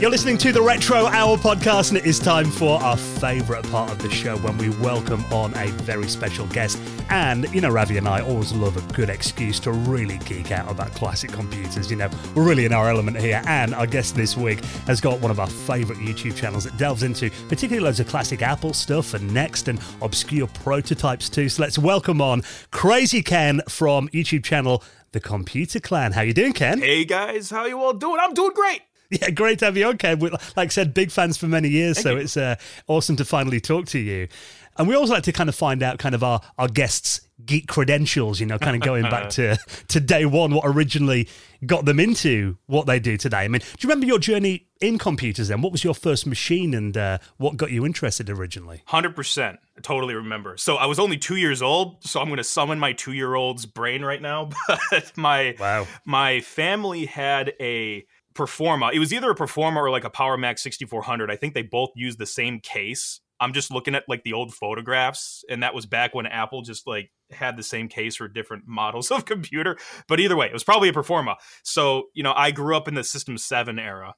You're 0.00 0.12
listening 0.12 0.38
to 0.38 0.52
the 0.52 0.62
Retro 0.62 1.06
Hour 1.06 1.36
podcast, 1.36 1.88
and 1.88 1.98
it 1.98 2.06
is 2.06 2.20
time 2.20 2.52
for 2.52 2.80
our 2.80 2.96
favourite 2.96 3.68
part 3.68 3.90
of 3.90 3.98
the 3.98 4.08
show 4.08 4.36
when 4.36 4.56
we 4.56 4.68
welcome 4.68 5.24
on 5.32 5.52
a 5.56 5.72
very 5.72 6.06
special 6.06 6.46
guest. 6.46 6.78
And, 7.10 7.52
you 7.52 7.60
know, 7.60 7.68
Ravi 7.68 7.96
and 7.96 8.06
I 8.06 8.20
always 8.20 8.52
love 8.52 8.76
a 8.76 8.92
good 8.92 9.10
excuse 9.10 9.58
to 9.58 9.72
really 9.72 10.18
geek 10.18 10.52
out 10.52 10.70
about 10.70 10.92
classic 10.92 11.32
computers. 11.32 11.90
You 11.90 11.96
know, 11.96 12.08
we're 12.36 12.44
really 12.44 12.64
in 12.64 12.72
our 12.72 12.88
element 12.88 13.18
here. 13.18 13.42
And 13.48 13.74
our 13.74 13.88
guest 13.88 14.14
this 14.14 14.36
week 14.36 14.64
has 14.86 15.00
got 15.00 15.18
one 15.20 15.32
of 15.32 15.40
our 15.40 15.48
favourite 15.48 16.00
YouTube 16.00 16.36
channels 16.36 16.62
that 16.62 16.76
delves 16.76 17.02
into 17.02 17.28
particularly 17.48 17.84
loads 17.84 17.98
of 17.98 18.06
classic 18.06 18.40
Apple 18.40 18.74
stuff 18.74 19.14
and 19.14 19.28
NeXT 19.32 19.66
and 19.66 19.80
obscure 20.00 20.46
prototypes 20.46 21.28
too. 21.28 21.48
So 21.48 21.64
let's 21.64 21.76
welcome 21.76 22.20
on 22.20 22.42
Krazy 22.70 23.24
Ken 23.24 23.62
from 23.68 24.08
YouTube 24.10 24.44
channel 24.44 24.84
The 25.10 25.18
Computer 25.18 25.80
Clan. 25.80 26.12
How 26.12 26.20
you 26.20 26.34
doing, 26.34 26.52
Ken? 26.52 26.78
Hey 26.78 27.04
guys, 27.04 27.50
how 27.50 27.64
you 27.64 27.82
all 27.82 27.94
doing? 27.94 28.18
I'm 28.20 28.32
doing 28.32 28.52
great. 28.54 28.82
Yeah, 29.10 29.30
great 29.30 29.58
to 29.60 29.64
have 29.64 29.76
you 29.76 29.86
on, 29.86 29.96
Ken. 29.96 30.18
We, 30.18 30.28
like 30.30 30.40
I 30.56 30.66
said, 30.68 30.92
big 30.92 31.10
fans 31.10 31.38
for 31.38 31.46
many 31.46 31.68
years, 31.70 31.98
so 31.98 32.16
it's 32.16 32.36
uh, 32.36 32.56
awesome 32.88 33.16
to 33.16 33.24
finally 33.24 33.58
talk 33.60 33.86
to 33.86 33.98
you. 33.98 34.28
And 34.76 34.86
we 34.86 34.94
also 34.94 35.14
like 35.14 35.22
to 35.24 35.32
kind 35.32 35.48
of 35.48 35.54
find 35.54 35.82
out 35.82 35.98
kind 35.98 36.14
of 36.14 36.22
our, 36.22 36.40
our 36.58 36.68
guests' 36.68 37.22
geek 37.44 37.66
credentials, 37.68 38.38
you 38.38 38.46
know, 38.46 38.58
kind 38.58 38.76
of 38.76 38.82
going 38.82 39.02
back 39.04 39.30
to, 39.30 39.56
to 39.88 39.98
day 39.98 40.24
one, 40.26 40.52
what 40.54 40.64
originally 40.66 41.26
got 41.66 41.84
them 41.84 41.98
into 41.98 42.58
what 42.66 42.86
they 42.86 43.00
do 43.00 43.16
today. 43.16 43.38
I 43.38 43.48
mean, 43.48 43.60
do 43.60 43.66
you 43.80 43.88
remember 43.88 44.06
your 44.06 44.18
journey 44.20 44.68
in 44.80 44.98
computers 44.98 45.48
then? 45.48 45.62
What 45.62 45.72
was 45.72 45.82
your 45.82 45.94
first 45.94 46.26
machine 46.26 46.74
and 46.74 46.96
uh, 46.96 47.18
what 47.38 47.56
got 47.56 47.72
you 47.72 47.84
interested 47.86 48.28
originally? 48.30 48.82
100%. 48.88 49.54
I 49.76 49.80
totally 49.80 50.14
remember. 50.14 50.56
So 50.58 50.76
I 50.76 50.86
was 50.86 50.98
only 51.00 51.16
two 51.16 51.36
years 51.36 51.60
old, 51.62 52.04
so 52.04 52.20
I'm 52.20 52.26
going 52.28 52.36
to 52.36 52.44
summon 52.44 52.78
my 52.78 52.92
two 52.92 53.12
year 53.12 53.34
old's 53.34 53.64
brain 53.66 54.04
right 54.04 54.20
now. 54.22 54.50
But 54.90 55.16
my, 55.16 55.56
Wow. 55.58 55.86
my 56.04 56.40
family 56.40 57.06
had 57.06 57.54
a 57.58 58.04
Performa. 58.38 58.92
It 58.92 59.00
was 59.00 59.12
either 59.12 59.30
a 59.30 59.34
Performa 59.34 59.76
or 59.76 59.90
like 59.90 60.04
a 60.04 60.10
Power 60.10 60.38
Mac 60.38 60.58
6400. 60.58 61.30
I 61.30 61.36
think 61.36 61.54
they 61.54 61.62
both 61.62 61.90
used 61.96 62.18
the 62.18 62.26
same 62.26 62.60
case. 62.60 63.20
I'm 63.40 63.52
just 63.52 63.72
looking 63.72 63.94
at 63.94 64.04
like 64.08 64.22
the 64.22 64.32
old 64.32 64.54
photographs, 64.54 65.44
and 65.50 65.62
that 65.62 65.74
was 65.74 65.86
back 65.86 66.14
when 66.14 66.26
Apple 66.26 66.62
just 66.62 66.86
like 66.86 67.10
had 67.30 67.56
the 67.56 67.62
same 67.62 67.88
case 67.88 68.16
for 68.16 68.28
different 68.28 68.64
models 68.66 69.10
of 69.10 69.24
computer. 69.24 69.76
But 70.06 70.20
either 70.20 70.36
way, 70.36 70.46
it 70.46 70.52
was 70.52 70.64
probably 70.64 70.88
a 70.88 70.92
Performa. 70.92 71.36
So, 71.64 72.04
you 72.14 72.22
know, 72.22 72.32
I 72.34 72.52
grew 72.52 72.76
up 72.76 72.88
in 72.88 72.94
the 72.94 73.04
System 73.04 73.36
7 73.36 73.78
era 73.78 74.14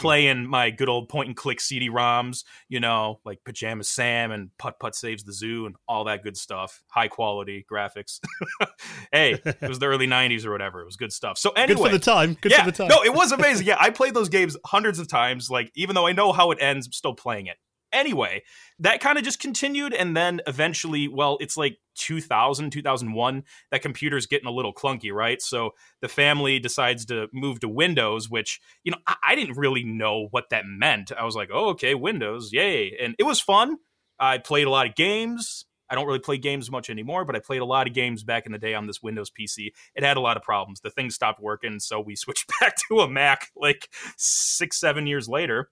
playing 0.00 0.46
my 0.46 0.70
good 0.70 0.88
old 0.88 1.08
point 1.10 1.28
and 1.28 1.36
click 1.36 1.60
CD 1.60 1.90
ROMs, 1.90 2.44
you 2.68 2.80
know, 2.80 3.20
like 3.24 3.44
Pajama 3.44 3.84
Sam 3.84 4.32
and 4.32 4.48
Putt 4.58 4.80
Putt 4.80 4.94
Saves 4.94 5.24
the 5.24 5.32
Zoo 5.32 5.66
and 5.66 5.76
all 5.86 6.04
that 6.04 6.22
good 6.22 6.36
stuff. 6.36 6.82
High 6.88 7.08
quality 7.08 7.66
graphics. 7.70 8.18
hey, 9.12 9.38
it 9.44 9.68
was 9.68 9.78
the 9.78 9.86
early 9.86 10.06
90s 10.06 10.46
or 10.46 10.52
whatever. 10.52 10.80
It 10.80 10.86
was 10.86 10.96
good 10.96 11.12
stuff. 11.12 11.36
So, 11.36 11.50
anyway. 11.50 11.74
Good 11.74 11.90
for 11.90 11.98
the 11.98 12.04
time. 12.04 12.36
Good 12.40 12.52
yeah, 12.52 12.64
for 12.64 12.70
the 12.70 12.76
time. 12.76 12.88
no, 12.88 13.04
it 13.04 13.12
was 13.12 13.30
amazing. 13.32 13.66
Yeah, 13.66 13.76
I 13.78 13.90
played 13.90 14.14
those 14.14 14.30
games 14.30 14.56
hundreds 14.64 14.98
of 14.98 15.06
times. 15.06 15.50
Like, 15.50 15.70
even 15.74 15.94
though 15.94 16.06
I 16.06 16.12
know 16.12 16.32
how 16.32 16.50
it 16.50 16.58
ends, 16.60 16.86
I'm 16.86 16.92
still 16.92 17.14
playing 17.14 17.46
it. 17.46 17.58
Anyway, 17.92 18.42
that 18.78 19.00
kind 19.00 19.18
of 19.18 19.24
just 19.24 19.40
continued. 19.40 19.92
And 19.92 20.16
then 20.16 20.40
eventually, 20.46 21.08
well, 21.08 21.38
it's 21.40 21.56
like 21.56 21.78
2000, 21.96 22.70
2001, 22.70 23.44
that 23.70 23.82
computer's 23.82 24.26
getting 24.26 24.48
a 24.48 24.52
little 24.52 24.72
clunky, 24.72 25.12
right? 25.12 25.42
So 25.42 25.70
the 26.00 26.08
family 26.08 26.58
decides 26.58 27.04
to 27.06 27.28
move 27.32 27.60
to 27.60 27.68
Windows, 27.68 28.30
which, 28.30 28.60
you 28.84 28.92
know, 28.92 28.98
I, 29.06 29.16
I 29.28 29.34
didn't 29.34 29.56
really 29.56 29.84
know 29.84 30.28
what 30.30 30.50
that 30.50 30.64
meant. 30.66 31.12
I 31.16 31.24
was 31.24 31.36
like, 31.36 31.50
oh, 31.52 31.70
okay, 31.70 31.94
Windows, 31.94 32.52
yay. 32.52 32.96
And 33.00 33.14
it 33.18 33.24
was 33.24 33.40
fun. 33.40 33.78
I 34.18 34.38
played 34.38 34.66
a 34.66 34.70
lot 34.70 34.86
of 34.86 34.94
games. 34.94 35.64
I 35.90 35.96
don't 35.96 36.06
really 36.06 36.20
play 36.20 36.38
games 36.38 36.70
much 36.70 36.88
anymore, 36.88 37.24
but 37.24 37.34
I 37.34 37.40
played 37.40 37.62
a 37.62 37.64
lot 37.64 37.88
of 37.88 37.94
games 37.94 38.22
back 38.22 38.46
in 38.46 38.52
the 38.52 38.58
day 38.58 38.74
on 38.74 38.86
this 38.86 39.02
Windows 39.02 39.30
PC. 39.30 39.72
It 39.96 40.04
had 40.04 40.16
a 40.16 40.20
lot 40.20 40.36
of 40.36 40.42
problems. 40.44 40.80
The 40.80 40.90
thing 40.90 41.10
stopped 41.10 41.40
working, 41.40 41.80
so 41.80 42.00
we 42.00 42.14
switched 42.16 42.50
back 42.60 42.76
to 42.88 43.00
a 43.00 43.10
Mac 43.10 43.48
like 43.56 43.88
six, 44.16 44.78
seven 44.78 45.08
years 45.08 45.28
later. 45.28 45.68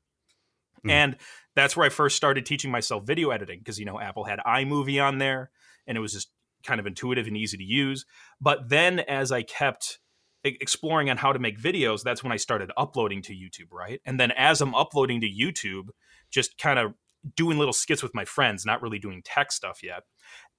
Hmm. 0.83 0.91
And 0.91 1.17
that's 1.55 1.77
where 1.77 1.87
I 1.87 1.89
first 1.89 2.17
started 2.17 2.47
teaching 2.47 2.71
myself 2.71 3.07
video 3.07 3.31
editing 3.31 3.59
because, 3.59 3.79
you 3.79 3.85
know, 3.85 4.01
Apple 4.01 4.25
had 4.25 4.39
iMovie 4.41 5.03
on 5.03 5.19
there 5.19 5.51
and 5.87 5.97
it 5.97 6.01
was 6.01 6.13
just 6.13 6.31
kind 6.65 6.81
of 6.81 6.87
intuitive 6.87 7.27
and 7.27 7.37
easy 7.37 7.57
to 7.57 7.65
use. 7.65 8.05
But 8.41 8.69
then 8.69 9.01
as 9.01 9.33
I 9.33 9.43
kept 9.43 9.99
exploring 10.45 11.11
on 11.11 11.17
how 11.17 11.33
to 11.33 11.39
make 11.39 11.61
videos, 11.61 12.03
that's 12.03 12.23
when 12.23 12.33
I 12.33 12.37
started 12.37 12.71
uploading 12.77 13.23
to 13.23 13.33
YouTube, 13.33 13.73
right? 13.73 14.01
And 14.05 14.19
then 14.19 14.31
as 14.33 14.61
I'm 14.61 14.75
uploading 14.75 15.21
to 15.21 15.29
YouTube, 15.29 15.89
just 16.31 16.59
kind 16.59 16.79
of 16.79 16.95
doing 17.37 17.59
little 17.59 17.73
skits 17.73 18.03
with 18.03 18.15
my 18.15 18.25
friends, 18.25 18.65
not 18.65 18.81
really 18.83 18.99
doing 18.99 19.23
tech 19.25 19.53
stuff 19.53 19.83
yet. 19.83 20.05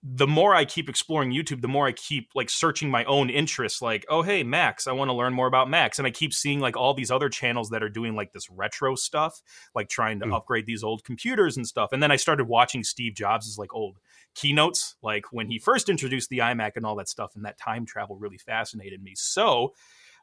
The 0.01 0.27
more 0.27 0.55
I 0.55 0.63
keep 0.63 0.87
exploring 0.87 1.31
YouTube, 1.31 1.61
the 1.61 1.67
more 1.67 1.85
I 1.85 1.91
keep 1.91 2.29
like 2.33 2.49
searching 2.49 2.89
my 2.89 3.03
own 3.03 3.29
interests, 3.29 3.81
like, 3.81 4.05
oh, 4.07 4.21
hey, 4.21 4.43
Macs, 4.43 4.87
I 4.87 4.93
want 4.93 5.09
to 5.09 5.13
learn 5.13 5.33
more 5.33 5.47
about 5.47 5.69
Macs. 5.69 5.99
And 5.99 6.07
I 6.07 6.11
keep 6.11 6.33
seeing 6.33 6.61
like 6.61 6.77
all 6.77 6.93
these 6.93 7.11
other 7.11 7.27
channels 7.27 7.69
that 7.71 7.83
are 7.83 7.89
doing 7.89 8.15
like 8.15 8.31
this 8.31 8.49
retro 8.49 8.95
stuff, 8.95 9.41
like 9.75 9.89
trying 9.89 10.21
to 10.21 10.25
Hmm. 10.25 10.33
upgrade 10.33 10.65
these 10.65 10.83
old 10.85 11.03
computers 11.03 11.57
and 11.57 11.67
stuff. 11.67 11.91
And 11.91 12.01
then 12.01 12.11
I 12.11 12.15
started 12.15 12.47
watching 12.47 12.83
Steve 12.83 13.13
Jobs' 13.13 13.57
like 13.57 13.73
old 13.73 13.99
keynotes, 14.35 14.95
like 15.03 15.25
when 15.33 15.49
he 15.49 15.59
first 15.59 15.89
introduced 15.89 16.29
the 16.29 16.37
iMac 16.37 16.77
and 16.77 16.85
all 16.85 16.95
that 16.95 17.09
stuff. 17.09 17.35
And 17.35 17.43
that 17.43 17.57
time 17.57 17.85
travel 17.85 18.15
really 18.15 18.37
fascinated 18.37 19.03
me. 19.03 19.15
So 19.15 19.73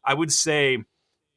I 0.03 0.15
would 0.15 0.33
say 0.33 0.79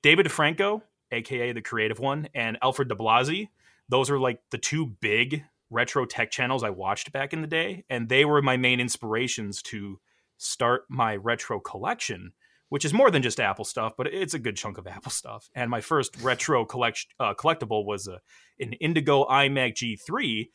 David 0.01 0.27
DeFranco, 0.27 0.81
aka 1.11 1.51
the 1.51 1.61
creative 1.61 1.99
one, 1.99 2.29
and 2.33 2.57
Alfred 2.61 2.87
de 2.87 2.95
Blasi, 2.95 3.49
those 3.89 4.09
are 4.09 4.19
like 4.19 4.39
the 4.51 4.57
two 4.57 4.85
big 4.85 5.43
retro 5.69 6.05
tech 6.05 6.31
channels 6.31 6.63
I 6.63 6.69
watched 6.69 7.11
back 7.11 7.33
in 7.33 7.41
the 7.41 7.47
day. 7.47 7.85
And 7.89 8.09
they 8.09 8.25
were 8.25 8.41
my 8.41 8.57
main 8.57 8.79
inspirations 8.79 9.61
to 9.63 9.99
start 10.37 10.83
my 10.89 11.15
retro 11.15 11.59
collection, 11.59 12.31
which 12.69 12.85
is 12.85 12.93
more 12.93 13.11
than 13.11 13.21
just 13.21 13.39
Apple 13.39 13.65
stuff, 13.65 13.93
but 13.97 14.07
it's 14.07 14.33
a 14.33 14.39
good 14.39 14.55
chunk 14.55 14.77
of 14.77 14.87
Apple 14.87 15.11
stuff. 15.11 15.49
And 15.53 15.69
my 15.69 15.81
first 15.81 16.19
retro 16.21 16.65
collect- 16.65 17.13
uh, 17.19 17.33
collectible 17.33 17.85
was 17.85 18.07
a, 18.07 18.19
an 18.59 18.73
Indigo 18.73 19.25
iMac 19.25 19.75
G3 19.75 20.49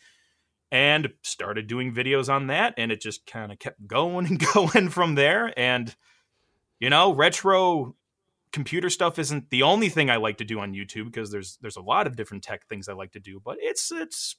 and 0.73 1.13
started 1.23 1.67
doing 1.67 1.95
videos 1.95 2.33
on 2.33 2.49
that. 2.49 2.75
And 2.77 2.91
it 2.91 3.01
just 3.01 3.27
kind 3.27 3.53
of 3.53 3.59
kept 3.59 3.87
going 3.87 4.27
and 4.29 4.45
going 4.55 4.89
from 4.89 5.15
there. 5.15 5.53
And, 5.59 5.95
you 6.81 6.91
know, 6.91 7.13
retro 7.13 7.95
computer 8.55 8.89
stuff 8.89 9.19
isn't 9.19 9.51
the 9.51 9.65
only 9.65 9.89
thing 9.89 10.09
I 10.09 10.17
like 10.17 10.39
to 10.39 10.45
do 10.45 10.61
on 10.61 10.73
YouTube 10.73 11.07
because 11.07 11.33
there's 11.33 11.59
there's 11.61 11.77
a 11.77 11.83
lot 11.83 12.07
of 12.07 12.15
different 12.15 12.45
tech 12.45 12.67
things 12.69 12.89
I 12.89 12.93
like 12.93 13.11
to 13.13 13.21
do, 13.21 13.41
but 13.45 13.57
it's 13.61 13.91
it's 13.91 14.37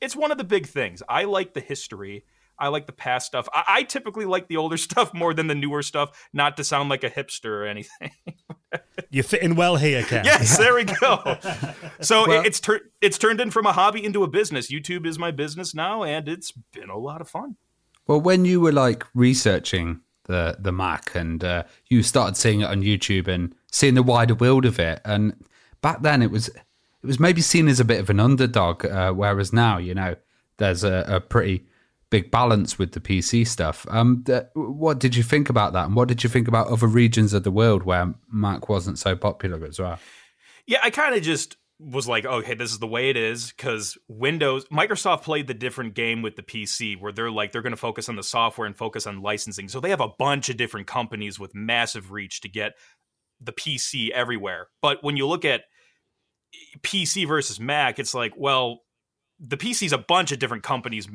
it's 0.00 0.16
one 0.16 0.30
of 0.30 0.38
the 0.38 0.44
big 0.44 0.66
things. 0.66 1.02
I 1.08 1.24
like 1.24 1.54
the 1.54 1.60
history. 1.60 2.24
I 2.58 2.68
like 2.68 2.86
the 2.86 2.92
past 2.92 3.26
stuff. 3.26 3.48
I, 3.52 3.64
I 3.68 3.82
typically 3.82 4.26
like 4.26 4.48
the 4.48 4.56
older 4.56 4.76
stuff 4.88 5.12
more 5.12 5.34
than 5.34 5.46
the 5.46 5.54
newer 5.54 5.82
stuff, 5.82 6.28
not 6.32 6.56
to 6.56 6.64
sound 6.64 6.88
like 6.88 7.04
a 7.04 7.10
hipster 7.10 7.50
or 7.50 7.66
anything. 7.66 8.10
You're 9.10 9.24
fitting 9.24 9.54
well 9.54 9.76
here, 9.76 10.02
Ken. 10.02 10.24
yes, 10.24 10.56
there 10.58 10.74
we 10.74 10.84
go. 10.84 11.36
So 12.00 12.26
well, 12.26 12.44
it's 12.44 12.60
turned 12.60 12.82
it's 13.00 13.16
turned 13.16 13.40
in 13.40 13.50
from 13.50 13.66
a 13.66 13.72
hobby 13.72 14.04
into 14.04 14.24
a 14.24 14.28
business. 14.28 14.70
YouTube 14.70 15.06
is 15.06 15.18
my 15.18 15.30
business 15.30 15.74
now, 15.74 16.02
and 16.02 16.28
it's 16.28 16.52
been 16.72 16.90
a 16.90 16.98
lot 16.98 17.20
of 17.20 17.28
fun. 17.28 17.56
Well, 18.06 18.20
when 18.20 18.44
you 18.44 18.60
were 18.60 18.72
like 18.72 19.06
researching 19.14 20.00
the 20.24 20.56
the 20.58 20.72
Mac, 20.72 21.14
and 21.14 21.42
uh, 21.42 21.62
you 21.88 22.02
started 22.02 22.36
seeing 22.36 22.60
it 22.60 22.64
on 22.68 22.82
YouTube 22.82 23.28
and 23.28 23.54
seeing 23.70 23.94
the 23.94 24.02
wider 24.02 24.34
world 24.34 24.64
of 24.64 24.78
it. 24.78 25.00
And 25.04 25.34
back 25.80 26.02
then, 26.02 26.20
it 26.22 26.30
was 26.30 26.50
it 27.04 27.06
was 27.06 27.20
maybe 27.20 27.42
seen 27.42 27.68
as 27.68 27.80
a 27.80 27.84
bit 27.84 28.00
of 28.00 28.08
an 28.08 28.18
underdog, 28.18 28.86
uh, 28.86 29.12
whereas 29.12 29.52
now, 29.52 29.76
you 29.76 29.94
know, 29.94 30.16
there's 30.56 30.84
a, 30.84 31.04
a, 31.06 31.20
pretty 31.20 31.66
big 32.08 32.30
balance 32.30 32.78
with 32.78 32.92
the 32.92 33.00
PC 33.00 33.46
stuff. 33.46 33.84
Um, 33.90 34.24
th- 34.24 34.44
what 34.54 35.00
did 35.00 35.14
you 35.14 35.22
think 35.22 35.50
about 35.50 35.74
that, 35.74 35.84
and 35.84 35.96
what 35.96 36.08
did 36.08 36.24
you 36.24 36.30
think 36.30 36.48
about 36.48 36.68
other 36.68 36.86
regions 36.86 37.34
of 37.34 37.42
the 37.42 37.50
world 37.50 37.82
where 37.82 38.14
Mac 38.32 38.70
wasn't 38.70 38.98
so 38.98 39.14
popular 39.14 39.66
as 39.66 39.78
well? 39.78 39.98
Yeah, 40.66 40.78
I 40.82 40.88
kind 40.88 41.14
of 41.14 41.20
just 41.20 41.58
was 41.78 42.08
like, 42.08 42.24
okay, 42.24 42.54
this 42.54 42.72
is 42.72 42.78
the 42.78 42.86
way 42.86 43.10
it 43.10 43.18
is 43.18 43.52
because 43.52 43.98
Windows, 44.08 44.64
Microsoft 44.72 45.24
played 45.24 45.46
the 45.46 45.52
different 45.52 45.92
game 45.92 46.22
with 46.22 46.36
the 46.36 46.42
PC 46.42 46.98
where 46.98 47.12
they're 47.12 47.30
like, 47.30 47.52
they're 47.52 47.60
going 47.60 47.72
to 47.72 47.76
focus 47.76 48.08
on 48.08 48.16
the 48.16 48.22
software 48.22 48.66
and 48.66 48.78
focus 48.78 49.06
on 49.06 49.20
licensing. 49.20 49.68
So 49.68 49.78
they 49.78 49.90
have 49.90 50.00
a 50.00 50.08
bunch 50.08 50.48
of 50.48 50.56
different 50.56 50.86
companies 50.86 51.38
with 51.38 51.54
massive 51.54 52.12
reach 52.12 52.40
to 52.40 52.48
get 52.48 52.72
the 53.42 53.52
PC 53.52 54.08
everywhere. 54.08 54.68
But 54.80 55.04
when 55.04 55.18
you 55.18 55.26
look 55.26 55.44
at 55.44 55.64
PC 56.82 57.26
versus 57.26 57.58
Mac, 57.60 57.98
it's 57.98 58.14
like, 58.14 58.32
well, 58.36 58.80
the 59.40 59.56
PC 59.56 59.86
is 59.86 59.92
a 59.92 59.98
bunch 59.98 60.32
of 60.32 60.38
different 60.38 60.62
companies 60.62 61.08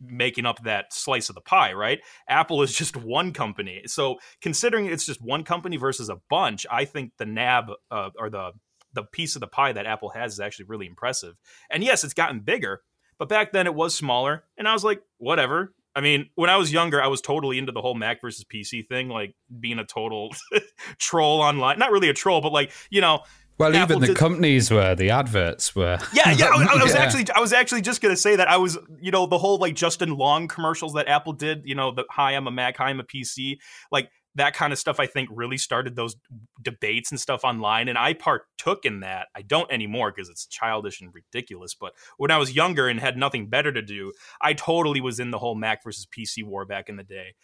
making 0.00 0.46
up 0.46 0.62
that 0.64 0.92
slice 0.92 1.28
of 1.28 1.34
the 1.34 1.40
pie, 1.40 1.72
right? 1.72 2.00
Apple 2.28 2.62
is 2.62 2.72
just 2.76 2.96
one 2.96 3.32
company. 3.32 3.82
So 3.86 4.16
considering 4.40 4.86
it's 4.86 5.06
just 5.06 5.22
one 5.22 5.44
company 5.44 5.76
versus 5.76 6.08
a 6.08 6.18
bunch, 6.28 6.66
I 6.70 6.84
think 6.84 7.12
the 7.18 7.26
NAB 7.26 7.70
uh, 7.90 8.10
or 8.18 8.30
the 8.30 8.52
the 8.92 9.02
piece 9.02 9.36
of 9.36 9.40
the 9.40 9.46
pie 9.46 9.72
that 9.72 9.84
Apple 9.84 10.08
has 10.10 10.32
is 10.32 10.40
actually 10.40 10.64
really 10.66 10.86
impressive. 10.86 11.34
And 11.70 11.84
yes, 11.84 12.02
it's 12.02 12.14
gotten 12.14 12.40
bigger, 12.40 12.80
but 13.18 13.28
back 13.28 13.52
then 13.52 13.66
it 13.66 13.74
was 13.74 13.94
smaller. 13.94 14.44
And 14.56 14.66
I 14.66 14.72
was 14.72 14.84
like, 14.84 15.02
whatever. 15.18 15.74
I 15.94 16.00
mean, 16.00 16.30
when 16.34 16.48
I 16.48 16.56
was 16.56 16.72
younger, 16.72 17.02
I 17.02 17.06
was 17.06 17.20
totally 17.20 17.58
into 17.58 17.72
the 17.72 17.82
whole 17.82 17.94
Mac 17.94 18.22
versus 18.22 18.44
PC 18.44 18.88
thing, 18.88 19.08
like 19.08 19.34
being 19.60 19.78
a 19.78 19.84
total 19.84 20.34
troll 20.98 21.42
online. 21.42 21.78
Not 21.78 21.90
really 21.90 22.08
a 22.08 22.14
troll, 22.14 22.40
but 22.40 22.52
like, 22.52 22.70
you 22.88 23.02
know, 23.02 23.20
well, 23.58 23.74
Apple 23.74 23.96
even 23.96 24.00
the 24.00 24.06
did... 24.08 24.16
companies 24.16 24.70
were, 24.70 24.94
the 24.94 25.10
adverts 25.10 25.74
were. 25.74 25.98
Yeah, 26.12 26.30
yeah. 26.32 26.46
I, 26.46 26.78
I 26.78 26.82
was 26.82 26.94
yeah. 26.94 27.00
actually, 27.00 27.26
I 27.34 27.40
was 27.40 27.52
actually 27.52 27.82
just 27.82 28.00
gonna 28.00 28.16
say 28.16 28.36
that 28.36 28.48
I 28.48 28.56
was, 28.56 28.78
you 29.00 29.10
know, 29.10 29.26
the 29.26 29.38
whole 29.38 29.58
like 29.58 29.74
Justin 29.74 30.16
Long 30.16 30.48
commercials 30.48 30.94
that 30.94 31.08
Apple 31.08 31.32
did. 31.32 31.62
You 31.64 31.74
know, 31.74 31.92
the 31.92 32.04
"Hi, 32.10 32.32
I'm 32.32 32.46
a 32.46 32.50
Mac. 32.50 32.76
Hi, 32.76 32.86
I'm 32.86 33.00
a 33.00 33.04
PC." 33.04 33.58
Like 33.90 34.10
that 34.36 34.54
kind 34.54 34.72
of 34.72 34.78
stuff 34.78 35.00
I 35.00 35.06
think 35.06 35.30
really 35.32 35.56
started 35.56 35.96
those 35.96 36.14
debates 36.62 37.10
and 37.10 37.18
stuff 37.18 37.42
online 37.42 37.88
and 37.88 37.98
I 37.98 38.12
partook 38.12 38.84
in 38.84 39.00
that. 39.00 39.28
I 39.34 39.42
don't 39.42 39.70
anymore 39.72 40.12
because 40.14 40.28
it's 40.28 40.46
childish 40.46 41.00
and 41.00 41.12
ridiculous, 41.12 41.74
but 41.74 41.94
when 42.18 42.30
I 42.30 42.36
was 42.36 42.54
younger 42.54 42.86
and 42.86 43.00
had 43.00 43.16
nothing 43.16 43.48
better 43.48 43.72
to 43.72 43.82
do, 43.82 44.12
I 44.40 44.52
totally 44.52 45.00
was 45.00 45.18
in 45.18 45.30
the 45.30 45.38
whole 45.38 45.54
Mac 45.54 45.82
versus 45.82 46.06
PC 46.06 46.44
war 46.44 46.66
back 46.66 46.88
in 46.88 46.96
the 46.96 47.02
day. 47.02 47.34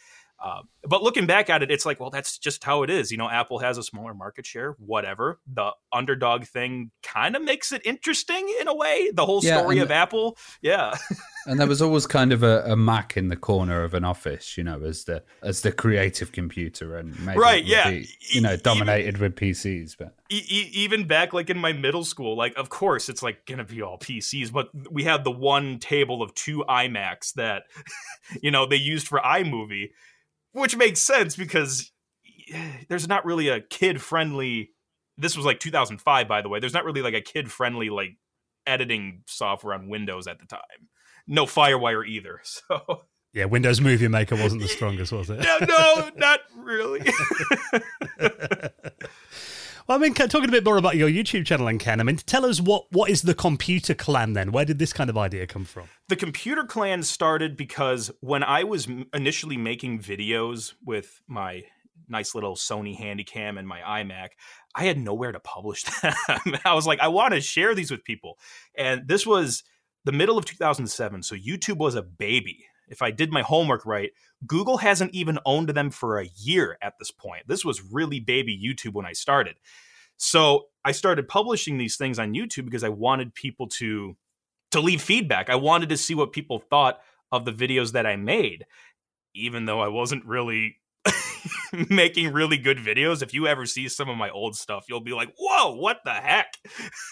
Uh, 0.43 0.62
but 0.82 1.05
looking 1.05 1.26
back 1.26 1.49
at 1.49 1.62
it, 1.62 1.70
it's 1.70 1.86
like, 1.86 2.01
well, 2.01 2.11
that's 2.11 2.36
just 2.36 2.64
how 2.64 2.82
it 2.82 2.90
is. 2.90 3.12
You 3.12 3.16
know, 3.16 3.30
Apple 3.30 3.61
has 3.61 3.78
a 3.78 3.82
smaller 3.82 4.12
market 4.12 4.45
share, 4.45 4.72
whatever. 4.80 5.38
The 5.47 5.70
underdog 5.93 6.45
thing 6.47 6.90
kind 7.05 7.36
of 7.36 7.43
makes 7.43 7.70
it 7.70 7.80
interesting 7.84 8.53
in 8.61 8.66
a 8.66 8.74
way. 8.74 9.12
The 9.14 9.24
whole 9.24 9.40
yeah, 9.45 9.59
story 9.59 9.78
of 9.78 9.88
the, 9.88 9.95
Apple, 9.95 10.36
yeah. 10.61 10.97
and 11.47 11.61
there 11.61 11.68
was 11.68 11.80
always 11.80 12.09
kind 12.09 12.32
of 12.32 12.43
a, 12.43 12.64
a, 12.66 12.76
Mac 12.76 13.16
in 13.16 13.28
the 13.28 13.36
corner 13.36 13.84
of 13.84 13.95
an 13.95 14.05
office, 14.05 14.59
you 14.59 14.64
know, 14.64 14.82
as 14.82 15.05
the 15.05 15.22
as 15.43 15.61
the 15.61 15.70
creative 15.70 16.32
computer, 16.32 16.97
and 16.97 17.16
right, 17.36 17.64
yeah, 17.64 17.90
be, 17.90 18.09
you 18.30 18.40
know, 18.40 18.57
dominated 18.57 19.14
even, 19.14 19.20
with 19.20 19.36
PCs. 19.36 19.97
But 19.97 20.16
e- 20.28 20.70
even 20.72 21.07
back 21.07 21.32
like 21.32 21.51
in 21.51 21.59
my 21.59 21.72
middle 21.72 22.05
school, 22.05 22.36
like 22.36 22.57
of 22.57 22.68
course 22.68 23.09
it's 23.09 23.22
like 23.22 23.47
gonna 23.47 23.64
be 23.64 23.80
all 23.80 23.99
PCs, 23.99 24.51
but 24.51 24.70
we 24.90 25.05
had 25.05 25.22
the 25.22 25.30
one 25.30 25.78
table 25.78 26.20
of 26.20 26.34
two 26.34 26.64
iMacs 26.68 27.34
that, 27.34 27.64
you 28.43 28.51
know, 28.51 28.66
they 28.66 28.74
used 28.74 29.07
for 29.07 29.20
iMovie 29.20 29.90
which 30.53 30.77
makes 30.77 31.01
sense 31.01 31.37
because 31.37 31.93
eh, 32.53 32.73
there's 32.89 33.09
not 33.09 33.25
really 33.25 33.49
a 33.49 33.61
kid 33.61 34.01
friendly 34.01 34.71
this 35.19 35.37
was 35.37 35.45
like 35.45 35.61
2005 35.61 36.27
by 36.27 36.43
the 36.43 36.49
way 36.49 36.59
there's 36.61 36.73
not 36.73 36.85
really 36.85 37.03
like 37.03 37.15
a 37.15 37.21
kid 37.21 37.51
friendly 37.51 37.91
like 37.91 38.17
editing 38.67 39.23
software 39.27 39.75
on 39.75 39.89
windows 39.89 40.27
at 40.27 40.39
the 40.39 40.47
time. 40.47 40.61
No 41.27 41.47
firewire 41.47 42.07
either 42.07 42.41
so. 42.45 43.03
Yeah 43.33 43.47
windows 43.47 43.81
movie 43.81 44.09
maker 44.09 44.37
wasn't 44.37 44.63
the 44.63 44.69
strongest 44.77 45.13
was 45.13 45.31
it? 45.31 45.41
No 45.41 45.59
no 45.67 46.11
not 46.17 46.41
really 46.57 47.01
I 49.93 49.99
mean, 49.99 50.14
talking 50.14 50.49
a 50.49 50.53
bit 50.53 50.64
more 50.64 50.78
about 50.78 50.97
your 50.97 51.11
YouTube 51.11 51.45
channel 51.45 51.68
and 51.68 51.78
Ken, 51.78 52.01
I 52.01 52.03
mean, 52.03 52.16
tell 52.16 52.47
us 52.47 52.61
what 52.61 52.86
what 52.93 53.11
is 53.11 53.22
the 53.22 53.34
Computer 53.34 53.95
Clan 53.95 54.32
then? 54.32 54.51
Where 54.51 54.64
did 54.64 54.78
this 54.78 54.93
kind 54.93 55.11
of 55.11 55.18
idea 55.18 55.47
come 55.47 55.64
from? 55.64 55.88
The 56.09 56.16
Computer 56.16 56.64
Clan 56.64 57.03
started 57.03 57.57
because 57.57 58.11
when 58.20 58.43
I 58.43 58.64
was 58.64 58.88
initially 59.12 59.57
making 59.57 60.01
videos 60.01 60.72
with 60.84 61.20
my 61.26 61.64
nice 62.09 62.34
little 62.34 62.57
Sony 62.57 62.99
Handycam 62.99 63.59
and 63.59 63.68
my 63.68 63.80
iMac, 63.80 64.30
I 64.74 64.84
had 64.84 64.99
nowhere 64.99 65.32
to 65.32 65.40
publish 65.40 65.82
them. 66.03 66.14
I 66.64 66.74
was 66.74 66.86
like, 66.86 67.01
I 67.01 67.09
want 67.09 67.34
to 67.34 67.40
share 67.40 67.74
these 67.74 67.90
with 67.90 68.05
people, 68.05 68.38
and 68.74 69.07
this 69.07 69.26
was 69.26 69.62
the 70.05 70.12
middle 70.12 70.38
of 70.38 70.45
2007, 70.45 71.22
so 71.22 71.36
YouTube 71.36 71.76
was 71.76 71.95
a 71.95 72.03
baby 72.03 72.64
if 72.93 73.03
I 73.03 73.11
did 73.11 73.32
my 73.32 73.43
homework 73.43 73.84
right, 73.86 74.12
Google 74.47 74.76
hasn't 74.76 75.14
even 75.14 75.38
owned 75.47 75.70
them 75.70 75.90
for 75.90 76.18
a 76.18 76.28
year 76.36 76.78
at 76.82 76.95
this 76.99 77.11
point. 77.11 77.49
This 77.49 77.64
was 77.64 77.82
really 77.82 78.20
baby 78.20 78.57
YouTube 78.57 78.93
when 78.93 79.07
I 79.07 79.14
started. 79.14 79.57
So 80.18 80.66
I 80.84 80.93
started 80.93 81.26
publishing 81.26 81.78
these 81.78 81.97
things 81.97 82.18
on 82.18 82.34
YouTube 82.34 82.66
because 82.66 82.84
I 82.84 82.90
wanted 82.90 83.34
people 83.34 83.66
to 83.68 84.16
to 84.70 84.80
leave 84.80 85.03
feedback. 85.03 85.51
I 85.51 85.57
wanted 85.57 85.88
to 85.88 85.97
see 85.97 86.14
what 86.14 86.32
people 86.32 86.59
thought 86.59 87.01
of 87.30 87.45
the 87.45 87.53
videos 87.53 87.93
that 87.93 88.07
I 88.07 88.16
made, 88.16 88.64
even 89.34 89.66
though 89.66 89.80
I 89.80 89.88
wasn't 89.88 90.24
really 90.24 90.76
making 91.88 92.32
really 92.32 92.57
good 92.57 92.78
videos. 92.78 93.22
If 93.22 93.34
you 93.34 93.47
ever 93.47 93.66
see 93.66 93.88
some 93.88 94.09
of 94.09 94.16
my 94.16 94.30
old 94.30 94.55
stuff, 94.55 94.84
you'll 94.88 95.01
be 95.01 95.14
like, 95.14 95.32
"Whoa, 95.38 95.74
what 95.76 96.01
the 96.05 96.12
heck?" 96.12 96.55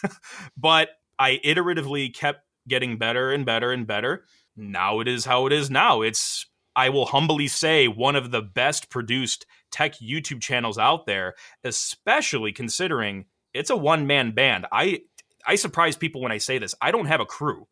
but 0.57 0.91
I 1.19 1.41
iteratively 1.45 2.15
kept 2.15 2.41
getting 2.69 2.99
better 2.99 3.33
and 3.33 3.47
better 3.47 3.73
and 3.73 3.87
better 3.87 4.25
now 4.61 5.01
it 5.01 5.09
is 5.09 5.25
how 5.25 5.47
it 5.47 5.53
is 5.53 5.71
now. 5.71 6.03
It's, 6.03 6.47
I 6.77 6.89
will 6.89 7.07
humbly 7.07 7.49
say, 7.49 7.89
one 7.89 8.17
of 8.17 8.31
the 8.31 8.43
best 8.43 8.91
produced 8.91 9.47
tech 9.71 9.95
YouTube 9.95 10.41
channels 10.41 10.79
out 10.79 11.07
there, 11.07 11.35
especially 11.65 12.53
considering 12.53 13.27
it's 13.53 13.71
a 13.71 13.77
one 13.77 14.07
man 14.07 14.33
band. 14.33 14.67
I, 14.71 15.01
I 15.47 15.57
surprise 15.57 15.97
people 15.97 16.21
when 16.21 16.33
I 16.33 16.39
say 16.39 16.59
this. 16.59 16.75
I 16.81 16.91
don't 16.91 17.07
have 17.07 17.21
a 17.21 17.27
crew. 17.27 17.67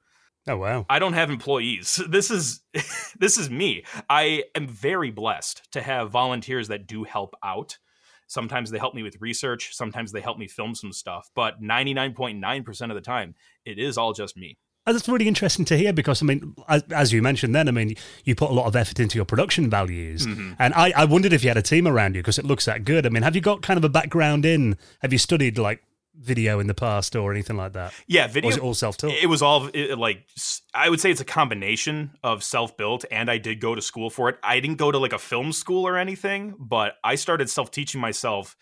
Oh 0.49 0.57
wow. 0.57 0.86
I 0.89 0.99
don't 0.99 1.12
have 1.12 1.30
employees. 1.30 2.01
This 2.09 2.30
is 2.30 2.62
this 3.18 3.39
is 3.39 3.51
me. 3.51 3.84
I 4.09 4.45
am 4.55 4.66
very 4.66 5.11
blessed 5.11 5.70
to 5.72 5.82
have 5.82 6.11
volunteers 6.11 6.68
that 6.68 6.86
do 6.86 7.05
help 7.05 7.34
out. 7.45 7.78
Sometimes 8.26 8.70
they 8.70 8.78
help 8.78 8.95
me 8.95 9.03
with 9.03 9.20
research, 9.20 9.74
sometimes 9.74 10.12
they 10.12 10.20
help 10.20 10.39
me 10.39 10.49
film 10.49 10.74
some 10.74 10.93
stuff, 10.93 11.30
but 11.34 11.62
99.9% 11.62 12.91
of 12.91 12.95
the 12.95 13.01
time 13.01 13.34
it 13.64 13.78
is 13.78 13.97
all 13.97 14.12
just 14.12 14.36
me. 14.36 14.59
Uh, 14.89 14.93
that's 14.93 15.07
really 15.07 15.28
interesting 15.28 15.66
to 15.66 15.76
hear 15.76 15.93
because 15.93 16.22
I 16.22 16.24
mean, 16.24 16.55
as, 16.66 16.82
as, 16.91 17.12
you 17.12 17.20
mentioned, 17.20 17.55
then 17.55 17.68
I 17.68 17.72
mean, 17.72 17.95
you 18.24 18.34
put 18.34 18.49
a 18.49 18.55
lot 18.55 18.64
of 18.64 18.74
effort 18.74 18.99
into 18.99 19.16
your 19.16 19.26
production 19.26 19.68
values, 19.68 20.26
mm-hmm. 20.26 20.55
and 20.59 20.72
I, 20.72 20.93
I 20.97 21.05
wondered 21.05 21.34
if 21.34 21.45
you 21.45 21.51
had 21.51 21.59
a 21.59 21.62
team 21.62 21.86
around 21.86 22.14
you 22.14 22.22
because 22.22 22.39
it 22.39 22.47
looks 22.47 22.64
that 22.64 22.86
good. 22.86 23.05
I 23.05 23.11
mean, 23.11 23.22
have 23.22 23.34
you 23.34 23.43
got 23.43 23.61
kind 23.61 23.76
of 23.76 23.84
a 23.84 23.91
background 23.91 24.47
in? 24.47 24.78
Have 25.01 25.12
you 25.12 25.18
studied 25.18 25.59
like 25.59 25.82
video 26.14 26.59
in 26.59 26.68
the 26.68 26.74
past 26.74 27.14
or 27.14 27.30
anything 27.32 27.59
like 27.59 27.74
that? 27.74 27.93
Yeah, 28.07 28.28
video. 28.28 28.47
Or 28.47 28.49
was 28.49 28.57
it 28.57 28.62
all 28.62 28.72
self 28.72 28.97
taught? 28.97 29.12
It 29.12 29.26
was 29.26 29.43
all 29.43 29.68
it, 29.74 29.99
like 29.99 30.26
I 30.72 30.89
would 30.89 31.03
say 31.03 31.11
it's 31.11 31.20
a 31.20 31.26
combination 31.26 32.12
of 32.22 32.43
self 32.43 32.74
built, 32.78 33.05
and 33.11 33.30
I 33.30 33.36
did 33.36 33.61
go 33.61 33.74
to 33.74 33.82
school 33.82 34.09
for 34.09 34.30
it. 34.30 34.39
I 34.43 34.59
didn't 34.59 34.78
go 34.78 34.91
to 34.91 34.97
like 34.97 35.12
a 35.12 35.18
film 35.18 35.53
school 35.53 35.86
or 35.86 35.99
anything, 35.99 36.55
but 36.59 36.95
I 37.05 37.16
started 37.16 37.51
self 37.51 37.70
teaching 37.70 38.01
myself 38.01 38.57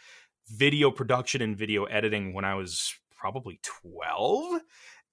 video 0.48 0.90
production 0.90 1.40
and 1.40 1.56
video 1.56 1.84
editing 1.84 2.34
when 2.34 2.44
I 2.44 2.56
was 2.56 2.92
probably 3.16 3.60
twelve, 3.62 4.60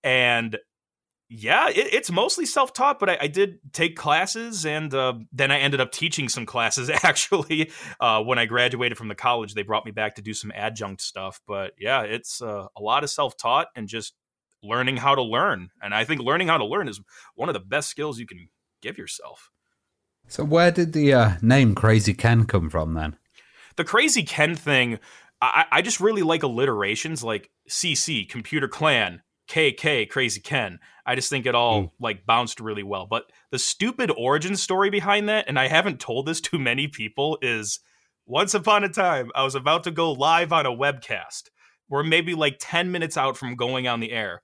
and 0.03 0.57
Yeah, 1.35 1.69
it, 1.69 1.91
it's 1.91 2.11
mostly 2.11 2.45
self 2.45 2.73
taught, 2.73 2.99
but 2.99 3.09
I, 3.09 3.17
I, 3.21 3.27
did 3.27 3.57
take 3.71 3.95
classes, 3.95 4.67
and 4.67 4.93
uh, 4.93 5.13
then 5.31 5.49
I 5.49 5.57
ended 5.57 5.81
up 5.81 5.91
teaching 5.91 6.29
some 6.29 6.45
classes. 6.45 6.89
Actually, 7.03 7.71
uh, 7.99 8.21
when 8.21 8.37
I 8.37 8.45
graduated 8.45 8.99
from 8.99 9.07
the 9.07 9.15
college, 9.15 9.55
they 9.55 9.63
brought 9.63 9.83
me 9.83 9.91
back 9.91 10.15
to 10.15 10.21
do 10.21 10.35
some 10.35 10.51
adjunct 10.53 11.01
stuff. 11.01 11.41
But 11.47 11.73
yeah, 11.79 12.03
it's 12.03 12.39
uh, 12.39 12.67
a 12.77 12.81
lot 12.81 13.03
of 13.03 13.09
self 13.09 13.35
taught 13.35 13.67
and 13.75 13.87
just 13.87 14.13
learning 14.61 14.97
how 14.97 15.15
to 15.15 15.23
learn. 15.23 15.69
And 15.81 15.95
I 15.95 16.03
think 16.03 16.21
learning 16.21 16.49
how 16.49 16.59
to 16.59 16.65
learn 16.65 16.87
is 16.87 17.01
one 17.33 17.49
of 17.49 17.53
the 17.53 17.59
best 17.59 17.89
skills 17.89 18.19
you 18.19 18.27
can 18.27 18.49
give 18.83 18.99
yourself. 18.99 19.49
So, 20.27 20.43
where 20.43 20.69
did 20.69 20.93
the 20.93 21.15
uh, 21.15 21.31
name 21.41 21.73
Krazy 21.73 22.15
Ken 22.15 22.45
come 22.45 22.69
from 22.69 22.93
then? 22.93 23.17
The 23.75 23.83
Krazy 23.83 24.27
Ken 24.27 24.53
thing, 24.53 24.99
I, 25.41 25.65
I 25.71 25.81
just 25.81 25.99
really 25.99 26.21
like 26.21 26.43
alliterations 26.43 27.23
like 27.23 27.49
CC, 27.67 28.29
Computer 28.29 28.67
Clan, 28.67 29.23
KK, 29.49 30.07
Krazy 30.09 30.43
Ken. 30.43 30.77
I 31.05 31.15
just 31.15 31.29
think 31.29 31.45
it 31.45 31.55
all 31.55 31.83
mm. 31.83 31.91
like 31.99 32.25
bounced 32.25 32.59
really 32.59 32.83
well. 32.83 33.07
But 33.09 33.31
the 33.51 33.59
stupid 33.59 34.11
origin 34.15 34.55
story 34.55 34.89
behind 34.89 35.29
that, 35.29 35.45
and 35.47 35.59
I 35.59 35.67
haven't 35.67 35.99
told 35.99 36.25
this 36.25 36.41
to 36.41 36.59
many 36.59 36.87
people, 36.87 37.37
is 37.41 37.79
once 38.25 38.53
upon 38.53 38.83
a 38.83 38.89
time 38.89 39.31
I 39.35 39.43
was 39.43 39.55
about 39.55 39.83
to 39.83 39.91
go 39.91 40.11
live 40.11 40.53
on 40.53 40.65
a 40.65 40.71
webcast. 40.71 41.49
We're 41.89 42.03
maybe 42.03 42.33
like 42.33 42.57
10 42.59 42.91
minutes 42.91 43.17
out 43.17 43.37
from 43.37 43.55
going 43.55 43.87
on 43.87 43.99
the 43.99 44.11
air. 44.11 44.41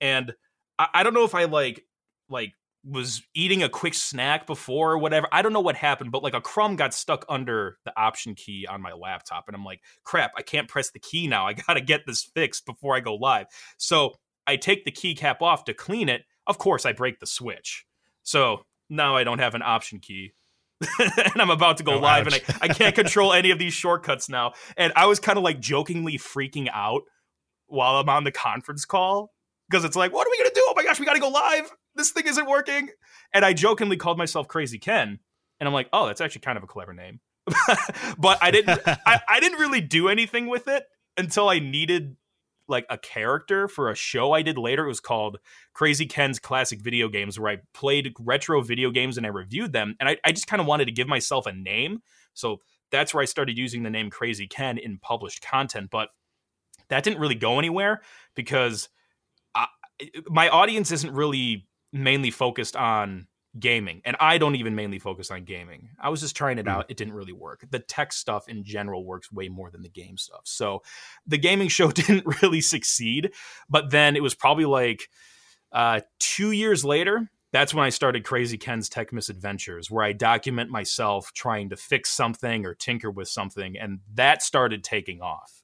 And 0.00 0.34
I, 0.78 0.88
I 0.94 1.02
don't 1.02 1.14
know 1.14 1.24
if 1.24 1.34
I 1.34 1.44
like 1.44 1.84
like 2.28 2.52
was 2.84 3.22
eating 3.34 3.62
a 3.62 3.68
quick 3.68 3.94
snack 3.94 4.46
before 4.46 4.92
or 4.92 4.98
whatever. 4.98 5.28
I 5.30 5.42
don't 5.42 5.52
know 5.52 5.60
what 5.60 5.76
happened, 5.76 6.10
but 6.10 6.22
like 6.22 6.34
a 6.34 6.40
crumb 6.40 6.74
got 6.74 6.92
stuck 6.92 7.24
under 7.28 7.78
the 7.84 7.92
option 7.96 8.34
key 8.34 8.66
on 8.68 8.82
my 8.82 8.92
laptop. 8.92 9.44
And 9.46 9.54
I'm 9.54 9.64
like, 9.64 9.80
crap, 10.02 10.32
I 10.36 10.42
can't 10.42 10.68
press 10.68 10.90
the 10.90 10.98
key 10.98 11.28
now. 11.28 11.46
I 11.46 11.52
got 11.52 11.74
to 11.74 11.80
get 11.80 12.06
this 12.06 12.24
fixed 12.34 12.66
before 12.66 12.96
I 12.96 13.00
go 13.00 13.14
live. 13.14 13.46
So 13.76 14.14
I 14.46 14.56
take 14.56 14.84
the 14.84 14.92
keycap 14.92 15.40
off 15.40 15.64
to 15.64 15.74
clean 15.74 16.08
it. 16.08 16.22
Of 16.46 16.58
course, 16.58 16.84
I 16.84 16.92
break 16.92 17.20
the 17.20 17.26
switch. 17.26 17.86
So 18.22 18.64
now 18.90 19.16
I 19.16 19.24
don't 19.24 19.38
have 19.38 19.54
an 19.54 19.62
option 19.62 20.00
key. 20.00 20.32
and 20.98 21.40
I'm 21.40 21.50
about 21.50 21.76
to 21.76 21.84
go 21.84 21.94
oh, 21.94 21.98
live 21.98 22.26
ouch. 22.26 22.42
and 22.48 22.58
I, 22.60 22.66
I 22.66 22.68
can't 22.68 22.94
control 22.94 23.32
any 23.32 23.50
of 23.50 23.58
these 23.58 23.72
shortcuts 23.72 24.28
now. 24.28 24.52
And 24.76 24.92
I 24.96 25.06
was 25.06 25.20
kind 25.20 25.38
of 25.38 25.44
like 25.44 25.60
jokingly 25.60 26.18
freaking 26.18 26.68
out 26.72 27.02
while 27.66 27.96
I'm 27.96 28.08
on 28.08 28.24
the 28.24 28.32
conference 28.32 28.84
call 28.84 29.32
because 29.70 29.84
it's 29.84 29.96
like, 29.96 30.12
what 30.12 30.26
are 30.26 30.30
we 30.30 30.38
going 30.38 30.50
to 30.50 30.54
do? 30.54 30.66
Oh 30.68 30.74
my 30.76 30.84
gosh, 30.84 30.98
we 30.98 31.06
got 31.06 31.14
to 31.14 31.20
go 31.20 31.28
live. 31.28 31.70
This 31.94 32.10
thing 32.10 32.26
isn't 32.26 32.48
working. 32.48 32.88
And 33.32 33.44
I 33.44 33.52
jokingly 33.52 33.96
called 33.96 34.18
myself 34.18 34.48
Krazy 34.48 34.80
Ken. 34.80 35.20
And 35.60 35.68
I'm 35.68 35.72
like, 35.72 35.88
oh, 35.92 36.06
that's 36.06 36.20
actually 36.20 36.40
kind 36.40 36.58
of 36.58 36.64
a 36.64 36.66
clever 36.66 36.92
name. 36.92 37.20
but 38.18 38.38
I 38.40 38.50
didn't 38.50 38.80
I, 38.86 39.20
I 39.28 39.40
didn't 39.40 39.58
really 39.58 39.80
do 39.80 40.08
anything 40.08 40.46
with 40.46 40.68
it 40.68 40.84
until 41.16 41.48
I 41.48 41.58
needed 41.58 42.16
like 42.68 42.86
a 42.88 42.98
character 42.98 43.68
for 43.68 43.90
a 43.90 43.94
show 43.94 44.32
I 44.32 44.42
did 44.42 44.58
later. 44.58 44.84
It 44.84 44.88
was 44.88 45.00
called 45.00 45.38
Krazy 45.74 46.08
Ken's 46.08 46.38
Classic 46.38 46.80
Video 46.80 47.08
Games, 47.08 47.38
where 47.38 47.52
I 47.52 47.58
played 47.74 48.14
retro 48.18 48.62
video 48.62 48.90
games 48.90 49.16
and 49.16 49.26
I 49.26 49.30
reviewed 49.30 49.72
them. 49.72 49.96
And 50.00 50.08
I, 50.08 50.16
I 50.24 50.32
just 50.32 50.46
kind 50.46 50.60
of 50.60 50.66
wanted 50.66 50.86
to 50.86 50.92
give 50.92 51.08
myself 51.08 51.46
a 51.46 51.52
name. 51.52 52.02
So 52.34 52.58
that's 52.90 53.12
where 53.12 53.22
I 53.22 53.26
started 53.26 53.58
using 53.58 53.82
the 53.82 53.90
name 53.90 54.10
Krazy 54.10 54.48
Ken 54.48 54.78
in 54.78 54.98
published 54.98 55.42
content. 55.42 55.90
But 55.90 56.08
that 56.88 57.04
didn't 57.04 57.20
really 57.20 57.34
go 57.34 57.58
anywhere 57.58 58.02
because 58.34 58.88
I, 59.54 59.66
my 60.28 60.48
audience 60.48 60.92
isn't 60.92 61.12
really 61.12 61.66
mainly 61.92 62.30
focused 62.30 62.76
on 62.76 63.26
gaming 63.58 64.00
and 64.04 64.16
i 64.18 64.38
don't 64.38 64.56
even 64.56 64.74
mainly 64.74 64.98
focus 64.98 65.30
on 65.30 65.44
gaming. 65.44 65.90
I 66.00 66.08
was 66.08 66.20
just 66.20 66.36
trying 66.36 66.58
it 66.58 66.66
mm. 66.66 66.70
out 66.70 66.86
it 66.88 66.96
didn't 66.96 67.14
really 67.14 67.32
work. 67.32 67.64
The 67.70 67.78
tech 67.78 68.12
stuff 68.12 68.48
in 68.48 68.64
general 68.64 69.04
works 69.04 69.30
way 69.30 69.48
more 69.48 69.70
than 69.70 69.82
the 69.82 69.88
game 69.88 70.16
stuff. 70.16 70.42
So 70.44 70.82
the 71.26 71.38
gaming 71.38 71.68
show 71.68 71.90
didn't 71.90 72.42
really 72.42 72.60
succeed 72.60 73.32
but 73.68 73.90
then 73.90 74.16
it 74.16 74.22
was 74.22 74.34
probably 74.34 74.64
like 74.64 75.08
uh, 75.72 76.00
two 76.18 76.52
years 76.52 76.84
later 76.84 77.30
that's 77.52 77.74
when 77.74 77.84
i 77.84 77.90
started 77.90 78.24
Krazy 78.24 78.58
Ken's 78.58 78.88
tech 78.88 79.12
misadventures 79.12 79.90
where 79.90 80.04
i 80.04 80.12
document 80.12 80.70
myself 80.70 81.32
trying 81.34 81.68
to 81.70 81.76
fix 81.76 82.10
something 82.10 82.64
or 82.64 82.74
tinker 82.74 83.10
with 83.10 83.28
something 83.28 83.76
and 83.78 84.00
that 84.14 84.42
started 84.42 84.82
taking 84.82 85.20
off. 85.20 85.62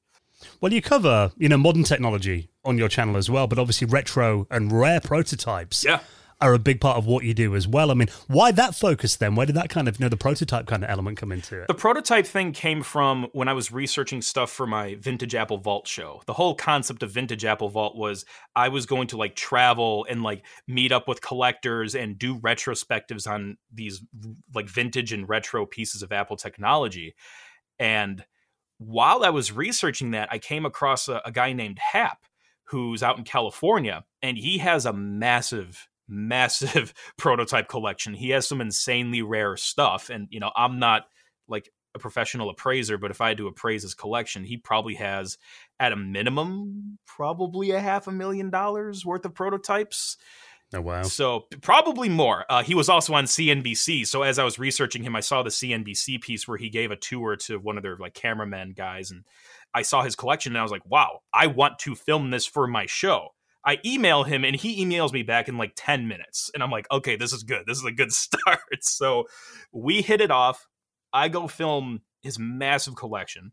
Well, 0.60 0.72
you 0.72 0.80
cover, 0.80 1.32
you 1.36 1.48
know, 1.48 1.56
modern 1.56 1.82
technology 1.82 2.48
on 2.64 2.78
your 2.78 2.88
channel 2.88 3.16
as 3.16 3.28
well, 3.28 3.48
but 3.48 3.58
obviously 3.58 3.88
retro 3.88 4.46
and 4.52 4.70
rare 4.70 5.00
prototypes. 5.00 5.84
Yeah 5.84 6.00
are 6.40 6.54
a 6.54 6.58
big 6.58 6.80
part 6.80 6.96
of 6.96 7.06
what 7.06 7.24
you 7.24 7.34
do 7.34 7.56
as 7.56 7.66
well. 7.66 7.90
I 7.90 7.94
mean, 7.94 8.08
why 8.28 8.52
that 8.52 8.74
focus 8.74 9.16
then? 9.16 9.34
Where 9.34 9.46
did 9.46 9.56
that 9.56 9.70
kind 9.70 9.88
of, 9.88 9.98
you 9.98 10.04
know, 10.04 10.08
the 10.08 10.16
prototype 10.16 10.66
kind 10.66 10.84
of 10.84 10.90
element 10.90 11.18
come 11.18 11.32
into 11.32 11.60
it? 11.60 11.66
The 11.66 11.74
prototype 11.74 12.26
thing 12.26 12.52
came 12.52 12.82
from 12.82 13.26
when 13.32 13.48
I 13.48 13.52
was 13.54 13.72
researching 13.72 14.22
stuff 14.22 14.50
for 14.50 14.66
my 14.66 14.94
Vintage 14.96 15.34
Apple 15.34 15.58
Vault 15.58 15.88
show. 15.88 16.22
The 16.26 16.34
whole 16.34 16.54
concept 16.54 17.02
of 17.02 17.10
Vintage 17.10 17.44
Apple 17.44 17.68
Vault 17.68 17.96
was 17.96 18.24
I 18.54 18.68
was 18.68 18.86
going 18.86 19.08
to 19.08 19.16
like 19.16 19.34
travel 19.34 20.06
and 20.08 20.22
like 20.22 20.44
meet 20.68 20.92
up 20.92 21.08
with 21.08 21.20
collectors 21.20 21.96
and 21.96 22.18
do 22.18 22.38
retrospectives 22.38 23.28
on 23.28 23.56
these 23.72 24.00
like 24.54 24.68
vintage 24.68 25.12
and 25.12 25.28
retro 25.28 25.66
pieces 25.66 26.02
of 26.02 26.12
Apple 26.12 26.36
technology. 26.36 27.16
And 27.80 28.24
while 28.78 29.24
I 29.24 29.30
was 29.30 29.50
researching 29.50 30.12
that, 30.12 30.28
I 30.30 30.38
came 30.38 30.64
across 30.64 31.08
a, 31.08 31.20
a 31.24 31.32
guy 31.32 31.52
named 31.52 31.80
Hap 31.80 32.18
who's 32.64 33.02
out 33.02 33.18
in 33.18 33.24
California 33.24 34.04
and 34.22 34.38
he 34.38 34.58
has 34.58 34.86
a 34.86 34.92
massive 34.92 35.87
massive 36.08 36.94
prototype 37.18 37.68
collection. 37.68 38.14
He 38.14 38.30
has 38.30 38.48
some 38.48 38.60
insanely 38.60 39.22
rare 39.22 39.56
stuff. 39.56 40.10
And, 40.10 40.28
you 40.30 40.40
know, 40.40 40.50
I'm 40.56 40.78
not 40.78 41.04
like 41.48 41.70
a 41.94 41.98
professional 41.98 42.50
appraiser, 42.50 42.98
but 42.98 43.10
if 43.10 43.20
I 43.20 43.28
had 43.28 43.38
to 43.38 43.48
appraise 43.48 43.82
his 43.82 43.94
collection, 43.94 44.44
he 44.44 44.56
probably 44.56 44.94
has 44.94 45.38
at 45.80 45.92
a 45.92 45.96
minimum 45.96 46.98
probably 47.06 47.70
a 47.70 47.80
half 47.80 48.06
a 48.06 48.12
million 48.12 48.50
dollars 48.50 49.04
worth 49.04 49.24
of 49.24 49.34
prototypes. 49.34 50.16
Oh 50.74 50.82
wow! 50.82 51.02
So 51.02 51.46
probably 51.62 52.10
more. 52.10 52.44
Uh, 52.50 52.62
he 52.62 52.74
was 52.74 52.90
also 52.90 53.14
on 53.14 53.24
CNBC. 53.24 54.06
So 54.06 54.22
as 54.22 54.38
I 54.38 54.44
was 54.44 54.58
researching 54.58 55.02
him, 55.02 55.16
I 55.16 55.20
saw 55.20 55.42
the 55.42 55.48
CNBC 55.48 56.20
piece 56.20 56.46
where 56.46 56.58
he 56.58 56.68
gave 56.68 56.90
a 56.90 56.96
tour 56.96 57.36
to 57.36 57.58
one 57.58 57.78
of 57.78 57.82
their 57.82 57.96
like 57.96 58.12
cameramen 58.12 58.74
guys, 58.76 59.10
and 59.10 59.24
I 59.72 59.80
saw 59.80 60.02
his 60.02 60.14
collection, 60.14 60.52
and 60.52 60.58
I 60.58 60.62
was 60.62 60.70
like, 60.70 60.84
"Wow, 60.84 61.20
I 61.32 61.46
want 61.46 61.78
to 61.80 61.94
film 61.94 62.30
this 62.30 62.44
for 62.44 62.66
my 62.66 62.84
show." 62.84 63.28
I 63.68 63.78
email 63.84 64.24
him 64.24 64.46
and 64.46 64.56
he 64.56 64.82
emails 64.82 65.12
me 65.12 65.22
back 65.22 65.46
in 65.46 65.58
like 65.58 65.72
10 65.76 66.08
minutes. 66.08 66.50
And 66.54 66.62
I'm 66.62 66.70
like, 66.70 66.86
okay, 66.90 67.16
this 67.16 67.34
is 67.34 67.42
good. 67.42 67.64
This 67.66 67.76
is 67.76 67.84
a 67.84 67.92
good 67.92 68.12
start. 68.14 68.60
So 68.80 69.26
we 69.72 70.00
hit 70.00 70.22
it 70.22 70.30
off. 70.30 70.66
I 71.12 71.28
go 71.28 71.46
film 71.46 72.00
his 72.22 72.38
massive 72.38 72.96
collection. 72.96 73.52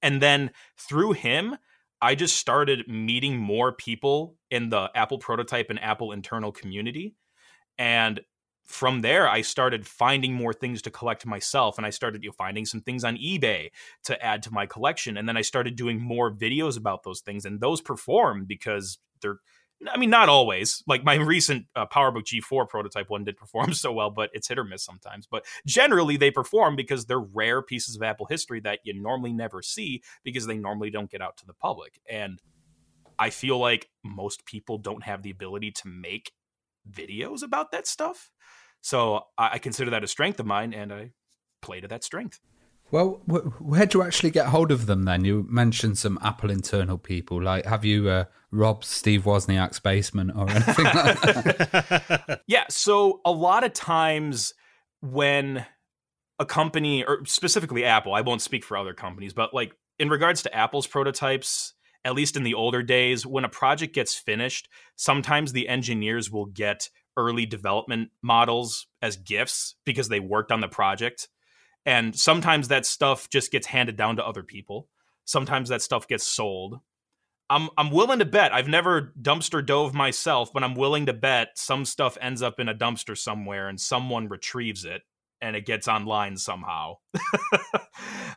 And 0.00 0.22
then 0.22 0.52
through 0.78 1.14
him, 1.14 1.56
I 2.00 2.14
just 2.14 2.36
started 2.36 2.86
meeting 2.86 3.36
more 3.36 3.72
people 3.72 4.36
in 4.48 4.68
the 4.68 4.90
Apple 4.94 5.18
prototype 5.18 5.70
and 5.70 5.82
Apple 5.82 6.12
internal 6.12 6.52
community. 6.52 7.16
And 7.78 8.20
from 8.64 9.00
there, 9.00 9.28
I 9.28 9.40
started 9.40 9.88
finding 9.88 10.34
more 10.34 10.52
things 10.52 10.82
to 10.82 10.90
collect 10.90 11.24
myself, 11.26 11.78
and 11.78 11.86
I 11.86 11.90
started 11.90 12.22
you 12.22 12.30
know, 12.30 12.34
finding 12.36 12.66
some 12.66 12.80
things 12.80 13.04
on 13.04 13.16
eBay 13.16 13.70
to 14.04 14.24
add 14.24 14.42
to 14.42 14.52
my 14.52 14.66
collection. 14.66 15.16
And 15.16 15.28
then 15.28 15.36
I 15.36 15.42
started 15.42 15.76
doing 15.76 16.00
more 16.00 16.32
videos 16.34 16.76
about 16.76 17.04
those 17.04 17.20
things, 17.20 17.44
and 17.44 17.60
those 17.60 17.80
perform 17.80 18.44
because 18.44 18.98
they're. 19.20 19.38
I 19.92 19.98
mean, 19.98 20.08
not 20.08 20.30
always. 20.30 20.82
Like 20.86 21.04
my 21.04 21.14
recent 21.16 21.66
uh, 21.76 21.86
PowerBook 21.86 22.24
G4 22.24 22.66
prototype 22.66 23.10
one 23.10 23.24
did 23.24 23.36
perform 23.36 23.72
so 23.74 23.92
well, 23.92 24.10
but 24.10 24.30
it's 24.32 24.48
hit 24.48 24.58
or 24.58 24.64
miss 24.64 24.82
sometimes. 24.82 25.26
But 25.30 25.44
generally, 25.66 26.16
they 26.16 26.30
perform 26.30 26.76
because 26.76 27.04
they're 27.04 27.20
rare 27.20 27.60
pieces 27.62 27.96
of 27.96 28.02
Apple 28.02 28.26
history 28.26 28.60
that 28.60 28.80
you 28.84 28.94
normally 28.94 29.32
never 29.32 29.62
see 29.62 30.02
because 30.24 30.46
they 30.46 30.56
normally 30.56 30.90
don't 30.90 31.10
get 31.10 31.20
out 31.20 31.36
to 31.38 31.46
the 31.46 31.52
public. 31.52 32.00
And 32.08 32.40
I 33.18 33.30
feel 33.30 33.58
like 33.58 33.90
most 34.04 34.46
people 34.46 34.78
don't 34.78 35.02
have 35.04 35.22
the 35.22 35.30
ability 35.30 35.72
to 35.72 35.88
make 35.88 36.32
videos 36.90 37.42
about 37.42 37.70
that 37.72 37.86
stuff. 37.86 38.30
So 38.80 39.22
I, 39.36 39.54
I 39.54 39.58
consider 39.58 39.90
that 39.90 40.04
a 40.04 40.08
strength 40.08 40.40
of 40.40 40.46
mine, 40.46 40.72
and 40.72 40.92
I 40.92 41.10
play 41.60 41.80
to 41.80 41.88
that 41.88 42.04
strength. 42.04 42.40
Well, 42.90 43.20
where'd 43.26 43.94
you 43.94 44.02
actually 44.02 44.30
get 44.30 44.46
hold 44.46 44.70
of 44.70 44.86
them 44.86 45.04
then? 45.04 45.24
You 45.24 45.46
mentioned 45.48 45.98
some 45.98 46.18
Apple 46.22 46.50
internal 46.50 46.98
people. 46.98 47.42
Like, 47.42 47.66
have 47.66 47.84
you 47.84 48.08
uh, 48.08 48.24
robbed 48.52 48.84
Steve 48.84 49.24
Wozniak's 49.24 49.80
basement 49.80 50.32
or 50.36 50.48
anything 50.48 50.84
like 50.84 51.20
that? 51.20 52.40
yeah. 52.46 52.64
So, 52.70 53.20
a 53.24 53.32
lot 53.32 53.64
of 53.64 53.72
times 53.72 54.54
when 55.00 55.66
a 56.38 56.46
company, 56.46 57.04
or 57.04 57.24
specifically 57.24 57.84
Apple, 57.84 58.14
I 58.14 58.20
won't 58.20 58.42
speak 58.42 58.64
for 58.64 58.76
other 58.76 58.94
companies, 58.94 59.32
but 59.32 59.52
like 59.52 59.72
in 59.98 60.08
regards 60.08 60.42
to 60.42 60.54
Apple's 60.54 60.86
prototypes, 60.86 61.74
at 62.04 62.14
least 62.14 62.36
in 62.36 62.44
the 62.44 62.54
older 62.54 62.82
days, 62.82 63.26
when 63.26 63.44
a 63.44 63.48
project 63.48 63.94
gets 63.94 64.14
finished, 64.14 64.68
sometimes 64.94 65.52
the 65.52 65.68
engineers 65.68 66.30
will 66.30 66.46
get 66.46 66.88
early 67.16 67.46
development 67.46 68.10
models 68.22 68.86
as 69.02 69.16
gifts 69.16 69.74
because 69.84 70.08
they 70.08 70.20
worked 70.20 70.52
on 70.52 70.60
the 70.60 70.68
project. 70.68 71.28
And 71.86 72.14
sometimes 72.18 72.68
that 72.68 72.84
stuff 72.84 73.30
just 73.30 73.50
gets 73.50 73.68
handed 73.68 73.96
down 73.96 74.16
to 74.16 74.26
other 74.26 74.42
people. 74.42 74.88
Sometimes 75.24 75.70
that 75.70 75.80
stuff 75.80 76.06
gets 76.06 76.26
sold. 76.26 76.80
I'm 77.48 77.70
I'm 77.78 77.92
willing 77.92 78.18
to 78.18 78.24
bet 78.24 78.52
I've 78.52 78.66
never 78.66 79.14
dumpster 79.20 79.64
dove 79.64 79.94
myself, 79.94 80.52
but 80.52 80.64
I'm 80.64 80.74
willing 80.74 81.06
to 81.06 81.12
bet 81.12 81.50
some 81.54 81.84
stuff 81.84 82.18
ends 82.20 82.42
up 82.42 82.58
in 82.58 82.68
a 82.68 82.74
dumpster 82.74 83.16
somewhere 83.16 83.68
and 83.68 83.80
someone 83.80 84.28
retrieves 84.28 84.84
it 84.84 85.02
and 85.40 85.54
it 85.54 85.64
gets 85.64 85.86
online 85.86 86.36
somehow. 86.36 86.96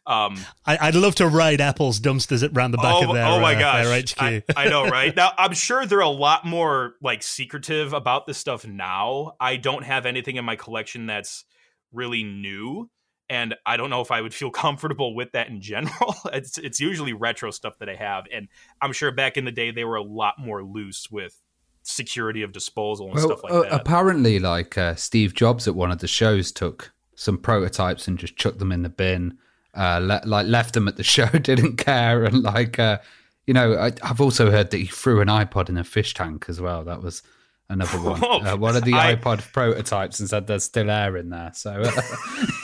Um, 0.09 0.37
I, 0.65 0.87
would 0.87 0.95
love 0.95 1.15
to 1.15 1.27
ride 1.27 1.61
Apple's 1.61 1.99
dumpsters 1.99 2.41
around 2.55 2.71
the 2.71 2.77
back 2.77 2.95
oh, 2.95 3.09
of 3.09 3.13
their, 3.13 3.25
oh 3.25 3.39
my 3.39 3.55
uh, 3.55 3.59
gosh, 3.59 4.13
HQ. 4.13 4.21
I, 4.21 4.43
I 4.55 4.67
know, 4.67 4.87
right? 4.87 5.15
now, 5.15 5.33
I'm 5.37 5.53
sure 5.53 5.85
they're 5.85 5.99
a 5.99 6.09
lot 6.09 6.45
more 6.45 6.95
like 6.99 7.21
secretive 7.21 7.93
about 7.93 8.25
this 8.25 8.39
stuff 8.39 8.65
now. 8.65 9.35
I 9.39 9.57
don't 9.57 9.83
have 9.83 10.07
anything 10.07 10.37
in 10.37 10.45
my 10.45 10.55
collection 10.55 11.05
that's 11.05 11.45
really 11.91 12.23
new, 12.23 12.89
and 13.29 13.55
I 13.65 13.77
don't 13.77 13.89
know 13.89 14.01
if 14.01 14.11
I 14.11 14.21
would 14.21 14.33
feel 14.33 14.51
comfortable 14.65 15.15
with 15.15 15.31
that 15.33 15.49
in 15.49 15.61
general. 15.61 16.15
it's 16.33 16.57
it's 16.57 16.79
usually 16.79 17.13
retro 17.13 17.51
stuff 17.51 17.77
that 17.79 17.89
I 17.89 17.95
have, 17.95 18.25
and 18.31 18.47
I'm 18.81 18.93
sure 18.93 19.11
back 19.11 19.37
in 19.37 19.45
the 19.45 19.51
day 19.51 19.71
they 19.71 19.85
were 19.85 19.95
a 19.95 20.03
lot 20.03 20.35
more 20.39 20.63
loose 20.63 21.09
with 21.11 21.39
security 21.83 22.43
of 22.43 22.51
disposal 22.51 23.07
and 23.07 23.15
well, 23.15 23.25
stuff 23.27 23.43
like 23.43 23.53
uh, 23.53 23.61
that. 23.61 23.73
Apparently, 23.73 24.39
like 24.39 24.77
uh, 24.77 24.95
Steve 24.95 25.33
Jobs 25.33 25.67
at 25.67 25.75
one 25.75 25.91
of 25.91 25.99
the 25.99 26.07
shows 26.07 26.51
took 26.51 26.91
some 27.15 27.37
prototypes 27.37 28.07
and 28.07 28.17
just 28.17 28.35
chucked 28.37 28.59
them 28.59 28.71
in 28.71 28.83
the 28.83 28.89
bin. 28.89 29.37
Uh, 29.75 29.99
le- 30.01 30.21
like 30.25 30.47
left 30.47 30.73
them 30.73 30.87
at 30.87 30.97
the 30.97 31.03
show, 31.15 31.27
didn't 31.27 31.77
care, 31.77 32.23
and 32.23 32.43
like 32.43 32.79
uh, 32.79 32.97
you 33.45 33.53
know, 33.53 33.79
I, 33.79 33.91
have 34.05 34.21
also 34.21 34.51
heard 34.51 34.71
that 34.71 34.77
he 34.77 34.85
threw 34.85 35.21
an 35.21 35.27
iPod 35.27 35.69
in 35.69 35.77
a 35.77 35.83
fish 35.83 36.13
tank 36.13 36.45
as 36.49 36.61
well. 36.61 36.83
That 36.83 37.01
was 37.01 37.23
another 37.69 37.97
one. 38.01 38.23
Uh, 38.23 38.57
one 38.57 38.75
of 38.75 38.83
the 38.83 38.93
I, 38.93 39.15
iPod 39.15 39.51
prototypes 39.51 40.19
and 40.19 40.29
said 40.29 40.47
there's 40.47 40.63
still 40.63 40.89
air 40.89 41.15
in 41.17 41.29
there, 41.29 41.51
so 41.53 41.71
uh, 41.71 42.01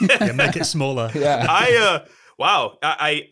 yeah, 0.00 0.32
make 0.32 0.56
it 0.56 0.66
smaller. 0.66 1.10
Yeah, 1.14 1.46
I 1.48 1.76
uh, 1.76 2.08
wow, 2.38 2.78
I 2.82 3.28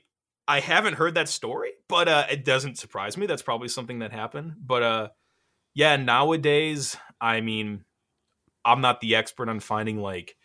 I 0.48 0.60
haven't 0.60 0.94
heard 0.94 1.14
that 1.14 1.28
story, 1.28 1.72
but 1.88 2.08
uh, 2.08 2.26
it 2.30 2.44
doesn't 2.44 2.78
surprise 2.78 3.16
me. 3.16 3.26
That's 3.26 3.42
probably 3.42 3.68
something 3.68 3.98
that 4.00 4.12
happened, 4.12 4.54
but 4.58 4.82
uh, 4.82 5.08
yeah, 5.74 5.96
nowadays, 5.96 6.96
I 7.20 7.40
mean, 7.40 7.84
I'm 8.64 8.80
not 8.80 9.00
the 9.00 9.16
expert 9.16 9.48
on 9.48 9.60
finding 9.60 9.98
like 9.98 10.36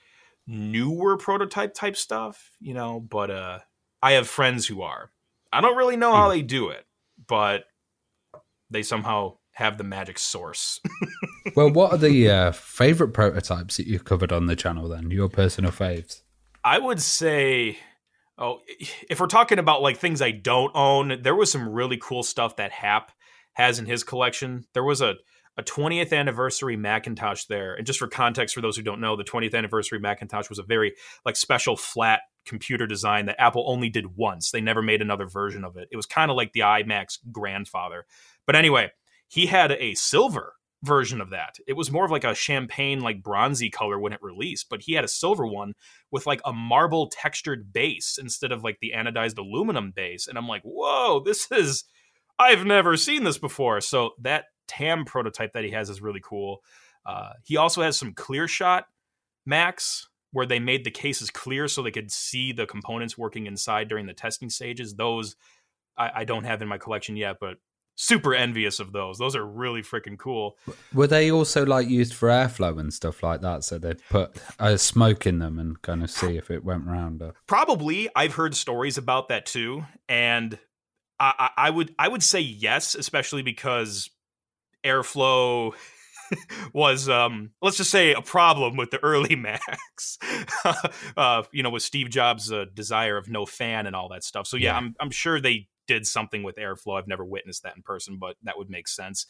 newer 0.48 1.18
prototype 1.18 1.74
type 1.74 1.96
stuff, 1.96 2.52
you 2.60 2.74
know, 2.74 3.00
but 3.00 3.30
uh 3.30 3.60
I 4.02 4.14
have 4.14 4.28
friends 4.28 4.66
who 4.66 4.82
are. 4.82 5.12
I 5.52 5.62
don't 5.62 5.78
really 5.78 5.98
know 5.98 6.14
how 6.14 6.26
hmm. 6.26 6.38
they 6.38 6.42
do 6.42 6.70
it, 6.70 6.86
but 7.28 7.66
they 8.70 8.84
somehow 8.84 9.39
have 9.60 9.78
the 9.78 9.84
magic 9.84 10.18
source. 10.18 10.80
well, 11.56 11.70
what 11.70 11.92
are 11.94 11.98
the 11.98 12.30
uh, 12.30 12.52
favorite 12.52 13.10
prototypes 13.10 13.78
that 13.78 13.88
you've 13.88 14.06
covered 14.06 14.32
on 14.32 14.48
the 14.48 14.56
channel 14.56 14.90
then? 14.90 15.12
Your 15.12 15.30
personal 15.30 15.72
faves? 15.72 16.22
I 16.64 16.80
would 16.80 17.02
say 17.02 17.78
oh, 18.40 18.60
if 19.10 19.20
we're 19.20 19.28
talking 19.28 19.60
about 19.60 19.82
like 19.82 19.98
things 19.98 20.22
I 20.22 20.32
don't 20.32 20.72
own, 20.74 21.22
there 21.22 21.36
was 21.36 21.52
some 21.52 21.70
really 21.70 21.98
cool 21.98 22.24
stuff 22.24 22.56
that 22.56 22.72
Hap 22.72 23.12
has 23.54 23.78
in 23.78 23.86
his 23.86 24.04
collection. 24.04 24.66
There 24.74 24.84
was 24.84 25.02
a 25.02 25.16
a 25.58 25.64
20th 25.64 26.14
anniversary 26.14 26.78
Macintosh 26.78 27.44
there. 27.50 27.74
And 27.74 27.86
just 27.86 28.00
for 28.00 28.08
context, 28.08 28.56
for 28.56 28.62
those 28.62 28.78
who 28.78 28.82
don't 28.82 29.02
know, 29.02 29.18
the 29.18 29.26
20th 29.26 29.54
anniversary 29.54 30.00
Macintosh 30.00 30.48
was 30.48 30.58
a 30.58 30.64
very 30.64 30.94
like 31.26 31.36
special 31.36 31.76
flat 31.76 32.22
computer 32.46 32.88
design 32.88 33.26
that 33.26 33.42
Apple 33.42 33.66
only 33.68 33.90
did 33.90 34.16
once. 34.16 34.52
They 34.52 34.62
never 34.62 34.82
made 34.82 35.02
another 35.02 35.28
version 35.28 35.66
of 35.66 35.76
it. 35.76 35.90
It 35.92 35.98
was 35.98 36.06
kind 36.06 36.32
of 36.32 36.38
like 36.38 36.54
the 36.54 36.62
iMac's 36.62 37.20
grandfather. 37.30 38.06
But 38.46 38.56
anyway, 38.56 38.92
he 39.30 39.46
had 39.46 39.72
a 39.72 39.94
silver 39.94 40.56
version 40.84 41.22
of 41.22 41.30
that. 41.30 41.58
It 41.68 41.74
was 41.74 41.92
more 41.92 42.06
of 42.06 42.12
like 42.12 42.24
a 42.24 42.36
champagne, 42.36 43.02
like 43.02 43.24
bronzy 43.24 43.70
color 43.70 44.00
when 44.00 44.14
it 44.14 44.22
released, 44.22 44.68
but 44.70 44.82
he 44.82 44.94
had 44.94 45.04
a 45.04 45.10
silver 45.10 45.46
one 45.46 45.74
with 46.12 46.26
like 46.26 46.42
a 46.46 46.54
marble 46.54 47.08
textured 47.08 47.72
base 47.72 48.18
instead 48.20 48.52
of 48.52 48.64
like 48.64 48.80
the 48.82 48.94
anodized 48.96 49.38
aluminum 49.38 49.92
base. 49.92 50.28
And 50.28 50.38
I'm 50.38 50.48
like, 50.48 50.64
whoa, 50.64 51.22
this 51.24 51.52
is 51.52 51.84
I've 52.38 52.66
never 52.66 52.96
seen 52.96 53.24
this 53.24 53.38
before. 53.38 53.82
So 53.82 54.12
that 54.22 54.46
TAM 54.68 55.06
prototype 55.06 55.54
that 55.54 55.66
he 55.66 55.72
has 55.72 55.90
is 55.90 56.02
really 56.02 56.22
cool. 56.24 56.64
Uh, 57.06 57.34
he 57.44 57.58
also 57.58 57.82
has 57.82 57.98
some 57.98 58.14
clear 58.14 58.48
shot 58.48 58.86
Macs 59.46 60.08
where 60.32 60.46
they 60.46 60.60
made 60.60 60.84
the 60.84 60.92
cases 60.92 61.30
clear 61.30 61.68
so 61.68 61.82
they 61.82 61.92
could 61.92 62.12
see 62.12 62.52
the 62.52 62.68
components 62.68 63.18
working 63.18 63.48
inside 63.48 63.88
during 63.88 64.06
the 64.06 64.14
testing 64.14 64.50
stages. 64.50 64.96
Those 64.96 65.36
I, 65.98 66.12
I 66.18 66.24
don't 66.24 66.46
have 66.46 66.62
in 66.62 66.68
my 66.68 66.78
collection 66.78 67.18
yet, 67.18 67.38
but 67.42 67.58
super 68.00 68.34
envious 68.34 68.80
of 68.80 68.94
those. 68.94 69.18
Those 69.18 69.36
are 69.36 69.46
really 69.46 69.82
freaking 69.82 70.18
cool. 70.18 70.58
Were 70.94 71.06
they 71.06 71.30
also 71.32 71.66
like 71.66 71.90
used 71.90 72.14
for 72.14 72.30
airflow 72.30 72.80
and 72.80 72.94
stuff 72.94 73.22
like 73.22 73.42
that? 73.42 73.66
So 73.66 73.78
they'd 73.78 74.02
put 74.10 74.42
a 74.58 74.78
smoke 74.78 75.28
in 75.28 75.40
them 75.40 75.60
and 75.60 75.80
kind 75.82 76.02
of 76.02 76.10
see 76.10 76.38
if 76.38 76.50
it 76.50 76.64
went 76.64 76.86
round. 76.86 77.22
Or... 77.22 77.34
Probably. 77.46 78.10
I've 78.16 78.36
heard 78.36 78.56
stories 78.56 78.98
about 78.98 79.28
that 79.28 79.46
too, 79.46 79.84
and 80.08 80.58
I, 81.20 81.50
I 81.58 81.70
would 81.70 81.94
I 82.00 82.08
would 82.08 82.24
say 82.24 82.40
yes, 82.40 82.96
especially 82.96 83.42
because 83.42 84.10
airflow 84.86 85.74
was 86.74 87.10
um 87.10 87.52
let's 87.62 87.76
just 87.76 87.92
say 87.92 88.14
a 88.14 88.22
problem 88.22 88.78
with 88.78 88.92
the 88.92 89.04
early 89.04 89.36
Macs. 89.36 90.18
uh, 91.18 91.44
you 91.52 91.64
know, 91.64 91.70
with 91.70 91.84
Steve 91.84 92.10
Jobs' 92.10 92.50
uh, 92.50 92.64
desire 92.74 93.18
of 93.18 93.28
no 93.28 93.46
fan 93.46 93.88
and 93.88 93.96
all 93.96 94.08
that 94.10 94.24
stuff. 94.24 94.48
So 94.48 94.56
yeah, 94.56 94.72
yeah, 94.72 94.78
I'm 94.78 94.96
I'm 95.02 95.12
sure 95.12 95.42
they 95.42 95.68
did 95.90 96.08
something 96.08 96.44
with 96.44 96.56
airflow. 96.56 96.98
I've 96.98 97.08
never 97.08 97.26
witnessed 97.26 97.64
that 97.64 97.76
in 97.76 97.82
person, 97.82 98.18
but 98.18 98.38
that 98.44 98.58
would 98.58 98.70
make 98.70 98.88
sense. 98.88 99.26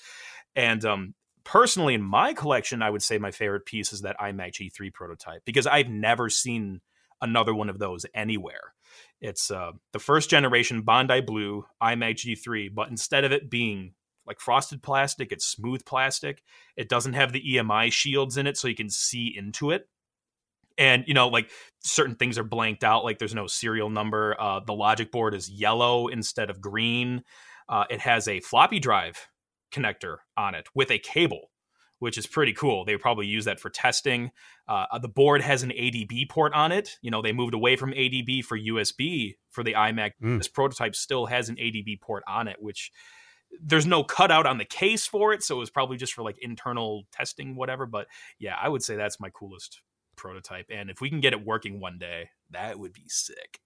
And 0.56 0.84
um 0.86 1.16
personally 1.46 1.94
in 1.94 2.02
my 2.04 2.34
collection, 2.34 2.82
I 2.82 2.90
would 2.90 3.02
say 3.02 3.18
my 3.18 3.32
favorite 3.32 3.66
piece 3.66 3.94
is 3.94 4.02
that 4.02 4.20
iMac 4.20 4.52
G3 4.52 4.94
prototype 4.94 5.42
because 5.46 5.66
I've 5.66 5.90
never 5.90 6.30
seen 6.30 6.82
another 7.22 7.56
one 7.56 7.70
of 7.70 7.80
those 7.80 8.06
anywhere. 8.14 8.74
It's 9.22 9.50
uh, 9.50 9.72
the 9.94 10.00
first 10.00 10.30
generation 10.30 10.82
Bondi 10.82 11.22
Blue 11.22 11.66
iMac 11.82 12.16
G3, 12.16 12.74
but 12.74 12.90
instead 12.90 13.24
of 13.24 13.32
it 13.32 13.50
being 13.50 13.94
like 14.26 14.40
frosted 14.40 14.84
plastic, 14.84 15.32
it's 15.32 15.46
smooth 15.46 15.86
plastic. 15.86 16.44
It 16.78 16.88
doesn't 16.88 17.14
have 17.14 17.34
the 17.34 17.42
EMI 17.42 17.92
shields 17.92 18.38
in 18.38 18.48
it, 18.48 18.58
so 18.58 18.68
you 18.68 18.76
can 18.76 18.90
see 18.90 19.34
into 19.36 19.72
it. 19.72 19.88
And 20.80 21.04
you 21.08 21.14
know, 21.14 21.28
like 21.28 21.52
certain 21.82 22.16
things 22.16 22.40
are 22.40 22.44
blanked 22.44 22.84
out, 22.84 23.04
like 23.04 23.20
there's 23.20 23.36
no 23.36 23.46
serial 23.46 23.92
number. 23.92 24.36
Uh, 24.40 24.62
the 24.66 24.74
logic 24.74 25.12
board 25.12 25.36
is 25.36 25.50
yellow 25.50 26.08
instead 26.08 26.50
of 26.50 26.62
green. 26.62 27.24
Uh, 27.68 27.84
it 27.90 28.00
has 28.00 28.28
a 28.28 28.40
floppy 28.40 28.80
drive 28.80 29.28
connector 29.72 30.18
on 30.36 30.56
it 30.56 30.68
with 30.74 30.90
a 30.90 30.98
cable 30.98 31.52
which 32.00 32.18
is 32.18 32.26
pretty 32.26 32.54
cool. 32.54 32.86
They 32.86 32.98
probably 32.98 33.28
use 33.28 33.46
that 33.46 33.60
for 33.60 33.70
testing. 33.70 34.32
Uh, 34.68 34.98
the 35.00 35.10
board 35.10 35.42
has 35.42 35.64
an 35.64 35.72
ADB 35.72 36.30
port 36.30 36.54
on 36.54 36.72
it. 36.72 36.98
You 37.02 37.12
know, 37.12 37.22
they 37.22 37.34
moved 37.34 37.54
away 37.54 37.76
from 37.76 37.92
ADB 37.92 38.44
for 38.44 38.58
USB 38.58 39.36
for 39.50 39.64
the 39.64 39.74
iMac. 39.74 40.12
Mm. 40.24 40.38
This 40.38 40.48
prototype 40.48 40.96
still 40.96 41.26
has 41.28 41.50
an 41.50 41.58
ADB 41.58 42.00
port 42.02 42.24
on 42.28 42.48
it, 42.48 42.58
which 42.60 42.92
there's 43.62 43.86
no 43.86 44.04
cutout 44.04 44.46
on 44.46 44.58
the 44.58 44.66
case 44.66 45.06
for 45.08 45.34
it, 45.34 45.44
so 45.44 45.58
it 45.58 45.60
was 45.60 45.70
probably 45.70 45.98
just 45.98 46.14
for 46.14 46.24
like 46.24 46.38
internal 46.42 47.04
testing, 47.12 47.56
whatever. 47.56 47.86
But 47.86 48.08
yeah, 48.40 48.56
I 48.62 48.70
would 48.70 48.84
say 48.84 48.96
that's 48.96 49.20
my 49.20 49.30
coolest 49.30 49.82
prototype. 50.20 50.68
And 50.70 50.90
if 50.90 51.02
we 51.02 51.10
can 51.10 51.20
get 51.20 51.34
it 51.34 51.46
working 51.46 51.80
one 51.80 51.98
day, 51.98 52.30
that 52.52 52.78
would 52.78 52.94
be 52.94 53.06
sick. 53.08 53.60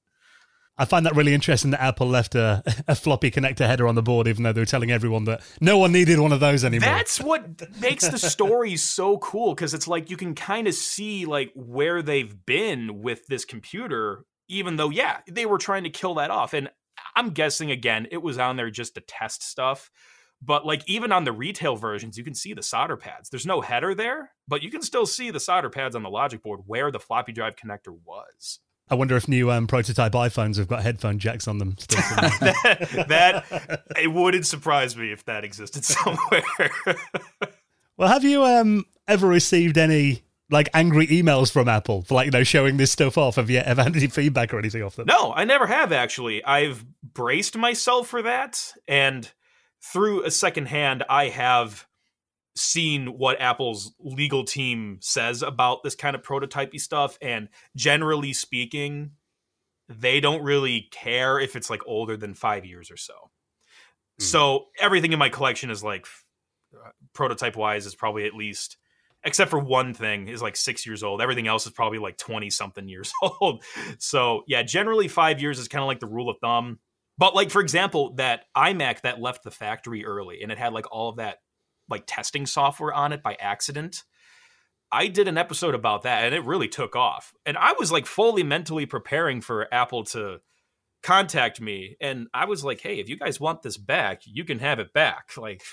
I 0.76 0.86
find 0.86 1.06
that 1.06 1.16
really 1.16 1.36
interesting 1.36 1.72
that 1.72 1.82
Apple 1.82 2.08
left 2.08 2.34
a, 2.34 2.64
a, 2.88 2.96
floppy 2.96 3.30
connector 3.30 3.68
header 3.68 3.88
on 3.88 3.96
the 3.96 4.02
board, 4.02 4.28
even 4.28 4.44
though 4.44 4.54
they 4.54 4.62
were 4.62 4.66
telling 4.66 4.92
everyone 4.92 5.26
that 5.26 5.42
no 5.62 5.78
one 5.78 5.92
needed 5.92 6.20
one 6.20 6.32
of 6.32 6.40
those 6.40 6.66
anymore. 6.66 6.90
That's 6.90 7.22
what 7.22 7.80
makes 7.80 8.08
the 8.08 8.18
story 8.18 8.76
so 8.78 9.20
cool 9.20 9.54
because 9.54 9.74
it's 9.74 9.88
like 9.88 10.10
you 10.10 10.18
can 10.18 10.34
kind 10.34 10.68
of 10.68 10.74
see 10.74 11.26
like 11.26 11.52
where 11.56 12.02
they've 12.02 12.34
been 12.46 13.02
with 13.04 13.28
this 13.28 13.46
computer, 13.46 14.26
even 14.48 14.78
though 14.78 14.90
yeah 14.90 15.20
they 15.30 15.46
were 15.46 15.60
trying 15.60 15.84
to 15.84 15.90
kill 15.92 16.16
that 16.16 16.32
off. 16.32 16.54
And 16.54 16.70
I'm 17.16 17.30
guessing 17.30 17.70
again 17.70 18.08
it 18.10 18.24
was 18.24 18.40
on 18.40 18.56
there 18.56 18.72
just 18.72 18.96
to 18.96 19.02
test 19.02 19.44
stuff. 19.44 19.92
But 20.46 20.66
like 20.66 20.84
even 20.88 21.12
on 21.12 21.24
the 21.24 21.32
retail 21.32 21.76
versions, 21.76 22.18
you 22.18 22.24
can 22.24 22.36
see 22.36 22.54
the 22.54 22.64
solder 22.64 22.98
pads. 22.98 23.30
There's 23.30 23.46
no 23.46 23.62
header 23.62 23.96
there, 23.96 24.32
but 24.48 24.62
you 24.62 24.70
can 24.70 24.82
still 24.82 25.06
see 25.06 25.32
the 25.32 25.40
solder 25.40 25.70
pads 25.70 25.96
on 25.96 26.04
the 26.04 26.10
logic 26.10 26.44
board 26.44 26.62
where 26.66 26.92
the 26.92 27.00
floppy 27.00 27.32
drive 27.32 27.56
connector 27.56 27.98
was. 28.06 28.60
I 28.90 28.96
wonder 28.96 29.16
if 29.16 29.28
new 29.28 29.50
um, 29.50 29.68
prototype 29.68 30.12
iPhones 30.12 30.58
have 30.58 30.68
got 30.68 30.84
headphone 30.84 31.18
jacks 31.18 31.48
on 31.48 31.58
them. 31.58 31.78
Still 31.78 32.02
that, 32.20 33.06
that 33.08 33.84
it 34.02 34.08
wouldn't 34.08 34.46
surprise 34.46 34.98
me 34.98 35.12
if 35.12 35.24
that 35.26 35.46
existed 35.46 35.86
somewhere. 35.86 36.44
well, 37.96 38.10
have 38.10 38.26
you 38.26 38.44
um, 38.44 38.86
ever 39.08 39.28
received 39.28 39.78
any 39.78 40.24
like 40.50 40.70
angry 40.74 41.08
emails 41.08 41.52
from 41.52 41.70
Apple 41.70 42.02
for 42.04 42.16
like 42.16 42.26
you 42.26 42.32
know 42.32 42.44
showing 42.44 42.76
this 42.76 42.92
stuff 42.92 43.18
off? 43.18 43.38
Have 43.38 43.50
you 43.50 43.60
ever 43.60 43.82
had 43.82 43.96
any 43.96 44.08
feedback 44.08 44.54
or 44.54 44.60
anything 44.60 44.84
off 44.84 44.98
them? 44.98 45.06
No, 45.08 45.34
I 45.34 45.46
never 45.46 45.66
have 45.66 45.94
actually. 45.94 46.44
I've 46.44 46.86
braced 47.02 47.58
myself 47.58 48.10
for 48.10 48.22
that, 48.24 48.74
and 48.88 49.32
through 49.84 50.24
a 50.24 50.32
second 50.32 50.68
hand, 50.68 51.04
I 51.10 51.30
have 51.30 51.88
seen 52.56 53.18
what 53.18 53.42
Apple's 53.42 53.94
legal 54.00 54.44
team 54.44 54.98
says 55.02 55.42
about 55.42 55.84
this 55.84 55.96
kind 55.96 56.16
of 56.16 56.22
prototypey 56.22 56.80
stuff. 56.80 57.18
And 57.22 57.50
generally 57.76 58.34
speaking, 58.34 59.12
they 59.90 60.20
don't 60.20 60.44
really 60.44 60.88
care 60.92 61.40
if 61.40 61.56
it's 61.56 61.70
like 61.70 61.82
older 61.86 62.16
than 62.16 62.34
five 62.34 62.66
years 62.66 62.92
or 62.92 62.98
so. 62.98 63.14
Mm. 64.20 64.24
So 64.24 64.66
everything 64.80 65.14
in 65.14 65.20
my 65.20 65.30
collection 65.30 65.70
is 65.70 65.84
like 65.84 66.06
prototype 67.14 67.56
wise 67.56 67.86
is 67.86 67.96
probably 67.96 68.26
at 68.26 68.34
least 68.34 68.78
except 69.26 69.50
for 69.50 69.60
one 69.60 69.94
thing 69.94 70.28
is 70.28 70.42
like 70.42 70.56
six 70.56 70.86
years 70.86 71.04
old 71.04 71.22
everything 71.22 71.48
else 71.48 71.68
is 71.68 71.72
probably 71.72 72.00
like 72.00 72.18
20 72.18 72.50
something 72.50 72.90
years 72.90 73.14
old 73.22 73.64
so 74.00 74.44
yeah 74.48 74.64
generally 74.64 75.08
five 75.08 75.40
years 75.40 75.60
is 75.60 75.68
kind 75.68 75.84
of 75.84 75.88
like 75.88 76.00
the 76.00 76.08
rule 76.08 76.30
of 76.30 76.38
thumb 76.40 76.80
but 77.18 77.36
like 77.36 77.50
for 77.52 77.62
example 77.62 78.14
that 78.16 78.46
imac 78.56 79.02
that 79.02 79.20
left 79.22 79.44
the 79.44 79.52
factory 79.52 80.06
early 80.06 80.42
and 80.42 80.52
it 80.52 80.58
had 80.58 80.74
like 80.74 80.92
all 80.92 81.10
of 81.10 81.18
that 81.18 81.38
like 81.90 82.04
testing 82.08 82.46
software 82.46 82.94
on 82.94 83.12
it 83.14 83.22
by 83.24 83.36
accident. 83.36 84.04
I 84.92 85.08
did 85.08 85.28
an 85.28 85.38
episode 85.38 85.74
about 85.76 86.04
that 86.04 86.24
and 86.26 86.36
it 86.36 86.44
really 86.46 86.68
took 86.68 86.96
off. 86.96 87.34
And 87.46 87.58
I 87.58 87.74
was 87.74 87.92
like 87.92 88.06
fully 88.06 88.44
mentally 88.44 88.86
preparing 88.86 89.42
for 89.42 89.68
Apple 89.74 90.04
to 90.06 90.38
contact 91.02 91.60
me. 91.60 91.98
And 92.00 92.28
I 92.34 92.46
was 92.46 92.64
like, 92.64 92.80
hey, 92.82 93.00
if 93.00 93.10
you 93.10 93.18
guys 93.18 93.40
want 93.40 93.64
this 93.64 93.76
back, 93.78 94.22
you 94.26 94.46
can 94.46 94.60
have 94.60 94.80
it 94.80 94.94
back. 94.94 95.32
Like, 95.38 95.64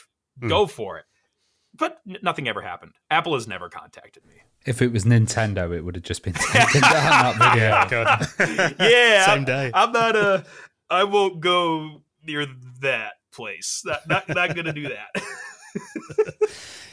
Hmm. 0.41 0.49
go 0.49 0.67
for 0.67 0.97
it. 0.99 1.05
But 1.77 1.99
n- 2.09 2.17
nothing 2.23 2.49
ever 2.49 2.63
happened. 2.63 2.93
Apple 3.11 3.35
has 3.35 3.47
never 3.47 3.69
contacted 3.69 4.25
me. 4.25 4.35
If 4.65 4.81
it 4.81 4.91
was 4.93 5.05
Nintendo, 5.05 5.75
it 5.77 5.85
would 5.85 5.97
have 5.97 6.05
just 6.05 6.23
been 6.23 6.33
taken 6.53 6.81
down 6.81 7.39
that 7.39 8.29
video. 8.39 8.87
Yeah, 8.89 8.89
yeah, 8.89 9.27
Same 9.27 9.43
I- 9.43 9.45
day. 9.45 9.71
I'm 9.75 9.93
not 9.93 10.17
a. 10.17 10.45
I 10.91 11.05
won't 11.05 11.41
go 11.41 12.03
near 12.27 12.47
that 12.83 13.13
place. 13.33 13.83
Not 13.85 14.09
not, 14.09 14.29
not 14.29 14.55
gonna 14.57 14.73
do 14.73 14.89
that. 14.89 15.23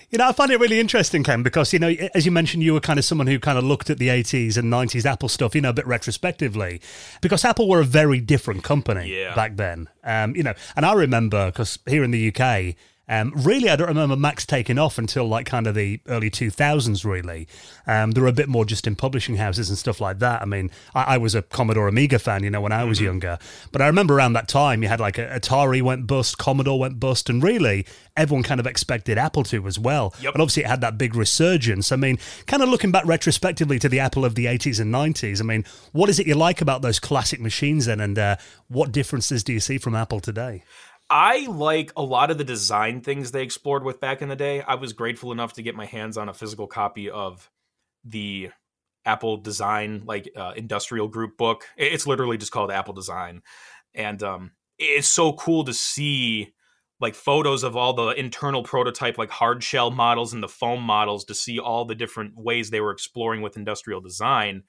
You 0.10 0.18
know, 0.20 0.30
I 0.30 0.32
find 0.32 0.50
it 0.52 0.60
really 0.62 0.80
interesting, 0.80 1.22
Ken, 1.22 1.43
because, 1.43 1.74
you 1.74 1.80
know, 1.80 1.89
as 2.16 2.26
you 2.26 2.32
mentioned, 2.32 2.64
you 2.64 2.72
were 2.74 2.80
kind 2.80 2.98
of 2.98 3.04
someone 3.04 3.28
who 3.28 3.39
kind 3.41 3.58
of 3.58 3.66
looked 3.66 3.89
at 3.89 3.98
the 3.98 4.08
80s 4.08 4.56
and 4.58 4.72
90s 4.72 5.04
Apple 5.06 5.28
stuff, 5.28 5.54
you 5.54 5.60
know, 5.60 5.72
a 5.72 5.74
bit 5.74 5.86
retrospectively, 5.86 6.80
because 7.20 7.43
Apple 7.43 7.68
were 7.68 7.82
a 7.82 7.84
very 7.84 8.22
different 8.22 8.64
company 8.64 9.14
Yeah. 9.14 9.36
back 9.36 9.58
then. 9.58 9.89
Um, 10.06 10.34
you 10.34 10.43
know, 10.43 10.54
and 10.78 10.86
I 10.86 10.93
remember, 10.93 11.48
because 11.48 11.78
here 11.86 12.06
in 12.06 12.12
the 12.12 12.30
UK, 12.34 12.76
um, 13.10 13.32
really, 13.36 13.70
I 13.70 13.78
don't 13.78 13.88
remember 13.88 14.18
Macs 14.18 14.45
taking 14.45 14.78
off 14.78 14.97
until 14.97 15.28
like 15.28 15.45
kind 15.45 15.66
of 15.66 15.76
the 15.76 16.01
early 16.08 16.30
2000s, 16.30 17.05
really. 17.05 17.47
Um, 17.86 18.12
they 18.12 18.20
were 18.20 18.28
a 18.28 18.34
bit 18.34 18.49
more 18.49 18.66
just 18.66 18.86
in 18.86 18.95
publishing 18.95 19.38
houses 19.38 19.70
and 19.70 19.78
stuff 19.78 20.01
like 20.01 20.20
that. 20.20 20.41
I 20.41 20.45
mean, 20.45 20.72
I, 20.93 21.16
I 21.16 21.18
was 21.18 21.34
a 21.34 21.41
Commodore 21.41 21.88
Amiga 21.88 22.20
fan, 22.20 22.43
you 22.43 22.49
know, 22.49 22.60
when 22.60 22.74
I 22.74 22.84
was 22.84 22.99
younger. 22.99 23.38
But 23.72 23.82
I 23.82 23.88
remember 23.88 24.16
around 24.16 24.34
that 24.34 24.49
time, 24.49 24.84
you 24.84 24.89
had 24.89 24.99
like 24.99 25.18
a, 25.18 25.39
Atari 25.39 25.82
went 25.82 26.05
bust, 26.05 26.38
Commodore 26.38 26.80
went 26.80 26.99
bust, 26.99 27.30
and 27.30 27.41
really 27.41 27.86
everyone 28.18 28.43
kind 28.43 28.60
of 28.60 28.68
expected 28.68 29.18
Apple 29.18 29.43
to 29.43 29.66
as 29.68 29.80
well. 29.80 30.14
Yep. 30.20 30.34
But 30.34 30.41
obviously, 30.41 30.64
it 30.64 30.70
had 30.70 30.82
that 30.82 30.97
big 30.97 31.16
resurgence. 31.16 31.93
I 31.93 31.95
mean, 31.95 32.18
kind 32.45 32.62
of 32.62 32.68
looking 32.68 32.91
back 32.91 33.05
retrospectively 33.05 33.80
to 33.80 33.88
the 33.88 34.01
Apple 34.01 34.26
of 34.26 34.36
the 34.36 34.45
80s 34.45 34.82
and 34.82 34.93
90s, 34.93 35.39
I 35.39 35.43
mean, 35.43 35.64
what 35.93 36.10
is 36.10 36.20
it 36.20 36.28
you 36.28 36.36
like 36.36 36.60
about 36.60 36.82
those 36.82 36.99
classic 36.99 37.39
machines 37.39 37.86
then? 37.86 38.01
And 38.01 38.20
uh, 38.20 38.36
what 38.68 38.91
differences 38.91 39.45
do 39.45 39.53
you 39.53 39.62
see 39.62 39.78
from 39.78 39.95
Apple 39.95 40.20
today? 40.20 40.64
I 41.10 41.45
like 41.47 41.93
a 41.95 42.01
lot 42.01 42.32
of 42.32 42.38
the 42.38 42.43
design 42.43 43.01
things 43.01 43.32
they 43.32 43.43
explored 43.43 43.84
with 43.84 43.99
back 43.99 44.22
in 44.22 44.30
the 44.30 44.36
day. 44.36 44.62
I 44.62 44.76
was 44.76 44.93
grateful 44.93 45.32
enough 45.32 45.53
to 45.53 45.64
get 45.64 45.76
my 45.76 45.86
hands 45.86 46.18
on 46.18 46.28
a 46.28 46.34
physical 46.34 46.68
copy 46.68 47.10
of 47.10 47.49
the 48.03 48.49
Apple 49.05 49.38
Design 49.38 50.03
like 50.05 50.30
uh, 50.36 50.53
industrial 50.55 51.08
group 51.08 51.38
book. 51.38 51.66
It's 51.78 52.08
literally 52.08 52.38
just 52.38 52.51
called 52.51 52.72
Apple 52.72 52.93
Design, 52.93 53.41
and 53.93 54.22
um, 54.22 54.51
it's 54.78 55.08
so 55.08 55.34
cool 55.34 55.64
to 55.64 55.74
see 55.74 56.53
like 56.99 57.16
photos 57.16 57.64
of 57.64 57.78
all 57.78 57.93
the 57.93 58.10
internal 58.10 58.64
prototype 58.64 59.18
like 59.18 59.30
hard 59.30 59.64
shell 59.64 59.91
models 59.91 60.34
and 60.34 60.43
the 60.43 60.47
foam 60.47 60.82
models 60.82 61.24
to 61.26 61.34
see 61.34 61.60
all 61.60 61.86
the 61.86 61.95
different 61.95 62.34
ways 62.36 62.70
they 62.70 62.82
were 62.82 62.91
exploring 62.91 63.41
with 63.41 63.55
industrial 63.55 64.01
design 64.01 64.64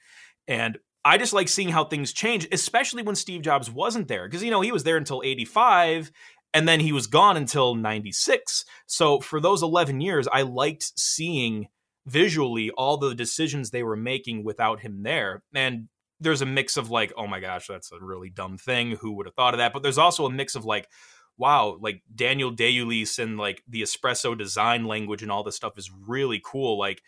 and 0.47 0.79
I 1.05 1.19
just 1.19 1.33
like 1.33 1.49
seeing 1.49 1.69
how 1.69 1.85
things 1.85 2.13
change, 2.13 2.47
especially 2.53 3.03
when 3.03 3.15
Steve 3.15 3.43
Jobs 3.43 3.71
wasn't 3.71 4.09
there. 4.09 4.27
Because, 4.27 4.43
you 4.43 4.51
know, 4.51 4.61
he 4.61 4.73
was 4.73 4.85
there 4.85 4.97
until 4.97 5.23
85 5.25 6.11
and 6.55 6.69
then 6.69 6.81
he 6.81 6.93
was 6.93 7.07
gone 7.07 7.37
until 7.37 7.75
96. 7.75 8.65
So 8.87 9.21
for 9.21 9.41
those 9.41 9.63
11 9.63 10.01
years, 10.01 10.27
I 10.29 10.43
liked 10.43 10.99
seeing 10.99 11.69
visually 12.07 12.71
all 12.71 12.97
the 12.97 13.15
decisions 13.15 13.71
they 13.71 13.83
were 13.83 13.97
making 13.97 14.45
without 14.45 14.81
him 14.81 15.03
there. 15.03 15.43
And 15.55 15.89
there's 16.21 16.43
a 16.43 16.47
mix 16.47 16.77
of 16.77 16.91
like, 16.91 17.13
oh 17.17 17.27
my 17.27 17.39
gosh, 17.39 17.67
that's 17.69 17.93
a 17.93 17.99
really 18.01 18.31
dumb 18.31 18.59
thing. 18.59 18.93
Who 18.93 19.13
would 19.13 19.27
have 19.27 19.35
thought 19.35 19.55
of 19.55 19.59
that? 19.59 19.73
But 19.73 19.83
there's 19.83 19.99
also 19.99 20.27
a 20.27 20.31
mix 20.31 20.55
of 20.55 20.65
like, 20.65 20.89
wow, 21.37 21.79
like 21.81 22.03
Daniele 22.13 22.51
De 22.51 22.79
Iuliis 22.79 23.19
and 23.19 23.39
like 23.39 23.63
the 23.69 23.83
espresso 23.83 24.37
design 24.37 24.87
language 24.87 25.23
and 25.23 25.31
all 25.31 25.45
this 25.45 25.57
stuff 25.57 25.79
is 25.79 25.91
really 26.07 26.41
cool. 26.45 26.79
Like, 26.79 27.03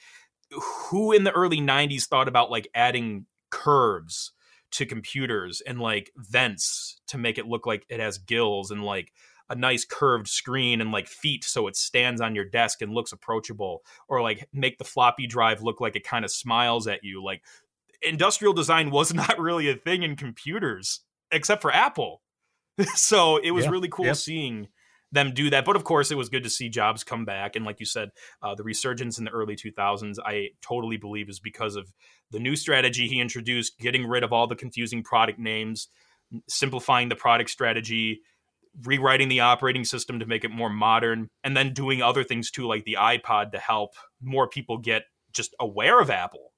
who 0.90 1.12
in 1.12 1.24
the 1.24 1.32
early 1.32 1.60
90s 1.60 2.06
thought 2.06 2.28
about 2.28 2.50
like 2.50 2.68
adding 2.74 3.26
curves 3.50 4.32
to 4.72 4.86
computers 4.86 5.60
and 5.60 5.80
like 5.80 6.10
vents 6.16 7.00
to 7.08 7.18
make 7.18 7.38
it 7.38 7.46
look 7.46 7.66
like 7.66 7.84
it 7.88 8.00
has 8.00 8.18
gills 8.18 8.70
and 8.70 8.84
like 8.84 9.12
a 9.48 9.54
nice 9.56 9.84
curved 9.84 10.28
screen 10.28 10.80
and 10.80 10.92
like 10.92 11.08
feet 11.08 11.42
so 11.42 11.66
it 11.66 11.74
stands 11.76 12.20
on 12.20 12.36
your 12.36 12.44
desk 12.44 12.82
and 12.82 12.92
looks 12.92 13.10
approachable 13.12 13.82
or 14.08 14.22
like 14.22 14.48
make 14.52 14.78
the 14.78 14.84
floppy 14.84 15.26
drive 15.26 15.60
look 15.60 15.80
like 15.80 15.96
it 15.96 16.04
kind 16.04 16.24
of 16.24 16.30
smiles 16.30 16.86
at 16.86 17.02
you 17.02 17.22
like 17.22 17.42
industrial 18.02 18.52
design 18.52 18.90
was 18.90 19.12
not 19.14 19.38
really 19.38 19.68
a 19.68 19.74
thing 19.74 20.02
in 20.02 20.14
computers 20.16 21.00
except 21.32 21.62
for 21.62 21.72
Apple 21.72 22.22
so 22.94 23.38
it 23.38 23.50
was 23.50 23.64
Yeah, 23.64 23.70
really 23.72 23.88
cool 23.88 24.06
yep. 24.06 24.16
seeing 24.16 24.68
them 25.12 25.32
do 25.32 25.50
that 25.50 25.64
but 25.64 25.76
of 25.76 25.84
course 25.84 26.10
it 26.10 26.16
was 26.16 26.28
good 26.28 26.44
to 26.44 26.50
see 26.50 26.68
Jobs 26.68 27.04
come 27.04 27.24
back 27.24 27.56
and 27.56 27.64
like 27.64 27.80
you 27.80 27.86
said 27.86 28.10
uh, 28.42 28.54
the 28.54 28.62
resurgence 28.62 29.18
in 29.18 29.24
the 29.24 29.30
early 29.30 29.56
2000s 29.56 30.16
i 30.24 30.48
totally 30.62 30.96
believe 30.96 31.28
is 31.28 31.40
because 31.40 31.76
of 31.76 31.92
the 32.30 32.38
new 32.38 32.56
strategy 32.56 33.08
he 33.08 33.20
introduced 33.20 33.78
getting 33.78 34.06
rid 34.06 34.22
of 34.22 34.32
all 34.32 34.46
the 34.46 34.56
confusing 34.56 35.02
product 35.02 35.38
names 35.38 35.88
simplifying 36.48 37.08
the 37.08 37.16
product 37.16 37.50
strategy 37.50 38.20
rewriting 38.84 39.28
the 39.28 39.40
operating 39.40 39.84
system 39.84 40.20
to 40.20 40.26
make 40.26 40.44
it 40.44 40.50
more 40.50 40.70
modern 40.70 41.28
and 41.42 41.56
then 41.56 41.72
doing 41.72 42.02
other 42.02 42.22
things 42.22 42.50
too 42.50 42.66
like 42.66 42.84
the 42.84 42.96
ipod 42.98 43.52
to 43.52 43.58
help 43.58 43.90
more 44.22 44.48
people 44.48 44.78
get 44.78 45.02
just 45.32 45.54
aware 45.60 46.00
of 46.00 46.10
apple 46.10 46.49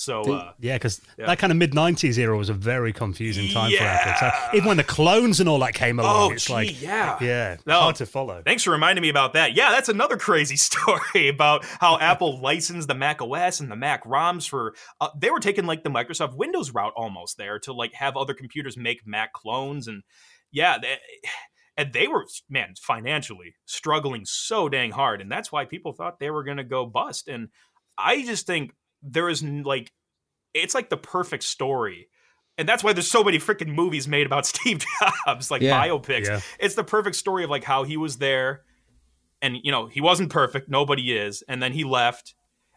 so 0.00 0.22
uh, 0.22 0.52
Yeah, 0.58 0.76
because 0.76 1.00
Yeah. 1.18 1.26
that 1.26 1.38
kind 1.38 1.50
of 1.50 1.58
mid 1.58 1.72
90s 1.72 2.16
era 2.18 2.36
was 2.36 2.48
a 2.48 2.54
very 2.54 2.92
confusing 2.92 3.48
time 3.50 3.70
for 3.72 3.82
Apple. 3.84 4.14
So 4.18 4.56
even 4.56 4.68
when 4.68 4.76
the 4.78 4.84
clones 4.84 5.40
and 5.40 5.48
all 5.48 5.58
that 5.58 5.74
came 5.74 5.98
along, 6.00 6.30
oh 6.30 6.34
it's 6.34 6.46
gee, 6.46 6.52
like, 6.52 6.82
yeah 6.82 7.16
yeah, 7.20 7.56
No. 7.66 7.80
hard 7.80 7.96
to 7.96 8.06
follow. 8.06 8.42
Thanks 8.44 8.62
for 8.62 8.70
reminding 8.70 9.02
me 9.02 9.10
about 9.10 9.34
that. 9.34 9.54
Yeah, 9.54 9.70
that's 9.70 9.88
another 9.90 10.16
crazy 10.16 10.56
story 10.68 11.28
about 11.28 11.64
how 11.64 11.98
Apple 12.00 12.40
licensed 12.40 12.88
the 12.88 12.94
Mac 12.94 13.20
OS 13.20 13.60
and 13.60 13.70
the 13.70 13.76
Mac 13.76 14.04
ROMs 14.04 14.48
for. 14.48 14.74
Uh, 15.00 15.08
they 15.18 15.30
were 15.30 15.40
taking 15.40 15.66
like 15.66 15.82
the 15.84 15.90
Microsoft 15.90 16.34
Windows 16.34 16.72
route 16.72 16.92
almost 16.96 17.36
there 17.36 17.58
to 17.60 17.72
like 17.72 17.92
have 17.94 18.16
other 18.16 18.34
computers 18.34 18.76
make 18.76 19.06
Mac 19.06 19.32
clones 19.32 19.86
and 19.86 20.02
yeah, 20.52 20.78
they, 20.78 20.96
and 21.76 21.92
they 21.92 22.08
were 22.08 22.24
man 22.48 22.74
financially 22.80 23.54
struggling 23.66 24.24
so 24.24 24.68
dang 24.68 24.90
hard, 24.90 25.20
and 25.20 25.30
that's 25.30 25.52
why 25.52 25.64
people 25.64 25.92
thought 25.92 26.18
they 26.18 26.30
were 26.30 26.44
going 26.44 26.56
to 26.56 26.64
go 26.64 26.86
bust. 26.86 27.28
And 27.28 27.48
I 27.96 28.22
just 28.24 28.46
think 28.46 28.72
there 29.02 29.28
is 29.28 29.42
like 29.42 29.92
it's 30.54 30.74
like 30.74 30.90
the 30.90 30.96
perfect 30.96 31.44
story. 31.44 32.08
And 32.58 32.68
that's 32.68 32.84
why 32.84 32.92
there's 32.92 33.10
so 33.10 33.24
many 33.24 33.38
freaking 33.38 33.68
movies 33.74 34.06
made 34.08 34.26
about 34.26 34.44
Steve 34.54 34.84
Jobs, 35.26 35.50
like 35.50 35.62
Yeah. 35.62 35.82
biopics. 35.86 36.26
Yeah. 36.26 36.40
it's 36.58 36.74
the 36.74 36.84
perfect 36.84 37.16
story 37.16 37.44
of 37.44 37.50
like 37.50 37.64
how 37.64 37.84
he 37.84 37.96
was 37.96 38.18
there 38.18 38.62
and 39.42 39.56
you 39.62 39.72
know 39.72 39.86
he 39.86 40.00
wasn't 40.00 40.30
perfect. 40.30 40.68
Nobody 40.68 41.16
is. 41.16 41.42
And 41.48 41.62
then 41.62 41.72
he 41.72 41.84
left. 41.84 42.34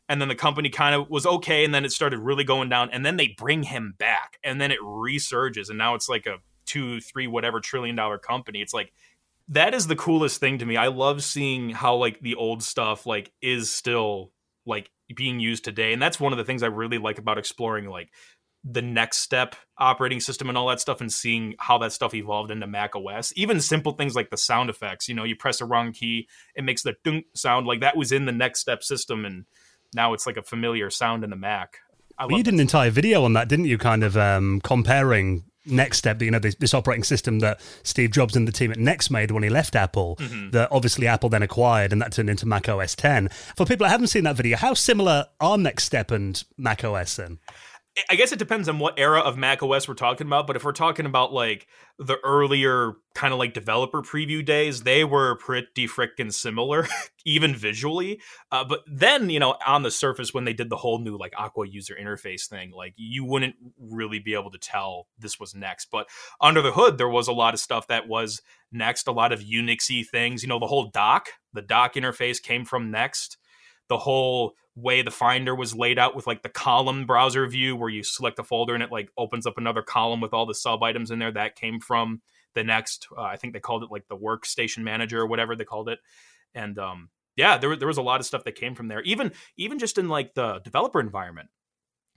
And 0.10 0.20
then 0.22 0.28
the 0.28 0.36
company 0.36 0.70
kind 0.70 0.94
of 0.94 1.10
was 1.10 1.26
okay. 1.26 1.64
And 1.64 1.74
then 1.74 1.86
it 1.86 1.92
started 1.92 2.20
really 2.20 2.44
going 2.44 2.68
down. 2.70 2.90
And 2.92 3.06
then 3.06 3.16
they 3.18 3.30
bring 3.38 3.64
him 3.64 3.96
back. 3.98 4.38
And 4.44 4.60
then 4.60 4.70
it 4.70 4.80
resurges. 4.82 5.70
And 5.70 5.78
now 5.78 5.96
it's 5.96 6.10
like 6.10 6.26
a 6.26 6.38
two 6.66 7.00
three 7.02 7.26
whatever 7.28 7.60
trillion 7.60 7.96
dollar 7.96 8.18
company. 8.18 8.62
It's 8.62 8.74
like 8.74 8.92
that 9.50 9.74
is 9.74 9.88
the 9.88 9.96
coolest 9.96 10.40
thing 10.40 10.58
to 10.60 10.66
me. 10.66 10.78
I 10.78 10.88
love 10.88 11.24
seeing 11.24 11.70
how 11.72 11.96
like 11.96 12.20
the 12.22 12.36
old 12.36 12.64
stuff 12.64 13.06
like 13.06 13.32
is 13.42 13.70
still 13.72 14.32
like 14.66 14.90
being 15.16 15.40
used 15.40 15.64
today 15.64 15.94
and 15.94 16.02
that's 16.02 16.20
one 16.20 16.32
of 16.32 16.38
the 16.38 16.44
things 16.44 16.64
i 16.64 16.68
really 16.68 16.98
like 16.98 17.18
about 17.18 17.38
exploring 17.38 17.88
like 17.88 18.10
the 18.64 18.82
NeXTSTEP 18.82 19.54
operating 19.78 20.22
system 20.22 20.48
and 20.48 20.58
all 20.58 20.68
that 20.68 20.80
stuff 20.80 21.02
and 21.02 21.12
seeing 21.12 21.54
how 21.60 21.78
that 21.80 21.92
stuff 21.92 22.14
evolved 22.14 22.50
into 22.50 22.66
Mac 22.66 22.96
OS. 22.96 23.34
Even 23.36 23.60
simple 23.60 23.92
things 23.92 24.16
like 24.16 24.30
the 24.30 24.38
sound 24.38 24.70
effects, 24.70 25.10
you 25.10 25.16
know, 25.16 25.26
you 25.26 25.36
press 25.36 25.60
a 25.60 25.66
wrong 25.66 25.92
key, 25.92 26.30
it 26.56 26.64
makes 26.64 26.82
the 26.82 26.96
dunk 27.04 27.26
sound 27.36 27.68
like 27.68 27.82
that 27.82 27.98
was 27.98 28.14
in 28.14 28.26
the 28.26 28.32
NeXTSTEP 28.32 28.82
system 28.82 29.26
and 29.26 29.46
now 29.94 30.14
it's 30.14 30.26
like 30.26 30.38
a 30.38 30.44
familiar 30.44 30.90
sound 30.90 31.24
in 31.24 31.30
the 31.30 31.36
Mac. 31.36 31.78
I 32.18 32.26
Well, 32.26 32.38
you 32.38 32.44
did 32.44 32.54
an 32.54 32.60
entire 32.60 32.90
video 32.90 33.26
on 33.26 33.34
that, 33.34 33.50
didn't 33.50 33.66
you? 33.66 33.78
Kind 33.78 34.04
of 34.04 34.16
um, 34.16 34.62
comparing 34.64 35.44
NeXTSTEP, 35.68 36.22
you 36.22 36.32
know, 36.32 36.40
this, 36.40 36.56
this 36.56 36.74
operating 36.74 37.04
system 37.04 37.40
that 37.40 37.60
Steve 37.84 38.12
Jobs 38.12 38.36
and 38.36 38.48
the 38.48 38.52
team 38.52 38.72
at 38.72 38.78
NeXT 38.78 39.12
made 39.12 39.32
when 39.32 39.44
he 39.44 39.50
left 39.50 39.76
Apple, 39.76 40.18
Mm-hmm. 40.20 40.50
that 40.52 40.70
obviously 40.72 41.08
Apple 41.08 41.30
then 41.30 41.42
acquired, 41.44 41.92
and 41.92 42.02
that 42.02 42.12
turned 42.12 42.30
into 42.30 42.46
Mac 42.46 42.68
OS 42.70 42.96
10. 42.96 43.30
For 43.56 43.66
people 43.66 43.86
that 43.86 43.92
haven't 43.92 44.08
seen 44.08 44.24
that 44.26 44.36
video, 44.36 44.58
how 44.58 44.74
similar 44.74 45.26
are 45.40 45.58
NeXTSTEP 45.58 46.12
and 46.12 46.44
Mac 46.58 46.84
OS 46.84 47.16
then? 47.16 47.40
I 48.10 48.16
guess 48.16 48.32
it 48.32 48.40
depends 48.40 48.68
on 48.68 48.80
what 48.80 48.98
era 48.98 49.20
of 49.20 49.38
Mac 49.38 49.62
OS 49.62 49.88
we're 49.88 49.94
talking 49.94 50.26
about, 50.26 50.48
but 50.48 50.56
if 50.56 50.64
we're 50.64 50.72
talking 50.72 51.06
about 51.06 51.32
like 51.32 51.68
the 52.00 52.18
earlier 52.24 52.94
kind 53.14 53.32
of 53.32 53.38
like 53.38 53.54
developer 53.54 54.02
preview 54.02 54.44
days, 54.44 54.82
they 54.82 55.04
were 55.04 55.36
pretty 55.36 55.88
freaking 55.88 56.34
similar, 56.34 56.88
even 57.26 57.56
visually. 57.56 58.20
Uh, 58.52 58.64
but 58.64 58.80
then, 58.88 59.30
you 59.30 59.40
know, 59.40 59.58
on 59.68 59.84
the 59.84 59.92
surface, 59.92 60.34
when 60.34 60.44
they 60.44 60.54
did 60.54 60.72
the 60.72 60.78
whole 60.78 60.98
new 60.98 61.16
like 61.16 61.34
Aqua 61.38 61.68
user 61.68 61.96
interface 62.02 62.48
thing, 62.48 62.72
like 62.72 62.96
you 62.98 63.26
wouldn't 63.26 63.56
really 63.80 64.18
be 64.18 64.34
able 64.34 64.50
to 64.50 64.58
tell 64.58 65.08
this 65.20 65.40
was 65.40 65.54
NeXT. 65.54 65.88
But 65.92 66.10
under 66.42 66.64
the 66.64 66.72
hood, 66.72 66.98
there 66.98 67.10
was 67.10 67.28
a 67.28 67.34
lot 67.34 67.54
of 67.54 67.60
stuff 67.60 67.88
that 67.88 68.08
was 68.08 68.42
NeXT, 68.74 69.08
a 69.08 69.12
lot 69.12 69.32
of 69.32 69.42
Unixy 69.42 70.04
things. 70.04 70.42
You 70.42 70.50
know, 70.50 70.60
the 70.60 70.68
whole 70.68 70.90
dock, 70.90 71.28
the 71.54 71.62
dock 71.62 71.94
interface 71.94 72.42
came 72.42 72.66
from 72.66 72.92
NeXT 72.92 73.38
the 73.90 73.98
whole 73.98 74.56
way 74.76 75.02
the 75.02 75.12
finder 75.12 75.54
was 75.54 75.76
laid 75.76 76.00
out 76.00 76.16
with 76.16 76.26
like 76.26 76.42
the 76.42 76.50
column 76.50 77.06
browser 77.06 77.46
view 77.48 77.76
where 77.76 77.90
you 77.90 78.04
select 78.04 78.40
a 78.40 78.44
folder 78.44 78.74
and 78.74 78.82
it 78.82 78.92
like 78.92 79.10
opens 79.18 79.46
up 79.46 79.58
another 79.58 79.84
column 79.84 80.20
with 80.20 80.34
all 80.34 80.46
the 80.46 80.56
sub 80.56 80.82
items 80.82 81.12
in 81.12 81.20
there 81.20 81.32
that 81.32 81.56
came 81.56 81.80
from 81.80 82.22
the 82.56 82.62
NeXT 82.62 83.06
uh, 83.18 83.22
i 83.22 83.36
think 83.36 83.54
they 83.54 83.60
called 83.60 83.84
it 83.84 83.92
like 83.92 84.08
the 84.08 84.18
workstation 84.18 84.80
manager 84.80 85.22
or 85.22 85.28
whatever 85.28 85.56
they 85.56 85.64
called 85.64 85.90
it. 85.90 86.00
And 86.56 86.78
um 86.80 87.10
yeah 87.36 87.58
there, 87.58 87.76
there 87.76 87.88
was 87.88 87.98
a 87.98 88.04
lot 88.04 88.20
of 88.20 88.26
stuff 88.26 88.44
that 88.46 88.56
came 88.56 88.74
from 88.74 88.88
there. 88.88 89.02
Even 89.02 89.32
even 89.58 89.78
just 89.78 89.98
in 89.98 90.10
like 90.10 90.34
the 90.34 90.60
developer 90.64 91.00
environment. 91.00 91.50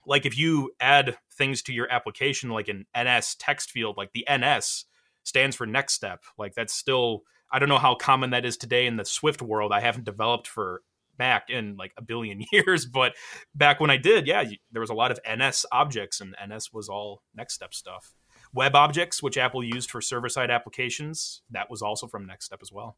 Like 0.05 0.25
if 0.25 0.37
you 0.37 0.71
add 0.79 1.17
things 1.37 1.61
to 1.63 1.73
your 1.73 1.91
application 1.91 2.49
like 2.49 2.69
an 2.69 2.85
NSTextField 2.95 3.97
like 3.97 4.13
the 4.13 4.25
ns 4.35 4.85
stands 5.23 5.55
for 5.55 5.67
NeXTSTEP. 5.67 6.17
Like 6.39 6.55
that's 6.55 6.73
still 6.73 7.21
i 7.51 7.59
don't 7.59 7.69
know 7.69 7.77
how 7.77 7.93
common 7.93 8.31
that 8.31 8.45
is 8.45 8.57
today 8.57 8.87
in 8.87 8.97
the 8.97 9.05
swift 9.05 9.43
world. 9.43 9.71
I 9.71 9.79
haven't 9.79 10.05
developed 10.05 10.47
for 10.47 10.81
mac 11.19 11.49
in 11.49 11.75
like 11.77 11.93
a 11.97 12.01
billion 12.01 12.43
years 12.51 12.85
but 12.85 13.13
back 13.55 13.79
when 13.79 13.89
i 13.89 13.97
did 13.97 14.27
yeah 14.27 14.43
there 14.71 14.81
was 14.81 14.89
a 14.89 14.93
lot 14.93 15.11
of 15.11 15.19
ns 15.37 15.65
objects 15.71 16.21
and 16.21 16.35
ns 16.47 16.71
was 16.73 16.89
all 16.89 17.21
NeXTSTEP 17.37 17.73
stuff. 17.73 18.13
WebObjects 18.55 19.21
which 19.21 19.37
apple 19.37 19.63
used 19.63 19.91
for 19.91 20.01
server 20.01 20.29
side 20.29 20.49
applications 20.49 21.41
that 21.51 21.69
was 21.69 21.81
also 21.81 22.07
from 22.07 22.27
NeXTSTEP 22.27 22.61
as 22.61 22.71
well. 22.71 22.97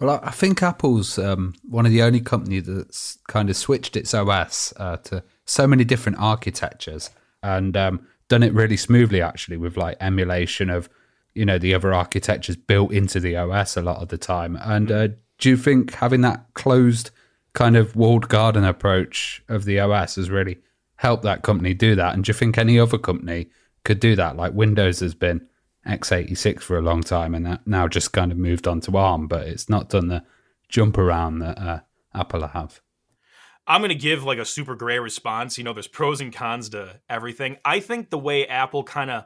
Well, 0.00 0.20
I 0.22 0.30
think 0.30 0.62
Apple's 0.62 1.18
um, 1.18 1.54
one 1.68 1.86
of 1.86 1.92
the 1.92 2.02
only 2.02 2.20
companies 2.20 2.64
that's 2.66 3.18
kind 3.28 3.48
of 3.48 3.56
switched 3.56 3.96
its 3.96 4.14
OS 4.14 4.72
uh, 4.76 4.96
to 4.96 5.22
so 5.44 5.66
many 5.66 5.84
different 5.84 6.18
architectures 6.18 7.10
and 7.42 7.76
um, 7.76 8.06
done 8.28 8.42
it 8.42 8.52
really 8.52 8.76
smoothly, 8.76 9.20
actually, 9.20 9.58
with 9.58 9.76
like 9.76 9.96
emulation 10.00 10.70
of 10.70 10.88
you 11.34 11.44
know 11.44 11.58
the 11.58 11.74
other 11.74 11.94
architectures 11.94 12.56
built 12.56 12.92
into 12.92 13.20
the 13.20 13.36
OS 13.36 13.76
a 13.76 13.82
lot 13.82 14.02
of 14.02 14.08
the 14.08 14.18
time. 14.18 14.58
And 14.60 14.90
uh, 14.90 15.08
do 15.38 15.50
you 15.50 15.56
think 15.56 15.94
having 15.94 16.22
that 16.22 16.46
closed 16.54 17.10
kind 17.54 17.76
of 17.76 17.96
walled 17.96 18.28
garden 18.28 18.64
approach 18.64 19.42
of 19.48 19.64
the 19.64 19.78
OS 19.80 20.16
has 20.16 20.30
really 20.30 20.58
helped 20.96 21.22
that 21.24 21.42
company 21.42 21.74
do 21.74 21.94
that? 21.94 22.14
And 22.14 22.24
do 22.24 22.30
you 22.30 22.34
think 22.34 22.56
any 22.56 22.78
other 22.78 22.98
company 22.98 23.50
could 23.84 24.00
do 24.00 24.16
that? 24.16 24.36
Like 24.36 24.54
Windows 24.54 25.00
has 25.00 25.14
been 25.14 25.46
x86 25.86 26.60
for 26.60 26.78
a 26.78 26.82
long 26.82 27.02
time 27.02 27.34
and 27.34 27.58
now 27.66 27.88
just 27.88 28.12
kind 28.12 28.30
of 28.30 28.38
moved 28.38 28.66
on 28.68 28.80
to 28.82 28.96
ARM, 28.96 29.26
but 29.26 29.46
it's 29.46 29.68
not 29.68 29.88
done 29.88 30.08
the 30.08 30.24
jump 30.68 30.96
around 30.96 31.40
that 31.40 31.58
uh, 31.58 31.80
Apple 32.14 32.46
have. 32.46 32.80
I'm 33.66 33.80
going 33.80 33.90
to 33.90 33.94
give 33.94 34.24
like 34.24 34.38
a 34.38 34.44
super 34.44 34.74
gray 34.74 34.98
response. 34.98 35.56
You 35.56 35.64
know, 35.64 35.72
there's 35.72 35.86
pros 35.86 36.20
and 36.20 36.32
cons 36.32 36.68
to 36.70 37.00
everything. 37.08 37.58
I 37.64 37.80
think 37.80 38.10
the 38.10 38.18
way 38.18 38.46
Apple 38.46 38.82
kind 38.82 39.10
of 39.10 39.24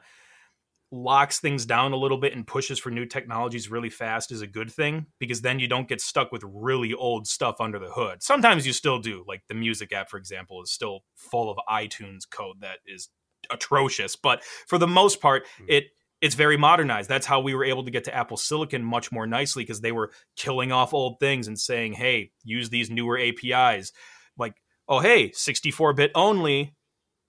locks 0.92 1.40
things 1.40 1.66
down 1.66 1.92
a 1.92 1.96
little 1.96 2.18
bit 2.18 2.34
and 2.34 2.46
pushes 2.46 2.78
for 2.78 2.90
new 2.90 3.04
technologies 3.04 3.70
really 3.70 3.90
fast 3.90 4.30
is 4.30 4.40
a 4.40 4.46
good 4.46 4.70
thing 4.70 5.06
because 5.18 5.40
then 5.40 5.58
you 5.58 5.66
don't 5.66 5.88
get 5.88 6.00
stuck 6.00 6.30
with 6.30 6.42
really 6.44 6.94
old 6.94 7.26
stuff 7.26 7.56
under 7.60 7.78
the 7.78 7.90
hood. 7.90 8.22
Sometimes 8.22 8.66
you 8.66 8.72
still 8.72 8.98
do, 8.98 9.24
like 9.26 9.42
the 9.48 9.54
music 9.54 9.92
app, 9.92 10.08
for 10.08 10.16
example, 10.16 10.62
is 10.62 10.70
still 10.70 11.00
full 11.14 11.50
of 11.50 11.58
iTunes 11.68 12.20
code 12.30 12.56
that 12.60 12.78
is 12.86 13.08
atrocious. 13.50 14.16
But 14.16 14.42
for 14.66 14.78
the 14.78 14.86
most 14.86 15.20
part, 15.20 15.44
hmm. 15.58 15.64
it 15.68 15.84
it's 16.22 16.34
very 16.34 16.56
modernized. 16.56 17.10
That's 17.10 17.26
how 17.26 17.40
we 17.40 17.54
were 17.54 17.64
able 17.64 17.84
to 17.84 17.90
get 17.90 18.04
to 18.04 18.14
Apple 18.14 18.38
Silicon 18.38 18.82
much 18.82 19.12
more 19.12 19.26
nicely 19.26 19.64
because 19.64 19.82
they 19.82 19.92
were 19.92 20.12
killing 20.34 20.72
off 20.72 20.94
old 20.94 21.20
things 21.20 21.46
and 21.46 21.58
saying, 21.58 21.92
"Hey, 21.92 22.30
use 22.42 22.70
these 22.70 22.90
newer 22.90 23.18
APIs." 23.18 23.92
Like, 24.38 24.54
"Oh, 24.88 25.00
hey, 25.00 25.30
64-bit 25.30 26.12
only." 26.14 26.74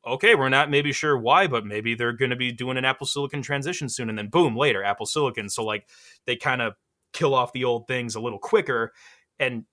Okay, 0.08 0.36
we're 0.36 0.50
not 0.50 0.70
maybe 0.70 0.92
sure 0.92 1.18
why, 1.18 1.48
but 1.48 1.66
maybe 1.66 1.96
they're 1.96 2.14
going 2.14 2.32
to 2.32 2.36
be 2.36 2.52
doing 2.52 2.78
an 2.78 2.86
Apple 2.86 3.08
Silicon 3.08 3.42
transition 3.42 3.90
soon 3.90 4.10
and 4.10 4.18
then 4.18 4.30
boom, 4.30 4.56
later 4.56 4.84
Apple 4.84 5.06
Silicon. 5.06 5.50
So 5.50 5.64
like 5.64 5.88
they 6.26 6.36
kind 6.36 6.62
of 6.62 6.74
kill 7.14 7.34
off 7.34 7.54
the 7.54 7.64
old 7.64 7.88
things 7.88 8.16
a 8.16 8.20
little 8.20 8.40
quicker 8.40 8.94
and 9.40 9.66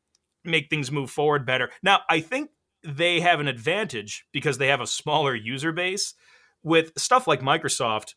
make 0.45 0.69
things 0.69 0.91
move 0.91 1.11
forward 1.11 1.47
better. 1.47 1.71
Now, 1.83 2.01
I 2.11 2.21
think 2.21 2.51
they 2.83 3.21
have 3.21 3.41
an 3.41 3.49
advantage 3.49 4.27
because 4.33 4.59
they 4.59 4.69
have 4.69 4.81
a 4.81 4.87
smaller 4.87 5.35
user 5.35 5.73
base 5.73 6.15
with 6.63 6.93
stuff 6.97 7.27
like 7.27 7.41
Microsoft 7.41 8.15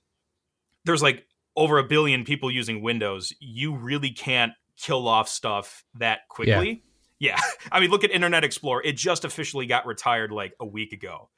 there's 0.88 1.04
like 1.04 1.28
over 1.56 1.78
a 1.78 1.84
billion 1.84 2.24
people 2.24 2.50
using 2.50 2.82
Windows, 2.82 3.34
you 3.40 3.76
really 3.76 4.12
can't 4.12 4.54
kill 4.78 5.08
off 5.08 5.28
stuff 5.28 5.84
that 5.96 6.28
quickly. 6.30 6.84
Yeah. 7.20 7.36
yeah. 7.36 7.42
I 7.72 7.80
mean, 7.80 7.92
look 7.92 8.04
at 8.04 8.12
Internet 8.12 8.44
Explorer. 8.44 8.82
It 8.84 8.98
just 8.98 9.26
officially 9.26 9.68
got 9.68 9.86
retired 9.86 10.32
like 10.32 10.54
a 10.60 10.66
week 10.66 10.94
ago. 10.94 11.30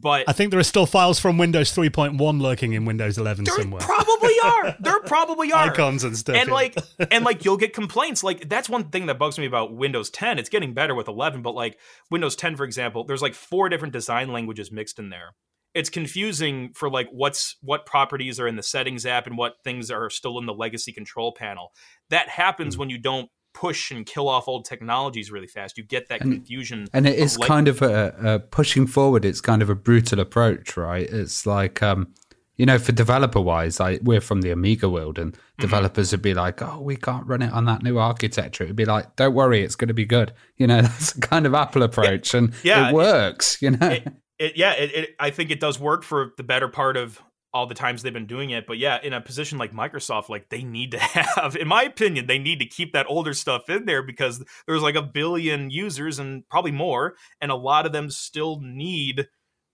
But 0.00 0.28
I 0.28 0.32
think 0.32 0.50
there 0.50 0.60
are 0.60 0.64
still 0.64 0.86
files 0.86 1.18
from 1.18 1.38
Windows 1.38 1.74
3.1 1.74 2.40
lurking 2.40 2.72
in 2.74 2.84
Windows 2.84 3.18
11 3.18 3.44
there 3.44 3.54
somewhere. 3.56 3.80
Probably 3.80 4.34
are. 4.44 4.76
There 4.78 5.00
probably 5.00 5.52
are 5.52 5.70
icons 5.70 6.04
and 6.04 6.16
stuff. 6.16 6.36
And 6.36 6.48
yeah. 6.48 6.54
like, 6.54 6.76
and 7.10 7.24
like, 7.24 7.44
you'll 7.44 7.56
get 7.56 7.72
complaints. 7.72 8.22
Like, 8.22 8.48
that's 8.48 8.68
one 8.68 8.90
thing 8.90 9.06
that 9.06 9.18
bugs 9.18 9.38
me 9.38 9.46
about 9.46 9.74
Windows 9.74 10.10
10. 10.10 10.38
It's 10.38 10.48
getting 10.48 10.72
better 10.72 10.94
with 10.94 11.08
11, 11.08 11.42
but 11.42 11.54
like 11.54 11.78
Windows 12.10 12.36
10, 12.36 12.56
for 12.56 12.64
example, 12.64 13.04
there's 13.04 13.22
like 13.22 13.34
four 13.34 13.68
different 13.68 13.92
design 13.92 14.32
languages 14.32 14.70
mixed 14.70 14.98
in 14.98 15.10
there 15.10 15.34
it's 15.74 15.90
confusing 15.90 16.72
for 16.74 16.90
like 16.90 17.08
what's 17.12 17.56
what 17.60 17.86
properties 17.86 18.40
are 18.40 18.48
in 18.48 18.56
the 18.56 18.62
settings 18.62 19.04
app 19.04 19.26
and 19.26 19.36
what 19.36 19.54
things 19.62 19.90
are 19.90 20.10
still 20.10 20.38
in 20.38 20.46
the 20.46 20.54
legacy 20.54 20.92
control 20.92 21.32
panel. 21.32 21.72
That 22.10 22.28
happens 22.28 22.74
mm 22.74 22.78
when 22.78 22.90
you 22.90 22.98
don't 22.98 23.28
push 23.54 23.90
and 23.90 24.06
kill 24.06 24.28
off 24.28 24.48
old 24.48 24.64
technologies 24.64 25.30
really 25.30 25.46
fast. 25.46 25.78
You 25.78 25.84
get 25.84 26.08
that 26.08 26.20
and, 26.20 26.32
confusion. 26.32 26.86
And 26.92 27.06
it 27.06 27.18
is 27.18 27.38
like- 27.38 27.48
kind 27.48 27.68
of 27.68 27.82
a, 27.82 28.14
a, 28.22 28.38
pushing 28.38 28.86
forward. 28.86 29.24
It's 29.24 29.40
kind 29.40 29.62
of 29.62 29.70
a 29.70 29.74
brutal 29.74 30.20
approach, 30.20 30.76
right? 30.76 31.08
It's 31.08 31.46
like, 31.46 31.82
um, 31.82 32.14
you 32.56 32.66
know, 32.66 32.78
for 32.78 32.92
developer 32.92 33.40
wise, 33.40 33.80
I, 33.80 34.00
we're 34.02 34.20
from 34.20 34.40
the 34.40 34.50
Amiga 34.50 34.88
world 34.88 35.18
and 35.18 35.32
mm-hmm. 35.32 35.60
developers 35.60 36.12
would 36.12 36.22
be 36.22 36.34
like, 36.34 36.60
oh, 36.60 36.80
we 36.80 36.96
can't 36.96 37.26
run 37.26 37.42
it 37.42 37.52
on 37.52 37.64
that 37.66 37.82
new 37.82 37.98
architecture. 37.98 38.64
It'd 38.64 38.76
be 38.76 38.84
like, 38.84 39.16
don't 39.16 39.34
worry, 39.34 39.62
it's 39.62 39.76
going 39.76 39.88
to 39.88 39.94
be 39.94 40.06
good. 40.06 40.32
You 40.56 40.66
know, 40.66 40.82
that's 40.82 41.16
a 41.16 41.20
kind 41.20 41.46
of 41.46 41.54
Apple 41.54 41.82
approach 41.82 42.34
yeah. 42.34 42.38
and 42.38 42.54
yeah, 42.62 42.88
it 42.88 42.94
works, 42.94 43.56
it, 43.56 43.62
you 43.62 43.70
know. 43.70 43.88
It, 43.88 44.08
it 44.38 44.56
yeah, 44.56 45.04
I 45.18 45.30
think 45.30 45.50
it 45.50 45.60
does 45.60 45.80
work 45.80 46.02
for 46.02 46.32
the 46.36 46.42
better 46.42 46.68
part 46.68 46.96
of 46.96 47.20
all 47.52 47.66
the 47.66 47.74
times 47.74 48.02
they've 48.02 48.12
been 48.12 48.26
doing 48.26 48.50
it. 48.50 48.66
But 48.66 48.78
yeah, 48.78 48.98
in 49.02 49.12
a 49.12 49.20
position 49.20 49.58
like 49.58 49.72
Microsoft, 49.72 50.28
like 50.28 50.48
they 50.48 50.62
need 50.62 50.92
to 50.92 50.98
have, 51.00 51.56
in 51.56 51.68
my 51.68 51.82
opinion, 51.82 52.26
they 52.26 52.38
need 52.38 52.60
to 52.60 52.66
keep 52.66 52.92
that 52.92 53.06
older 53.08 53.34
stuff 53.34 53.68
in 53.68 53.86
there 53.86 54.02
because 54.02 54.44
there's 54.66 54.82
like 54.82 54.96
a 54.96 55.02
billion 55.02 55.70
users 55.70 56.18
and 56.18 56.48
probably 56.48 56.72
more, 56.72 57.14
and 57.40 57.50
a 57.50 57.56
lot 57.56 57.86
of 57.86 57.92
them 57.92 58.10
still 58.10 58.60
need 58.60 59.26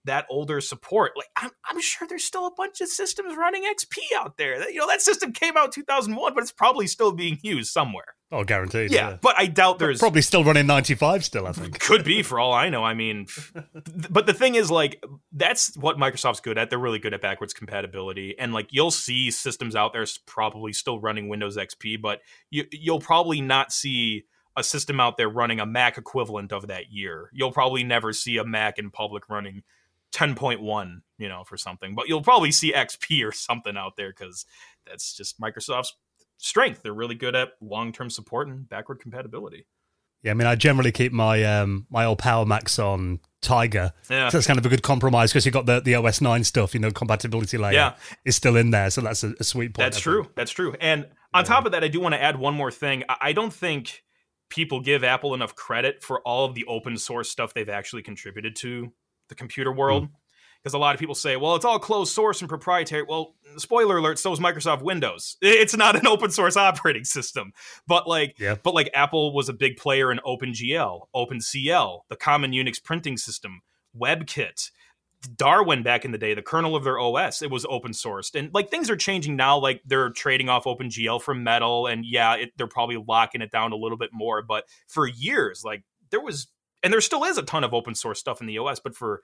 that 0.04 0.26
older 0.30 0.60
support. 0.60 1.12
Like 1.16 1.28
I'm, 1.36 1.50
I'm 1.70 1.80
sure 1.80 2.06
there's 2.06 2.24
still 2.24 2.46
a 2.46 2.54
bunch 2.54 2.80
of 2.80 2.88
systems 2.88 3.36
running 3.36 3.64
XP 3.64 3.98
out 4.16 4.36
there. 4.36 4.68
You 4.70 4.80
know, 4.80 4.86
that 4.86 5.02
system 5.02 5.32
came 5.32 5.56
out 5.56 5.72
2001, 5.72 6.34
but 6.34 6.42
it's 6.42 6.52
probably 6.52 6.86
still 6.86 7.12
being 7.12 7.38
used 7.42 7.72
somewhere. 7.72 8.14
Oh, 8.32 8.42
guaranteed. 8.42 8.90
Yeah, 8.90 9.10
yeah. 9.10 9.18
but 9.20 9.36
I 9.38 9.46
doubt 9.46 9.78
there's 9.78 10.00
probably 10.00 10.22
still 10.22 10.42
running 10.42 10.66
95 10.66 11.24
still. 11.24 11.46
I 11.46 11.52
think 11.52 11.78
could 11.78 12.04
be 12.04 12.22
for 12.22 12.40
all 12.40 12.52
I 12.52 12.68
know. 12.68 12.82
I 12.82 12.94
mean, 12.94 13.26
but 14.10 14.26
the 14.26 14.34
thing 14.34 14.56
is, 14.56 14.70
like, 14.70 15.02
that's 15.32 15.76
what 15.76 15.98
Microsoft's 15.98 16.40
good 16.40 16.58
at. 16.58 16.68
They're 16.68 16.78
really 16.78 16.98
good 16.98 17.14
at 17.14 17.20
backwards 17.20 17.52
compatibility, 17.52 18.34
and 18.38 18.52
like 18.52 18.68
you'll 18.70 18.90
see 18.90 19.30
systems 19.30 19.76
out 19.76 19.92
there 19.92 20.04
probably 20.26 20.72
still 20.72 20.98
running 20.98 21.28
Windows 21.28 21.56
XP, 21.56 22.02
but 22.02 22.20
you, 22.50 22.64
you'll 22.72 23.00
probably 23.00 23.40
not 23.40 23.72
see 23.72 24.24
a 24.56 24.64
system 24.64 25.00
out 25.00 25.16
there 25.16 25.28
running 25.28 25.60
a 25.60 25.66
Mac 25.66 25.98
equivalent 25.98 26.52
of 26.52 26.68
that 26.68 26.90
year. 26.90 27.30
You'll 27.32 27.52
probably 27.52 27.84
never 27.84 28.12
see 28.12 28.36
a 28.36 28.44
Mac 28.44 28.78
in 28.78 28.90
public 28.90 29.28
running 29.28 29.62
10.1, 30.14 31.02
you 31.18 31.28
know, 31.28 31.44
for 31.44 31.56
something. 31.56 31.94
But 31.94 32.08
you'll 32.08 32.22
probably 32.22 32.52
see 32.52 32.72
XP 32.72 33.26
or 33.26 33.32
something 33.32 33.76
out 33.76 33.96
there 33.96 34.10
because 34.10 34.46
that's 34.86 35.16
just 35.16 35.40
Microsoft's 35.40 35.96
strength. 36.38 36.82
They're 36.82 36.94
really 36.94 37.16
good 37.16 37.34
at 37.34 37.50
long 37.60 37.92
term 37.92 38.10
support 38.10 38.48
and 38.48 38.68
backward 38.68 39.00
compatibility. 39.00 39.66
Yeah, 40.22 40.30
I 40.30 40.34
mean, 40.34 40.46
I 40.46 40.54
generally 40.54 40.92
keep 40.92 41.12
my 41.12 41.42
um, 41.44 41.86
my 41.90 42.06
old 42.06 42.18
Power 42.18 42.46
Macs 42.46 42.78
on 42.78 43.20
Tiger. 43.42 43.92
Yeah. 44.08 44.30
So 44.30 44.38
that's 44.38 44.46
kind 44.46 44.58
of 44.58 44.64
a 44.64 44.70
good 44.70 44.82
compromise 44.82 45.30
because 45.30 45.44
you've 45.44 45.52
got 45.52 45.66
the, 45.66 45.80
the 45.80 45.96
OS 45.96 46.22
9 46.22 46.44
stuff, 46.44 46.72
you 46.72 46.80
know, 46.80 46.90
compatibility 46.90 47.58
layer 47.58 47.72
yeah. 47.72 47.94
is 48.24 48.34
still 48.34 48.56
in 48.56 48.70
there. 48.70 48.88
So 48.88 49.02
that's 49.02 49.22
a, 49.22 49.34
a 49.38 49.44
sweet 49.44 49.74
point. 49.74 49.84
That's 49.84 50.00
true. 50.00 50.30
That's 50.34 50.50
true. 50.50 50.74
And 50.80 51.04
on 51.34 51.42
yeah. 51.42 51.42
top 51.42 51.66
of 51.66 51.72
that, 51.72 51.84
I 51.84 51.88
do 51.88 52.00
want 52.00 52.14
to 52.14 52.22
add 52.22 52.38
one 52.38 52.54
more 52.54 52.70
thing. 52.70 53.04
I 53.20 53.32
don't 53.32 53.52
think 53.52 54.02
people 54.48 54.80
give 54.80 55.04
Apple 55.04 55.34
enough 55.34 55.54
credit 55.54 56.02
for 56.02 56.20
all 56.20 56.46
of 56.46 56.54
the 56.54 56.64
open 56.66 56.96
source 56.96 57.28
stuff 57.28 57.52
they've 57.52 57.68
actually 57.68 58.02
contributed 58.02 58.56
to 58.56 58.92
the 59.28 59.34
computer 59.34 59.72
world. 59.72 60.08
Because 60.62 60.72
mm. 60.74 60.76
a 60.76 60.80
lot 60.80 60.94
of 60.94 61.00
people 61.00 61.14
say, 61.14 61.36
well, 61.36 61.54
it's 61.56 61.64
all 61.64 61.78
closed 61.78 62.12
source 62.12 62.40
and 62.40 62.48
proprietary. 62.48 63.02
Well, 63.02 63.34
spoiler 63.56 63.98
alert, 63.98 64.18
so 64.18 64.32
is 64.32 64.40
Microsoft 64.40 64.82
Windows. 64.82 65.36
It's 65.42 65.76
not 65.76 65.96
an 65.96 66.06
open 66.06 66.30
source 66.30 66.56
operating 66.56 67.04
system. 67.04 67.52
But 67.86 68.08
like 68.08 68.36
yeah. 68.38 68.56
but 68.62 68.74
like 68.74 68.90
Apple 68.94 69.34
was 69.34 69.48
a 69.48 69.52
big 69.52 69.76
player 69.76 70.10
in 70.10 70.20
OpenGL, 70.26 71.06
OpenCL, 71.14 72.00
the 72.08 72.16
common 72.16 72.52
Unix 72.52 72.82
printing 72.82 73.16
system, 73.16 73.62
WebKit. 73.98 74.70
Darwin 75.36 75.82
back 75.82 76.04
in 76.04 76.10
the 76.10 76.18
day, 76.18 76.34
the 76.34 76.42
kernel 76.42 76.76
of 76.76 76.84
their 76.84 76.98
OS, 76.98 77.40
it 77.40 77.50
was 77.50 77.64
open 77.70 77.92
sourced. 77.92 78.38
And 78.38 78.52
like 78.52 78.70
things 78.70 78.90
are 78.90 78.96
changing 78.96 79.36
now, 79.36 79.58
like 79.58 79.80
they're 79.86 80.10
trading 80.10 80.50
off 80.50 80.64
OpenGL 80.64 81.22
for 81.22 81.34
Metal. 81.34 81.86
And 81.86 82.04
yeah, 82.04 82.34
it, 82.34 82.52
they're 82.58 82.66
probably 82.66 83.02
locking 83.08 83.40
it 83.40 83.50
down 83.50 83.72
a 83.72 83.76
little 83.76 83.96
bit 83.96 84.10
more. 84.12 84.42
But 84.42 84.64
for 84.86 85.06
years, 85.06 85.62
like 85.64 85.82
there 86.10 86.20
was 86.20 86.48
and 86.84 86.92
there 86.92 87.00
still 87.00 87.24
is 87.24 87.38
a 87.38 87.42
ton 87.42 87.64
of 87.64 87.74
open 87.74 87.94
source 87.94 88.20
stuff 88.20 88.40
in 88.40 88.46
the 88.46 88.58
OS, 88.58 88.78
but 88.78 88.94
for 88.94 89.22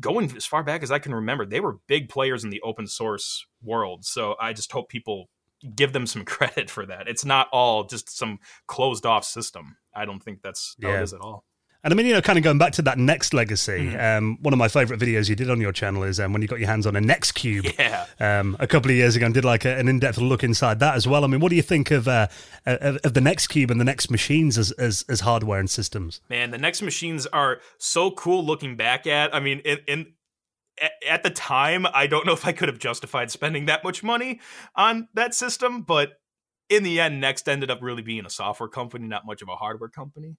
going 0.00 0.34
as 0.36 0.46
far 0.46 0.62
back 0.62 0.82
as 0.82 0.90
I 0.90 0.98
can 0.98 1.14
remember, 1.14 1.44
they 1.44 1.60
were 1.60 1.80
big 1.88 2.08
players 2.08 2.44
in 2.44 2.50
the 2.50 2.60
open 2.62 2.86
source 2.86 3.44
world. 3.62 4.04
So 4.04 4.36
I 4.40 4.52
just 4.52 4.70
hope 4.72 4.88
people 4.88 5.28
give 5.74 5.92
them 5.92 6.06
some 6.06 6.24
credit 6.24 6.70
for 6.70 6.86
that. 6.86 7.08
It's 7.08 7.24
not 7.24 7.48
all 7.52 7.84
just 7.84 8.16
some 8.16 8.38
closed 8.66 9.04
off 9.04 9.24
system. 9.24 9.76
I 9.94 10.04
don't 10.04 10.22
think 10.22 10.40
that's 10.40 10.76
how 10.80 10.88
yeah. 10.88 11.00
it 11.00 11.02
is 11.02 11.12
at 11.12 11.20
all. 11.20 11.44
And 11.84 11.94
I 11.94 11.96
mean, 11.96 12.06
you 12.06 12.12
know, 12.12 12.20
kind 12.20 12.36
of 12.36 12.42
going 12.42 12.58
back 12.58 12.72
to 12.72 12.82
that 12.82 12.98
NeXT 12.98 13.34
legacy, 13.34 13.90
mm. 13.92 14.18
um, 14.18 14.36
one 14.42 14.52
of 14.52 14.58
my 14.58 14.66
favorite 14.66 14.98
videos 14.98 15.28
you 15.28 15.36
did 15.36 15.48
on 15.48 15.60
your 15.60 15.70
channel 15.70 16.02
is 16.02 16.18
um, 16.18 16.32
when 16.32 16.42
you 16.42 16.48
got 16.48 16.58
your 16.58 16.68
hands 16.68 16.88
on 16.88 16.96
a 16.96 17.00
NeXT 17.00 17.34
Cube 17.34 17.66
yeah. 17.78 18.06
um, 18.18 18.56
a 18.58 18.66
couple 18.66 18.90
of 18.90 18.96
years 18.96 19.14
ago 19.14 19.26
and 19.26 19.34
did 19.34 19.44
like 19.44 19.64
a, 19.64 19.76
an 19.78 19.86
in 19.86 20.00
depth 20.00 20.18
look 20.18 20.42
inside 20.42 20.80
that 20.80 20.96
as 20.96 21.06
well. 21.06 21.22
I 21.22 21.28
mean, 21.28 21.38
what 21.38 21.50
do 21.50 21.56
you 21.56 21.62
think 21.62 21.92
of 21.92 22.08
uh, 22.08 22.26
of, 22.66 22.96
of, 23.04 23.14
the 23.14 23.20
NeXT 23.20 23.48
Cube 23.50 23.70
and 23.70 23.80
the 23.80 23.84
NeXT 23.84 24.10
machines 24.10 24.58
as, 24.58 24.72
as, 24.72 25.04
as 25.08 25.20
hardware 25.20 25.60
and 25.60 25.70
systems? 25.70 26.20
Man, 26.28 26.50
the 26.50 26.58
NeXT 26.58 26.82
machines 26.82 27.26
are 27.26 27.60
so 27.78 28.10
cool 28.10 28.44
looking 28.44 28.76
back 28.76 29.06
at. 29.06 29.32
I 29.32 29.38
mean, 29.38 29.60
in, 29.60 29.78
in 29.86 30.06
at 31.08 31.22
the 31.22 31.30
time, 31.30 31.86
I 31.94 32.08
don't 32.08 32.26
know 32.26 32.32
if 32.32 32.44
I 32.44 32.52
could 32.52 32.68
have 32.68 32.78
justified 32.78 33.30
spending 33.30 33.66
that 33.66 33.84
much 33.84 34.02
money 34.02 34.40
on 34.74 35.08
that 35.14 35.32
system, 35.32 35.82
but 35.82 36.20
in 36.68 36.82
the 36.82 37.00
end, 37.00 37.22
NeXT 37.22 37.48
ended 37.48 37.70
up 37.70 37.78
really 37.82 38.02
being 38.02 38.26
a 38.26 38.30
software 38.30 38.68
company, 38.68 39.06
not 39.06 39.24
much 39.24 39.42
of 39.42 39.48
a 39.48 39.56
hardware 39.56 39.88
company. 39.88 40.36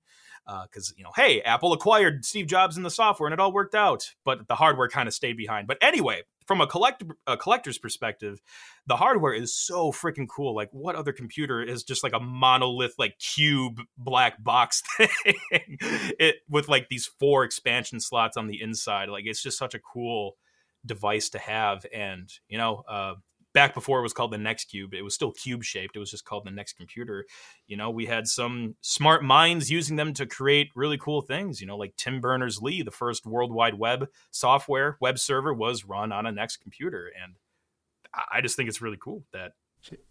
Because, 0.63 0.93
you 0.97 1.03
know, 1.03 1.11
hey, 1.15 1.41
Apple 1.41 1.73
acquired 1.73 2.25
Steve 2.25 2.47
Jobs 2.47 2.77
in 2.77 2.83
the 2.83 2.89
software 2.89 3.27
and 3.27 3.33
it 3.33 3.39
all 3.39 3.53
worked 3.53 3.75
out, 3.75 4.13
but 4.25 4.47
the 4.47 4.55
hardware 4.55 4.87
kind 4.87 5.07
of 5.07 5.13
stayed 5.13 5.37
behind. 5.37 5.67
But 5.67 5.77
anyway, 5.81 6.23
from 6.47 6.61
a, 6.61 6.67
collect- 6.67 7.03
a 7.27 7.37
collector's 7.37 7.77
perspective, 7.77 8.41
the 8.87 8.95
hardware 8.95 9.33
is 9.33 9.55
so 9.55 9.91
freaking 9.91 10.27
cool. 10.27 10.55
Like, 10.55 10.69
what 10.71 10.95
other 10.95 11.13
computer 11.13 11.61
is 11.61 11.83
just 11.83 12.03
like 12.03 12.13
a 12.13 12.19
monolith, 12.19 12.95
like 12.97 13.19
cube 13.19 13.81
black 13.97 14.43
box 14.43 14.81
thing 14.97 15.35
it 15.51 16.37
with 16.49 16.67
like 16.67 16.89
these 16.89 17.05
four 17.19 17.43
expansion 17.43 17.99
slots 17.99 18.35
on 18.35 18.47
the 18.47 18.61
inside? 18.61 19.09
Like, 19.09 19.25
it's 19.27 19.43
just 19.43 19.59
such 19.59 19.75
a 19.75 19.79
cool 19.79 20.37
device 20.85 21.29
to 21.29 21.39
have. 21.39 21.85
And, 21.93 22.27
you 22.47 22.57
know, 22.57 22.83
uh, 22.87 23.13
back 23.59 23.73
before 23.73 23.99
it 23.99 24.03
was 24.03 24.13
called 24.13 24.31
the 24.31 24.37
NeXT 24.37 24.69
Cube, 24.69 24.93
it 24.93 25.01
was 25.01 25.13
still 25.13 25.33
cube 25.33 25.65
shaped. 25.65 25.93
It 25.93 25.99
was 25.99 26.09
just 26.09 26.23
called 26.23 26.45
the 26.45 26.49
NeXT 26.49 26.77
Computer. 26.77 27.25
You 27.67 27.75
know, 27.75 27.89
we 27.89 28.05
had 28.05 28.25
some 28.25 28.75
smart 28.79 29.21
minds 29.21 29.69
using 29.69 29.97
them 29.97 30.13
to 30.13 30.25
create 30.25 30.69
really 30.75 30.97
cool 30.97 31.21
things. 31.21 31.59
You 31.59 31.67
know, 31.67 31.75
like 31.75 31.97
Tim 31.97 32.21
Berners 32.21 32.61
Lee, 32.61 32.83
the 32.83 32.89
first 32.89 33.25
World 33.25 33.51
Wide 33.51 33.73
Web 33.73 34.07
software 34.31 34.95
web 35.01 35.19
server 35.19 35.53
was 35.53 35.83
run 35.83 36.13
on 36.13 36.25
a 36.25 36.31
NeXT 36.31 36.61
computer, 36.61 37.11
and 37.21 37.33
I- 38.13 38.39
just 38.39 38.55
think 38.55 38.69
it's 38.69 38.81
really 38.81 38.97
cool 38.97 39.25
that 39.33 39.51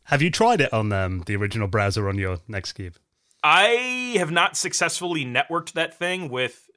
Have 0.03 0.21
you 0.21 0.31
tried 0.31 0.61
it 0.61 0.71
on 0.71 0.93
um, 0.93 1.23
the 1.25 1.35
original 1.35 1.69
browser 1.69 2.07
on 2.07 2.19
your 2.19 2.37
NeXTcube? 2.51 2.97
I 3.43 4.17
have 4.19 4.31
not 4.31 4.59
successfully 4.59 5.25
networked 5.25 5.73
that 5.73 5.99
thing 5.99 6.29
with 6.29 6.69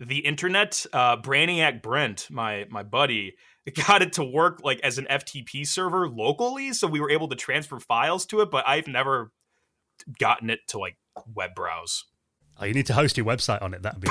the 0.00 0.18
internet. 0.18 0.84
Uh, 0.92 1.16
Brainiac 1.18 1.82
Brent, 1.82 2.26
my 2.30 2.66
my 2.68 2.82
buddy, 2.82 3.36
got 3.86 4.02
it 4.02 4.14
to 4.14 4.24
work 4.24 4.60
like 4.62 4.80
as 4.80 4.98
an 4.98 5.06
FTP 5.10 5.66
server 5.66 6.08
locally, 6.08 6.72
so 6.72 6.86
we 6.86 7.00
were 7.00 7.10
able 7.10 7.28
to 7.28 7.36
transfer 7.36 7.78
files 7.78 8.26
to 8.26 8.40
it. 8.40 8.50
But 8.50 8.66
I've 8.66 8.86
never 8.86 9.32
gotten 10.18 10.50
it 10.50 10.60
to 10.68 10.78
like 10.78 10.96
web 11.34 11.54
browse. 11.54 12.04
Oh, 12.58 12.66
you 12.66 12.74
need 12.74 12.86
to 12.86 12.94
host 12.94 13.16
your 13.16 13.24
website 13.24 13.62
on 13.62 13.72
it. 13.72 13.82
That'd 13.82 14.00
be, 14.00 14.08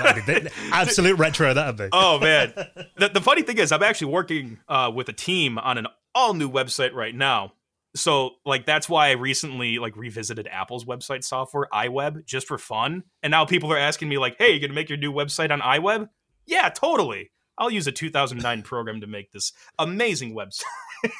that'd 0.00 0.44
be 0.44 0.50
absolute 0.72 1.18
retro. 1.18 1.52
That'd 1.52 1.76
be. 1.76 1.88
Oh 1.92 2.20
man, 2.20 2.52
the, 2.96 3.08
the 3.08 3.20
funny 3.20 3.42
thing 3.42 3.58
is, 3.58 3.72
I'm 3.72 3.82
actually 3.82 4.12
working 4.12 4.58
uh, 4.68 4.90
with 4.94 5.08
a 5.08 5.12
team 5.12 5.58
on 5.58 5.78
an 5.78 5.86
all 6.14 6.34
new 6.34 6.50
website 6.50 6.92
right 6.92 7.14
now. 7.14 7.54
So 7.94 8.30
like 8.46 8.66
that's 8.66 8.88
why 8.88 9.08
I 9.08 9.12
recently 9.12 9.78
like 9.78 9.96
revisited 9.96 10.48
Apple's 10.50 10.84
website 10.84 11.24
software 11.24 11.66
iWeb 11.72 12.24
just 12.24 12.46
for 12.46 12.56
fun, 12.56 13.02
and 13.22 13.30
now 13.30 13.44
people 13.44 13.72
are 13.72 13.78
asking 13.78 14.08
me 14.08 14.16
like, 14.16 14.36
"Hey, 14.38 14.52
you 14.52 14.60
gonna 14.60 14.72
make 14.74 14.88
your 14.88 14.98
new 14.98 15.12
website 15.12 15.50
on 15.50 15.60
iWeb?" 15.60 16.08
Yeah, 16.46 16.68
totally. 16.68 17.30
I'll 17.58 17.70
use 17.70 17.86
a 17.86 17.92
2009 17.92 18.62
program 18.62 19.00
to 19.02 19.06
make 19.06 19.30
this 19.32 19.52
amazing 19.78 20.34
website. 20.34 20.62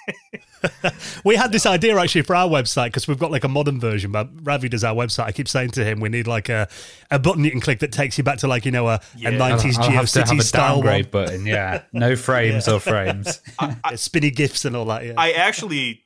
We 1.24 1.34
had 1.36 1.50
this 1.52 1.66
idea 1.66 1.96
actually 1.98 2.22
for 2.22 2.36
our 2.36 2.48
website 2.48 2.86
because 2.86 3.08
we've 3.08 3.18
got 3.18 3.30
like 3.32 3.42
a 3.44 3.48
modern 3.48 3.80
version. 3.80 4.12
But 4.12 4.28
Ravi 4.42 4.68
does 4.68 4.84
our 4.84 4.94
website. 4.94 5.24
I 5.24 5.32
keep 5.32 5.48
saying 5.48 5.70
to 5.72 5.84
him, 5.84 5.98
we 6.00 6.08
need 6.08 6.26
like 6.28 6.48
a, 6.48 6.68
a 7.10 7.18
button 7.18 7.44
you 7.44 7.50
can 7.50 7.60
click 7.60 7.80
that 7.80 7.90
takes 7.92 8.16
you 8.16 8.22
back 8.24 8.38
to 8.38 8.48
like 8.48 8.64
you 8.64 8.70
know 8.70 8.88
a, 8.88 9.00
Yeah. 9.16 9.30
a 9.30 9.32
90s 9.32 9.78
I'll 9.78 9.90
have 9.90 10.08
to 10.10 10.20
GeoCities 10.20 10.42
style 10.42 10.82
one. 10.82 11.02
button. 11.10 11.46
Yeah, 11.46 11.82
no 11.92 12.14
frames 12.28 12.68
or 12.68 12.78
frames. 12.80 13.40
Yeah, 13.60 13.96
spinny 13.96 14.30
gifs 14.30 14.64
and 14.64 14.76
all 14.76 14.84
that. 14.86 15.04
Yeah. 15.04 15.14
I 15.16 15.32
actually, 15.32 16.04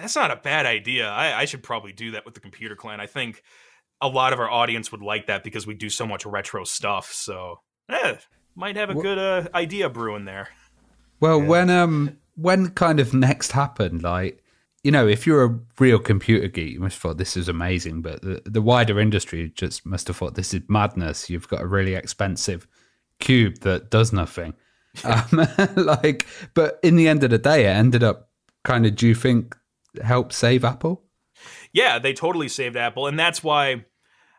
that's 0.00 0.16
not 0.16 0.30
a 0.30 0.36
bad 0.36 0.66
idea. 0.66 1.08
I, 1.08 1.40
I 1.40 1.44
should 1.46 1.62
probably 1.62 1.92
do 1.92 2.10
that 2.12 2.24
with 2.24 2.34
the 2.34 2.40
Computer 2.40 2.76
Clan. 2.76 3.00
I 3.00 3.06
think 3.06 3.42
a 4.00 4.08
lot 4.08 4.32
of 4.32 4.38
our 4.38 4.50
audience 4.50 4.92
would 4.92 5.02
like 5.02 5.26
that 5.26 5.42
because 5.44 5.66
we 5.66 5.74
do 5.74 5.88
so 5.90 6.06
much 6.06 6.24
retro 6.26 6.64
stuff. 6.64 7.10
So, 7.12 7.60
eh, 7.90 8.16
might 8.58 8.76
have 8.76 8.90
a 8.90 8.94
Wha- 8.94 9.02
good 9.02 9.18
uh, 9.18 9.48
idea 9.54 9.88
brewing 9.88 10.24
there. 10.24 10.48
Well, 11.20 11.40
when 11.40 11.70
um 11.70 12.18
when 12.34 12.70
kind 12.70 13.00
of 13.00 13.10
NeXT 13.10 13.52
happened, 13.52 14.02
like 14.02 14.42
you 14.84 14.92
know, 14.92 15.08
if 15.08 15.26
you're 15.26 15.44
a 15.44 15.58
real 15.78 15.98
computer 15.98 16.48
geek, 16.48 16.72
you 16.74 16.80
must 16.80 16.96
have 16.96 17.02
thought 17.02 17.18
this 17.18 17.36
is 17.36 17.48
amazing. 17.48 18.02
But 18.02 18.22
the 18.22 18.42
the 18.44 18.62
wider 18.62 19.00
industry 19.00 19.52
just 19.54 19.86
must 19.86 20.08
have 20.08 20.16
thought 20.16 20.34
this 20.34 20.52
is 20.52 20.62
madness. 20.68 21.30
You've 21.30 21.48
got 21.48 21.62
a 21.62 21.66
really 21.66 21.94
expensive 21.94 22.66
cube 23.20 23.60
that 23.60 23.90
does 23.90 24.12
nothing. 24.12 24.54
Um, 25.04 25.46
like, 25.76 26.26
but 26.54 26.80
in 26.82 26.96
the 26.96 27.06
end 27.06 27.22
of 27.22 27.30
the 27.30 27.38
day, 27.38 27.66
it 27.66 27.68
ended 27.68 28.02
up 28.02 28.30
kind 28.64 28.84
of. 28.84 28.96
Do 28.96 29.06
you 29.06 29.14
think 29.14 29.56
help 30.02 30.32
save 30.32 30.64
Apple? 30.64 31.04
Yeah, 31.72 32.00
they 32.00 32.12
totally 32.14 32.48
saved 32.48 32.74
Apple, 32.74 33.06
and 33.06 33.16
that's 33.16 33.44
why 33.44 33.84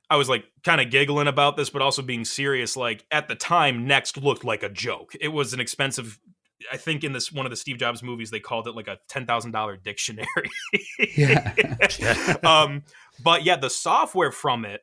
I 0.09 0.15
was 0.15 0.29
like 0.29 0.45
kind 0.63 0.81
of 0.81 0.89
giggling 0.89 1.27
about 1.27 1.55
this, 1.55 1.69
but 1.69 1.81
also 1.81 2.01
being 2.01 2.25
serious. 2.25 2.75
Like 2.75 3.05
at 3.11 3.27
the 3.27 3.35
time, 3.35 3.87
NeXT 3.87 4.23
looked 4.23 4.43
like 4.43 4.63
a 4.63 4.69
joke. 4.69 5.13
It 5.19 5.29
was 5.29 5.53
an 5.53 5.59
expensive. 5.59 6.19
I 6.71 6.77
think 6.77 7.03
in 7.03 7.13
this 7.13 7.31
one 7.31 7.45
of 7.45 7.51
the 7.51 7.55
Steve 7.55 7.77
Jobs 7.77 8.03
movies, 8.03 8.31
they 8.31 8.39
called 8.39 8.67
it 8.67 8.75
like 8.75 8.87
a 8.87 8.99
ten 9.07 9.25
thousand 9.25 9.51
dollar 9.51 9.77
dictionary. 9.77 10.49
Yeah. 11.15 11.53
um, 12.43 12.83
but 13.23 13.43
yeah, 13.43 13.55
the 13.55 13.69
software 13.69 14.31
from 14.31 14.65
it 14.65 14.81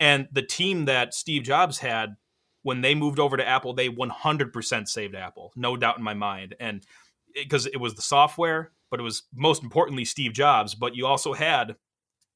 and 0.00 0.28
the 0.32 0.42
team 0.42 0.86
that 0.86 1.14
Steve 1.14 1.42
Jobs 1.42 1.78
had 1.78 2.16
when 2.62 2.80
they 2.80 2.94
moved 2.94 3.18
over 3.18 3.36
to 3.36 3.46
Apple, 3.46 3.74
they 3.74 3.88
100% 3.88 4.88
saved 4.88 5.14
Apple, 5.14 5.52
no 5.54 5.76
doubt 5.76 5.98
in 5.98 6.02
my 6.02 6.14
mind. 6.14 6.54
And 6.58 6.82
because 7.34 7.66
it, 7.66 7.78
was 7.78 7.94
the 7.94 8.02
software, 8.02 8.72
but 8.90 8.98
it 8.98 9.02
was 9.02 9.24
most 9.34 9.62
importantly 9.62 10.04
Steve 10.04 10.32
Jobs. 10.32 10.74
But 10.74 10.96
you 10.96 11.06
also 11.06 11.34
had 11.34 11.76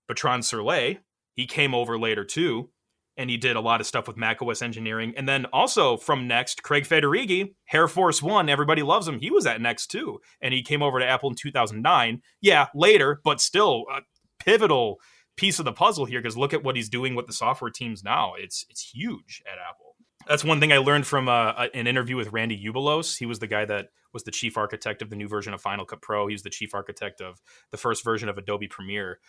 Bertrand 0.07 0.43
Serlet. 0.43 0.99
He 1.39 1.47
came 1.47 1.73
over 1.73 1.97
later 1.97 2.25
too, 2.25 2.69
and 3.17 3.31
he 3.31 3.37
did 3.37 3.55
a 3.55 3.61
lot 3.61 3.81
of 3.81 3.87
stuff 3.87 4.09
with 4.09 4.17
macOS 4.17 4.61
engineering. 4.61 5.15
And 5.17 5.29
then 5.29 5.45
also 5.53 5.97
from 5.97 6.29
NeXT, 6.29 6.63
Craig 6.63 6.83
Federighi, 6.83 7.55
Hair 7.67 7.87
Force 7.87 8.21
One, 8.21 8.49
everybody 8.49 8.83
loves 8.83 9.07
him. 9.07 9.21
He 9.21 9.31
was 9.31 9.47
at 9.47 9.61
NeXT 9.61 9.87
too, 9.87 10.19
and 10.43 10.53
he 10.53 10.65
came 10.65 10.83
over 10.83 10.99
to 10.99 11.07
Apple 11.07 11.31
in 11.31 11.37
2009. 11.37 12.23
Yeah, 12.41 12.67
later, 12.75 13.21
but 13.23 13.41
still 13.41 13.85
a 13.89 14.01
pivotal 14.41 14.99
piece 15.37 15.61
of 15.61 15.65
the 15.65 15.73
puzzle 15.73 16.07
here 16.07 16.21
because 16.21 16.37
look 16.37 16.53
at 16.53 16.65
what 16.65 16.75
he's 16.75 16.89
doing 16.89 17.15
with 17.15 17.29
the 17.29 17.33
software 17.33 17.71
teams 17.71 18.03
now. 18.03 18.33
It's 18.37 18.67
it's 18.69 18.91
huge 18.93 19.41
at 19.47 19.59
Apple. 19.61 19.95
That's 20.27 20.43
one 20.43 20.59
thing 20.59 20.73
I 20.73 20.79
learned 20.79 21.07
from 21.07 21.29
uh, 21.29 21.69
an 21.73 21.87
interview 21.87 22.17
with 22.17 22.33
Randy 22.33 22.61
Ubillos. 22.67 23.17
He 23.17 23.27
was 23.27 23.39
the 23.39 23.47
guy 23.47 23.65
that 23.65 23.91
was 24.13 24.25
the 24.25 24.31
chief 24.31 24.57
architect 24.57 25.03
of 25.03 25.11
the 25.11 25.17
new 25.17 25.29
version 25.29 25.55
of 25.55 25.61
Final 25.61 25.85
Cut 25.85 26.03
Pro. 26.03 26.27
He 26.27 26.35
was 26.35 26.43
the 26.43 26.51
chief 26.51 26.75
architect 26.75 27.21
of 27.21 27.41
the 27.71 27.77
first 27.77 28.05
version 28.05 28.29
of 28.29 28.37
Adobe 28.37 28.69
Premiere. 28.69 29.21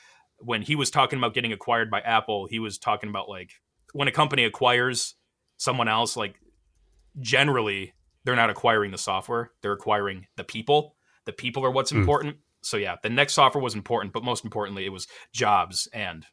When 0.42 0.62
he 0.62 0.76
was 0.76 0.90
talking 0.90 1.18
about 1.20 1.34
getting 1.34 1.52
acquired 1.52 1.90
by 1.92 2.00
Apple, 2.02 2.48
he 2.50 2.60
was 2.60 2.78
talking 2.78 3.10
about 3.10 3.28
like 3.30 3.52
when 3.94 4.08
a 4.08 4.12
company 4.12 4.44
acquires 4.46 5.16
someone 5.58 5.88
else, 5.88 6.16
like 6.16 6.36
generally 7.20 7.94
they're 8.24 8.36
not 8.36 8.50
acquiring 8.50 8.92
the 8.92 8.98
software, 8.98 9.52
they're 9.62 9.74
acquiring 9.74 10.28
the 10.36 10.44
people. 10.44 10.96
The 11.26 11.34
people 11.34 11.66
are 11.66 11.72
what's 11.72 11.92
Hmm. 11.92 12.00
important. 12.00 12.38
So 12.62 12.78
yeah, 12.78 12.98
the 13.02 13.10
NeXT 13.10 13.32
software 13.32 13.64
was 13.64 13.76
important, 13.76 14.14
but 14.14 14.24
most 14.24 14.44
importantly, 14.44 14.86
it 14.86 14.90
was 14.90 15.08
Jobs 15.34 15.88
and 15.94 16.26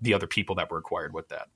the 0.00 0.14
other 0.14 0.26
people 0.26 0.54
that 0.56 0.70
were 0.70 0.78
acquired 0.78 1.12
with 1.12 1.28
that. 1.28 1.48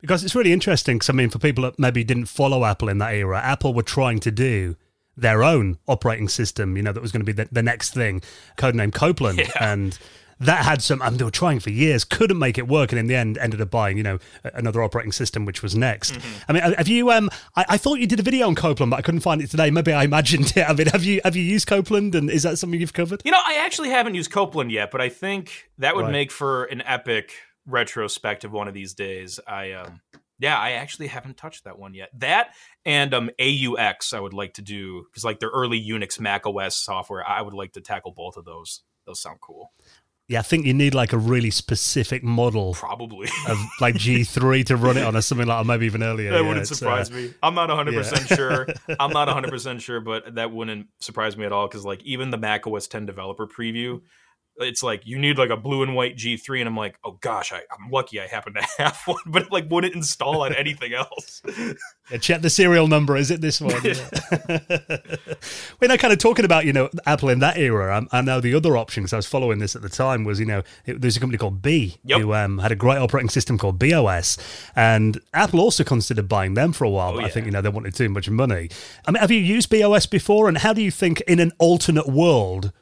Because 0.00 0.22
it's 0.24 0.34
really 0.34 0.52
interesting. 0.52 0.96
Because 0.96 1.08
I 1.10 1.14
mean, 1.14 1.30
for 1.30 1.38
people 1.38 1.62
that 1.64 1.78
maybe 1.78 2.04
didn't 2.04 2.26
follow 2.26 2.64
Apple 2.64 2.88
in 2.88 2.98
that 2.98 3.14
era, 3.14 3.40
Apple 3.40 3.72
were 3.72 3.82
trying 3.82 4.18
to 4.20 4.30
do 4.30 4.76
their 5.16 5.42
own 5.42 5.78
operating 5.86 6.28
system. 6.28 6.76
You 6.76 6.82
know, 6.82 6.92
that 6.92 7.00
was 7.00 7.12
going 7.12 7.20
to 7.22 7.24
be 7.24 7.32
the, 7.32 7.48
the 7.50 7.62
next 7.62 7.94
thing, 7.94 8.20
codename 8.58 8.92
Copland, 8.92 9.38
Yeah. 9.38 9.50
and 9.60 9.98
that 10.44 10.64
had 10.64 10.82
some. 10.82 11.02
I 11.02 11.10
mean, 11.10 11.18
they 11.18 11.24
were 11.24 11.30
trying 11.30 11.60
for 11.60 11.70
years, 11.70 12.04
couldn't 12.04 12.38
make 12.38 12.58
it 12.58 12.68
work, 12.68 12.92
and 12.92 12.98
in 12.98 13.06
the 13.06 13.14
end, 13.14 13.38
ended 13.38 13.60
up 13.60 13.70
buying 13.70 13.96
you 13.96 14.02
know 14.02 14.18
another 14.54 14.82
operating 14.82 15.12
system, 15.12 15.44
which 15.44 15.62
was 15.62 15.74
NeXT. 15.74 16.20
I 16.48 16.52
mean, 16.52 16.62
have 16.62 16.88
you? 16.88 17.10
Um, 17.10 17.30
I, 17.56 17.64
I 17.70 17.76
thought 17.78 17.98
you 17.98 18.06
did 18.06 18.20
a 18.20 18.22
video 18.22 18.46
on 18.46 18.54
Copland, 18.54 18.90
but 18.90 18.96
I 18.98 19.02
couldn't 19.02 19.20
find 19.20 19.42
it 19.42 19.50
today. 19.50 19.70
Maybe 19.70 19.92
I 19.92 20.04
imagined 20.04 20.52
it. 20.56 20.68
I 20.68 20.72
mean, 20.72 20.86
have 20.88 21.04
you 21.04 21.20
have 21.24 21.36
you 21.36 21.42
used 21.42 21.66
Copland, 21.66 22.14
and 22.14 22.30
is 22.30 22.42
that 22.44 22.58
something 22.58 22.80
you've 22.80 22.92
covered? 22.92 23.22
You 23.24 23.32
know, 23.32 23.40
I 23.44 23.56
actually 23.64 23.90
haven't 23.90 24.14
used 24.14 24.30
Copland 24.30 24.70
yet, 24.72 24.90
but 24.90 25.00
I 25.00 25.08
think 25.08 25.68
that 25.78 25.96
would 25.96 26.02
Right. 26.04 26.12
make 26.12 26.30
for 26.32 26.64
an 26.64 26.82
epic 26.82 27.32
retrospective 27.66 28.52
one 28.52 28.68
of 28.68 28.74
these 28.74 28.94
days. 28.94 29.40
I 29.46 29.72
um 29.72 30.00
yeah, 30.38 30.58
I 30.58 30.72
actually 30.72 31.06
haven't 31.06 31.36
touched 31.36 31.64
that 31.64 31.78
one 31.78 31.94
yet. 31.94 32.10
That 32.18 32.50
and 32.84 33.12
um 33.14 33.30
A/UX 33.38 34.12
I 34.12 34.20
would 34.20 34.34
like 34.34 34.54
to 34.54 34.62
do 34.62 35.04
because 35.10 35.24
like 35.24 35.40
their 35.40 35.48
early 35.50 35.80
Unix 35.82 36.18
Mac 36.20 36.46
OS 36.46 36.76
software, 36.76 37.26
I 37.26 37.40
would 37.42 37.54
like 37.54 37.72
to 37.72 37.80
tackle 37.80 38.12
both 38.12 38.36
of 38.36 38.44
those. 38.44 38.82
Those 39.06 39.20
sound 39.20 39.40
cool. 39.40 39.72
Yeah, 40.26 40.38
I 40.38 40.42
think 40.42 40.64
you 40.64 40.72
need 40.72 40.94
like 40.94 41.12
a 41.12 41.18
really 41.18 41.50
specific 41.50 42.24
model 42.24 42.72
Probably. 42.74 43.28
of 43.48 43.58
like 43.80 43.94
G3 43.96 44.64
to 44.66 44.76
run 44.76 44.96
it 44.96 45.04
on, 45.04 45.14
or 45.14 45.20
something 45.20 45.46
like, 45.46 45.60
or 45.60 45.64
maybe 45.66 45.84
even 45.84 46.02
earlier. 46.02 46.30
that 46.30 46.40
Yeah, 46.40 46.48
wouldn't 46.48 46.70
uh, 46.70 46.74
surprise 46.74 47.10
me. 47.10 47.34
I'm 47.42 47.54
not 47.54 47.68
100% 47.68 48.34
sure. 48.34 48.66
I'm 49.00 49.12
not 49.12 49.28
100% 49.28 49.80
sure, 49.80 50.00
but 50.00 50.36
that 50.36 50.50
wouldn't 50.50 50.86
surprise 51.00 51.36
me 51.36 51.44
at 51.44 51.52
all 51.52 51.68
because 51.68 51.84
like 51.84 52.02
even 52.04 52.30
the 52.30 52.38
Mac 52.38 52.66
OS 52.66 52.86
10 52.86 53.04
developer 53.04 53.46
preview 53.46 54.00
it's 54.58 54.82
like 54.82 55.06
you 55.06 55.18
need 55.18 55.36
like 55.38 55.50
a 55.50 55.56
blue 55.56 55.82
and 55.82 55.94
white 55.94 56.16
G3, 56.16 56.60
and 56.60 56.68
I'm 56.68 56.76
like, 56.76 56.96
oh 57.04 57.18
gosh, 57.20 57.52
I, 57.52 57.62
I'm 57.72 57.90
lucky 57.90 58.20
I 58.20 58.26
happen 58.26 58.54
to 58.54 58.62
have 58.78 59.00
one, 59.06 59.18
but 59.26 59.50
like 59.50 59.70
wouldn't 59.70 59.94
install 59.94 60.42
on 60.42 60.54
anything 60.54 60.94
else. 60.94 61.42
Yeah, 62.10 62.18
check 62.18 62.42
the 62.42 62.50
serial 62.50 62.86
number. 62.86 63.16
Is 63.16 63.30
it 63.30 63.40
this 63.40 63.62
one? 63.62 63.82
We're 65.80 65.88
now 65.88 65.96
kind 65.96 66.12
of 66.12 66.18
talking 66.18 66.44
about 66.44 66.66
you 66.66 66.72
know 66.74 66.90
Apple 67.06 67.30
in 67.30 67.38
that 67.38 67.56
era. 67.56 68.06
I, 68.12 68.18
I 68.18 68.20
know 68.20 68.40
the 68.40 68.54
other 68.54 68.76
option 68.76 69.04
because 69.04 69.14
I 69.14 69.16
was 69.16 69.26
following 69.26 69.58
this 69.58 69.74
at 69.74 69.80
the 69.80 69.88
time 69.88 70.24
was 70.24 70.38
you 70.38 70.44
know 70.44 70.62
it, 70.84 71.00
there's 71.00 71.16
a 71.16 71.20
company 71.20 71.38
called 71.38 71.62
Be 71.62 71.96
Yep. 72.04 72.20
who 72.20 72.34
um, 72.34 72.58
had 72.58 72.72
a 72.72 72.76
great 72.76 72.98
operating 72.98 73.30
system 73.30 73.56
called 73.56 73.78
BeOS, 73.78 74.38
and 74.76 75.18
Apple 75.32 75.60
also 75.60 75.82
considered 75.82 76.28
buying 76.28 76.52
them 76.52 76.74
for 76.74 76.84
a 76.84 76.90
while. 76.90 77.12
Oh, 77.12 77.16
but 77.16 77.24
I 77.24 77.28
think 77.30 77.46
you 77.46 77.52
know 77.52 77.62
they 77.62 77.70
wanted 77.70 77.94
too 77.94 78.10
much 78.10 78.28
money. 78.28 78.68
I 79.06 79.10
mean, 79.10 79.20
have 79.20 79.30
you 79.30 79.40
used 79.40 79.70
BeOS 79.70 80.08
before? 80.10 80.48
And 80.48 80.58
how 80.58 80.72
do 80.74 80.82
you 80.82 80.90
think 80.90 81.22
in 81.22 81.40
an 81.40 81.52
alternate 81.58 82.08
world? 82.08 82.72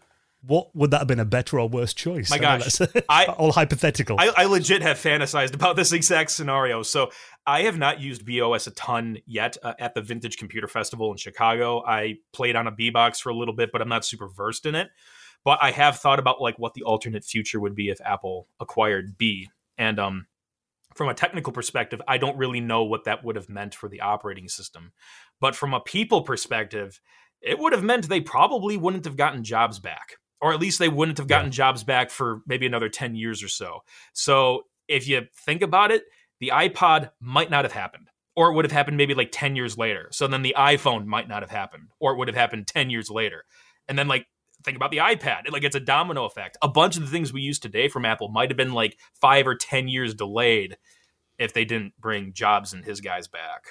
What 0.44 0.74
would 0.74 0.90
that 0.90 0.98
have 0.98 1.06
been 1.06 1.20
a 1.20 1.24
better 1.24 1.60
or 1.60 1.68
worse 1.68 1.94
choice? 1.94 2.30
My 2.30 2.36
I 2.36 2.38
gosh. 2.38 2.80
I- 3.08 3.24
all 3.38 3.52
hypothetical. 3.52 4.16
I, 4.18 4.32
I 4.36 4.44
legit 4.46 4.82
have 4.82 4.96
fantasized 4.96 5.54
about 5.54 5.76
this 5.76 5.92
exact 5.92 6.30
scenario. 6.32 6.82
So 6.82 7.10
I 7.46 7.62
have 7.62 7.78
not 7.78 8.00
used 8.00 8.24
BeOS 8.24 8.66
a 8.66 8.72
ton 8.72 9.18
yet 9.26 9.56
uh, 9.62 9.74
at 9.78 9.94
the 9.94 10.02
Vintage 10.02 10.36
Computer 10.36 10.66
Festival 10.66 11.12
in 11.12 11.16
Chicago. 11.16 11.84
I 11.86 12.16
played 12.32 12.56
on 12.56 12.66
a 12.66 12.72
BeBox 12.72 13.20
for 13.20 13.30
a 13.30 13.34
little 13.34 13.54
bit, 13.54 13.70
but 13.72 13.80
I'm 13.80 13.88
not 13.88 14.04
super 14.04 14.28
versed 14.28 14.66
in 14.66 14.74
it. 14.74 14.90
But 15.44 15.58
I 15.62 15.70
have 15.70 15.98
thought 15.98 16.18
about 16.18 16.40
like 16.40 16.58
what 16.58 16.74
the 16.74 16.82
alternate 16.82 17.24
future 17.24 17.60
would 17.60 17.74
be 17.74 17.88
if 17.88 18.00
Apple 18.00 18.48
acquired 18.60 19.16
Be. 19.18 19.48
And 19.78 19.98
um, 19.98 20.26
from 20.94 21.08
a 21.08 21.14
technical 21.14 21.52
perspective, 21.52 22.00
I 22.06 22.18
don't 22.18 22.36
really 22.36 22.60
know 22.60 22.84
what 22.84 23.04
that 23.04 23.24
would 23.24 23.36
have 23.36 23.48
meant 23.48 23.74
for 23.74 23.88
the 23.88 24.00
operating 24.00 24.48
system. 24.48 24.92
But 25.40 25.56
from 25.56 25.74
a 25.74 25.80
people 25.80 26.22
perspective, 26.22 27.00
it 27.40 27.58
would 27.58 27.72
have 27.72 27.82
meant 27.82 28.08
they 28.08 28.20
probably 28.20 28.76
wouldn't 28.76 29.04
have 29.04 29.16
gotten 29.16 29.42
jobs 29.42 29.78
back, 29.78 30.18
or 30.42 30.52
at 30.52 30.60
least 30.60 30.80
they 30.80 30.88
wouldn't 30.88 31.18
have 31.18 31.28
gotten 31.28 31.52
jobs 31.52 31.84
back 31.84 32.10
for 32.10 32.42
maybe 32.46 32.66
another 32.66 32.88
10 32.88 33.14
years 33.14 33.42
or 33.42 33.48
so. 33.48 33.84
So 34.12 34.64
if 34.88 35.06
you 35.08 35.22
think 35.46 35.62
about 35.62 35.92
it, 35.92 36.02
the 36.40 36.50
iPod 36.52 37.10
might 37.20 37.48
not 37.48 37.64
have 37.64 37.72
happened, 37.72 38.08
or 38.34 38.50
it 38.50 38.54
would 38.54 38.64
have 38.64 38.72
happened 38.72 38.96
maybe 38.96 39.14
like 39.14 39.30
10 39.30 39.54
years 39.54 39.78
later. 39.78 40.08
So 40.10 40.26
then 40.26 40.42
the 40.42 40.56
iPhone 40.58 41.06
might 41.06 41.28
not 41.28 41.42
have 41.42 41.50
happened, 41.52 41.90
or 42.00 42.12
it 42.12 42.18
would 42.18 42.26
have 42.26 42.36
happened 42.36 42.66
10 42.66 42.90
years 42.90 43.08
later. 43.08 43.44
And 43.88 43.96
then, 43.96 44.08
like, 44.08 44.26
think 44.64 44.76
about 44.76 44.90
the 44.90 44.96
iPad. 44.98 45.46
It, 45.46 45.52
Like, 45.52 45.62
it's 45.62 45.76
a 45.76 45.80
domino 45.80 46.24
effect. 46.24 46.58
A 46.60 46.68
bunch 46.68 46.96
of 46.96 47.02
the 47.02 47.08
things 47.08 47.32
we 47.32 47.40
use 47.40 47.60
today 47.60 47.88
from 47.88 48.04
Apple 48.04 48.28
might 48.28 48.50
have 48.50 48.56
been 48.56 48.72
like 48.72 48.98
five 49.20 49.46
or 49.46 49.54
10 49.54 49.86
years 49.86 50.12
delayed 50.12 50.76
if 51.38 51.54
they 51.54 51.64
didn't 51.64 51.94
bring 52.00 52.32
Jobs 52.32 52.72
and 52.72 52.84
his 52.84 53.00
guys 53.00 53.28
back 53.28 53.66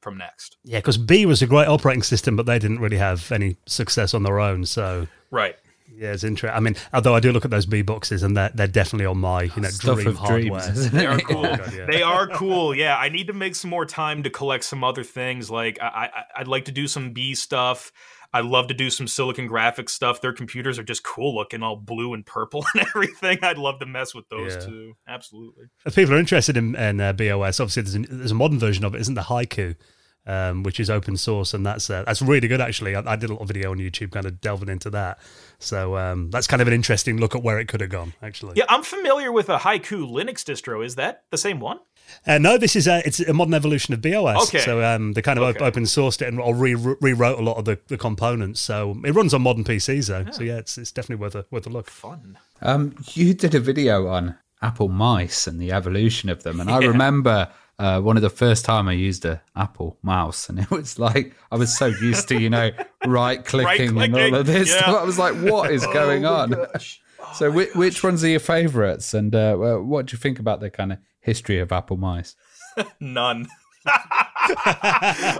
from 0.00 0.18
NeXT. 0.18 0.52
yeah, 0.64 0.78
because 0.78 0.96
Be 0.96 1.26
was 1.26 1.42
a 1.42 1.46
great 1.46 1.68
operating 1.68 2.02
system, 2.02 2.36
but 2.36 2.46
they 2.46 2.58
didn't 2.58 2.78
really 2.78 2.96
have 2.96 3.30
any 3.32 3.56
success 3.66 4.14
on 4.14 4.22
their 4.22 4.38
own. 4.40 4.64
So 4.64 5.08
Right. 5.30 5.56
Yeah, 5.98 6.12
it's 6.12 6.24
interesting. 6.24 6.56
I 6.56 6.60
mean, 6.60 6.76
although 6.92 7.14
I 7.14 7.20
do 7.20 7.32
look 7.32 7.44
at 7.44 7.50
those 7.50 7.66
BeBoxes, 7.66 8.22
and 8.22 8.36
they're 8.36 8.50
they're 8.54 8.66
definitely 8.66 9.06
on 9.06 9.18
my 9.18 9.44
you 9.44 9.62
know 9.62 9.68
Stuff 9.68 9.96
dream 9.96 10.08
of 10.08 10.16
dreams, 10.24 10.48
hardware. 10.50 10.72
isn't 10.72 10.94
They 10.94 11.06
are 11.06 11.18
cool. 11.20 11.42
God, 11.42 11.72
yeah. 11.76 11.86
They 11.86 12.02
are 12.02 12.26
cool. 12.28 12.74
Yeah, 12.74 12.96
I 12.96 13.08
need 13.08 13.28
to 13.28 13.32
make 13.32 13.54
some 13.54 13.70
more 13.70 13.86
time 13.86 14.22
to 14.24 14.30
collect 14.30 14.64
some 14.64 14.84
other 14.84 15.02
things. 15.04 15.50
Like 15.50 15.78
I, 15.80 15.86
I, 16.14 16.40
I'd 16.40 16.48
like 16.48 16.66
to 16.66 16.72
do 16.72 16.86
some 16.86 17.12
Be 17.12 17.34
stuff. 17.34 17.92
I 18.34 18.40
love 18.40 18.66
to 18.68 18.74
do 18.74 18.90
some 18.90 19.06
Silicon 19.08 19.48
Graphics 19.48 19.90
stuff. 19.90 20.20
Their 20.20 20.32
computers 20.34 20.78
are 20.78 20.82
just 20.82 21.02
cool 21.02 21.34
looking, 21.34 21.62
all 21.62 21.76
blue 21.76 22.12
and 22.12 22.26
purple 22.26 22.66
and 22.74 22.82
everything. 22.86 23.38
I'd 23.42 23.56
love 23.56 23.78
to 23.78 23.86
mess 23.86 24.14
with 24.14 24.28
those 24.28 24.54
Yeah. 24.54 24.60
too. 24.60 24.92
Absolutely. 25.08 25.66
If 25.86 25.94
people 25.94 26.14
are 26.14 26.18
interested 26.18 26.56
in, 26.58 26.74
in 26.74 27.00
uh, 27.00 27.12
BeOS, 27.14 27.60
obviously 27.60 27.82
there's, 27.84 27.94
a 27.94 27.98
there's 28.14 28.30
a 28.32 28.34
modern 28.34 28.58
version 28.58 28.84
of 28.84 28.94
it, 28.94 29.00
isn't 29.00 29.14
the 29.14 29.22
Haiku, 29.22 29.76
um, 30.26 30.62
which 30.62 30.80
is 30.80 30.90
open 30.90 31.16
source, 31.16 31.54
and 31.54 31.64
that's 31.64 31.88
uh, 31.90 32.02
that's 32.04 32.22
really 32.22 32.48
good 32.48 32.60
actually. 32.60 32.94
I, 32.96 33.00
I 33.12 33.16
did 33.16 33.30
a 33.30 33.32
little 33.32 33.46
video 33.46 33.70
on 33.70 33.78
YouTube, 33.78 34.12
kind 34.12 34.26
of 34.26 34.40
delving 34.40 34.68
into 34.68 34.90
that. 34.90 35.18
So 35.58 35.96
um, 35.96 36.30
that's 36.30 36.46
kind 36.46 36.60
of 36.60 36.68
an 36.68 36.74
interesting 36.74 37.16
look 37.18 37.34
at 37.34 37.42
where 37.42 37.58
it 37.58 37.66
could 37.68 37.80
have 37.80 37.90
gone. 37.90 38.12
Actually, 38.22 38.54
Yeah, 38.56 38.64
I'm 38.68 38.82
familiar 38.82 39.32
with 39.32 39.48
a 39.48 39.58
Haiku 39.58 40.06
Linux 40.10 40.44
distro. 40.44 40.84
Is 40.84 40.96
that 40.96 41.22
the 41.30 41.38
same 41.38 41.60
one? 41.60 41.78
Uh, 42.26 42.38
no, 42.38 42.56
this 42.56 42.76
is 42.76 42.86
a 42.86 43.02
it's 43.06 43.18
a 43.20 43.32
modern 43.32 43.54
evolution 43.54 43.92
of 43.94 44.00
BeOS. 44.00 44.48
Okay. 44.48 44.58
So 44.60 44.82
um, 44.84 45.14
they 45.14 45.22
kind 45.22 45.38
of 45.38 45.44
op- 45.44 45.56
Okay. 45.56 45.64
open 45.64 45.84
sourced 45.84 46.22
it 46.22 46.28
and 46.28 46.38
or 46.38 46.54
re- 46.54 46.74
rewrote 46.74 47.38
a 47.38 47.42
lot 47.42 47.56
of 47.56 47.64
the, 47.64 47.78
the 47.88 47.96
components. 47.98 48.60
So 48.60 48.96
it 49.04 49.10
runs 49.12 49.34
on 49.34 49.42
modern 49.42 49.64
PCs 49.64 50.08
though. 50.08 50.30
So 50.30 50.42
yeah, 50.44 50.58
it's 50.58 50.78
it's 50.78 50.92
definitely 50.92 51.22
worth 51.22 51.34
a 51.34 51.46
worth 51.50 51.66
a 51.66 51.70
look. 51.70 51.88
Fun. 51.90 52.38
Um, 52.62 52.94
you 53.14 53.34
did 53.34 53.54
a 53.54 53.60
video 53.60 54.06
on 54.06 54.36
Apple 54.62 54.88
mice 54.88 55.46
and 55.46 55.60
the 55.60 55.72
evolution 55.72 56.28
of 56.28 56.42
them, 56.44 56.60
and 56.60 56.70
I 56.70 56.78
remember 56.86 57.48
uh, 57.78 58.00
one 58.00 58.16
of 58.16 58.22
the 58.22 58.30
first 58.30 58.64
time 58.64 58.88
I 58.88 58.92
used 58.92 59.24
a 59.24 59.42
Apple 59.54 59.98
mouse, 60.02 60.48
and 60.48 60.58
it 60.58 60.70
was 60.70 60.98
like 60.98 61.34
I 61.50 61.56
was 61.56 61.76
so 61.76 61.86
used 61.86 62.28
to 62.28 62.40
you 62.40 62.50
know 62.50 62.70
right 63.06 63.44
clicking 63.44 64.00
and 64.00 64.14
all 64.14 64.34
of 64.34 64.46
this 64.46 64.70
yeah. 64.70 64.78
stuff. 64.78 64.96
I 64.96 65.04
was 65.04 65.18
like, 65.18 65.34
what 65.36 65.70
is 65.70 65.84
going 65.92 66.24
Oh 66.24 66.34
on? 66.34 66.50
gosh. 66.50 67.00
So, 67.34 67.50
which, 67.50 67.74
which 67.74 68.04
ones 68.04 68.22
are 68.24 68.28
your 68.28 68.40
favourites, 68.40 69.12
and 69.12 69.34
uh, 69.34 69.56
what 69.56 70.06
do 70.06 70.14
you 70.14 70.18
think 70.18 70.38
about 70.38 70.60
the 70.60 70.70
kind 70.70 70.92
of 70.92 70.98
history 71.20 71.58
of 71.58 71.72
Apple 71.72 71.96
mice? 71.96 72.36
None. 73.00 73.48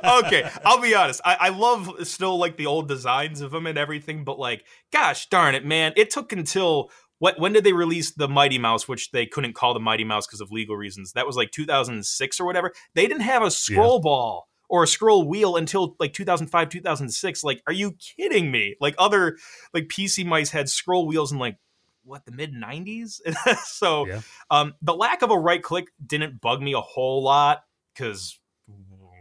okay, 0.04 0.48
I'll 0.64 0.80
be 0.80 0.94
honest. 0.94 1.20
I, 1.24 1.36
I 1.40 1.48
love 1.50 2.06
still 2.06 2.38
like 2.38 2.56
the 2.56 2.66
old 2.66 2.88
designs 2.88 3.40
of 3.40 3.50
them 3.50 3.66
and 3.66 3.78
everything, 3.78 4.24
but 4.24 4.38
like, 4.38 4.64
gosh 4.92 5.28
darn 5.28 5.54
it, 5.54 5.64
man! 5.64 5.92
It 5.96 6.10
took 6.10 6.32
until 6.32 6.90
what? 7.18 7.38
When 7.38 7.52
did 7.52 7.64
they 7.64 7.72
release 7.72 8.12
the 8.12 8.28
Mighty 8.28 8.59
Mouse, 8.59 8.86
which 8.86 9.10
they 9.10 9.26
couldn't 9.26 9.55
call 9.55 9.74
the 9.74 9.80
Mighty 9.80 10.05
Mouse 10.05 10.26
because 10.26 10.40
of 10.40 10.51
legal 10.51 10.76
reasons? 10.76 11.12
That 11.12 11.26
was 11.26 11.36
like 11.36 11.51
2006 11.51 12.40
or 12.40 12.44
whatever. 12.47 12.72
They 12.94 13.06
didn't 13.06 13.22
have 13.22 13.43
a 13.43 13.51
scroll 13.51 14.01
ball 14.01 14.48
or 14.68 14.82
a 14.82 14.86
scroll 14.86 15.26
wheel 15.28 15.56
until 15.56 15.97
like 15.98 16.12
2005, 16.12 16.68
2006. 16.68 17.44
Like, 17.44 17.62
are 17.66 17.72
you 17.72 17.93
kidding 17.93 18.51
me? 18.51 18.76
Like 18.80 18.94
other 18.98 19.36
like 19.72 19.84
PC 19.88 20.26
mice 20.26 20.51
had 20.51 20.68
scroll 20.68 21.06
wheels 21.06 21.32
in 21.32 21.38
like 21.38 21.56
what 22.05 22.24
the 22.24 22.32
mid 22.32 22.52
90s. 22.52 23.20
so 23.64 24.06
Yeah. 24.06 24.20
um, 24.51 24.74
the 24.82 24.94
lack 24.94 25.22
of 25.22 25.30
a 25.30 25.38
right 25.38 25.62
click 25.62 25.86
didn't 26.05 26.40
bug 26.40 26.60
me 26.62 26.72
a 26.72 26.80
whole 26.80 27.22
lot 27.22 27.62
because 27.94 28.38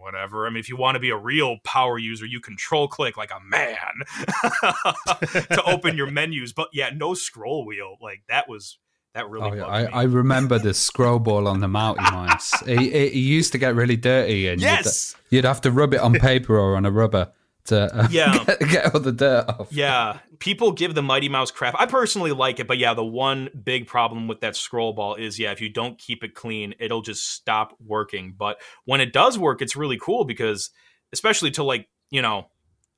whatever. 0.06 0.46
I 0.46 0.50
mean, 0.50 0.60
if 0.60 0.70
you 0.70 0.78
want 0.78 0.96
to 0.96 1.00
be 1.00 1.10
a 1.10 1.18
real 1.18 1.58
power 1.64 1.98
user, 1.98 2.26
you 2.26 2.40
control 2.40 2.88
click 2.88 3.18
like 3.18 3.32
a 3.32 3.44
man 3.44 3.76
to 5.50 5.64
open 5.66 5.98
your 5.98 6.10
menus. 6.12 6.54
But 6.54 6.70
yeah, 6.72 6.92
no 6.96 7.16
scroll 7.16 7.66
wheel. 7.66 7.98
Like 8.00 8.22
that 8.30 8.48
was 8.48 8.78
that 9.16 9.28
really. 9.30 9.52
Oh, 9.52 9.54
yeah, 9.56 9.66
I. 9.66 9.84
I 9.86 10.04
remember 10.04 10.60
the 10.60 10.74
scroll 10.74 11.20
ball 11.20 11.48
on 11.48 11.60
the 11.60 11.68
Mighty 11.68 12.02
Mice. 12.02 12.54
It, 12.62 12.80
it, 12.80 13.14
it 13.14 13.16
used 13.16 13.52
to 13.54 13.58
get 13.58 13.76
really 13.76 13.98
dirty, 13.98 14.48
and 14.48 14.62
Yes! 14.62 15.16
you'd, 15.30 15.38
you'd 15.38 15.46
have 15.46 15.62
to 15.62 15.72
rub 15.72 15.94
it 15.94 16.00
on 16.00 16.14
paper 16.14 16.58
or 16.58 16.78
on 16.78 16.86
a 16.86 16.92
rubber 16.92 17.32
to 17.66 17.96
uh, 17.96 18.08
Yeah. 18.12 18.44
get, 18.46 18.60
get 18.70 18.94
all 18.94 19.00
the 19.02 19.12
dirt 19.12 19.46
off. 19.48 19.68
Yeah, 19.72 20.20
people 20.40 20.72
give 20.72 20.96
the 20.96 21.02
Mighty 21.02 21.30
Mouse 21.30 21.52
crap. 21.52 21.76
I 21.78 21.86
personally 21.86 22.32
like 22.32 22.60
it, 22.60 22.68
but 22.68 22.78
yeah, 22.78 22.94
the 22.94 23.06
one 23.06 23.50
big 23.64 23.88
problem 23.88 24.28
with 24.28 24.42
that 24.42 24.56
scroll 24.56 24.94
ball 24.94 25.16
is 25.16 25.40
yeah, 25.40 25.52
if 25.52 25.62
you 25.62 25.70
don't 25.70 25.98
keep 25.98 26.24
it 26.24 26.36
clean, 26.36 26.76
it'll 26.80 27.02
just 27.02 27.30
stop 27.32 27.76
working. 27.86 28.34
But 28.38 28.58
when 28.86 29.02
it 29.02 29.14
does 29.14 29.38
work, 29.38 29.62
it's 29.62 29.76
really 29.76 29.98
cool 30.02 30.26
because 30.26 30.70
especially 31.14 31.52
to 31.52 31.64
like, 31.64 31.88
you 32.10 32.22
know, 32.22 32.48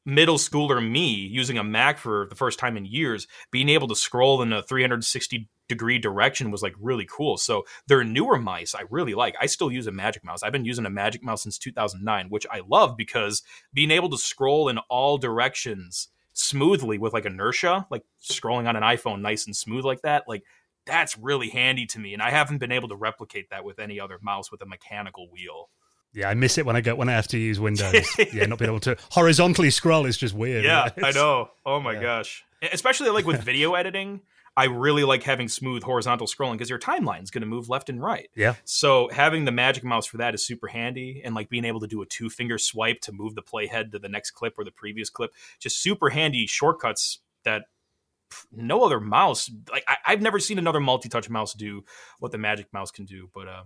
middle 0.06 0.38
schooler 0.38 0.81
me 0.81 1.14
using 1.14 1.57
a 1.57 1.64
Mac 1.64 1.98
for 1.98 2.27
the 2.30 2.35
first 2.35 2.60
time 2.60 2.77
in 2.77 2.85
years, 2.85 3.27
being 3.52 3.69
able 3.69 3.88
to 3.89 3.95
scroll 3.95 4.41
in 4.41 4.53
a 4.53 4.64
360 4.64 5.49
degree 5.68 5.99
direction 5.99 6.52
was 6.52 6.61
like 6.61 6.73
really 6.80 7.07
cool. 7.10 7.38
So 7.38 7.65
their 7.88 8.03
newer 8.03 8.38
mice 8.38 8.76
I 8.76 8.84
really 8.89 9.14
like. 9.14 9.35
I 9.39 9.45
still 9.45 9.72
use 9.72 9.88
a 9.88 9.91
Magic 9.91 10.23
Mouse. 10.23 10.44
I've 10.44 10.52
been 10.52 10.65
using 10.65 10.85
a 10.85 10.89
Magic 10.89 11.23
Mouse 11.23 11.44
since 11.44 11.57
2009, 11.57 12.30
which 12.30 12.45
I 12.52 12.61
love 12.68 12.98
because 12.98 13.44
being 13.73 13.91
able 13.91 14.10
to 14.10 14.18
scroll 14.18 14.69
in 14.69 14.77
all 14.89 15.18
directions 15.18 16.10
smoothly 16.34 16.98
with 16.98 17.14
like 17.14 17.26
inertia, 17.26 17.88
like 17.89 18.03
scrolling 18.23 18.68
on 18.68 18.76
an 18.76 18.84
iPhone 18.84 19.22
nice 19.22 19.45
and 19.45 19.56
smooth 19.56 19.85
like 19.85 20.02
that, 20.02 20.23
like 20.27 20.44
that's 20.85 21.18
really 21.18 21.49
handy 21.49 21.85
to 21.88 21.99
me. 21.99 22.14
And 22.14 22.22
I 22.22 22.31
haven't 22.31 22.60
been 22.60 22.72
able 22.72 22.89
to 22.89 22.95
replicate 22.95 23.49
that 23.49 23.64
with 23.64 23.80
any 23.80 23.99
other 23.99 24.19
mouse 24.22 24.52
with 24.52 24.61
a 24.61 24.65
mechanical 24.65 25.27
wheel. 25.30 25.69
Yeah, 26.14 26.30
I 26.30 26.34
miss 26.34 26.57
it 26.57 26.65
when 26.65 26.76
I 26.76 26.81
go 26.81 26.95
when 26.95 27.10
I 27.10 27.11
have 27.11 27.27
to 27.30 27.38
use 27.38 27.60
Windows. 27.60 27.94
yeah, 28.34 28.45
not 28.45 28.60
being 28.60 28.69
able 28.69 28.80
to 28.81 28.98
horizontally 29.11 29.69
scroll 29.69 30.06
is 30.06 30.18
just 30.18 30.34
weird. 30.34 30.64
Yeah, 30.64 30.89
I 31.03 31.11
know. 31.11 31.52
Oh 31.65 31.80
my 31.80 31.94
yeah. 31.94 32.02
gosh. 32.02 32.44
Especially 32.72 33.10
like 33.10 33.26
with 33.26 33.44
video 33.44 33.76
editing, 33.76 34.22
I 34.57 34.65
really 34.65 35.03
like 35.03 35.21
having 35.21 35.47
smooth 35.47 35.84
horizontal 35.84 36.25
scrolling 36.25 36.53
because 36.53 36.71
your 36.71 36.79
timeline 36.79 37.21
is 37.21 37.29
going 37.29 37.43
to 37.43 37.47
move 37.47 37.69
left 37.69 37.89
and 37.89 38.01
right. 38.01 38.27
Yeah. 38.35 38.55
So 38.65 39.07
having 39.09 39.45
the 39.45 39.51
magic 39.51 39.84
mouse 39.84 40.07
for 40.07 40.17
that 40.17 40.34
is 40.34 40.43
super 40.43 40.67
handy, 40.67 41.21
and 41.23 41.35
like 41.35 41.47
being 41.47 41.63
able 41.63 41.79
to 41.81 41.88
do 41.88 42.01
a 42.01 42.07
two 42.07 42.27
finger 42.29 42.57
swipe 42.57 43.01
to 43.01 43.11
move 43.11 43.35
the 43.35 43.43
playhead 43.43 43.91
to 43.91 43.99
the 43.99 44.09
next 44.09 44.31
clip 44.31 44.55
or 44.57 44.65
the 44.65 44.71
previous 44.71 45.11
clip, 45.11 45.31
just 45.59 45.81
super 45.81 46.09
handy 46.09 46.47
shortcuts 46.47 47.19
that 47.43 47.65
no 48.51 48.84
other 48.84 48.99
mouse 48.99 49.49
like 49.71 49.85
I, 49.88 49.95
I've 50.05 50.21
never 50.21 50.39
seen 50.39 50.57
another 50.59 50.81
multi 50.81 51.07
touch 51.07 51.29
mouse 51.29 51.53
do 51.53 51.85
what 52.19 52.31
the 52.31 52.38
magic 52.38 52.73
mouse 52.73 52.91
can 52.91 53.05
do. 53.05 53.29
But 53.34 53.47
uh, 53.47 53.63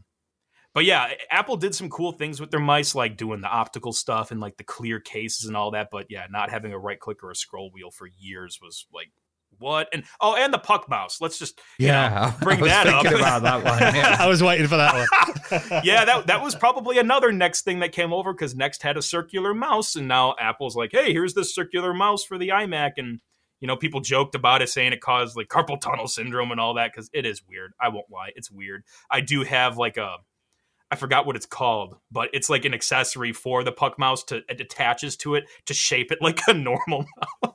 but 0.74 0.86
yeah, 0.86 1.14
Apple 1.30 1.58
did 1.58 1.74
some 1.74 1.90
cool 1.90 2.12
things 2.12 2.40
with 2.40 2.52
their 2.52 2.60
mice, 2.60 2.96
like 2.96 3.18
doing 3.18 3.42
the 3.42 3.50
optical 3.50 3.94
stuff 3.94 4.32
and 4.32 4.40
like 4.40 4.58
the 4.58 4.64
clear 4.64 5.00
cases 5.00 5.46
and 5.46 5.58
all 5.58 5.72
that. 5.72 5.90
But 5.90 6.08
yeah, 6.10 6.28
not 6.30 6.52
having 6.52 6.74
a 6.74 6.80
right 6.80 7.00
click 7.00 7.24
or 7.24 7.32
a 7.32 7.36
scroll 7.36 7.72
wheel 7.72 7.92
for 7.92 8.08
years 8.08 8.60
was 8.62 8.86
like 8.94 9.12
what? 9.62 9.88
And 9.94 10.04
oh, 10.20 10.36
and 10.36 10.54
the 10.54 10.58
puck 10.60 10.90
mouse. 10.90 11.20
Let's 11.22 11.40
just 11.40 11.62
you 11.80 11.88
know, 11.88 11.94
Yeah, 11.94 12.34
bring 12.42 12.60
I 12.60 12.62
was 12.62 12.70
that 12.72 12.88
up. 12.88 13.06
about 13.06 13.44
that 13.44 13.64
one. 13.64 13.96
Yeah. 13.96 14.18
I 14.20 14.28
was 14.28 14.44
waiting 14.44 14.68
for 14.68 14.76
that 14.78 14.94
one. 14.94 15.82
yeah, 15.86 16.04
that 16.06 16.28
that 16.28 16.42
was 16.44 16.56
probably 16.56 16.98
another 16.98 17.32
NeXT 17.32 17.62
thing 17.64 17.80
that 17.80 17.94
came 17.94 18.12
over 18.12 18.34
because 18.34 18.56
NeXT 18.56 18.82
had 18.84 18.98
a 18.98 19.02
circular 19.02 19.54
mouse, 19.54 19.96
and 19.96 20.08
now 20.08 20.36
Apple's 20.40 20.76
like, 20.76 20.90
hey, 20.92 21.14
here's 21.14 21.34
this 21.34 21.56
circular 21.56 21.94
mouse 21.94 22.24
for 22.26 22.38
the 22.38 22.50
iMac, 22.50 22.92
and 22.98 23.20
You 23.62 23.68
know, 23.68 23.78
people 23.78 24.02
joked 24.02 24.34
about 24.36 24.62
it 24.62 24.70
saying 24.70 24.92
it 24.94 25.02
caused 25.02 25.38
like 25.38 25.48
carpal 25.48 25.80
tunnel 25.80 26.08
syndrome 26.08 26.52
and 26.52 26.60
all 26.60 26.74
that 26.74 26.92
because 26.92 27.10
it 27.14 27.26
is 27.26 27.42
weird. 27.48 27.74
I 27.80 27.90
won't 27.90 28.10
lie, 28.12 28.32
it's 28.36 28.50
weird. 28.52 28.84
I 29.10 29.22
do 29.22 29.44
have 29.44 29.78
like 29.78 29.98
a 29.98 30.18
I 30.94 30.98
forgot 30.98 31.26
what 31.26 31.38
it's 31.38 31.46
called, 31.46 31.96
but 32.12 32.30
it's 32.34 32.50
like 32.50 32.66
an 32.66 32.74
accessory 32.74 33.32
for 33.32 33.64
the 33.64 33.72
puck 33.72 33.98
mouse 33.98 34.24
to 34.26 34.42
it 34.50 34.60
attaches 34.60 35.16
to 35.18 35.36
it 35.36 35.46
to 35.68 35.74
shape 35.74 36.12
it 36.12 36.22
like 36.22 36.42
a 36.48 36.54
normal 36.54 37.06
mouse. 37.44 37.54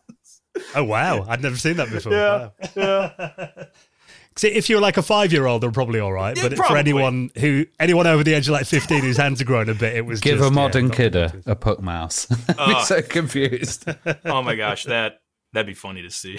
Oh 0.74 0.85
wow, 0.85 1.24
I'd 1.28 1.43
never 1.43 1.57
seen 1.57 1.77
that 1.78 1.91
before. 1.91 2.12
Yeah, 2.12 2.51
Wow. 2.77 3.51
See, 4.39 4.49
if 4.49 4.69
you're 4.69 4.83
like 4.83 4.99
a 4.99 5.03
five 5.03 5.33
year 5.33 5.47
old, 5.47 5.62
they're 5.62 5.70
probably 5.70 5.99
all 5.99 6.12
right. 6.12 6.37
Yeah, 6.37 6.51
But 6.51 6.59
for 6.59 6.77
anyone 6.77 7.31
who 7.39 7.65
anyone 7.81 8.07
over 8.07 8.23
the 8.23 8.35
age 8.35 8.49
of 8.49 8.53
like 8.53 8.66
fifteen 8.66 9.01
whose 9.01 9.16
hands 9.16 9.41
are 9.41 9.47
growing 9.47 9.70
a 9.70 9.74
bit, 9.74 9.97
it 9.97 10.05
was 10.05 10.20
Give 10.20 10.39
just, 10.39 10.51
a 10.51 10.53
modern 10.53 10.89
yeah, 10.89 10.95
kid 10.95 11.16
a, 11.16 11.43
a 11.47 11.57
puck 11.57 11.81
mouse. 11.81 12.27
I'd 12.51 12.57
be 12.57 12.74
Uh. 12.74 12.83
so 12.83 13.01
confused. 13.01 13.87
oh 14.27 14.43
my 14.43 14.55
gosh, 14.55 14.85
that 14.85 15.20
that'd 15.55 15.66
be 15.66 15.73
funny 15.74 16.03
to 16.03 16.11
see. 16.11 16.39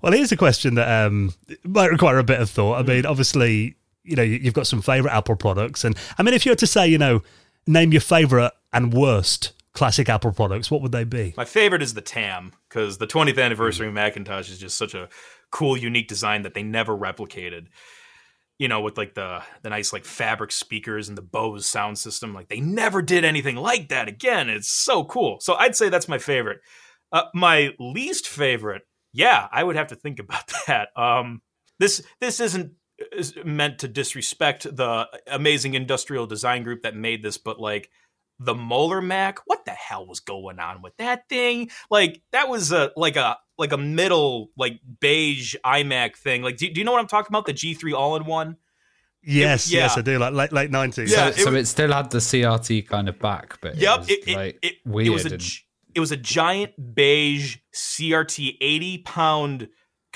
Well, 0.00 0.12
here's 0.12 0.32
a 0.32 0.36
question 0.38 0.76
that 0.76 1.06
um, 1.06 1.34
might 1.64 1.90
require 1.90 2.18
a 2.18 2.24
bit 2.24 2.40
of 2.40 2.48
thought. 2.48 2.78
I 2.78 2.82
mean, 2.82 3.04
obviously, 3.04 3.74
you 4.04 4.16
know, 4.16 4.22
you've 4.22 4.54
got 4.54 4.66
some 4.66 4.80
favorite 4.80 5.12
Apple 5.12 5.36
products, 5.36 5.84
and 5.84 5.96
I 6.16 6.22
mean, 6.22 6.32
if 6.34 6.46
you 6.46 6.52
were 6.52 6.56
to 6.56 6.66
say, 6.66 6.86
you 6.88 6.98
know, 6.98 7.22
name 7.66 7.92
your 7.92 8.00
favorite 8.00 8.52
and 8.72 8.94
worst 8.94 9.52
classic 9.78 10.08
Apple 10.08 10.32
products, 10.32 10.70
what 10.70 10.82
would 10.82 10.90
they 10.90 11.04
be? 11.04 11.32
My 11.36 11.44
favorite 11.44 11.82
is 11.82 11.94
the 11.94 12.00
TAM 12.00 12.52
because 12.68 12.98
the 12.98 13.06
20th 13.06 13.40
anniversary 13.42 13.90
Macintosh 13.92 14.50
is 14.50 14.58
just 14.58 14.76
such 14.76 14.92
a 14.92 15.08
cool, 15.52 15.76
unique 15.76 16.08
design 16.08 16.42
that 16.42 16.52
they 16.52 16.64
never 16.64 16.96
replicated. 16.96 17.68
You 18.58 18.66
know, 18.66 18.80
with 18.80 18.98
like 18.98 19.14
the 19.14 19.40
the 19.62 19.70
nice 19.70 19.92
like 19.92 20.04
fabric 20.04 20.50
speakers 20.50 21.08
and 21.08 21.16
the 21.16 21.22
Bose 21.22 21.64
sound 21.64 21.96
system, 21.96 22.34
like 22.34 22.48
they 22.48 22.58
never 22.58 23.02
did 23.02 23.24
anything 23.24 23.54
like 23.54 23.88
that 23.90 24.08
again. 24.08 24.50
It's 24.50 24.68
so 24.68 25.04
cool. 25.04 25.38
So 25.40 25.54
I'd 25.54 25.76
say 25.76 25.88
that's 25.88 26.08
my 26.08 26.18
favorite. 26.18 26.58
Uh, 27.12 27.22
my 27.32 27.70
least 27.78 28.26
favorite, 28.26 28.82
yeah, 29.12 29.46
I 29.52 29.62
would 29.62 29.76
have 29.76 29.86
to 29.88 29.94
think 29.94 30.18
about 30.18 30.52
that. 30.66 30.88
Um, 30.96 31.40
this 31.78 32.02
this 32.20 32.40
isn't 32.40 32.72
meant 33.44 33.78
to 33.78 33.86
disrespect 33.86 34.64
the 34.64 35.06
amazing 35.28 35.74
industrial 35.74 36.26
design 36.26 36.64
group 36.64 36.82
that 36.82 36.96
made 36.96 37.22
this, 37.22 37.38
but 37.38 37.60
like 37.60 37.90
the 38.40 38.54
Molar 38.54 39.00
Mac, 39.02 39.38
what 39.46 39.64
the 39.64 39.72
hell 39.72 40.06
was 40.06 40.20
going 40.20 40.58
on 40.58 40.82
with 40.82 40.96
that 40.98 41.28
thing? 41.28 41.70
Like 41.90 42.22
that 42.32 42.48
was 42.48 42.72
a 42.72 42.92
like 42.96 43.16
a 43.16 43.36
like 43.56 43.72
a 43.72 43.78
middle 43.78 44.50
like 44.56 44.80
beige 45.00 45.54
iMac 45.64 46.16
thing. 46.16 46.42
Like, 46.42 46.56
do, 46.56 46.70
do 46.72 46.80
you 46.80 46.84
know 46.84 46.92
what 46.92 47.00
I'm 47.00 47.08
talking 47.08 47.28
about? 47.30 47.46
The 47.46 47.54
G3 47.54 47.92
all 47.94 48.16
in 48.16 48.24
one. 48.24 48.56
Yes, 49.22 49.70
yeah. 49.70 49.80
yes, 49.80 49.98
I 49.98 50.02
do. 50.02 50.18
Like 50.18 50.32
late 50.32 50.52
late 50.52 50.70
nineties. 50.70 51.10
Yeah, 51.10 51.32
so, 51.32 51.44
so 51.44 51.52
it- 51.54 51.60
it 51.60 51.66
still 51.66 51.92
had 51.92 52.10
the 52.10 52.18
CRT 52.18 52.86
kind 52.86 53.08
of 53.08 53.18
back, 53.18 53.58
but 53.60 53.76
Yep, 53.76 53.94
it 53.94 53.98
was 53.98 54.08
it, 54.10 54.28
it, 54.28 54.36
like 54.36 54.58
it, 54.62 54.74
weird. 54.86 55.06
it 55.08 55.10
was 55.10 55.26
a 55.26 55.32
and- 55.34 55.52
it 55.94 56.00
was 56.00 56.12
a 56.12 56.16
giant 56.16 56.94
beige 56.94 57.56
CRT 57.74 58.56
80 58.60 58.98
pound 58.98 59.68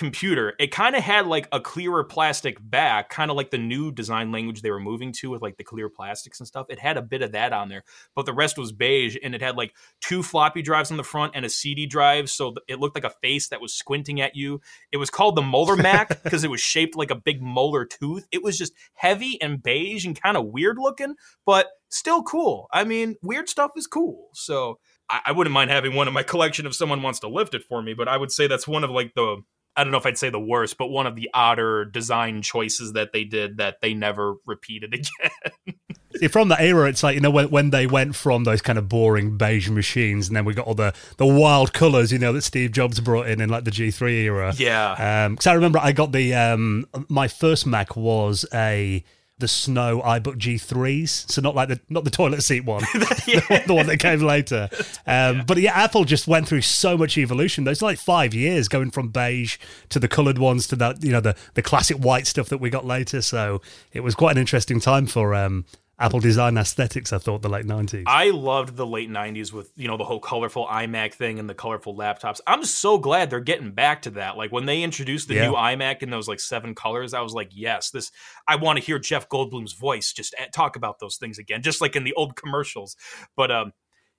computer. 0.02 0.54
It 0.58 0.72
kind 0.72 0.96
of 0.96 1.02
had 1.04 1.28
like 1.28 1.46
a 1.52 1.60
clearer 1.60 2.02
plastic 2.02 2.58
back, 2.60 3.08
kind 3.08 3.30
of 3.30 3.36
like 3.36 3.52
the 3.52 3.58
new 3.58 3.92
design 3.92 4.32
language 4.32 4.60
they 4.60 4.72
were 4.72 4.80
moving 4.80 5.12
to 5.12 5.30
with 5.30 5.42
like 5.42 5.58
the 5.58 5.62
clear 5.62 5.88
plastics 5.88 6.40
and 6.40 6.46
stuff. 6.46 6.66
It 6.70 6.80
had 6.80 6.96
a 6.96 7.02
bit 7.02 7.22
of 7.22 7.30
that 7.32 7.52
on 7.52 7.68
there, 7.68 7.84
but 8.16 8.26
the 8.26 8.32
rest 8.32 8.58
was 8.58 8.72
beige 8.72 9.16
and 9.22 9.32
it 9.32 9.40
had 9.40 9.56
like 9.56 9.76
two 10.00 10.24
floppy 10.24 10.60
drives 10.60 10.90
on 10.90 10.96
the 10.96 11.04
front 11.04 11.36
and 11.36 11.44
a 11.44 11.48
CD 11.48 11.86
drive, 11.86 12.28
so 12.28 12.52
it 12.66 12.80
looked 12.80 12.96
like 12.96 13.04
a 13.04 13.14
face 13.22 13.48
that 13.50 13.60
was 13.60 13.72
squinting 13.72 14.20
at 14.20 14.34
you. 14.34 14.60
It 14.90 14.96
was 14.96 15.08
called 15.08 15.36
the 15.36 15.42
Molar 15.42 15.76
Mac 15.76 16.20
because 16.24 16.42
it 16.42 16.50
was 16.50 16.60
shaped 16.60 16.96
like 16.96 17.12
a 17.12 17.14
big 17.14 17.40
molar 17.40 17.84
tooth. 17.84 18.26
It 18.32 18.42
was 18.42 18.58
just 18.58 18.72
heavy 18.94 19.40
and 19.40 19.62
beige 19.62 20.04
and 20.04 20.20
kind 20.20 20.36
of 20.36 20.46
weird 20.46 20.78
looking, 20.80 21.14
but 21.46 21.68
still 21.90 22.24
cool. 22.24 22.66
I 22.72 22.82
mean, 22.82 23.14
weird 23.22 23.48
stuff 23.48 23.70
is 23.76 23.86
cool. 23.86 24.30
So 24.34 24.80
I, 25.08 25.20
I 25.26 25.32
wouldn't 25.32 25.54
mind 25.54 25.70
having 25.70 25.94
one 25.94 26.08
in 26.08 26.14
my 26.14 26.24
collection 26.24 26.66
if 26.66 26.74
someone 26.74 27.02
wants 27.02 27.20
to 27.20 27.28
lift 27.28 27.54
it 27.54 27.62
for 27.62 27.82
me, 27.82 27.94
but 27.94 28.08
I 28.08 28.16
would 28.16 28.32
say 28.32 28.48
that's 28.48 28.66
one 28.66 28.82
of 28.82 28.90
like 28.90 29.14
the 29.14 29.42
I 29.76 29.84
don't 29.84 29.90
know 29.90 29.98
if 29.98 30.06
I'd 30.06 30.18
say 30.18 30.30
the 30.30 30.40
worst, 30.40 30.76
but 30.76 30.88
one 30.88 31.06
of 31.06 31.16
the 31.16 31.30
odder 31.32 31.84
design 31.84 32.42
choices 32.42 32.92
that 32.92 33.12
they 33.12 33.24
did 33.24 33.56
that 33.56 33.80
they 33.80 33.94
never 33.94 34.34
repeated 34.46 34.94
again. 34.94 35.76
See, 36.16 36.28
from 36.28 36.48
that 36.48 36.60
era, 36.60 36.88
it's 36.88 37.02
like 37.02 37.14
you 37.14 37.20
know 37.20 37.30
when, 37.30 37.50
when 37.50 37.70
they 37.70 37.86
went 37.86 38.14
from 38.14 38.44
those 38.44 38.60
kind 38.60 38.78
of 38.78 38.88
boring 38.88 39.38
beige 39.38 39.70
machines, 39.70 40.28
and 40.28 40.36
then 40.36 40.44
we 40.44 40.52
got 40.52 40.66
all 40.66 40.74
the 40.74 40.94
the 41.16 41.26
wild 41.26 41.72
colours, 41.72 42.12
you 42.12 42.18
know, 42.18 42.32
that 42.34 42.42
Steve 42.42 42.72
Jobs 42.72 43.00
brought 43.00 43.28
in 43.28 43.40
in 43.40 43.48
like 43.48 43.64
the 43.64 43.70
G3 43.70 44.10
era. 44.24 44.52
yeah. 44.56 45.28
Because 45.28 45.46
I 45.46 45.54
remember 45.54 45.78
I 45.78 45.92
got 45.92 46.12
the 46.12 46.34
um, 46.34 46.86
my 47.08 47.28
first 47.28 47.66
Mac 47.66 47.96
was 47.96 48.44
a 48.52 49.02
the 49.42 49.48
Snow 49.48 50.00
iBook 50.00 50.36
G3s, 50.38 51.30
so 51.30 51.42
not 51.42 51.54
like 51.54 51.68
the 51.68 51.78
not 51.90 52.04
the 52.04 52.10
toilet 52.10 52.42
seat 52.42 52.64
one, 52.64 52.80
the, 52.94 53.44
one- 53.48 53.60
the 53.66 53.74
one 53.74 53.86
that 53.86 53.98
came 53.98 54.20
later. 54.20 54.68
Um, 55.06 55.42
But 55.46 55.58
yeah, 55.58 55.72
Apple 55.74 56.04
just 56.04 56.26
went 56.28 56.46
through 56.48 56.60
so 56.62 56.96
much 56.96 57.18
evolution. 57.18 57.64
Those 57.64 57.82
like 57.82 57.98
five 57.98 58.32
years 58.34 58.68
going 58.68 58.90
from 58.92 59.08
beige 59.08 59.58
to 59.90 59.98
the 59.98 60.06
coloured 60.08 60.38
ones 60.38 60.66
to 60.68 60.76
that 60.76 61.02
you 61.02 61.10
know 61.12 61.20
the 61.20 61.34
the 61.54 61.62
classic 61.62 61.96
white 61.98 62.26
stuff 62.26 62.48
that 62.50 62.58
we 62.58 62.70
got 62.70 62.84
later. 62.86 63.20
So 63.20 63.60
it 63.92 64.00
was 64.00 64.14
quite 64.14 64.32
an 64.32 64.38
interesting 64.38 64.80
time 64.80 65.06
for 65.06 65.34
um, 65.34 65.64
Apple 65.98 66.20
design 66.20 66.56
aesthetics. 66.56 67.12
I 67.12 67.18
thought 67.18 67.42
the 67.42 67.48
late 67.48 67.66
nineties. 67.66 68.04
I 68.06 68.30
loved 68.30 68.76
the 68.76 68.86
late 68.86 69.10
90s 69.10 69.52
with, 69.52 69.70
you 69.76 69.86
know, 69.86 69.96
the 69.96 70.04
whole 70.04 70.18
colorful 70.18 70.66
iMac 70.66 71.14
thing 71.14 71.38
and 71.38 71.48
the 71.48 71.54
colorful 71.54 71.96
laptops. 71.96 72.40
I'm 72.46 72.64
so 72.64 72.98
glad 72.98 73.30
they're 73.30 73.40
getting 73.40 73.70
back 73.72 74.02
to 74.02 74.10
that. 74.12 74.36
Like 74.36 74.50
when 74.50 74.66
they 74.66 74.82
introduced 74.82 75.28
the 75.28 75.34
Yeah. 75.34 75.48
new 75.48 75.52
iMac 75.54 76.02
in 76.02 76.10
those 76.10 76.26
like 76.26 76.40
seven 76.40 76.74
colors, 76.74 77.14
I 77.14 77.20
was 77.20 77.34
like, 77.34 77.50
yes, 77.52 77.90
this 77.90 78.10
I 78.48 78.56
want 78.56 78.78
to 78.78 78.84
hear 78.84 78.98
Jeff 78.98 79.28
Goldblum's 79.28 79.74
voice 79.74 80.12
just 80.12 80.34
at, 80.40 80.52
talk 80.52 80.76
about 80.76 80.98
those 80.98 81.18
things 81.18 81.38
again, 81.38 81.62
just 81.62 81.80
like 81.80 81.94
in 81.94 82.04
the 82.04 82.14
old 82.14 82.36
commercials. 82.36 82.96
But 83.36 83.52
um 83.52 83.72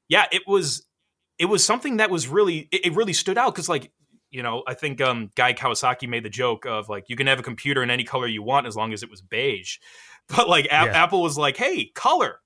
yeah, 0.08 0.26
it 0.32 0.44
was 0.48 0.86
it 1.40 1.46
was 1.46 1.66
something 1.66 1.98
that 1.98 2.12
was 2.12 2.28
really 2.28 2.70
it, 2.72 2.86
it 2.86 2.96
really 2.96 3.14
stood 3.14 3.38
out 3.38 3.54
cuz 3.56 3.68
like 3.68 3.92
you 4.30 4.42
know, 4.42 4.64
I 4.66 4.74
think 4.74 5.00
um, 5.00 5.30
Guy 5.36 5.54
Kawasaki 5.54 6.10
made 6.10 6.24
the 6.26 6.30
joke 6.30 6.66
of 6.66 6.90
like 6.90 7.08
you 7.08 7.16
can 7.16 7.28
have 7.28 7.40
a 7.40 7.44
computer 7.44 7.84
in 7.84 7.92
any 7.92 8.04
color 8.04 8.26
you 8.26 8.42
want 8.42 8.66
as 8.66 8.76
long 8.76 8.92
as 8.92 9.04
it 9.04 9.10
was 9.12 9.22
beige. 9.22 9.78
But 10.36 10.50
like 10.50 10.66
A- 10.66 10.86
Yeah. 10.86 11.04
Apple 11.04 11.22
was 11.22 11.38
like, 11.38 11.58
"Hey, 11.58 11.92
color." 11.94 12.40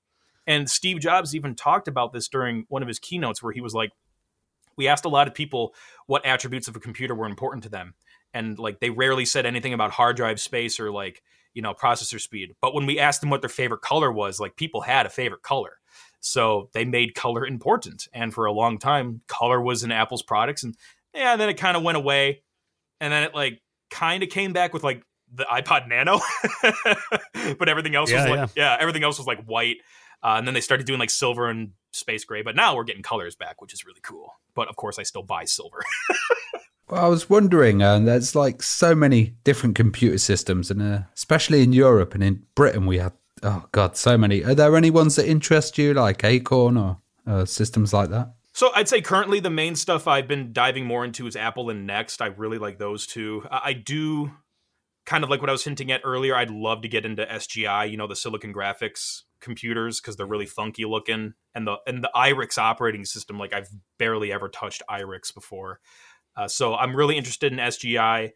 And 0.46 0.68
Steve 0.68 1.00
Jobs 1.00 1.34
even 1.34 1.54
talked 1.54 1.88
about 1.88 2.12
this 2.12 2.26
during 2.28 2.64
one 2.68 2.82
of 2.82 2.88
his 2.88 2.98
keynotes 2.98 3.42
where 3.42 3.52
he 3.52 3.60
was 3.60 3.74
like, 3.74 3.90
we 4.78 4.88
asked 4.88 5.04
a 5.04 5.10
lot 5.10 5.28
of 5.28 5.34
people 5.34 5.74
what 6.06 6.24
attributes 6.24 6.68
of 6.68 6.76
a 6.76 6.80
computer 6.80 7.14
were 7.14 7.26
important 7.26 7.64
to 7.64 7.68
them. 7.68 7.94
And 8.32 8.58
like 8.58 8.80
they 8.80 8.88
rarely 8.88 9.26
said 9.26 9.44
anything 9.44 9.74
about 9.74 9.90
hard 9.90 10.16
drive 10.16 10.40
space 10.40 10.80
or 10.80 10.90
like, 10.90 11.22
you 11.52 11.60
know, 11.60 11.74
processor 11.74 12.18
speed. 12.20 12.54
But 12.62 12.72
when 12.74 12.86
we 12.86 12.98
asked 12.98 13.20
them 13.20 13.28
what 13.28 13.42
their 13.42 13.50
favorite 13.50 13.82
color 13.82 14.10
was, 14.10 14.40
like 14.40 14.56
people 14.56 14.80
had 14.80 15.04
a 15.04 15.10
favorite 15.10 15.42
color. 15.42 15.72
So 16.20 16.70
they 16.72 16.84
made 16.86 17.14
color 17.14 17.46
important. 17.46 18.08
And 18.14 18.32
for 18.32 18.46
a 18.46 18.52
long 18.52 18.78
time, 18.78 19.20
color 19.26 19.60
was 19.60 19.82
in 19.82 19.92
Apple's 19.92 20.22
products. 20.22 20.62
And 20.62 20.74
yeah, 21.12 21.36
then 21.36 21.48
it 21.50 21.54
kind 21.58 21.76
of 21.76 21.82
went 21.82 21.98
away. 21.98 22.42
And 23.00 23.12
then 23.12 23.24
it 23.24 23.34
like 23.34 23.60
kind 23.90 24.22
of 24.22 24.30
came 24.30 24.52
back 24.54 24.72
with 24.72 24.82
like 24.84 25.02
the 25.34 25.44
iPod 25.44 25.88
Nano. 25.88 26.20
but 27.58 27.68
everything 27.68 27.94
else 27.94 28.10
Yeah, 28.10 28.28
was 28.28 28.38
like, 28.38 28.50
yeah. 28.56 28.76
everything 28.78 29.04
else 29.04 29.18
was 29.18 29.26
like 29.26 29.44
white. 29.44 29.76
Uh, 30.22 30.34
and 30.38 30.46
then 30.46 30.54
they 30.54 30.60
started 30.60 30.86
doing 30.86 30.98
like 30.98 31.10
silver 31.10 31.48
and 31.48 31.72
space 31.92 32.24
gray. 32.24 32.42
But 32.42 32.56
now 32.56 32.74
we're 32.74 32.84
getting 32.84 33.02
colors 33.02 33.36
back, 33.36 33.60
which 33.60 33.72
is 33.72 33.84
really 33.84 34.00
cool. 34.02 34.32
But 34.54 34.68
of 34.68 34.76
course, 34.76 34.98
I 34.98 35.02
still 35.04 35.22
buy 35.22 35.44
silver. 35.44 35.78
Well, 36.90 37.04
I 37.04 37.08
was 37.08 37.28
wondering, 37.28 37.82
uh, 37.82 37.98
there's 37.98 38.34
like 38.34 38.62
so 38.62 38.94
many 38.94 39.34
different 39.44 39.76
computer 39.76 40.16
systems, 40.16 40.70
and 40.70 40.80
uh, 40.80 41.00
especially 41.14 41.62
in 41.62 41.74
Europe 41.74 42.14
and 42.14 42.24
in 42.24 42.44
Britain, 42.54 42.86
we 42.86 42.96
have 42.96 43.12
oh 43.42 43.66
god, 43.72 43.96
so 43.98 44.16
many. 44.16 44.42
Are 44.42 44.54
there 44.54 44.74
any 44.74 44.90
ones 44.90 45.16
that 45.16 45.28
interest 45.28 45.76
you, 45.76 45.92
like 45.92 46.24
Acorn 46.24 46.78
or 46.78 46.98
uh, 47.26 47.44
systems 47.44 47.92
like 47.92 48.08
that? 48.08 48.32
So 48.54 48.70
I'd 48.74 48.88
say 48.88 49.02
currently 49.02 49.38
the 49.38 49.50
main 49.50 49.76
stuff 49.76 50.08
I've 50.08 50.26
been 50.26 50.54
diving 50.54 50.86
more 50.86 51.04
into 51.04 51.26
is 51.26 51.36
Apple 51.36 51.68
and 51.68 51.86
NeXT. 51.86 52.22
I 52.22 52.26
really 52.28 52.58
like 52.58 52.78
those 52.78 53.06
two. 53.06 53.46
I 53.50 53.60
I 53.64 53.72
do 53.74 54.30
kind 55.08 55.24
of 55.24 55.30
like 55.30 55.40
what 55.40 55.48
I 55.48 55.52
was 55.52 55.64
hinting 55.64 55.90
at 55.90 56.02
earlier. 56.04 56.36
I'd 56.36 56.50
love 56.50 56.82
to 56.82 56.88
get 56.88 57.06
into 57.06 57.24
SGI, 57.24 57.90
you 57.90 57.96
know, 57.96 58.06
the 58.06 58.14
Silicon 58.14 58.52
Graphics 58.52 59.22
computers 59.40 60.00
because 60.00 60.16
they're 60.16 60.26
really 60.26 60.46
funky 60.46 60.84
looking, 60.84 61.32
and 61.54 61.66
the 61.66 61.76
and 61.86 62.04
the 62.04 62.10
IRIX 62.14 62.58
operating 62.58 63.06
system. 63.06 63.38
Like 63.38 63.54
I've 63.54 63.70
barely 63.98 64.30
ever 64.30 64.50
touched 64.50 64.82
IRIX 64.88 65.32
before, 65.32 65.80
uh, 66.36 66.46
so 66.46 66.74
I'm 66.74 66.94
really 66.94 67.16
interested 67.16 67.52
in 67.52 67.58
SGI. 67.58 68.32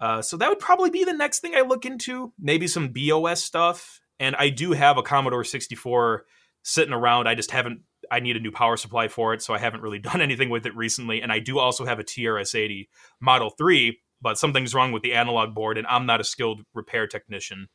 Uh, 0.00 0.20
so 0.20 0.36
that 0.36 0.48
would 0.48 0.58
probably 0.58 0.90
be 0.90 1.04
the 1.04 1.12
next 1.12 1.40
thing 1.40 1.54
I 1.54 1.60
look 1.60 1.86
into. 1.86 2.32
Maybe 2.38 2.66
some 2.66 2.88
BeOS 2.88 3.38
stuff, 3.38 4.00
and 4.18 4.34
I 4.34 4.48
do 4.48 4.72
have 4.72 4.98
a 4.98 5.02
Commodore 5.02 5.44
64 5.44 6.24
sitting 6.64 6.92
around. 6.92 7.28
I 7.28 7.36
just 7.36 7.52
haven't 7.52 7.82
I 8.10 8.18
need 8.18 8.36
a 8.36 8.40
new 8.40 8.50
power 8.50 8.76
supply 8.76 9.06
for 9.06 9.32
it, 9.32 9.42
so 9.42 9.54
I 9.54 9.58
haven't 9.58 9.82
really 9.82 9.98
done 10.10 10.20
anything 10.20 10.50
with 10.50 10.66
it 10.66 10.74
recently. 10.74 11.22
And 11.22 11.30
I 11.30 11.38
do 11.38 11.60
also 11.60 11.84
have 11.84 12.00
a 12.00 12.04
TRS-80 12.04 12.88
Model 13.20 13.50
3, 13.50 13.96
but 14.20 14.38
something's 14.38 14.74
wrong 14.74 14.92
with 14.92 15.02
the 15.02 15.14
analog 15.14 15.54
board, 15.54 15.78
and 15.78 15.86
I'm 15.86 16.06
not 16.06 16.20
a 16.20 16.24
skilled 16.24 16.62
repair 16.74 17.06
technician. 17.06 17.68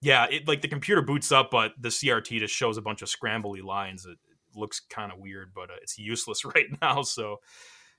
Yeah, 0.00 0.26
it 0.30 0.46
like 0.46 0.62
the 0.62 0.68
computer 0.68 1.02
boots 1.02 1.32
up, 1.32 1.50
but 1.50 1.72
the 1.78 1.88
CRT 1.88 2.38
just 2.38 2.54
shows 2.54 2.76
a 2.76 2.82
bunch 2.82 3.02
of 3.02 3.08
scrambly 3.08 3.62
lines. 3.62 4.04
It, 4.06 4.18
it 4.30 4.58
looks 4.58 4.80
kind 4.80 5.10
of 5.12 5.18
weird, 5.18 5.52
but 5.54 5.70
uh, 5.70 5.74
it's 5.82 5.98
useless 5.98 6.44
right 6.54 6.66
now. 6.80 7.02
So, 7.02 7.38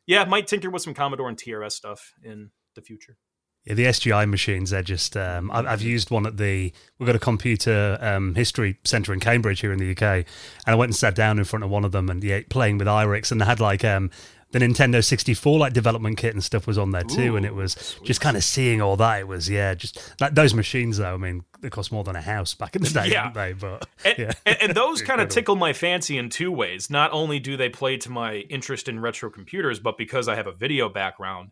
yeah, 0.08 0.24
might 0.26 0.48
tinker 0.48 0.70
with 0.70 0.82
some 0.82 0.94
Commodore 0.94 1.30
and 1.30 1.38
TRS 1.38 1.74
stuff 1.74 2.14
in 2.24 2.52
the 2.76 2.82
future. 2.82 3.18
Yeah, 3.66 3.74
the 3.74 3.86
SGI 3.86 4.28
machines, 4.28 4.70
they're 4.70 4.82
just. 4.82 5.18
Um, 5.18 5.52
I've, 5.52 5.82
used 5.82 6.12
one 6.12 6.26
at 6.26 6.38
the. 6.38 6.72
We've 6.98 7.06
got 7.06 7.16
a 7.16 7.20
computer 7.20 7.98
um, 8.00 8.34
history 8.34 8.80
centre 8.86 9.14
in 9.14 9.20
Cambridge 9.20 9.60
here 9.60 9.74
in 9.74 9.80
the 9.80 9.92
UK. 9.92 10.02
And 10.02 10.26
I 10.66 10.76
went 10.76 10.90
and 10.90 10.96
sat 10.96 11.14
down 11.14 11.38
in 11.38 11.44
front 11.44 11.66
of 11.66 11.70
one 11.70 11.84
of 11.84 11.92
them 11.92 12.10
and 12.10 12.24
yeah, 12.24 12.40
playing 12.50 12.78
with 12.78 12.88
IRIX. 12.88 13.32
And 13.32 13.42
they 13.42 13.46
had 13.46 13.60
like 13.60 13.84
um, 13.84 14.12
the 14.52 14.60
Nintendo 14.60 15.04
64 15.04 15.60
like 15.60 15.74
development 15.74 16.18
kit 16.18 16.34
and 16.34 16.44
stuff 16.44 16.66
was 16.66 16.78
on 16.78 16.92
there 16.92 17.04
too. 17.04 17.34
Ooh, 17.34 17.36
and 17.36 17.46
it 17.46 17.54
was 17.54 17.74
sweet. 17.74 18.08
just 18.08 18.20
kind 18.22 18.36
of 18.36 18.44
seeing 18.44 18.82
all 18.82 18.96
that. 18.98 19.20
It 19.20 19.28
was, 19.28 19.50
yeah, 19.50 19.74
just 19.76 20.00
like 20.20 20.34
those 20.36 20.54
machines, 20.56 20.98
though. 20.98 21.14
I 21.14 21.18
mean, 21.18 21.44
they 21.62 21.70
cost 21.70 21.92
more 21.92 22.04
than 22.04 22.16
a 22.16 22.22
house 22.22 22.54
back 22.56 22.76
in 22.76 22.82
the 22.82 22.90
day, 22.90 23.08
Yeah. 23.12 23.32
didn't 23.32 23.36
they? 23.36 23.54
But 23.54 23.88
And, 24.04 24.16
yeah. 24.18 24.32
and, 24.46 24.58
and 24.62 24.74
those 24.76 25.02
kind 25.02 25.22
of 25.22 25.30
tickle 25.30 25.56
my 25.56 25.74
fancy 25.74 26.18
in 26.18 26.30
two 26.30 26.52
ways. 26.52 26.90
Not 26.90 27.12
only 27.14 27.40
do 27.40 27.58
they 27.58 27.70
play 27.70 27.98
to 27.98 28.10
my 28.10 28.38
interest 28.50 28.88
in 28.88 29.00
retro 29.00 29.30
computers, 29.30 29.80
but 29.80 29.98
because 29.98 30.28
I 30.28 30.36
have 30.36 30.48
a 30.48 30.52
video 30.54 30.90
background, 30.90 31.52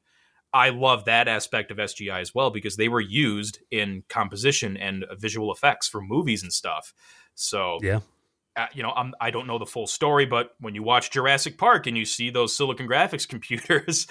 I 0.53 0.69
love 0.69 1.06
that 1.06 1.28
aspect 1.28 1.69
of 1.72 1.78
SGI 1.78 2.19
as 2.22 2.34
well 2.34 2.49
because 2.49 2.78
they 2.78 2.88
were 2.88 3.02
used 3.02 3.60
in 3.69 4.03
composition 4.10 4.76
and 4.78 5.06
visual 5.19 5.52
effects 5.52 5.88
for 5.88 6.02
movies 6.02 6.41
and 6.41 6.52
stuff. 6.53 6.94
So, 7.36 7.78
yeah. 7.84 7.99
Uh, 8.57 8.65
you 8.73 8.81
know, 8.81 8.91
I'm, 8.95 9.13
I 9.21 9.29
don't 9.29 9.45
know 9.45 9.59
the 9.59 9.65
full 9.65 9.85
story, 9.88 10.25
but 10.25 10.51
when 10.59 10.73
you 10.73 10.81
watch 10.81 11.11
Jurassic 11.11 11.57
Park 11.57 11.85
and 11.85 11.95
you 11.95 12.05
see 12.05 12.29
those 12.31 12.57
Silicon 12.57 12.88
Graphics 12.88 13.27
computers, 13.29 14.07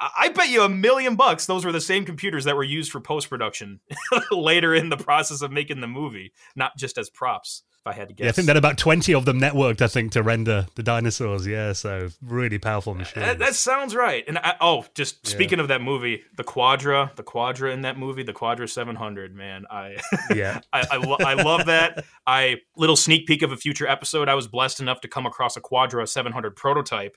I 0.00 0.30
bet 0.30 0.48
you 0.48 0.62
a 0.62 0.68
million 0.68 1.16
bucks 1.16 1.46
those 1.46 1.64
were 1.64 1.72
the 1.72 1.80
same 1.80 2.04
computers 2.04 2.44
that 2.44 2.56
were 2.56 2.64
used 2.64 2.90
for 2.90 3.00
post 3.00 3.28
production 3.28 3.80
later 4.30 4.74
in 4.74 4.88
the 4.88 4.96
process 4.96 5.42
of 5.42 5.52
making 5.52 5.80
the 5.80 5.86
movie, 5.86 6.32
not 6.56 6.76
just 6.76 6.96
as 6.96 7.10
props. 7.10 7.62
If 7.86 7.86
I 7.86 7.92
had 7.94 8.08
to 8.08 8.14
guess, 8.14 8.24
Yeah, 8.24 8.28
I 8.28 8.32
think 8.32 8.48
are 8.50 8.56
about 8.58 8.76
20 8.76 9.14
of 9.14 9.24
them 9.24 9.40
networked, 9.40 9.80
I 9.80 9.86
think, 9.86 10.12
to 10.12 10.22
render 10.22 10.66
the 10.74 10.82
dinosaurs. 10.82 11.46
Yeah, 11.46 11.72
so 11.72 12.08
really 12.20 12.58
powerful 12.58 12.94
machines. 12.94 13.24
That, 13.24 13.38
that 13.38 13.54
sounds 13.54 13.94
right. 13.94 14.22
And 14.28 14.36
I, 14.36 14.54
oh, 14.60 14.84
just 14.94 15.26
speaking 15.26 15.60
of 15.60 15.68
that 15.68 15.80
movie, 15.80 16.22
the 16.36 16.44
Quadra, 16.44 17.10
the 17.16 17.22
Quadra 17.22 17.72
in 17.72 17.80
that 17.82 17.96
movie, 17.96 18.22
the 18.22 18.34
Quadra 18.34 18.68
700, 18.68 19.34
man, 19.34 19.64
I 19.70 19.96
yeah. 20.34 20.60
I 20.74 20.86
I, 20.90 20.96
lo- 20.98 21.16
I 21.20 21.34
love 21.34 21.66
that. 21.66 22.04
I 22.26 22.56
little 22.76 22.96
sneak 22.96 23.26
peek 23.26 23.40
of 23.40 23.50
a 23.50 23.56
future 23.56 23.86
episode. 23.86 24.28
I 24.28 24.34
was 24.34 24.46
blessed 24.46 24.80
enough 24.80 25.00
to 25.00 25.08
come 25.08 25.24
across 25.24 25.56
a 25.56 25.60
Quadra 25.62 26.06
700 26.06 26.54
prototype, 26.56 27.16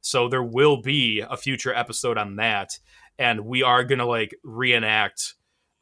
so 0.00 0.28
there 0.28 0.44
will 0.44 0.80
be 0.80 1.24
a 1.28 1.36
future 1.36 1.74
episode 1.74 2.18
on 2.18 2.36
that, 2.36 2.78
and 3.18 3.40
we 3.46 3.64
are 3.64 3.82
gonna 3.82 4.06
like 4.06 4.32
reenact. 4.44 5.34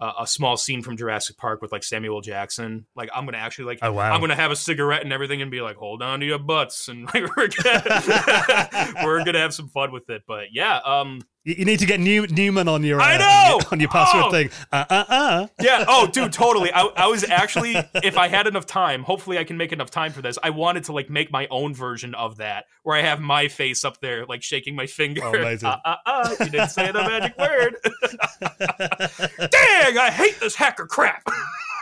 Uh, 0.03 0.13
a 0.23 0.27
small 0.27 0.57
scene 0.57 0.83
from 0.83 0.97
Jurassic 0.97 1.37
Park 1.37 1.63
with 1.63 1.71
like 1.71 1.85
Samuel 1.85 2.21
Jackson. 2.23 2.87
Like 2.97 3.09
I'm 3.15 3.25
gonna 3.25 3.39
actually 3.39 3.67
like 3.67 3.79
Oh, 3.83 3.93
wow. 3.93 4.13
I'm 4.13 4.21
gonna 4.21 4.35
have 4.35 4.51
a 4.51 4.57
cigarette 4.57 5.05
and 5.05 5.13
everything 5.13 5.41
and 5.43 5.49
be 5.49 5.61
like, 5.61 5.77
hold 5.77 6.03
on 6.03 6.19
to 6.19 6.27
your 6.27 6.41
butts 6.41 6.89
and 6.89 7.05
like 7.05 7.25
we're 7.37 7.47
gonna 7.47 8.95
we're 9.05 9.25
gonna 9.25 9.39
have 9.39 9.55
some 9.55 9.69
fun 9.69 9.93
with 9.93 10.11
it. 10.11 10.23
But 10.27 10.47
yeah, 10.53 10.79
um, 10.79 11.21
You, 11.45 11.55
you 11.59 11.65
need 11.65 11.81
to 11.81 11.87
get 11.87 11.99
New, 12.01 12.27
Newman 12.29 12.69
on 12.69 12.85
your, 12.85 13.01
uh, 13.01 13.05
I 13.05 13.15
on 13.15 13.61
your, 13.61 13.69
on 13.73 13.81
your 13.81 13.89
password 13.89 14.25
Oh! 14.27 14.31
thing. 14.31 14.51
Uh, 14.71 14.85
uh, 14.89 15.05
uh. 15.09 15.47
Yeah. 15.61 15.85
Oh, 15.95 16.07
dude, 16.07 16.33
totally. 16.33 16.73
I, 16.73 16.83
I 16.97 17.07
was 17.09 17.25
actually, 17.25 17.75
if 18.03 18.17
I 18.17 18.29
had 18.29 18.47
enough 18.47 18.67
time, 18.67 19.03
hopefully 19.03 19.37
I 19.39 19.45
can 19.45 19.57
make 19.57 19.73
enough 19.73 19.91
time 19.91 20.13
for 20.13 20.23
this. 20.23 20.39
I 20.43 20.51
wanted 20.51 20.85
to 20.85 20.93
like 20.93 21.11
make 21.11 21.31
my 21.31 21.47
own 21.51 21.75
version 21.75 22.15
of 22.15 22.37
that, 22.39 22.65
where 22.83 22.97
I 22.97 23.03
have 23.03 23.21
my 23.21 23.49
face 23.49 23.85
up 23.85 24.01
there, 24.01 24.25
like 24.27 24.43
shaking 24.43 24.75
my 24.77 24.87
finger. 24.87 25.21
Oh, 25.25 25.35
amazing. 25.35 25.69
Uh, 25.73 25.79
uh, 25.85 25.97
uh, 26.07 26.35
you 26.41 26.51
didn't 26.51 26.69
say 26.69 26.91
the 26.93 27.03
magic 27.03 27.37
word. 27.39 27.77
Dang! 29.51 29.99
I 29.99 30.11
hate 30.11 30.39
this 30.41 30.55
hacker 30.55 30.87
crap. 30.87 31.25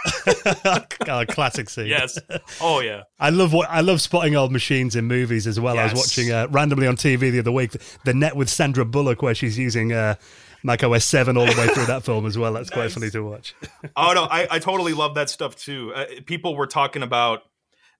oh, 1.08 1.24
classic 1.28 1.68
scene. 1.68 1.86
yes. 1.86 2.18
Oh 2.60 2.80
yeah. 2.80 3.02
I 3.18 3.30
love 3.30 3.52
what 3.52 3.68
I 3.70 3.80
love 3.80 4.00
spotting 4.00 4.36
old 4.36 4.52
machines 4.52 4.96
in 4.96 5.06
movies 5.06 5.46
as 5.46 5.58
well. 5.58 5.78
I 5.78 5.84
was 5.84 5.94
watching 5.94 6.32
uh, 6.32 6.46
randomly 6.50 6.86
on 6.86 6.96
TV 6.96 7.30
the 7.30 7.40
other 7.40 7.52
week 7.52 7.76
the 8.04 8.14
net 8.14 8.36
with 8.36 8.48
Sandra 8.48 8.84
Bullock 8.84 9.22
where 9.22 9.34
she's 9.34 9.58
using 9.58 9.92
uh, 9.92 10.14
Mac 10.62 10.82
OS 10.84 11.04
Seven 11.04 11.36
all 11.36 11.46
the 11.46 11.58
way 11.58 11.68
through 11.68 11.86
that 11.86 12.04
film 12.04 12.26
as 12.26 12.36
well. 12.36 12.52
That's 12.52 12.70
quite 12.70 12.92
funny 12.92 13.10
to 13.10 13.22
watch. 13.22 13.54
Oh 13.96 14.12
no, 14.14 14.24
I, 14.24 14.46
I 14.50 14.58
totally 14.58 14.92
love 14.92 15.14
that 15.14 15.30
stuff 15.30 15.56
too. 15.56 15.92
Uh, 15.94 16.04
people 16.26 16.56
were 16.56 16.66
talking 16.66 17.02
about 17.02 17.42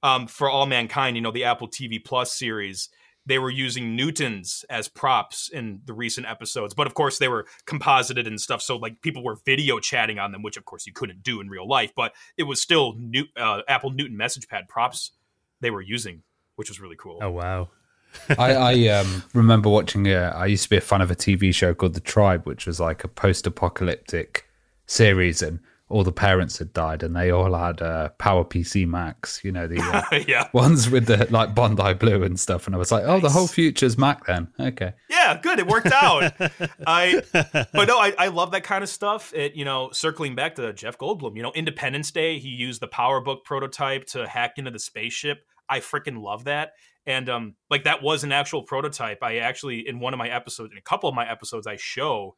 um, 0.03 0.27
for 0.27 0.49
all 0.49 0.67
mankind, 0.67 1.17
you 1.17 1.23
know, 1.23 1.31
the 1.31 1.45
Apple 1.45 1.69
TV 1.69 2.03
Plus 2.03 2.33
series. 2.33 2.89
They 3.27 3.39
were 3.39 3.51
using 3.51 3.95
Newtons 3.97 4.65
as 4.71 4.89
props 4.89 5.51
in 5.53 5.83
the 5.85 5.93
recent 5.93 6.27
episodes, 6.27 6.75
but 6.75 6.87
of 6.87 6.95
course 6.95 7.19
they 7.19 7.29
were 7.29 7.47
composited 7.67 8.27
and 8.27 8.41
stuff. 8.41 8.63
So 8.63 8.77
like 8.77 9.03
people 9.03 9.23
were 9.23 9.37
video 9.45 9.79
chatting 9.79 10.19
on 10.19 10.33
them, 10.33 10.43
which 10.43 10.57
of 10.57 10.65
course 10.65 10.87
you 10.87 10.93
couldn't 10.93 11.23
do 11.23 11.41
in 11.41 11.49
real 11.49 11.69
life. 11.69 11.93
But 11.95 12.13
it 12.37 12.45
was 12.45 12.61
still 12.61 12.95
New, 12.99 13.25
uh, 13.37 13.61
Apple 13.69 13.91
Newton 13.91 14.17
message 14.17 14.49
pad 14.49 14.69
props 14.69 15.13
they 15.61 15.71
were 15.71 15.83
using, 15.83 16.23
which 16.57 16.69
was 16.69 16.81
really 16.81 16.97
cool. 16.97 17.19
Oh 17.23 17.31
wow. 17.31 17.69
I, 18.39 18.55
I 18.55 18.89
um, 18.89 19.23
remember 19.35 19.69
watching. 19.69 20.09
Uh, 20.09 20.33
I 20.35 20.47
used 20.47 20.65
to 20.65 20.71
be 20.71 20.77
a 20.77 20.81
fan 20.81 21.01
of 21.01 21.11
a 21.11 21.17
TV 21.17 21.55
show 21.55 21.75
called 21.75 21.95
The 21.95 22.01
Tribe, 22.01 22.45
which 22.45 22.67
was 22.67 22.81
like 22.81 23.05
a 23.05 23.09
post-apocalyptic 23.09 24.49
series, 24.87 25.43
and 25.43 25.61
all 25.91 26.05
the 26.05 26.13
parents 26.13 26.59
had 26.59 26.73
died, 26.73 27.03
and 27.03 27.15
they 27.15 27.31
all 27.31 27.53
had 27.55 27.83
uh, 27.83 28.11
Power 28.11 28.45
PC 28.45 28.87
Macs. 28.87 29.45
You 29.45 29.53
know 29.53 29.67
the 29.67 29.81
uh, 29.81 30.19
yeah, 30.29 30.49
ones 30.53 30.89
with 30.89 31.07
the 31.07 31.27
like 31.31 31.55
Bondi 31.55 31.95
Blue 31.95 32.23
and 32.23 32.39
stuff. 32.39 32.67
And 32.67 32.75
I 32.75 32.79
was 32.79 32.93
like, 32.93 33.05
oh, 33.05 33.21
the 33.21 33.29
whole 33.29 33.49
future's 33.49 33.99
Mac 33.99 34.25
then. 34.27 34.49
Okay. 34.59 34.93
Yeah, 35.11 35.39
good. 35.41 35.59
It 35.59 35.67
worked 35.67 35.93
out. 35.93 36.33
I, 36.87 37.23
but 37.33 37.89
no, 37.89 37.99
I, 37.99 38.15
I 38.17 38.29
love 38.29 38.53
that 38.53 38.63
kind 38.63 38.85
of 38.85 38.89
stuff. 38.89 39.35
It, 39.35 39.55
you 39.55 39.65
know, 39.65 39.91
circling 39.93 40.35
back 40.37 40.55
to 40.55 40.73
Jeff 40.73 40.97
Goldblum, 40.97 41.37
you 41.37 41.43
know, 41.43 41.53
Independence 41.53 42.11
Day, 42.11 42.39
he 42.39 42.49
used 42.49 42.81
the 42.81 42.89
PowerBook 42.89 43.45
prototype 43.45 44.07
to 44.07 44.29
hack 44.29 44.55
into 44.57 44.71
the 44.71 44.79
spaceship. 44.79 45.45
I 45.69 45.81
freaking 45.81 46.23
love 46.23 46.45
that. 46.45 46.73
And 47.07 47.29
um, 47.29 47.55
like 47.69 47.85
that 47.85 48.03
was 48.03 48.25
an 48.25 48.33
actual 48.33 48.63
prototype. 48.63 49.23
I 49.23 49.39
actually, 49.39 49.89
in 49.89 49.99
one 49.99 50.15
of 50.15 50.19
my 50.19 50.29
episodes, 50.29 50.73
in 50.73 50.79
a 50.79 50.83
couple 50.83 51.09
of 51.09 51.15
my 51.15 51.29
episodes, 51.29 51.67
I 51.67 51.77
show 51.77 52.37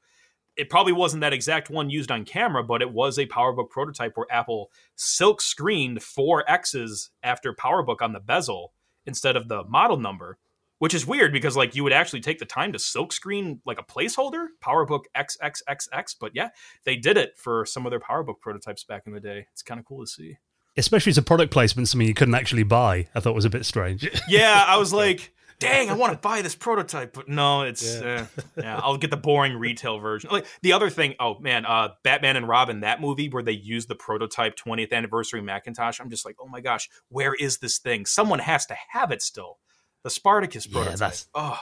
it 0.57 0.69
probably 0.71 0.93
wasn't 0.93 1.23
that 1.23 1.33
exact 1.33 1.71
one 1.71 1.91
used 1.91 2.11
on 2.11 2.25
camera, 2.25 2.63
but 2.63 2.83
it 2.83 2.93
was 2.93 3.19
a 3.19 3.27
PowerBook 3.27 3.71
prototype 3.71 4.17
where 4.17 4.27
Apple 4.31 4.71
silk 4.97 5.41
screened 5.41 6.03
four 6.03 6.45
X's 6.51 7.11
after 7.23 7.55
PowerBook 7.55 8.03
on 8.03 8.13
the 8.13 8.21
bezel 8.21 8.73
instead 9.07 9.37
of 9.37 9.49
the 9.49 9.65
model 9.65 9.97
number 9.97 10.39
which 10.83 10.95
is 10.95 11.07
weird 11.07 11.33
because 11.33 11.57
like 11.57 11.77
you 11.77 11.85
would 11.85 11.93
actually 11.93 12.19
take 12.19 12.41
the 12.41 12.45
time 12.45 12.73
to 12.73 12.79
silk 12.79 13.13
screen 13.13 13.61
like 13.65 13.79
a 13.79 13.85
placeholder 13.85 14.47
powerbook 14.61 15.05
xxxx 15.17 16.17
but 16.21 16.33
yeah 16.35 16.49
they 16.85 16.97
did 16.97 17.17
it 17.17 17.39
for 17.39 17.65
some 17.65 17.87
of 17.87 17.91
their 17.91 18.01
powerbook 18.01 18.41
prototypes 18.41 18.83
back 18.83 19.05
in 19.07 19.13
the 19.13 19.21
day 19.21 19.47
it's 19.53 19.63
kind 19.63 19.79
of 19.79 19.87
cool 19.87 20.01
to 20.01 20.07
see 20.11 20.37
Especially 20.75 21.11
as 21.11 21.19
a 21.19 21.23
product 21.23 21.53
placement, 21.53 21.87
something 21.87 22.09
you 22.09 22.15
couldn't 22.15 22.35
actually 22.35 22.63
buy. 22.63 23.07
I 23.15 23.21
thought 23.21 23.35
was 23.35 23.45
a 23.45 23.51
bit 23.51 23.67
strange. 23.67 24.09
yeah 24.29 24.65
i 24.67 24.77
was 24.77 24.93
like 25.05 25.33
dang 25.63 25.91
i 25.91 25.95
want 25.95 26.13
to 26.13 26.19
buy 26.19 26.43
this 26.43 26.55
prototype 26.55 27.13
but 27.13 27.29
no 27.29 27.63
it's 27.63 27.83
Yeah. 27.97 28.01
yeah. 28.03 28.27
yeah 28.57 28.81
i'll 28.83 28.97
get 28.97 29.11
the 29.11 29.17
boring 29.17 29.55
retail 29.57 29.99
version 29.99 30.31
like 30.31 30.47
the 30.63 30.73
other 30.73 30.91
thing 30.91 31.15
oh 31.21 31.39
man 31.39 31.65
uh 31.67 31.89
batman 32.03 32.37
and 32.37 32.47
robin 32.49 32.81
that 32.81 33.01
movie 33.01 33.29
where 33.29 33.43
they 33.43 33.53
used 33.53 33.89
the 33.89 33.95
prototype 33.95 34.57
20th 34.57 34.93
anniversary 34.93 35.41
macintosh 35.41 36.01
i'm 36.01 36.11
just 36.11 36.25
like 36.25 36.37
oh 36.41 36.47
my 36.49 36.61
gosh 36.61 36.89
where 37.09 37.35
is 37.35 37.59
this 37.59 37.79
thing 37.79 38.05
someone 38.07 38.39
has 38.39 38.67
to 38.67 38.77
have 38.91 39.11
it 39.11 39.23
still 39.23 39.59
the 40.05 40.11
spartacus 40.11 40.67
Yeah, 40.67 40.73
prototype 40.73 40.99
that's- 40.99 41.27
oh 41.35 41.61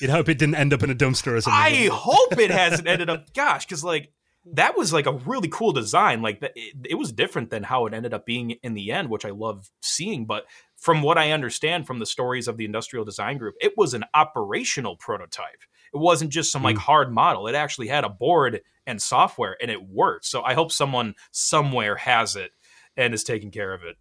You'd 0.00 0.10
hope 0.10 0.28
it 0.28 0.38
didn't 0.38 0.54
end 0.54 0.72
up 0.72 0.82
in 0.82 0.90
a 0.90 0.94
dumpster 0.94 1.32
or 1.36 1.40
something. 1.40 1.60
I 1.62 1.88
hope 1.92 2.38
it 2.38 2.50
hasn't 2.52 2.86
ended 2.86 3.10
up. 3.10 3.32
Gosh, 3.34 3.64
because 3.66 3.82
like 3.82 4.12
that 4.52 4.76
was 4.76 4.92
like 4.92 5.06
a 5.06 5.12
really 5.12 5.48
cool 5.48 5.72
design. 5.72 6.22
Like 6.22 6.40
it, 6.42 6.52
it 6.90 6.94
was 6.96 7.12
different 7.12 7.50
than 7.50 7.62
how 7.64 7.86
it 7.86 7.94
ended 7.94 8.14
up 8.14 8.24
being 8.26 8.52
in 8.62 8.74
the 8.74 8.92
end, 8.92 9.08
which 9.10 9.24
I 9.24 9.30
love 9.30 9.68
seeing. 9.80 10.26
But 10.26 10.44
from 10.82 11.00
what 11.00 11.16
I 11.16 11.30
understand 11.30 11.86
from 11.86 12.00
the 12.00 12.06
stories 12.06 12.48
of 12.48 12.56
the 12.56 12.64
Industrial 12.64 13.04
Design 13.04 13.38
Group, 13.38 13.54
it 13.60 13.72
was 13.76 13.94
an 13.94 14.02
operational 14.14 14.96
prototype. 14.96 15.62
It 15.94 15.98
wasn't 15.98 16.32
just 16.32 16.50
some 16.50 16.64
like 16.64 16.76
hard 16.76 17.12
model. 17.12 17.46
It 17.46 17.54
actually 17.54 17.86
had 17.86 18.02
a 18.02 18.08
board 18.08 18.62
and 18.84 19.00
software, 19.00 19.56
and 19.62 19.70
it 19.70 19.88
worked. 19.88 20.24
So 20.24 20.42
I 20.42 20.54
hope 20.54 20.72
someone 20.72 21.14
somewhere 21.30 21.94
has 21.94 22.34
it 22.34 22.50
and 22.96 23.14
is 23.14 23.22
taking 23.22 23.52
care 23.52 23.72
of 23.72 23.84
it. 23.84 23.96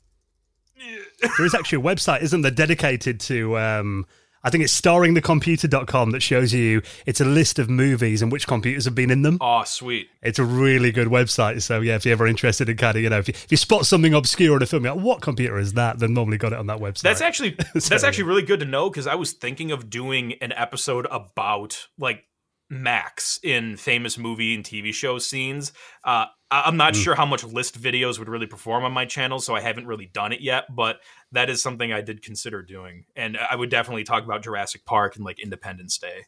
there 1.38 1.46
is 1.46 1.54
actually 1.54 1.84
a 1.84 1.86
website, 1.86 2.24
isn't 2.24 2.42
there, 2.42 2.50
dedicated 2.50 3.20
to 3.22 3.60
um 3.60 4.08
I 4.44 4.50
think 4.50 4.64
it's 4.64 4.80
starringthecomputer.com 4.80 6.12
that 6.12 6.22
shows 6.22 6.54
you 6.54 6.82
it's 7.06 7.22
a 7.22 7.26
list 7.26 7.60
of 7.60 7.70
movies 7.70 8.22
and 8.22 8.32
which 8.32 8.48
computers 8.48 8.86
have 8.86 8.96
been 8.96 9.12
in 9.12 9.22
them. 9.22 9.38
Oh, 9.40 9.64
sweet. 9.64 10.10
It's 10.22 10.40
a 10.40 10.44
really 10.44 10.92
good 10.92 11.08
website. 11.08 11.62
So 11.62 11.82
yeah, 11.82 11.96
if 11.96 12.06
you're 12.06 12.14
ever 12.14 12.28
interested 12.28 12.70
in 12.70 12.78
kind 12.78 12.98
of, 12.98 13.04
you 13.04 13.10
know, 13.10 13.20
if 13.20 13.28
you, 13.28 13.34
if 13.36 13.52
you 13.52 13.58
spot 13.58 13.86
something 13.86 14.14
obscure 14.14 14.58
in 14.58 14.64
a 14.64 14.66
film, 14.66 14.84
you're 14.84 14.96
like, 14.96 15.04
what 15.04 15.22
computer 15.22 15.60
is 15.60 15.74
that? 15.74 16.00
Then 16.00 16.14
normally 16.14 16.38
got 16.38 16.54
it 16.54 16.60
on 16.60 16.68
that 16.68 16.80
website. 16.80 17.02
That's 17.02 17.22
actually 17.22 17.52
that's 17.74 18.04
actually 18.04 18.24
really 18.24 18.44
good 18.44 18.60
to 18.62 18.66
know 18.66 18.90
because 18.90 19.08
I 19.08 19.16
was 19.16 19.34
thinking 19.34 19.72
of 19.72 19.90
doing 19.90 20.34
an 20.42 20.52
episode 20.54 21.08
about 21.12 21.88
like 21.98 22.24
Macs 22.72 23.38
in 23.44 23.76
famous 23.76 24.18
movie 24.18 24.56
and 24.56 24.64
TV 24.64 24.94
show 24.94 25.20
scenes. 25.20 25.74
Uh, 26.04 26.26
I'm 26.50 26.78
not 26.78 26.96
sure 26.96 27.16
how 27.16 27.26
much 27.26 27.44
list 27.44 27.80
videos 27.80 28.18
would 28.18 28.28
really 28.28 28.48
perform 28.48 28.84
on 28.84 28.92
my 28.92 29.06
channel, 29.06 29.40
so 29.40 29.56
I 29.56 29.62
haven't 29.62 29.88
really 29.88 30.06
done 30.06 30.32
it 30.32 30.42
yet. 30.42 30.74
But 30.74 31.00
that 31.32 31.50
is 31.50 31.62
something 31.62 31.94
I 31.94 32.02
did 32.02 32.22
consider 32.24 32.62
doing, 32.62 33.06
and 33.16 33.38
I 33.38 33.56
would 33.56 33.70
definitely 33.70 34.04
talk 34.06 34.24
about 34.24 34.42
Jurassic 34.44 34.86
Park 34.86 35.16
and 35.16 35.24
like 35.24 35.40
Independence 35.40 35.98
Day, 35.98 36.26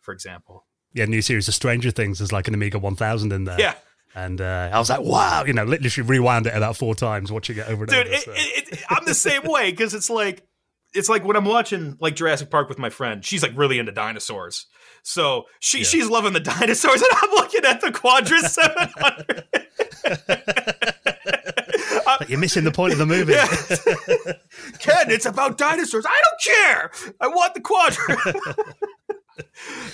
for 0.00 0.12
example. 0.12 0.64
yeah, 0.94 1.04
new 1.06 1.22
series 1.22 1.48
of 1.48 1.54
Stranger 1.54 1.90
Things. 1.90 2.18
There's 2.18 2.32
like 2.32 2.48
an 2.48 2.54
Amiga 2.54 2.78
1000 2.78 3.32
in 3.32 3.44
there. 3.44 3.58
Yeah, 3.60 3.74
And 4.14 4.40
uh, 4.40 4.70
I 4.72 4.78
was 4.78 4.90
like, 4.90 5.00
wow, 5.00 5.44
you 5.44 5.52
know, 5.54 5.64
literally 5.64 6.08
rewound 6.08 6.46
it 6.46 6.54
about 6.54 6.76
four 6.76 6.94
times 6.94 7.32
watching 7.32 7.56
it 7.56 7.68
over 7.68 7.84
and 7.84 7.92
dude, 7.92 8.06
over. 8.08 8.14
it, 8.14 8.78
so. 8.78 8.84
I'm 8.90 9.04
the 9.06 9.14
same 9.14 9.42
way 9.44 9.70
because 9.70 9.94
it's 9.94 10.10
like 10.10 10.46
it's 10.94 11.08
like 11.08 11.24
when 11.24 11.36
I'm 11.36 11.46
watching 11.46 11.96
like 12.00 12.14
Jurassic 12.16 12.50
Park 12.50 12.68
with 12.68 12.78
my 12.78 12.90
friend. 12.90 13.24
She's 13.24 13.42
like 13.42 13.52
really 13.56 13.78
into 13.78 13.92
dinosaurs, 13.92 14.66
so 15.02 15.44
she 15.60 15.78
Yeah. 15.78 15.84
she's 15.84 16.08
loving 16.08 16.32
the 16.32 16.40
dinosaurs, 16.40 17.02
and 17.02 17.10
I'm 17.22 17.30
looking 17.30 17.64
at 17.64 17.80
the 17.80 17.90
Quadra 17.92 18.38
700. 18.48 19.44
But 22.04 22.28
you're 22.28 22.38
missing 22.38 22.64
the 22.64 22.72
point 22.72 22.92
of 22.92 22.98
the 22.98 23.06
movie. 23.06 23.32
Yeah. 23.32 23.46
Ken, 24.78 25.10
it's 25.10 25.26
about 25.26 25.58
dinosaurs. 25.58 26.04
I 26.06 26.20
don't 26.24 26.40
care. 26.56 26.90
I 27.20 27.28
want 27.28 27.54
the 27.54 27.60
Quadra. 27.60 28.16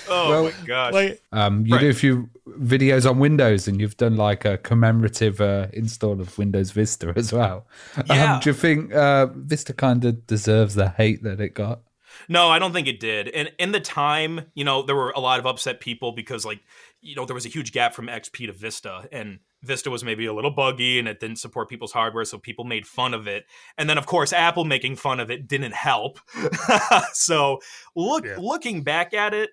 oh 0.08 0.28
Well, 0.30 0.44
my 0.44 0.52
gosh. 0.66 0.92
Wait, 0.94 1.20
Um, 1.32 1.64
you 1.66 1.74
Right. 1.74 1.80
do 1.82 1.90
a 1.90 1.94
few 1.94 2.28
videos 2.48 3.08
on 3.08 3.18
Windows, 3.18 3.68
and 3.68 3.80
you've 3.80 3.96
done 3.96 4.16
like 4.16 4.44
a 4.44 4.58
commemorative 4.58 5.40
uh, 5.40 5.68
install 5.72 6.20
of 6.20 6.36
Windows 6.38 6.70
Vista 6.72 7.12
as 7.16 7.32
well. 7.32 7.66
Yeah. 8.06 8.34
Um, 8.34 8.40
do 8.40 8.50
you 8.50 8.54
think 8.54 8.92
uh, 8.94 9.26
Vista 9.34 9.72
kind 9.72 10.04
of 10.04 10.26
deserves 10.26 10.74
the 10.74 10.88
hate 10.90 11.22
that 11.22 11.40
it 11.40 11.54
got? 11.54 11.80
No, 12.28 12.48
I 12.48 12.58
don't 12.58 12.72
think 12.72 12.88
it 12.88 13.00
did. 13.00 13.28
And 13.28 13.52
in 13.58 13.72
the 13.72 13.80
time, 13.80 14.50
you 14.54 14.64
know, 14.64 14.82
there 14.82 14.96
were 14.96 15.10
a 15.10 15.20
lot 15.20 15.38
of 15.38 15.46
upset 15.46 15.80
people 15.80 16.12
because, 16.12 16.44
like, 16.46 16.60
you 17.00 17.14
know, 17.14 17.24
there 17.24 17.34
was 17.34 17.46
a 17.46 17.50
huge 17.50 17.72
gap 17.72 17.94
from 17.94 18.06
XP 18.06 18.46
to 18.46 18.52
Vista, 18.52 19.08
and 19.12 19.38
Vista 19.62 19.90
was 19.90 20.02
maybe 20.04 20.26
a 20.26 20.32
little 20.32 20.50
buggy 20.50 20.98
and 20.98 21.06
it 21.08 21.20
didn't 21.20 21.36
support 21.38 21.68
people's 21.68 21.92
hardware, 21.92 22.24
so 22.24 22.38
people 22.38 22.64
made 22.64 22.86
fun 22.86 23.14
of 23.14 23.26
it. 23.28 23.44
And 23.76 23.88
then, 23.88 23.98
of 23.98 24.06
course, 24.06 24.32
Apple 24.32 24.64
making 24.64 24.96
fun 24.96 25.20
of 25.20 25.30
it 25.30 25.46
didn't 25.48 25.74
help. 25.74 26.18
so, 27.12 27.60
look, 27.94 28.24
Yeah. 28.24 28.36
looking 28.38 28.82
back 28.82 29.14
at 29.14 29.34
it, 29.34 29.50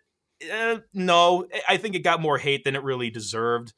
uh, 0.51 0.79
no, 0.93 1.45
I 1.67 1.77
think 1.77 1.95
it 1.95 1.99
got 1.99 2.21
more 2.21 2.37
hate 2.37 2.63
than 2.63 2.75
it 2.75 2.83
really 2.83 3.09
deserved. 3.09 3.73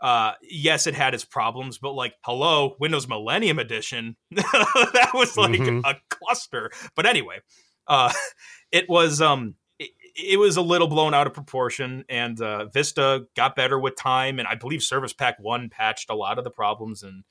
Uh, 0.00 0.32
yes, 0.42 0.86
it 0.86 0.94
had 0.94 1.12
its 1.12 1.24
problems, 1.24 1.78
but 1.78 1.92
like, 1.92 2.14
hello, 2.22 2.76
Windows 2.78 3.08
Millennium 3.08 3.58
Edition, 3.58 4.16
that 4.30 5.10
was 5.12 5.36
like 5.36 5.50
Mhm. 5.52 5.82
a 5.84 5.96
cluster. 6.08 6.70
But 6.94 7.04
anyway, 7.06 7.40
uh, 7.88 8.12
it 8.72 8.88
was 8.88 9.20
um, 9.20 9.54
it, 9.78 9.90
it 10.14 10.38
was 10.38 10.56
a 10.56 10.62
little 10.62 10.88
blown 10.88 11.14
out 11.14 11.26
of 11.26 11.34
proportion, 11.34 12.04
and 12.08 12.40
uh, 12.40 12.66
Vista 12.66 13.26
got 13.36 13.56
better 13.56 13.78
with 13.78 13.96
time, 13.96 14.38
and 14.38 14.46
I 14.48 14.54
believe 14.54 14.82
Service 14.82 15.12
Pack 15.12 15.36
One 15.40 15.68
patched 15.68 16.10
a 16.10 16.14
lot 16.14 16.38
of 16.38 16.44
the 16.44 16.50
problems, 16.50 17.02
and 17.02 17.24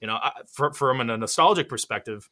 you 0.00 0.06
know, 0.06 0.18
I, 0.22 0.32
for, 0.52 0.72
from 0.72 1.00
a 1.00 1.04
nostalgic 1.04 1.68
perspective. 1.68 2.30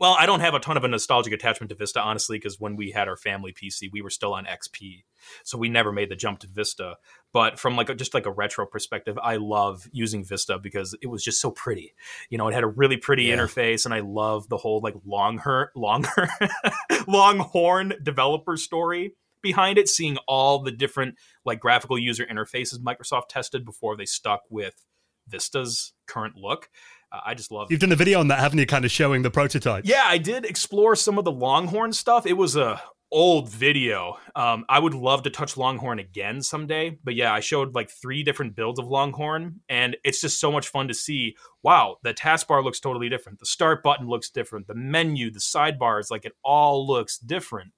Well, 0.00 0.16
I 0.18 0.26
don't 0.26 0.40
have 0.40 0.54
a 0.54 0.60
ton 0.60 0.76
of 0.76 0.84
a 0.84 0.88
nostalgic 0.88 1.32
attachment 1.32 1.70
to 1.70 1.76
Vista, 1.76 2.00
honestly, 2.00 2.38
because 2.38 2.60
when 2.60 2.76
we 2.76 2.90
had 2.92 3.08
our 3.08 3.16
family 3.16 3.52
PC, 3.52 3.88
we 3.92 4.00
were 4.00 4.10
still 4.10 4.32
on 4.32 4.44
XP, 4.46 5.02
so 5.42 5.58
we 5.58 5.68
never 5.68 5.90
made 5.92 6.08
the 6.08 6.16
jump 6.16 6.38
to 6.40 6.46
Vista. 6.46 6.96
But 7.32 7.58
from 7.58 7.76
like 7.76 7.88
a, 7.88 7.94
just 7.94 8.14
like 8.14 8.26
a 8.26 8.30
retro 8.30 8.64
perspective, 8.64 9.18
I 9.22 9.36
love 9.36 9.88
using 9.92 10.24
Vista 10.24 10.58
because 10.58 10.96
it 11.02 11.08
was 11.08 11.24
just 11.24 11.40
so 11.40 11.50
pretty. 11.50 11.94
You 12.30 12.38
know, 12.38 12.48
it 12.48 12.54
had 12.54 12.64
a 12.64 12.68
really 12.68 12.96
pretty 12.96 13.24
Yeah. 13.24 13.36
interface, 13.36 13.84
and 13.84 13.92
I 13.92 14.00
love 14.00 14.48
the 14.48 14.56
whole 14.58 14.80
like 14.80 14.94
long 15.04 15.38
her 15.38 15.72
longer 15.74 16.28
longhorn 17.08 17.94
developer 18.02 18.56
story 18.56 19.14
behind 19.42 19.78
it. 19.78 19.88
Seeing 19.88 20.16
all 20.26 20.60
the 20.60 20.72
different 20.72 21.16
like 21.44 21.60
graphical 21.60 21.98
user 21.98 22.24
interfaces 22.24 22.78
Microsoft 22.78 23.28
tested 23.28 23.64
before 23.64 23.96
they 23.96 24.06
stuck 24.06 24.42
with 24.48 24.84
Vista's 25.26 25.92
current 26.06 26.36
look. 26.36 26.68
Uh, 27.10 27.20
I 27.24 27.34
just 27.34 27.50
love. 27.50 27.70
you've 27.70 27.80
done 27.80 27.92
a 27.92 27.96
video 27.96 28.20
on 28.20 28.28
that, 28.28 28.38
haven't 28.40 28.58
you? 28.58 28.66
Kind 28.66 28.84
of 28.84 28.90
showing 28.90 29.22
the 29.22 29.30
prototype. 29.30 29.84
Yeah, 29.86 30.04
I 30.06 30.18
did 30.18 30.44
explore 30.44 30.94
some 30.96 31.18
of 31.18 31.24
the 31.24 31.32
Longhorn 31.32 31.92
stuff. 31.92 32.26
It 32.26 32.34
was 32.34 32.56
a 32.56 32.80
old 33.10 33.48
video. 33.48 34.18
Um, 34.36 34.66
I 34.68 34.78
would 34.78 34.92
love 34.92 35.22
to 35.22 35.30
touch 35.30 35.56
Longhorn 35.56 35.98
again 35.98 36.42
someday. 36.42 36.98
But 37.02 37.14
yeah, 37.14 37.32
I 37.32 37.40
showed 37.40 37.74
like 37.74 37.90
three 37.90 38.22
different 38.22 38.54
builds 38.54 38.78
of 38.78 38.86
Longhorn, 38.86 39.60
and 39.68 39.96
it's 40.04 40.20
just 40.20 40.38
so 40.38 40.52
much 40.52 40.68
fun 40.68 40.88
to 40.88 40.94
see. 40.94 41.36
Wow, 41.62 41.96
the 42.02 42.12
taskbar 42.12 42.62
looks 42.62 42.80
totally 42.80 43.08
different. 43.08 43.38
The 43.38 43.46
start 43.46 43.82
button 43.82 44.06
looks 44.08 44.28
different. 44.28 44.66
The 44.66 44.74
menu, 44.74 45.30
the 45.30 45.40
sidebars, 45.40 46.10
like 46.10 46.26
it 46.26 46.32
all 46.44 46.86
looks 46.86 47.18
different. 47.18 47.72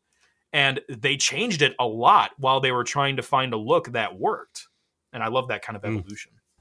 And 0.53 0.81
they 0.89 1.17
changed 1.17 1.63
it 1.63 1.77
a 1.79 1.87
lot 1.87 2.33
while 2.37 2.59
they 2.59 2.73
were 2.73 2.83
trying 2.83 3.17
to 3.17 3.23
find 3.23 3.55
a 3.55 3.57
look 3.57 3.93
that 3.93 4.19
worked. 4.19 4.67
And 5.13 5.23
I 5.23 5.29
love 5.29 5.47
that 5.49 5.63
kind 5.63 5.77
of 5.77 5.83
Mm. 5.83 6.05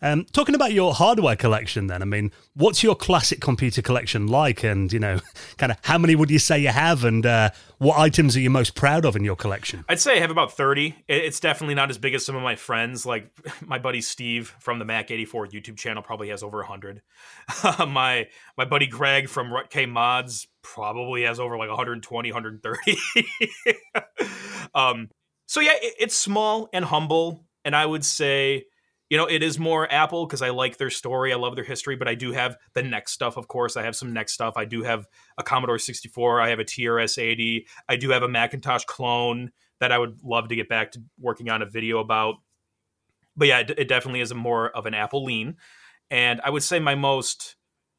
Um, 0.01 0.25
talking 0.31 0.55
about 0.55 0.71
your 0.71 0.93
hardware 0.93 1.35
collection, 1.35 1.87
then, 1.87 2.01
I 2.01 2.05
mean, 2.05 2.31
what's 2.53 2.83
your 2.83 2.95
classic 2.95 3.41
computer 3.41 3.81
collection 3.81 4.27
like? 4.27 4.63
And, 4.63 4.91
you 4.93 4.99
know, 4.99 5.19
kind 5.57 5.71
of 5.71 5.77
how 5.83 5.97
many 5.97 6.15
would 6.15 6.29
you 6.31 6.39
say 6.39 6.59
you 6.59 6.69
have? 6.69 7.03
And 7.03 7.25
uh, 7.25 7.49
what 7.79 7.97
items 7.97 8.35
are 8.37 8.39
you 8.39 8.49
most 8.49 8.75
proud 8.75 9.05
of 9.05 9.15
in 9.15 9.23
your 9.23 9.35
collection? 9.35 9.83
I'd 9.89 9.99
say 9.99 10.17
I 10.17 10.19
have 10.19 10.31
about 10.31 10.53
30. 10.53 10.95
It's 11.07 11.39
definitely 11.39 11.75
not 11.75 11.89
as 11.89 11.97
big 11.97 12.13
as 12.13 12.25
some 12.25 12.35
of 12.35 12.43
my 12.43 12.55
friends. 12.55 13.05
Like 13.05 13.29
my 13.65 13.79
buddy 13.79 14.01
Steve 14.01 14.55
from 14.59 14.79
the 14.79 14.85
Mac 14.85 15.11
84 15.11 15.47
YouTube 15.47 15.77
channel 15.77 16.03
probably 16.03 16.29
has 16.29 16.43
over 16.43 16.57
100. 16.59 17.01
my 17.87 18.27
my 18.57 18.65
buddy 18.65 18.87
Greg 18.87 19.29
from 19.29 19.51
Rut 19.51 19.69
K 19.69 19.85
Mods 19.85 20.47
probably 20.61 21.23
has 21.23 21.39
over 21.39 21.57
like 21.57 21.69
120, 21.69 22.31
130. 22.31 22.97
um, 24.73 25.09
so 25.47 25.59
yeah, 25.59 25.73
it, 25.81 25.95
it's 25.99 26.15
small 26.15 26.69
and 26.73 26.85
humble. 26.85 27.45
And 27.65 27.75
I 27.75 27.85
would 27.85 28.05
say, 28.05 28.65
you 29.09 29.17
know, 29.17 29.25
it 29.25 29.41
is 29.41 29.57
more 29.57 29.91
Apple 29.91 30.25
because 30.25 30.41
I 30.41 30.49
like 30.49 30.77
their 30.77 30.91
story. 30.91 31.33
I 31.33 31.35
love 31.35 31.55
their 31.55 31.65
history, 31.65 31.95
but 31.95 32.07
I 32.07 32.13
do 32.13 32.31
have 32.31 32.57
the 32.73 32.83
NeXT 32.83 33.09
stuff, 33.09 33.37
of 33.37 33.47
course. 33.47 33.75
I 33.75 33.83
have 33.83 33.95
some 33.95 34.13
NeXT 34.13 34.29
stuff. 34.29 34.53
I 34.55 34.65
do 34.65 34.83
have 34.83 35.07
a 35.37 35.43
Commodore 35.43 35.79
64. 35.79 36.39
I 36.39 36.49
have 36.49 36.59
a 36.59 36.63
TRS 36.65 37.21
80. 37.21 37.65
I 37.87 37.95
do 37.95 38.11
have 38.11 38.21
a 38.21 38.27
Macintosh 38.27 38.85
clone 38.85 39.51
that 39.79 39.91
I 39.91 39.97
would 39.97 40.19
love 40.23 40.49
to 40.49 40.55
get 40.55 40.69
back 40.69 40.91
to 40.91 41.01
working 41.19 41.49
on 41.49 41.63
a 41.63 41.65
video 41.65 41.99
about. 41.99 42.35
But 43.35 43.47
yeah, 43.47 43.59
it, 43.59 43.71
it 43.77 43.87
definitely 43.87 44.21
is 44.21 44.31
a 44.31 44.35
more 44.35 44.69
of 44.69 44.85
an 44.85 44.93
Apple 44.93 45.23
lean. 45.23 45.55
And 46.11 46.39
I 46.43 46.51
would 46.51 46.63
say 46.63 46.79
my 46.79 46.95
most, 46.95 47.55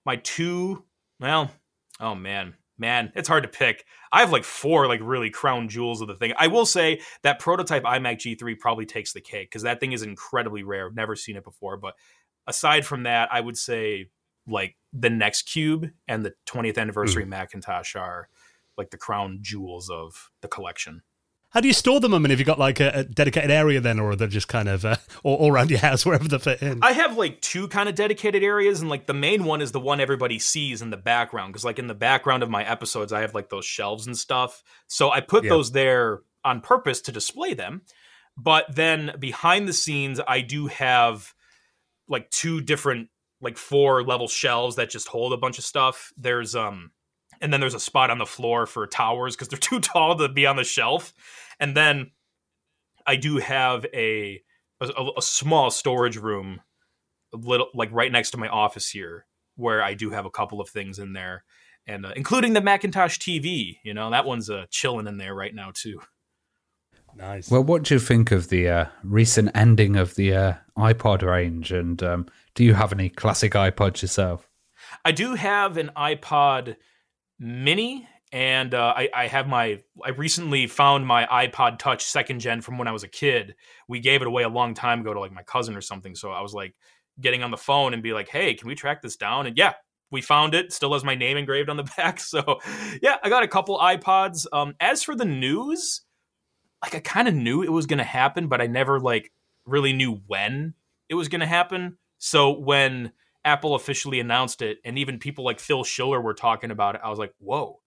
my 0.06 0.16
two, 0.16 0.84
well, 1.18 1.50
oh 1.98 2.14
man, 2.14 2.54
man, 2.80 3.12
it's 3.14 3.28
hard 3.28 3.44
to 3.44 3.48
pick. 3.48 3.84
I 4.10 4.20
have 4.20 4.32
like 4.32 4.44
four 4.44 4.88
like 4.88 5.00
really 5.02 5.30
crown 5.30 5.68
jewels 5.68 6.00
of 6.00 6.08
the 6.08 6.14
thing. 6.14 6.32
I 6.38 6.48
will 6.48 6.66
say 6.66 7.00
that 7.22 7.38
prototype 7.38 7.84
iMac 7.84 8.16
G3 8.16 8.58
probably 8.58 8.86
takes 8.86 9.12
the 9.12 9.20
cake 9.20 9.50
because 9.50 9.62
that 9.62 9.78
thing 9.78 9.92
is 9.92 10.02
incredibly 10.02 10.62
rare. 10.62 10.86
I've 10.86 10.94
never 10.94 11.14
seen 11.14 11.36
it 11.36 11.44
before. 11.44 11.76
But 11.76 11.94
aside 12.46 12.86
from 12.86 13.04
that, 13.04 13.28
I 13.30 13.40
would 13.40 13.58
say 13.58 14.06
like 14.48 14.76
the 14.92 15.08
NeXT 15.08 15.46
cube 15.46 15.90
and 16.08 16.24
the 16.24 16.32
20th 16.46 16.78
anniversary 16.78 17.24
hmm. 17.24 17.30
Macintosh 17.30 17.94
are 17.94 18.28
like 18.76 18.90
the 18.90 18.96
crown 18.96 19.38
jewels 19.42 19.90
of 19.90 20.30
the 20.40 20.48
collection. 20.48 21.02
How 21.50 21.60
do 21.60 21.66
you 21.66 21.74
store 21.74 21.98
them? 21.98 22.14
I 22.14 22.18
mean, 22.18 22.30
have 22.30 22.38
you 22.38 22.44
got 22.44 22.60
like 22.60 22.78
a, 22.78 22.90
a 22.94 23.04
dedicated 23.04 23.50
area 23.50 23.80
then, 23.80 23.98
or 23.98 24.10
are 24.10 24.16
they 24.16 24.28
just 24.28 24.46
kind 24.46 24.68
of 24.68 24.84
uh, 24.84 24.96
all, 25.24 25.34
all 25.36 25.52
around 25.52 25.70
your 25.70 25.80
house, 25.80 26.06
wherever 26.06 26.28
they 26.28 26.38
fit 26.38 26.62
in? 26.62 26.78
I 26.82 26.92
have 26.92 27.16
like 27.16 27.40
two 27.40 27.66
kind 27.68 27.88
of 27.88 27.94
dedicated 27.96 28.42
areas, 28.44 28.80
and 28.80 28.88
like 28.88 29.06
the 29.06 29.14
main 29.14 29.44
one 29.44 29.60
is 29.60 29.72
the 29.72 29.80
one 29.80 30.00
everybody 30.00 30.38
sees 30.38 30.80
in 30.80 30.90
the 30.90 30.96
background. 30.96 31.52
Because 31.52 31.64
like 31.64 31.78
in 31.80 31.88
the 31.88 31.94
background 31.94 32.42
of 32.42 32.50
my 32.50 32.64
episodes, 32.64 33.12
I 33.12 33.20
have 33.22 33.34
like 33.34 33.48
those 33.48 33.64
shelves 33.64 34.06
and 34.06 34.16
stuff. 34.16 34.62
So 34.86 35.10
I 35.10 35.20
put 35.20 35.44
Yeah. 35.44 35.50
those 35.50 35.72
there 35.72 36.20
on 36.44 36.60
purpose 36.60 37.00
to 37.02 37.12
display 37.12 37.54
them. 37.54 37.82
But 38.36 38.74
then 38.74 39.12
behind 39.18 39.66
the 39.68 39.72
scenes, 39.72 40.20
I 40.26 40.40
do 40.40 40.68
have 40.68 41.34
like 42.08 42.30
two 42.30 42.60
different 42.60 43.08
like 43.40 43.58
four 43.58 44.02
level 44.04 44.28
shelves 44.28 44.76
that 44.76 44.90
just 44.90 45.08
hold 45.08 45.32
a 45.32 45.36
bunch 45.36 45.58
of 45.58 45.64
stuff. 45.64 46.12
There's 46.16 46.54
um 46.54 46.92
and 47.40 47.52
then 47.52 47.60
there's 47.60 47.74
a 47.74 47.80
spot 47.80 48.10
on 48.10 48.18
the 48.18 48.26
floor 48.26 48.66
for 48.66 48.86
towers 48.86 49.34
because 49.34 49.48
they're 49.48 49.58
too 49.60 49.80
tall 49.80 50.16
to 50.16 50.28
be 50.28 50.46
on 50.46 50.56
the 50.56 50.64
shelf. 50.64 51.14
And 51.58 51.76
then 51.76 52.10
I 53.06 53.16
do 53.16 53.38
have 53.38 53.86
a 53.94 54.42
a, 54.80 55.10
a 55.18 55.22
small 55.22 55.70
storage 55.70 56.16
room, 56.16 56.60
a 57.34 57.36
little 57.36 57.68
like 57.74 57.90
right 57.92 58.10
next 58.10 58.30
to 58.30 58.38
my 58.38 58.48
office 58.48 58.88
here, 58.90 59.26
where 59.56 59.82
I 59.82 59.94
do 59.94 60.10
have 60.10 60.24
a 60.24 60.30
couple 60.30 60.60
of 60.60 60.70
things 60.70 60.98
in 60.98 61.12
there, 61.12 61.44
and 61.86 62.06
uh, 62.06 62.12
including 62.16 62.54
the 62.54 62.62
Macintosh 62.62 63.18
TV. 63.18 63.78
You 63.84 63.94
know 63.94 64.10
that 64.10 64.24
one's 64.24 64.48
uh, 64.48 64.66
chilling 64.70 65.06
in 65.06 65.18
there 65.18 65.34
right 65.34 65.54
now 65.54 65.70
too. 65.74 66.00
nice. 67.14 67.50
Well, 67.50 67.64
what 67.64 67.82
do 67.82 67.94
you 67.94 68.00
think 68.00 68.30
of 68.30 68.48
the 68.48 68.68
uh, 68.68 68.84
recent 69.02 69.50
ending 69.54 69.96
of 69.96 70.14
the 70.14 70.34
uh, 70.34 70.54
iPod 70.78 71.22
range? 71.22 71.72
And 71.72 72.02
um, 72.02 72.26
do 72.54 72.64
you 72.64 72.74
have 72.74 72.92
any 72.92 73.10
classic 73.10 73.52
iPods 73.52 74.00
yourself? 74.00 74.48
I 75.04 75.12
do 75.12 75.34
have 75.34 75.76
an 75.76 75.90
iPod 75.96 76.76
Mini, 77.40 78.06
and 78.32 78.74
uh, 78.74 78.92
I, 78.96 79.08
I 79.14 79.26
have 79.26 79.48
my. 79.48 79.80
I 80.04 80.10
recently 80.10 80.66
found 80.66 81.06
my 81.06 81.26
iPod 81.26 81.78
Touch 81.78 82.04
second 82.04 82.40
gen 82.40 82.60
from 82.60 82.78
when 82.78 82.86
I 82.86 82.92
was 82.92 83.02
a 83.02 83.08
kid. 83.08 83.54
We 83.88 83.98
gave 83.98 84.20
it 84.20 84.28
away 84.28 84.42
a 84.42 84.48
long 84.48 84.74
time 84.74 85.00
ago 85.00 85.14
to 85.14 85.18
like 85.18 85.32
my 85.32 85.42
cousin 85.42 85.74
or 85.74 85.80
something. 85.80 86.14
So 86.14 86.30
I 86.30 86.42
was 86.42 86.52
like 86.52 86.74
getting 87.20 87.42
on 87.42 87.50
the 87.50 87.56
phone 87.56 87.94
and 87.94 88.02
be 88.02 88.12
like, 88.12 88.28
"Hey, 88.28 88.54
can 88.54 88.68
we 88.68 88.74
track 88.74 89.02
this 89.02 89.16
down?" 89.16 89.46
And 89.46 89.56
yeah, 89.56 89.72
we 90.10 90.20
found 90.20 90.54
it. 90.54 90.72
Still 90.72 90.92
has 90.92 91.02
my 91.02 91.14
name 91.14 91.36
engraved 91.36 91.70
on 91.70 91.76
the 91.76 91.90
back. 91.96 92.20
So 92.20 92.60
yeah, 93.02 93.16
I 93.22 93.30
got 93.30 93.42
a 93.42 93.48
couple 93.48 93.78
iPods. 93.78 94.46
Um, 94.52 94.74
as 94.78 95.02
for 95.02 95.16
the 95.16 95.24
news, 95.24 96.02
like 96.82 96.94
I 96.94 97.00
kind 97.00 97.26
of 97.26 97.34
knew 97.34 97.62
it 97.62 97.72
was 97.72 97.86
going 97.86 97.98
to 97.98 98.04
happen, 98.04 98.48
but 98.48 98.60
I 98.60 98.66
never 98.66 99.00
like 99.00 99.32
really 99.64 99.92
knew 99.92 100.20
when 100.26 100.74
it 101.08 101.14
was 101.14 101.28
going 101.28 101.40
to 101.40 101.46
happen. 101.46 101.96
So 102.18 102.50
when 102.58 103.12
Apple 103.44 103.74
officially 103.74 104.20
announced 104.20 104.62
it, 104.62 104.78
and 104.84 104.98
even 104.98 105.18
people 105.18 105.44
like 105.44 105.60
Phil 105.60 105.84
Schiller 105.84 106.20
were 106.20 106.34
talking 106.34 106.70
about 106.70 106.94
it, 106.94 107.00
I 107.04 107.10
was 107.10 107.18
like, 107.18 107.34
"Whoa, 107.38 107.80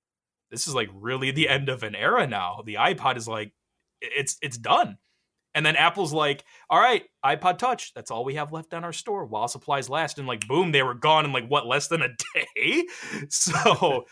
this 0.52 0.68
is 0.68 0.76
like 0.76 0.90
really 0.94 1.32
the 1.32 1.50
end 1.50 1.70
of 1.70 1.84
an 1.84 1.96
era 1.96 2.28
now." 2.28 2.64
The 2.66 2.76
iPod 2.76 3.18
is 3.18 3.28
like, 3.28 3.54
it's 4.02 4.38
it's 4.42 4.58
done. 4.58 4.98
And 5.56 5.66
then 5.66 5.76
Apple's 5.76 6.14
like, 6.14 6.44
"All 6.70 6.80
right, 6.80 7.04
iPod 7.24 7.58
Touch, 7.60 7.94
that's 7.94 8.10
all 8.12 8.26
we 8.26 8.36
have 8.36 8.52
left 8.52 8.74
on 8.74 8.84
our 8.84 8.94
store 8.94 9.26
while 9.26 9.48
supplies 9.48 9.90
last." 9.90 10.18
And 10.18 10.28
like, 10.28 10.48
boom, 10.48 10.72
they 10.72 10.84
were 10.84 10.96
gone 10.96 11.26
in 11.26 11.32
like 11.34 11.48
what 11.48 11.68
less 11.68 11.88
than 11.88 12.02
a 12.02 12.10
day. 12.34 12.84
So, 13.30 14.06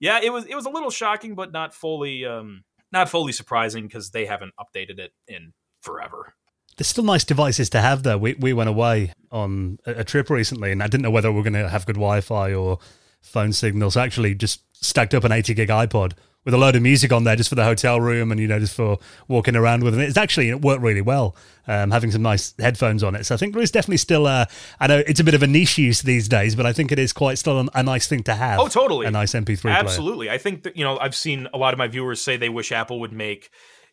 yeah, 0.00 0.20
it 0.22 0.32
was 0.32 0.46
it 0.46 0.54
was 0.54 0.66
a 0.66 0.70
little 0.70 0.90
shocking, 0.90 1.34
but 1.34 1.52
not 1.52 1.74
fully 1.74 2.24
um, 2.24 2.64
not 2.92 3.08
fully 3.08 3.32
surprising 3.32 3.86
because 3.86 4.10
they 4.10 4.26
haven't 4.26 4.54
updated 4.58 4.98
it 4.98 5.12
in 5.26 5.52
forever. 5.80 6.34
They're 6.78 6.84
still 6.84 7.04
nice 7.04 7.24
devices 7.24 7.68
to 7.70 7.80
have, 7.80 8.04
though. 8.04 8.16
We 8.16 8.34
we 8.34 8.52
went 8.52 8.70
away 8.70 9.12
on 9.32 9.78
a, 9.84 10.00
a 10.00 10.04
trip 10.04 10.30
recently, 10.30 10.70
and 10.70 10.82
I 10.82 10.86
didn't 10.86 11.02
know 11.02 11.10
whether 11.10 11.30
we 11.30 11.40
are 11.40 11.42
going 11.42 11.52
to 11.54 11.68
have 11.68 11.84
good 11.86 11.96
Wi-Fi 11.96 12.54
or 12.54 12.78
phone 13.20 13.52
signals. 13.52 13.94
So 13.94 14.00
actually, 14.00 14.36
just 14.36 14.62
stacked 14.72 15.12
up 15.12 15.24
an 15.24 15.32
80 15.32 15.54
gig 15.54 15.68
iPod 15.70 16.12
with 16.44 16.54
a 16.54 16.56
load 16.56 16.76
of 16.76 16.82
music 16.82 17.12
on 17.12 17.24
there 17.24 17.36
just 17.36 17.48
for 17.48 17.56
the 17.56 17.64
hotel 17.64 18.00
room 18.00 18.30
and 18.30 18.40
you 18.40 18.46
know 18.46 18.58
just 18.58 18.74
for 18.74 18.96
walking 19.26 19.56
around 19.56 19.82
with 19.82 19.98
it. 19.98 20.08
It's 20.08 20.16
actually 20.16 20.50
it 20.50 20.62
worked 20.62 20.82
really 20.82 21.00
well, 21.00 21.36
um, 21.66 21.90
having 21.90 22.10
some 22.10 22.22
nice 22.22 22.54
headphones 22.58 23.02
on 23.02 23.14
it. 23.14 23.26
So 23.26 23.34
I 23.34 23.38
think 23.38 23.54
there 23.54 23.62
is 23.62 23.70
definitely 23.70 23.98
still 23.98 24.26
a. 24.26 24.46
I 24.80 24.86
know 24.86 25.02
it's 25.06 25.20
a 25.20 25.24
bit 25.24 25.34
of 25.34 25.42
a 25.42 25.46
niche 25.46 25.78
use 25.78 26.02
these 26.02 26.28
days, 26.28 26.54
but 26.54 26.64
I 26.64 26.72
think 26.72 26.92
it 26.92 26.98
is 26.98 27.12
quite 27.12 27.38
still 27.38 27.58
a, 27.60 27.68
a 27.74 27.82
nice 27.82 28.06
thing 28.06 28.22
to 28.22 28.34
have. 28.34 28.60
Oh, 28.60 28.68
totally, 28.68 29.06
a 29.06 29.10
nice 29.10 29.32
MP3 29.32 29.70
Absolutely, 29.70 30.26
player. 30.28 30.34
I 30.34 30.38
think 30.38 30.62
that 30.62 30.76
you 30.76 30.84
know 30.84 30.98
I've 30.98 31.14
seen 31.14 31.48
a 31.52 31.58
lot 31.58 31.74
of 31.74 31.78
my 31.78 31.88
viewers 31.88 32.20
say 32.20 32.36
they 32.36 32.48
wish 32.48 32.72
Apple 32.72 33.00
would 33.00 33.12
make 33.12 33.50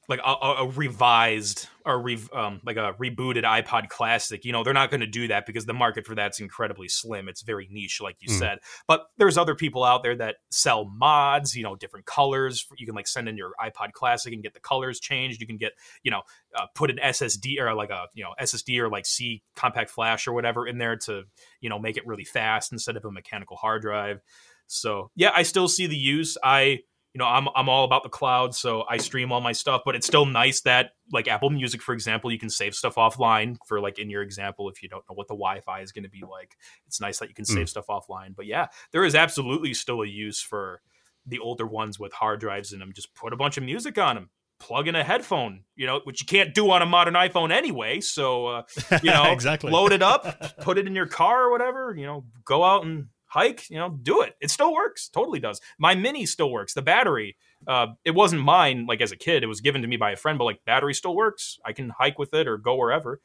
like 0.08 0.20
a, 0.26 0.32
a 0.32 0.68
revised 0.68 1.68
or 1.86 2.02
re, 2.02 2.20
um, 2.34 2.62
like 2.66 2.78
a 2.78 2.94
rebooted 3.00 3.44
iPod 3.44 3.90
Classic. 3.90 4.44
You 4.44 4.52
know, 4.52 4.64
they're 4.64 4.74
not 4.74 4.90
going 4.90 5.02
to 5.02 5.08
do 5.08 5.28
that 5.28 5.46
because 5.46 5.66
the 5.66 5.74
market 5.74 6.06
for 6.06 6.16
that's 6.16 6.40
incredibly 6.40 6.88
slim. 6.88 7.30
It's 7.30 7.42
very 7.42 7.68
niche, 7.72 8.02
like 8.02 8.18
you 8.20 8.30
mm. 8.30 8.40
said. 8.40 8.60
But 8.88 9.06
there's 9.18 9.38
other 9.38 9.56
people 9.56 9.84
out 9.84 10.04
there 10.04 10.16
that 10.18 10.38
sell 10.50 10.86
mods. 10.86 11.56
You 11.56 11.64
know, 11.64 11.76
different 11.76 12.06
colors. 12.06 12.66
You 12.78 12.86
can 12.86 12.96
like 12.96 13.08
send 13.08 13.30
in 13.30 13.38
your 13.38 13.54
iPod 13.60 13.94
Classic 13.94 14.34
and 14.34 14.44
get 14.44 14.54
the 14.54 14.60
colors 14.60 15.00
changed. 15.00 15.42
You 15.42 15.48
can 15.48 15.58
get 15.58 15.74
you 16.04 16.12
know 16.12 16.22
uh, 16.56 16.66
put 16.74 16.90
an 16.90 16.98
SSD 17.04 17.60
or 17.60 17.74
like 17.74 17.90
a 17.90 18.06
you 18.14 18.24
know 18.24 18.34
SSD 18.40 18.80
or 18.80 18.90
like 18.90 19.06
C 19.06 19.44
compact 19.56 19.90
flash 19.90 20.28
or 20.28 20.34
whatever 20.34 20.68
in 20.68 20.78
there 20.78 20.96
to 20.98 21.24
you 21.62 21.70
know 21.70 21.80
make 21.80 21.98
it 21.98 22.06
really 22.06 22.26
fast 22.26 22.72
instead 22.72 22.98
of 22.98 23.06
a 23.06 23.12
mechanical 23.12 23.58
hard 23.58 23.82
drive. 23.82 24.22
So 24.68 25.12
yeah, 25.16 25.32
I 25.36 25.44
still 25.44 25.68
see 25.68 25.88
the 25.88 25.98
use. 25.98 26.38
I 26.44 26.80
you 27.16 27.20
know, 27.20 27.28
I'm 27.28 27.48
I'm 27.56 27.70
all 27.70 27.86
about 27.86 28.04
the 28.04 28.10
cloud, 28.10 28.54
so 28.54 28.84
I 28.90 28.98
stream 28.98 29.32
all 29.32 29.40
my 29.40 29.54
stuff, 29.54 29.84
but 29.86 29.96
it's 29.96 30.06
still 30.06 30.26
nice 30.26 30.60
that 30.62 30.92
like 31.14 31.30
Apple 31.30 31.50
Music, 31.50 31.82
for 31.82 31.94
example, 31.94 32.30
you 32.30 32.38
can 32.38 32.50
save 32.50 32.76
stuff 32.76 32.96
offline 32.96 33.56
for 33.66 33.80
like 33.80 34.00
in 34.00 34.10
your 34.10 34.22
example, 34.22 34.68
if 34.68 34.84
you 34.84 34.90
don't 34.90 35.02
know 35.10 35.16
what 35.16 35.30
the 35.30 35.34
Wi-Fi 35.34 35.80
is 35.80 35.94
going 35.94 36.04
to 36.04 36.10
be 36.10 36.24
like, 36.30 36.58
it's 36.88 37.00
nice 37.00 37.20
that 37.20 37.30
you 37.30 37.34
can 37.34 37.46
save 37.46 37.68
mm. 37.68 37.70
stuff 37.70 37.86
offline. 37.88 38.36
But 38.36 38.48
yeah, 38.48 38.68
there 38.92 39.06
is 39.06 39.16
absolutely 39.16 39.74
still 39.74 40.02
a 40.02 40.06
use 40.06 40.42
for 40.42 40.82
the 41.26 41.40
older 41.40 41.66
ones 41.66 41.98
with 41.98 42.12
hard 42.12 42.42
drives 42.42 42.74
in 42.74 42.80
them. 42.80 42.92
Just 42.94 43.16
put 43.16 43.32
a 43.32 43.38
bunch 43.38 43.56
of 43.56 43.64
music 43.64 43.98
on 43.98 44.16
them, 44.16 44.30
plug 44.60 44.90
in 44.90 44.96
a 44.96 45.04
headphone, 45.06 45.64
you 45.78 45.88
know, 45.88 46.02
which 46.04 46.20
you 46.20 46.26
can't 46.26 46.54
do 46.54 46.70
on 46.70 46.82
a 46.82 46.86
modern 46.86 47.14
iPhone 47.14 47.50
anyway. 47.50 48.02
So, 48.02 48.48
uh, 48.48 48.64
you 49.02 49.12
know, 49.12 49.32
exactly. 49.32 49.72
load 49.72 49.94
it 49.94 50.02
up, 50.02 50.58
put 50.60 50.78
it 50.78 50.86
in 50.86 50.94
your 50.94 51.08
car 51.08 51.46
or 51.46 51.52
whatever, 51.52 51.96
you 51.98 52.06
know, 52.06 52.26
go 52.44 52.62
out 52.62 52.84
and 52.84 53.08
hike, 53.36 53.70
you 53.70 53.78
know, 53.78 53.90
do 53.90 54.22
it. 54.22 54.36
It 54.40 54.50
still 54.50 54.74
works. 54.74 55.10
Totally 55.10 55.40
does. 55.40 55.60
My 55.78 55.94
mini 55.94 56.26
still 56.26 56.50
works. 56.50 56.74
The 56.74 56.82
battery, 56.82 57.36
uh, 57.68 57.88
it 58.06 58.12
wasn't 58.12 58.42
mine 58.42 58.86
like 58.88 59.02
as 59.02 59.12
a 59.12 59.18
kid. 59.18 59.44
It 59.44 59.48
was 59.48 59.60
given 59.60 59.82
to 59.82 59.88
me 59.88 59.98
by 59.98 60.12
a 60.12 60.16
friend, 60.16 60.38
but 60.38 60.46
like 60.46 60.64
battery 60.66 60.94
still 60.94 61.16
works. 61.16 61.60
I 61.66 61.74
can 61.74 61.90
hike 61.90 62.18
with 62.18 62.34
it 62.34 62.48
or 62.48 62.58
go 62.58 62.76
wherever. 62.76 63.20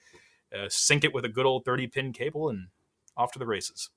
Uh, 0.53 0.66
sync 0.69 1.05
it 1.05 1.15
with 1.15 1.24
a 1.24 1.28
good 1.28 1.47
old 1.47 1.65
30 1.65 1.87
pin 1.87 2.12
cable 2.12 2.49
and 2.49 2.66
off 3.16 3.31
to 3.32 3.39
the 3.39 3.47
races. 3.47 3.89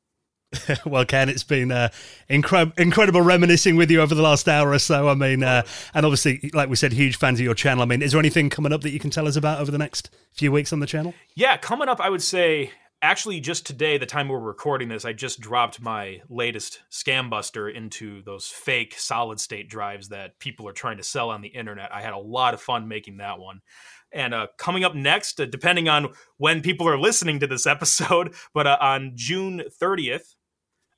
well, 0.85 1.03
Ken, 1.03 1.29
it's 1.29 1.43
been 1.43 1.71
uh, 1.71 1.89
incre- 2.29 2.77
incredible 2.77 3.21
reminiscing 3.21 3.75
with 3.75 3.89
you 3.89 3.99
over 4.01 4.13
the 4.13 4.21
last 4.21 4.47
hour 4.47 4.69
or 4.69 4.77
so. 4.77 5.09
I 5.09 5.15
mean, 5.15 5.41
uh, 5.41 5.63
and 5.95 6.05
obviously, 6.05 6.51
like 6.53 6.69
we 6.69 6.75
said, 6.75 6.93
huge 6.93 7.17
fans 7.17 7.39
of 7.39 7.43
your 7.43 7.55
channel. 7.55 7.81
I 7.81 7.87
mean, 7.87 8.03
is 8.03 8.11
there 8.11 8.19
anything 8.19 8.51
coming 8.51 8.71
up 8.71 8.81
that 8.81 8.91
you 8.91 8.99
can 8.99 9.09
tell 9.09 9.27
us 9.27 9.35
about 9.35 9.59
over 9.59 9.71
the 9.71 9.79
next 9.79 10.11
few 10.31 10.51
weeks 10.51 10.71
on 10.71 10.79
the 10.79 10.85
channel? 10.85 11.15
Yeah, 11.33 11.57
coming 11.57 11.89
up, 11.89 11.99
I 11.99 12.09
would 12.09 12.21
say 12.21 12.71
actually 13.03 13.41
just 13.41 13.65
today 13.65 13.97
the 13.97 14.05
time 14.05 14.29
we're 14.29 14.39
recording 14.39 14.87
this 14.87 15.03
i 15.03 15.11
just 15.11 15.41
dropped 15.41 15.81
my 15.81 16.21
latest 16.29 16.81
scam 16.89 17.29
buster 17.29 17.67
into 17.67 18.23
those 18.23 18.47
fake 18.47 18.97
solid 18.97 19.41
state 19.41 19.69
drives 19.69 20.07
that 20.07 20.39
people 20.39 20.65
are 20.65 20.71
trying 20.73 20.95
to 20.95 21.03
sell 21.03 21.29
on 21.29 21.41
the 21.41 21.49
internet. 21.49 21.93
I 21.93 22.01
had 22.01 22.13
a 22.13 22.17
lot 22.17 22.53
of 22.53 22.61
fun 22.61 22.87
making 22.87 23.17
that 23.17 23.39
one. 23.39 23.59
And 24.13 24.33
uh, 24.33 24.47
coming 24.57 24.85
up 24.85 24.95
next 24.95 25.41
uh, 25.41 25.45
depending 25.45 25.89
on 25.89 26.13
when 26.37 26.61
people 26.61 26.87
are 26.87 26.97
listening 26.97 27.41
to 27.41 27.47
this 27.47 27.67
episode 27.75 28.33
but 28.53 28.67
uh, 28.67 28.77
on 28.79 29.11
june 29.15 29.63
30th 29.81 30.35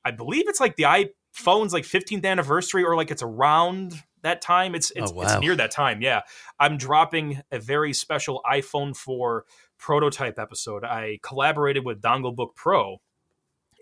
i 0.05 0.11
believe 0.11 0.47
it's 0.47 0.59
like 0.59 0.75
the 0.75 0.83
iphone's 0.83 1.73
like 1.73 1.85
15th 1.85 2.23
anniversary 2.23 2.83
or 2.83 2.95
like 2.95 3.09
it's 3.09 3.23
around 3.23 4.03
that 4.25 4.41
time. 4.41 4.75
It's 4.75 4.91
it's, 4.95 5.11
oh, 5.11 5.15
wow. 5.15 5.23
it's 5.23 5.39
near 5.39 5.55
that 5.55 5.71
time 5.71 6.01
yeah. 6.01 6.21
I'm 6.59 6.77
dropping 6.77 7.41
a 7.51 7.59
very 7.59 7.93
special 7.93 8.41
iphone 8.51 8.95
4 8.95 9.45
prototype 9.77 10.39
episode, 10.39 10.83
I 10.83 11.19
collaborated 11.21 11.85
with 11.85 12.01
DongleBookPro, 12.01 12.97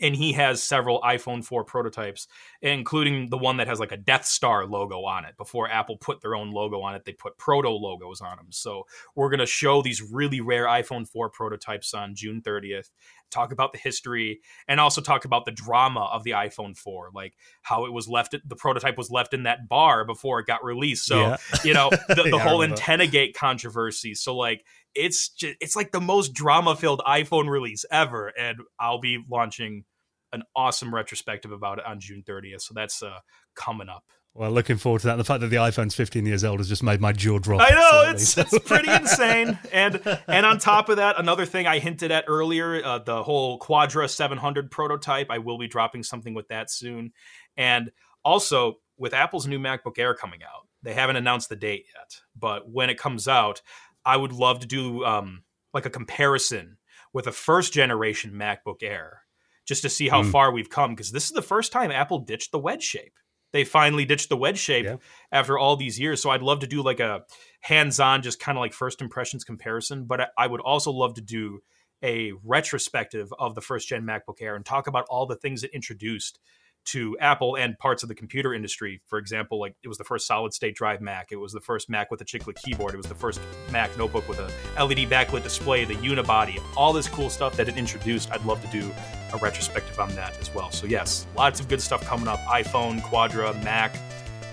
and 0.01 0.15
he 0.15 0.33
has 0.33 0.61
several 0.61 1.01
iPhone 1.01 1.45
4 1.45 1.63
prototypes, 1.63 2.27
including 2.61 3.29
the 3.29 3.37
one 3.37 3.57
that 3.57 3.67
has 3.67 3.79
like 3.79 3.91
a 3.91 3.97
Death 3.97 4.25
Star 4.25 4.65
logo 4.65 5.03
on 5.03 5.25
it. 5.25 5.37
Before 5.37 5.69
Apple 5.69 5.97
put 5.97 6.21
their 6.21 6.35
own 6.35 6.51
logo 6.51 6.81
on 6.81 6.95
it, 6.95 7.05
they 7.05 7.13
put 7.13 7.37
proto 7.37 7.69
logos 7.69 8.21
on 8.21 8.37
them. 8.37 8.47
So 8.49 8.83
we're 9.15 9.29
going 9.29 9.39
to 9.39 9.45
show 9.45 9.81
these 9.81 10.01
really 10.01 10.41
rare 10.41 10.65
iPhone 10.65 11.07
4 11.07 11.29
prototypes 11.29 11.93
on 11.93 12.15
June 12.15 12.41
30th, 12.41 12.89
talk 13.29 13.51
about 13.51 13.71
the 13.71 13.79
history, 13.79 14.41
and 14.67 14.79
also 14.79 14.99
talk 14.99 15.25
about 15.25 15.45
the 15.45 15.51
drama 15.51 16.09
of 16.11 16.23
the 16.23 16.31
iPhone 16.31 16.75
4, 16.75 17.11
like 17.13 17.35
how 17.61 17.85
it 17.85 17.93
was 17.93 18.07
left, 18.07 18.35
the 18.45 18.55
prototype 18.55 18.97
was 18.97 19.11
left 19.11 19.33
in 19.33 19.43
that 19.43 19.69
bar 19.69 20.05
before 20.05 20.39
it 20.39 20.47
got 20.47 20.63
released. 20.63 21.05
So, 21.05 21.19
yeah. 21.19 21.37
you 21.63 21.73
know, 21.73 21.89
the, 22.09 22.15
the 22.15 22.37
yeah, 22.37 22.39
whole 22.39 22.63
antenna 22.63 23.07
gate 23.07 23.35
controversy. 23.37 24.15
So, 24.15 24.35
like, 24.35 24.65
it's 24.95 25.29
just, 25.29 25.55
it's 25.59 25.75
like 25.75 25.91
the 25.91 26.01
most 26.01 26.33
drama 26.33 26.75
filled 26.75 27.01
iPhone 27.07 27.49
release 27.49 27.85
ever, 27.91 28.27
and 28.37 28.59
I'll 28.79 28.99
be 28.99 29.23
launching 29.29 29.85
an 30.31 30.43
awesome 30.55 30.93
retrospective 30.93 31.51
about 31.51 31.79
it 31.79 31.85
on 31.85 31.99
June 31.99 32.23
30th. 32.27 32.61
So 32.61 32.73
that's 32.73 33.03
uh, 33.03 33.19
coming 33.55 33.89
up. 33.89 34.03
Well, 34.35 34.49
looking 34.49 34.77
forward 34.77 35.01
to 35.01 35.07
that. 35.07 35.17
The 35.17 35.23
fact 35.23 35.41
that 35.41 35.47
the 35.47 35.57
iPhone's 35.57 35.93
15 35.93 36.25
years 36.25 36.43
old 36.43 36.59
has 36.59 36.67
just 36.67 36.81
made 36.81 36.99
my 36.99 37.11
jaw 37.11 37.37
drop. 37.37 37.61
I 37.61 37.69
know 37.69 38.11
it's, 38.11 38.35
it's 38.35 38.57
pretty 38.59 38.91
insane. 38.91 39.59
And 39.71 40.01
and 40.27 40.43
on 40.43 40.57
top 40.57 40.89
of 40.89 40.97
that, 40.97 41.19
another 41.19 41.45
thing 41.45 41.67
I 41.67 41.77
hinted 41.77 42.11
at 42.11 42.25
earlier, 42.27 42.83
uh, 42.83 42.97
the 42.97 43.21
whole 43.21 43.59
Quadra 43.59 44.09
700 44.09 44.71
prototype. 44.71 45.27
I 45.29 45.37
will 45.37 45.59
be 45.59 45.67
dropping 45.67 46.01
something 46.01 46.33
with 46.33 46.47
that 46.47 46.71
soon. 46.71 47.13
And 47.57 47.91
also 48.25 48.79
with 48.97 49.13
Apple's 49.13 49.45
new 49.45 49.59
MacBook 49.59 49.99
Air 49.99 50.15
coming 50.15 50.41
out, 50.41 50.67
they 50.81 50.95
haven't 50.95 51.15
announced 51.15 51.49
the 51.49 51.55
date 51.55 51.85
yet, 51.95 52.19
but 52.35 52.67
when 52.67 52.89
it 52.89 52.97
comes 52.97 53.27
out, 53.27 53.61
I 54.05 54.17
would 54.17 54.33
love 54.33 54.59
to 54.59 54.67
do 54.67 55.03
um, 55.05 55.43
like 55.73 55.85
a 55.85 55.89
comparison 55.89 56.77
with 57.13 57.27
a 57.27 57.31
first 57.31 57.73
generation 57.73 58.31
MacBook 58.31 58.81
Air 58.81 59.21
just 59.65 59.81
to 59.83 59.89
see 59.89 60.09
how 60.09 60.23
mm. 60.23 60.31
far 60.31 60.51
we've 60.51 60.69
come 60.69 60.91
because 60.91 61.11
this 61.11 61.25
is 61.25 61.31
the 61.31 61.41
first 61.41 61.71
time 61.71 61.91
Apple 61.91 62.19
ditched 62.19 62.51
the 62.51 62.59
wedge 62.59 62.83
shape. 62.83 63.13
They 63.53 63.63
finally 63.63 64.03
ditched 64.03 64.29
the 64.29 64.37
wedge 64.37 64.57
shape 64.57 64.85
yeah. 64.85 64.95
after 65.31 65.59
all 65.59 65.75
these 65.75 65.99
years. 65.99 66.21
So 66.21 66.31
I'd 66.31 66.41
love 66.41 66.61
to 66.61 66.67
do 66.67 66.81
like 66.81 66.99
a 66.99 67.21
hands-on, 67.61 68.23
just 68.23 68.39
kind 68.39 68.57
of 68.57 68.61
like 68.61 68.73
first 68.73 68.99
impressions 68.99 69.43
comparison. 69.43 70.05
But 70.05 70.31
I 70.37 70.47
would 70.47 70.59
also 70.59 70.91
love 70.91 71.13
to 71.15 71.21
do 71.21 71.59
a 72.03 72.33
retrospective 72.43 73.31
of 73.37 73.53
the 73.55 73.61
first 73.61 73.87
gen 73.87 74.03
MacBook 74.03 74.41
Air 74.41 74.55
and 74.55 74.65
talk 74.65 74.87
about 74.87 75.05
all 75.07 75.27
the 75.27 75.35
things 75.35 75.63
it 75.63 75.71
introduced 75.71 76.39
to 76.85 77.17
Apple 77.19 77.55
and 77.55 77.77
parts 77.79 78.03
of 78.03 78.09
the 78.09 78.15
computer 78.15 78.53
industry. 78.53 79.01
For 79.07 79.17
example, 79.17 79.59
like 79.59 79.75
it 79.83 79.87
was 79.87 79.97
the 79.97 80.03
first 80.03 80.27
solid 80.27 80.53
state 80.53 80.75
drive 80.75 81.01
Mac. 81.01 81.31
It 81.31 81.37
was 81.37 81.53
the 81.53 81.61
first 81.61 81.89
Mac 81.89 82.11
with 82.11 82.21
a 82.21 82.25
chiclet 82.25 82.55
keyboard. 82.55 82.93
It 82.93 82.97
was 82.97 83.05
the 83.07 83.15
first 83.15 83.41
Mac 83.71 83.95
notebook 83.97 84.27
with 84.27 84.39
a 84.39 84.51
LED 84.83 85.09
backlit 85.09 85.43
display, 85.43 85.85
the 85.85 85.95
unibody, 85.95 86.61
all 86.75 86.93
this 86.93 87.07
cool 87.07 87.29
stuff 87.29 87.55
that 87.57 87.67
it 87.67 87.77
introduced. 87.77 88.31
I'd 88.31 88.45
love 88.45 88.61
to 88.61 88.67
do 88.67 88.91
a 89.33 89.37
retrospective 89.37 89.99
on 89.99 90.13
that 90.15 90.39
as 90.39 90.53
well. 90.53 90.71
So 90.71 90.85
yes, 90.85 91.27
lots 91.35 91.59
of 91.59 91.67
good 91.67 91.81
stuff 91.81 92.05
coming 92.05 92.27
up. 92.27 92.39
iPhone, 92.41 93.03
Quadra, 93.03 93.53
Mac, 93.63 93.95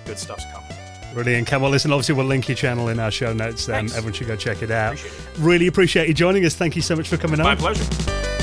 good 0.05 0.17
stuff's 0.17 0.45
coming. 0.51 0.71
Brilliant. 1.13 1.47
Come 1.47 1.63
on, 1.63 1.71
listen, 1.71 1.91
obviously 1.91 2.15
we'll 2.15 2.25
link 2.25 2.47
your 2.47 2.55
channel 2.55 2.87
in 2.87 2.99
our 2.99 3.11
show 3.11 3.33
notes 3.33 3.67
um, 3.67 3.87
then. 3.87 3.97
Everyone 3.97 4.13
should 4.13 4.27
go 4.27 4.35
check 4.35 4.61
it 4.61 4.71
out. 4.71 4.93
Appreciate 4.93 5.19
it. 5.19 5.39
Really 5.39 5.67
appreciate 5.67 6.07
you 6.07 6.13
joining 6.13 6.45
us. 6.45 6.55
Thank 6.55 6.75
you 6.75 6.81
so 6.81 6.95
much 6.95 7.09
for 7.09 7.17
coming 7.17 7.39
it's 7.39 7.47
on. 7.47 7.55
My 7.57 7.73
pleasure. 7.73 8.40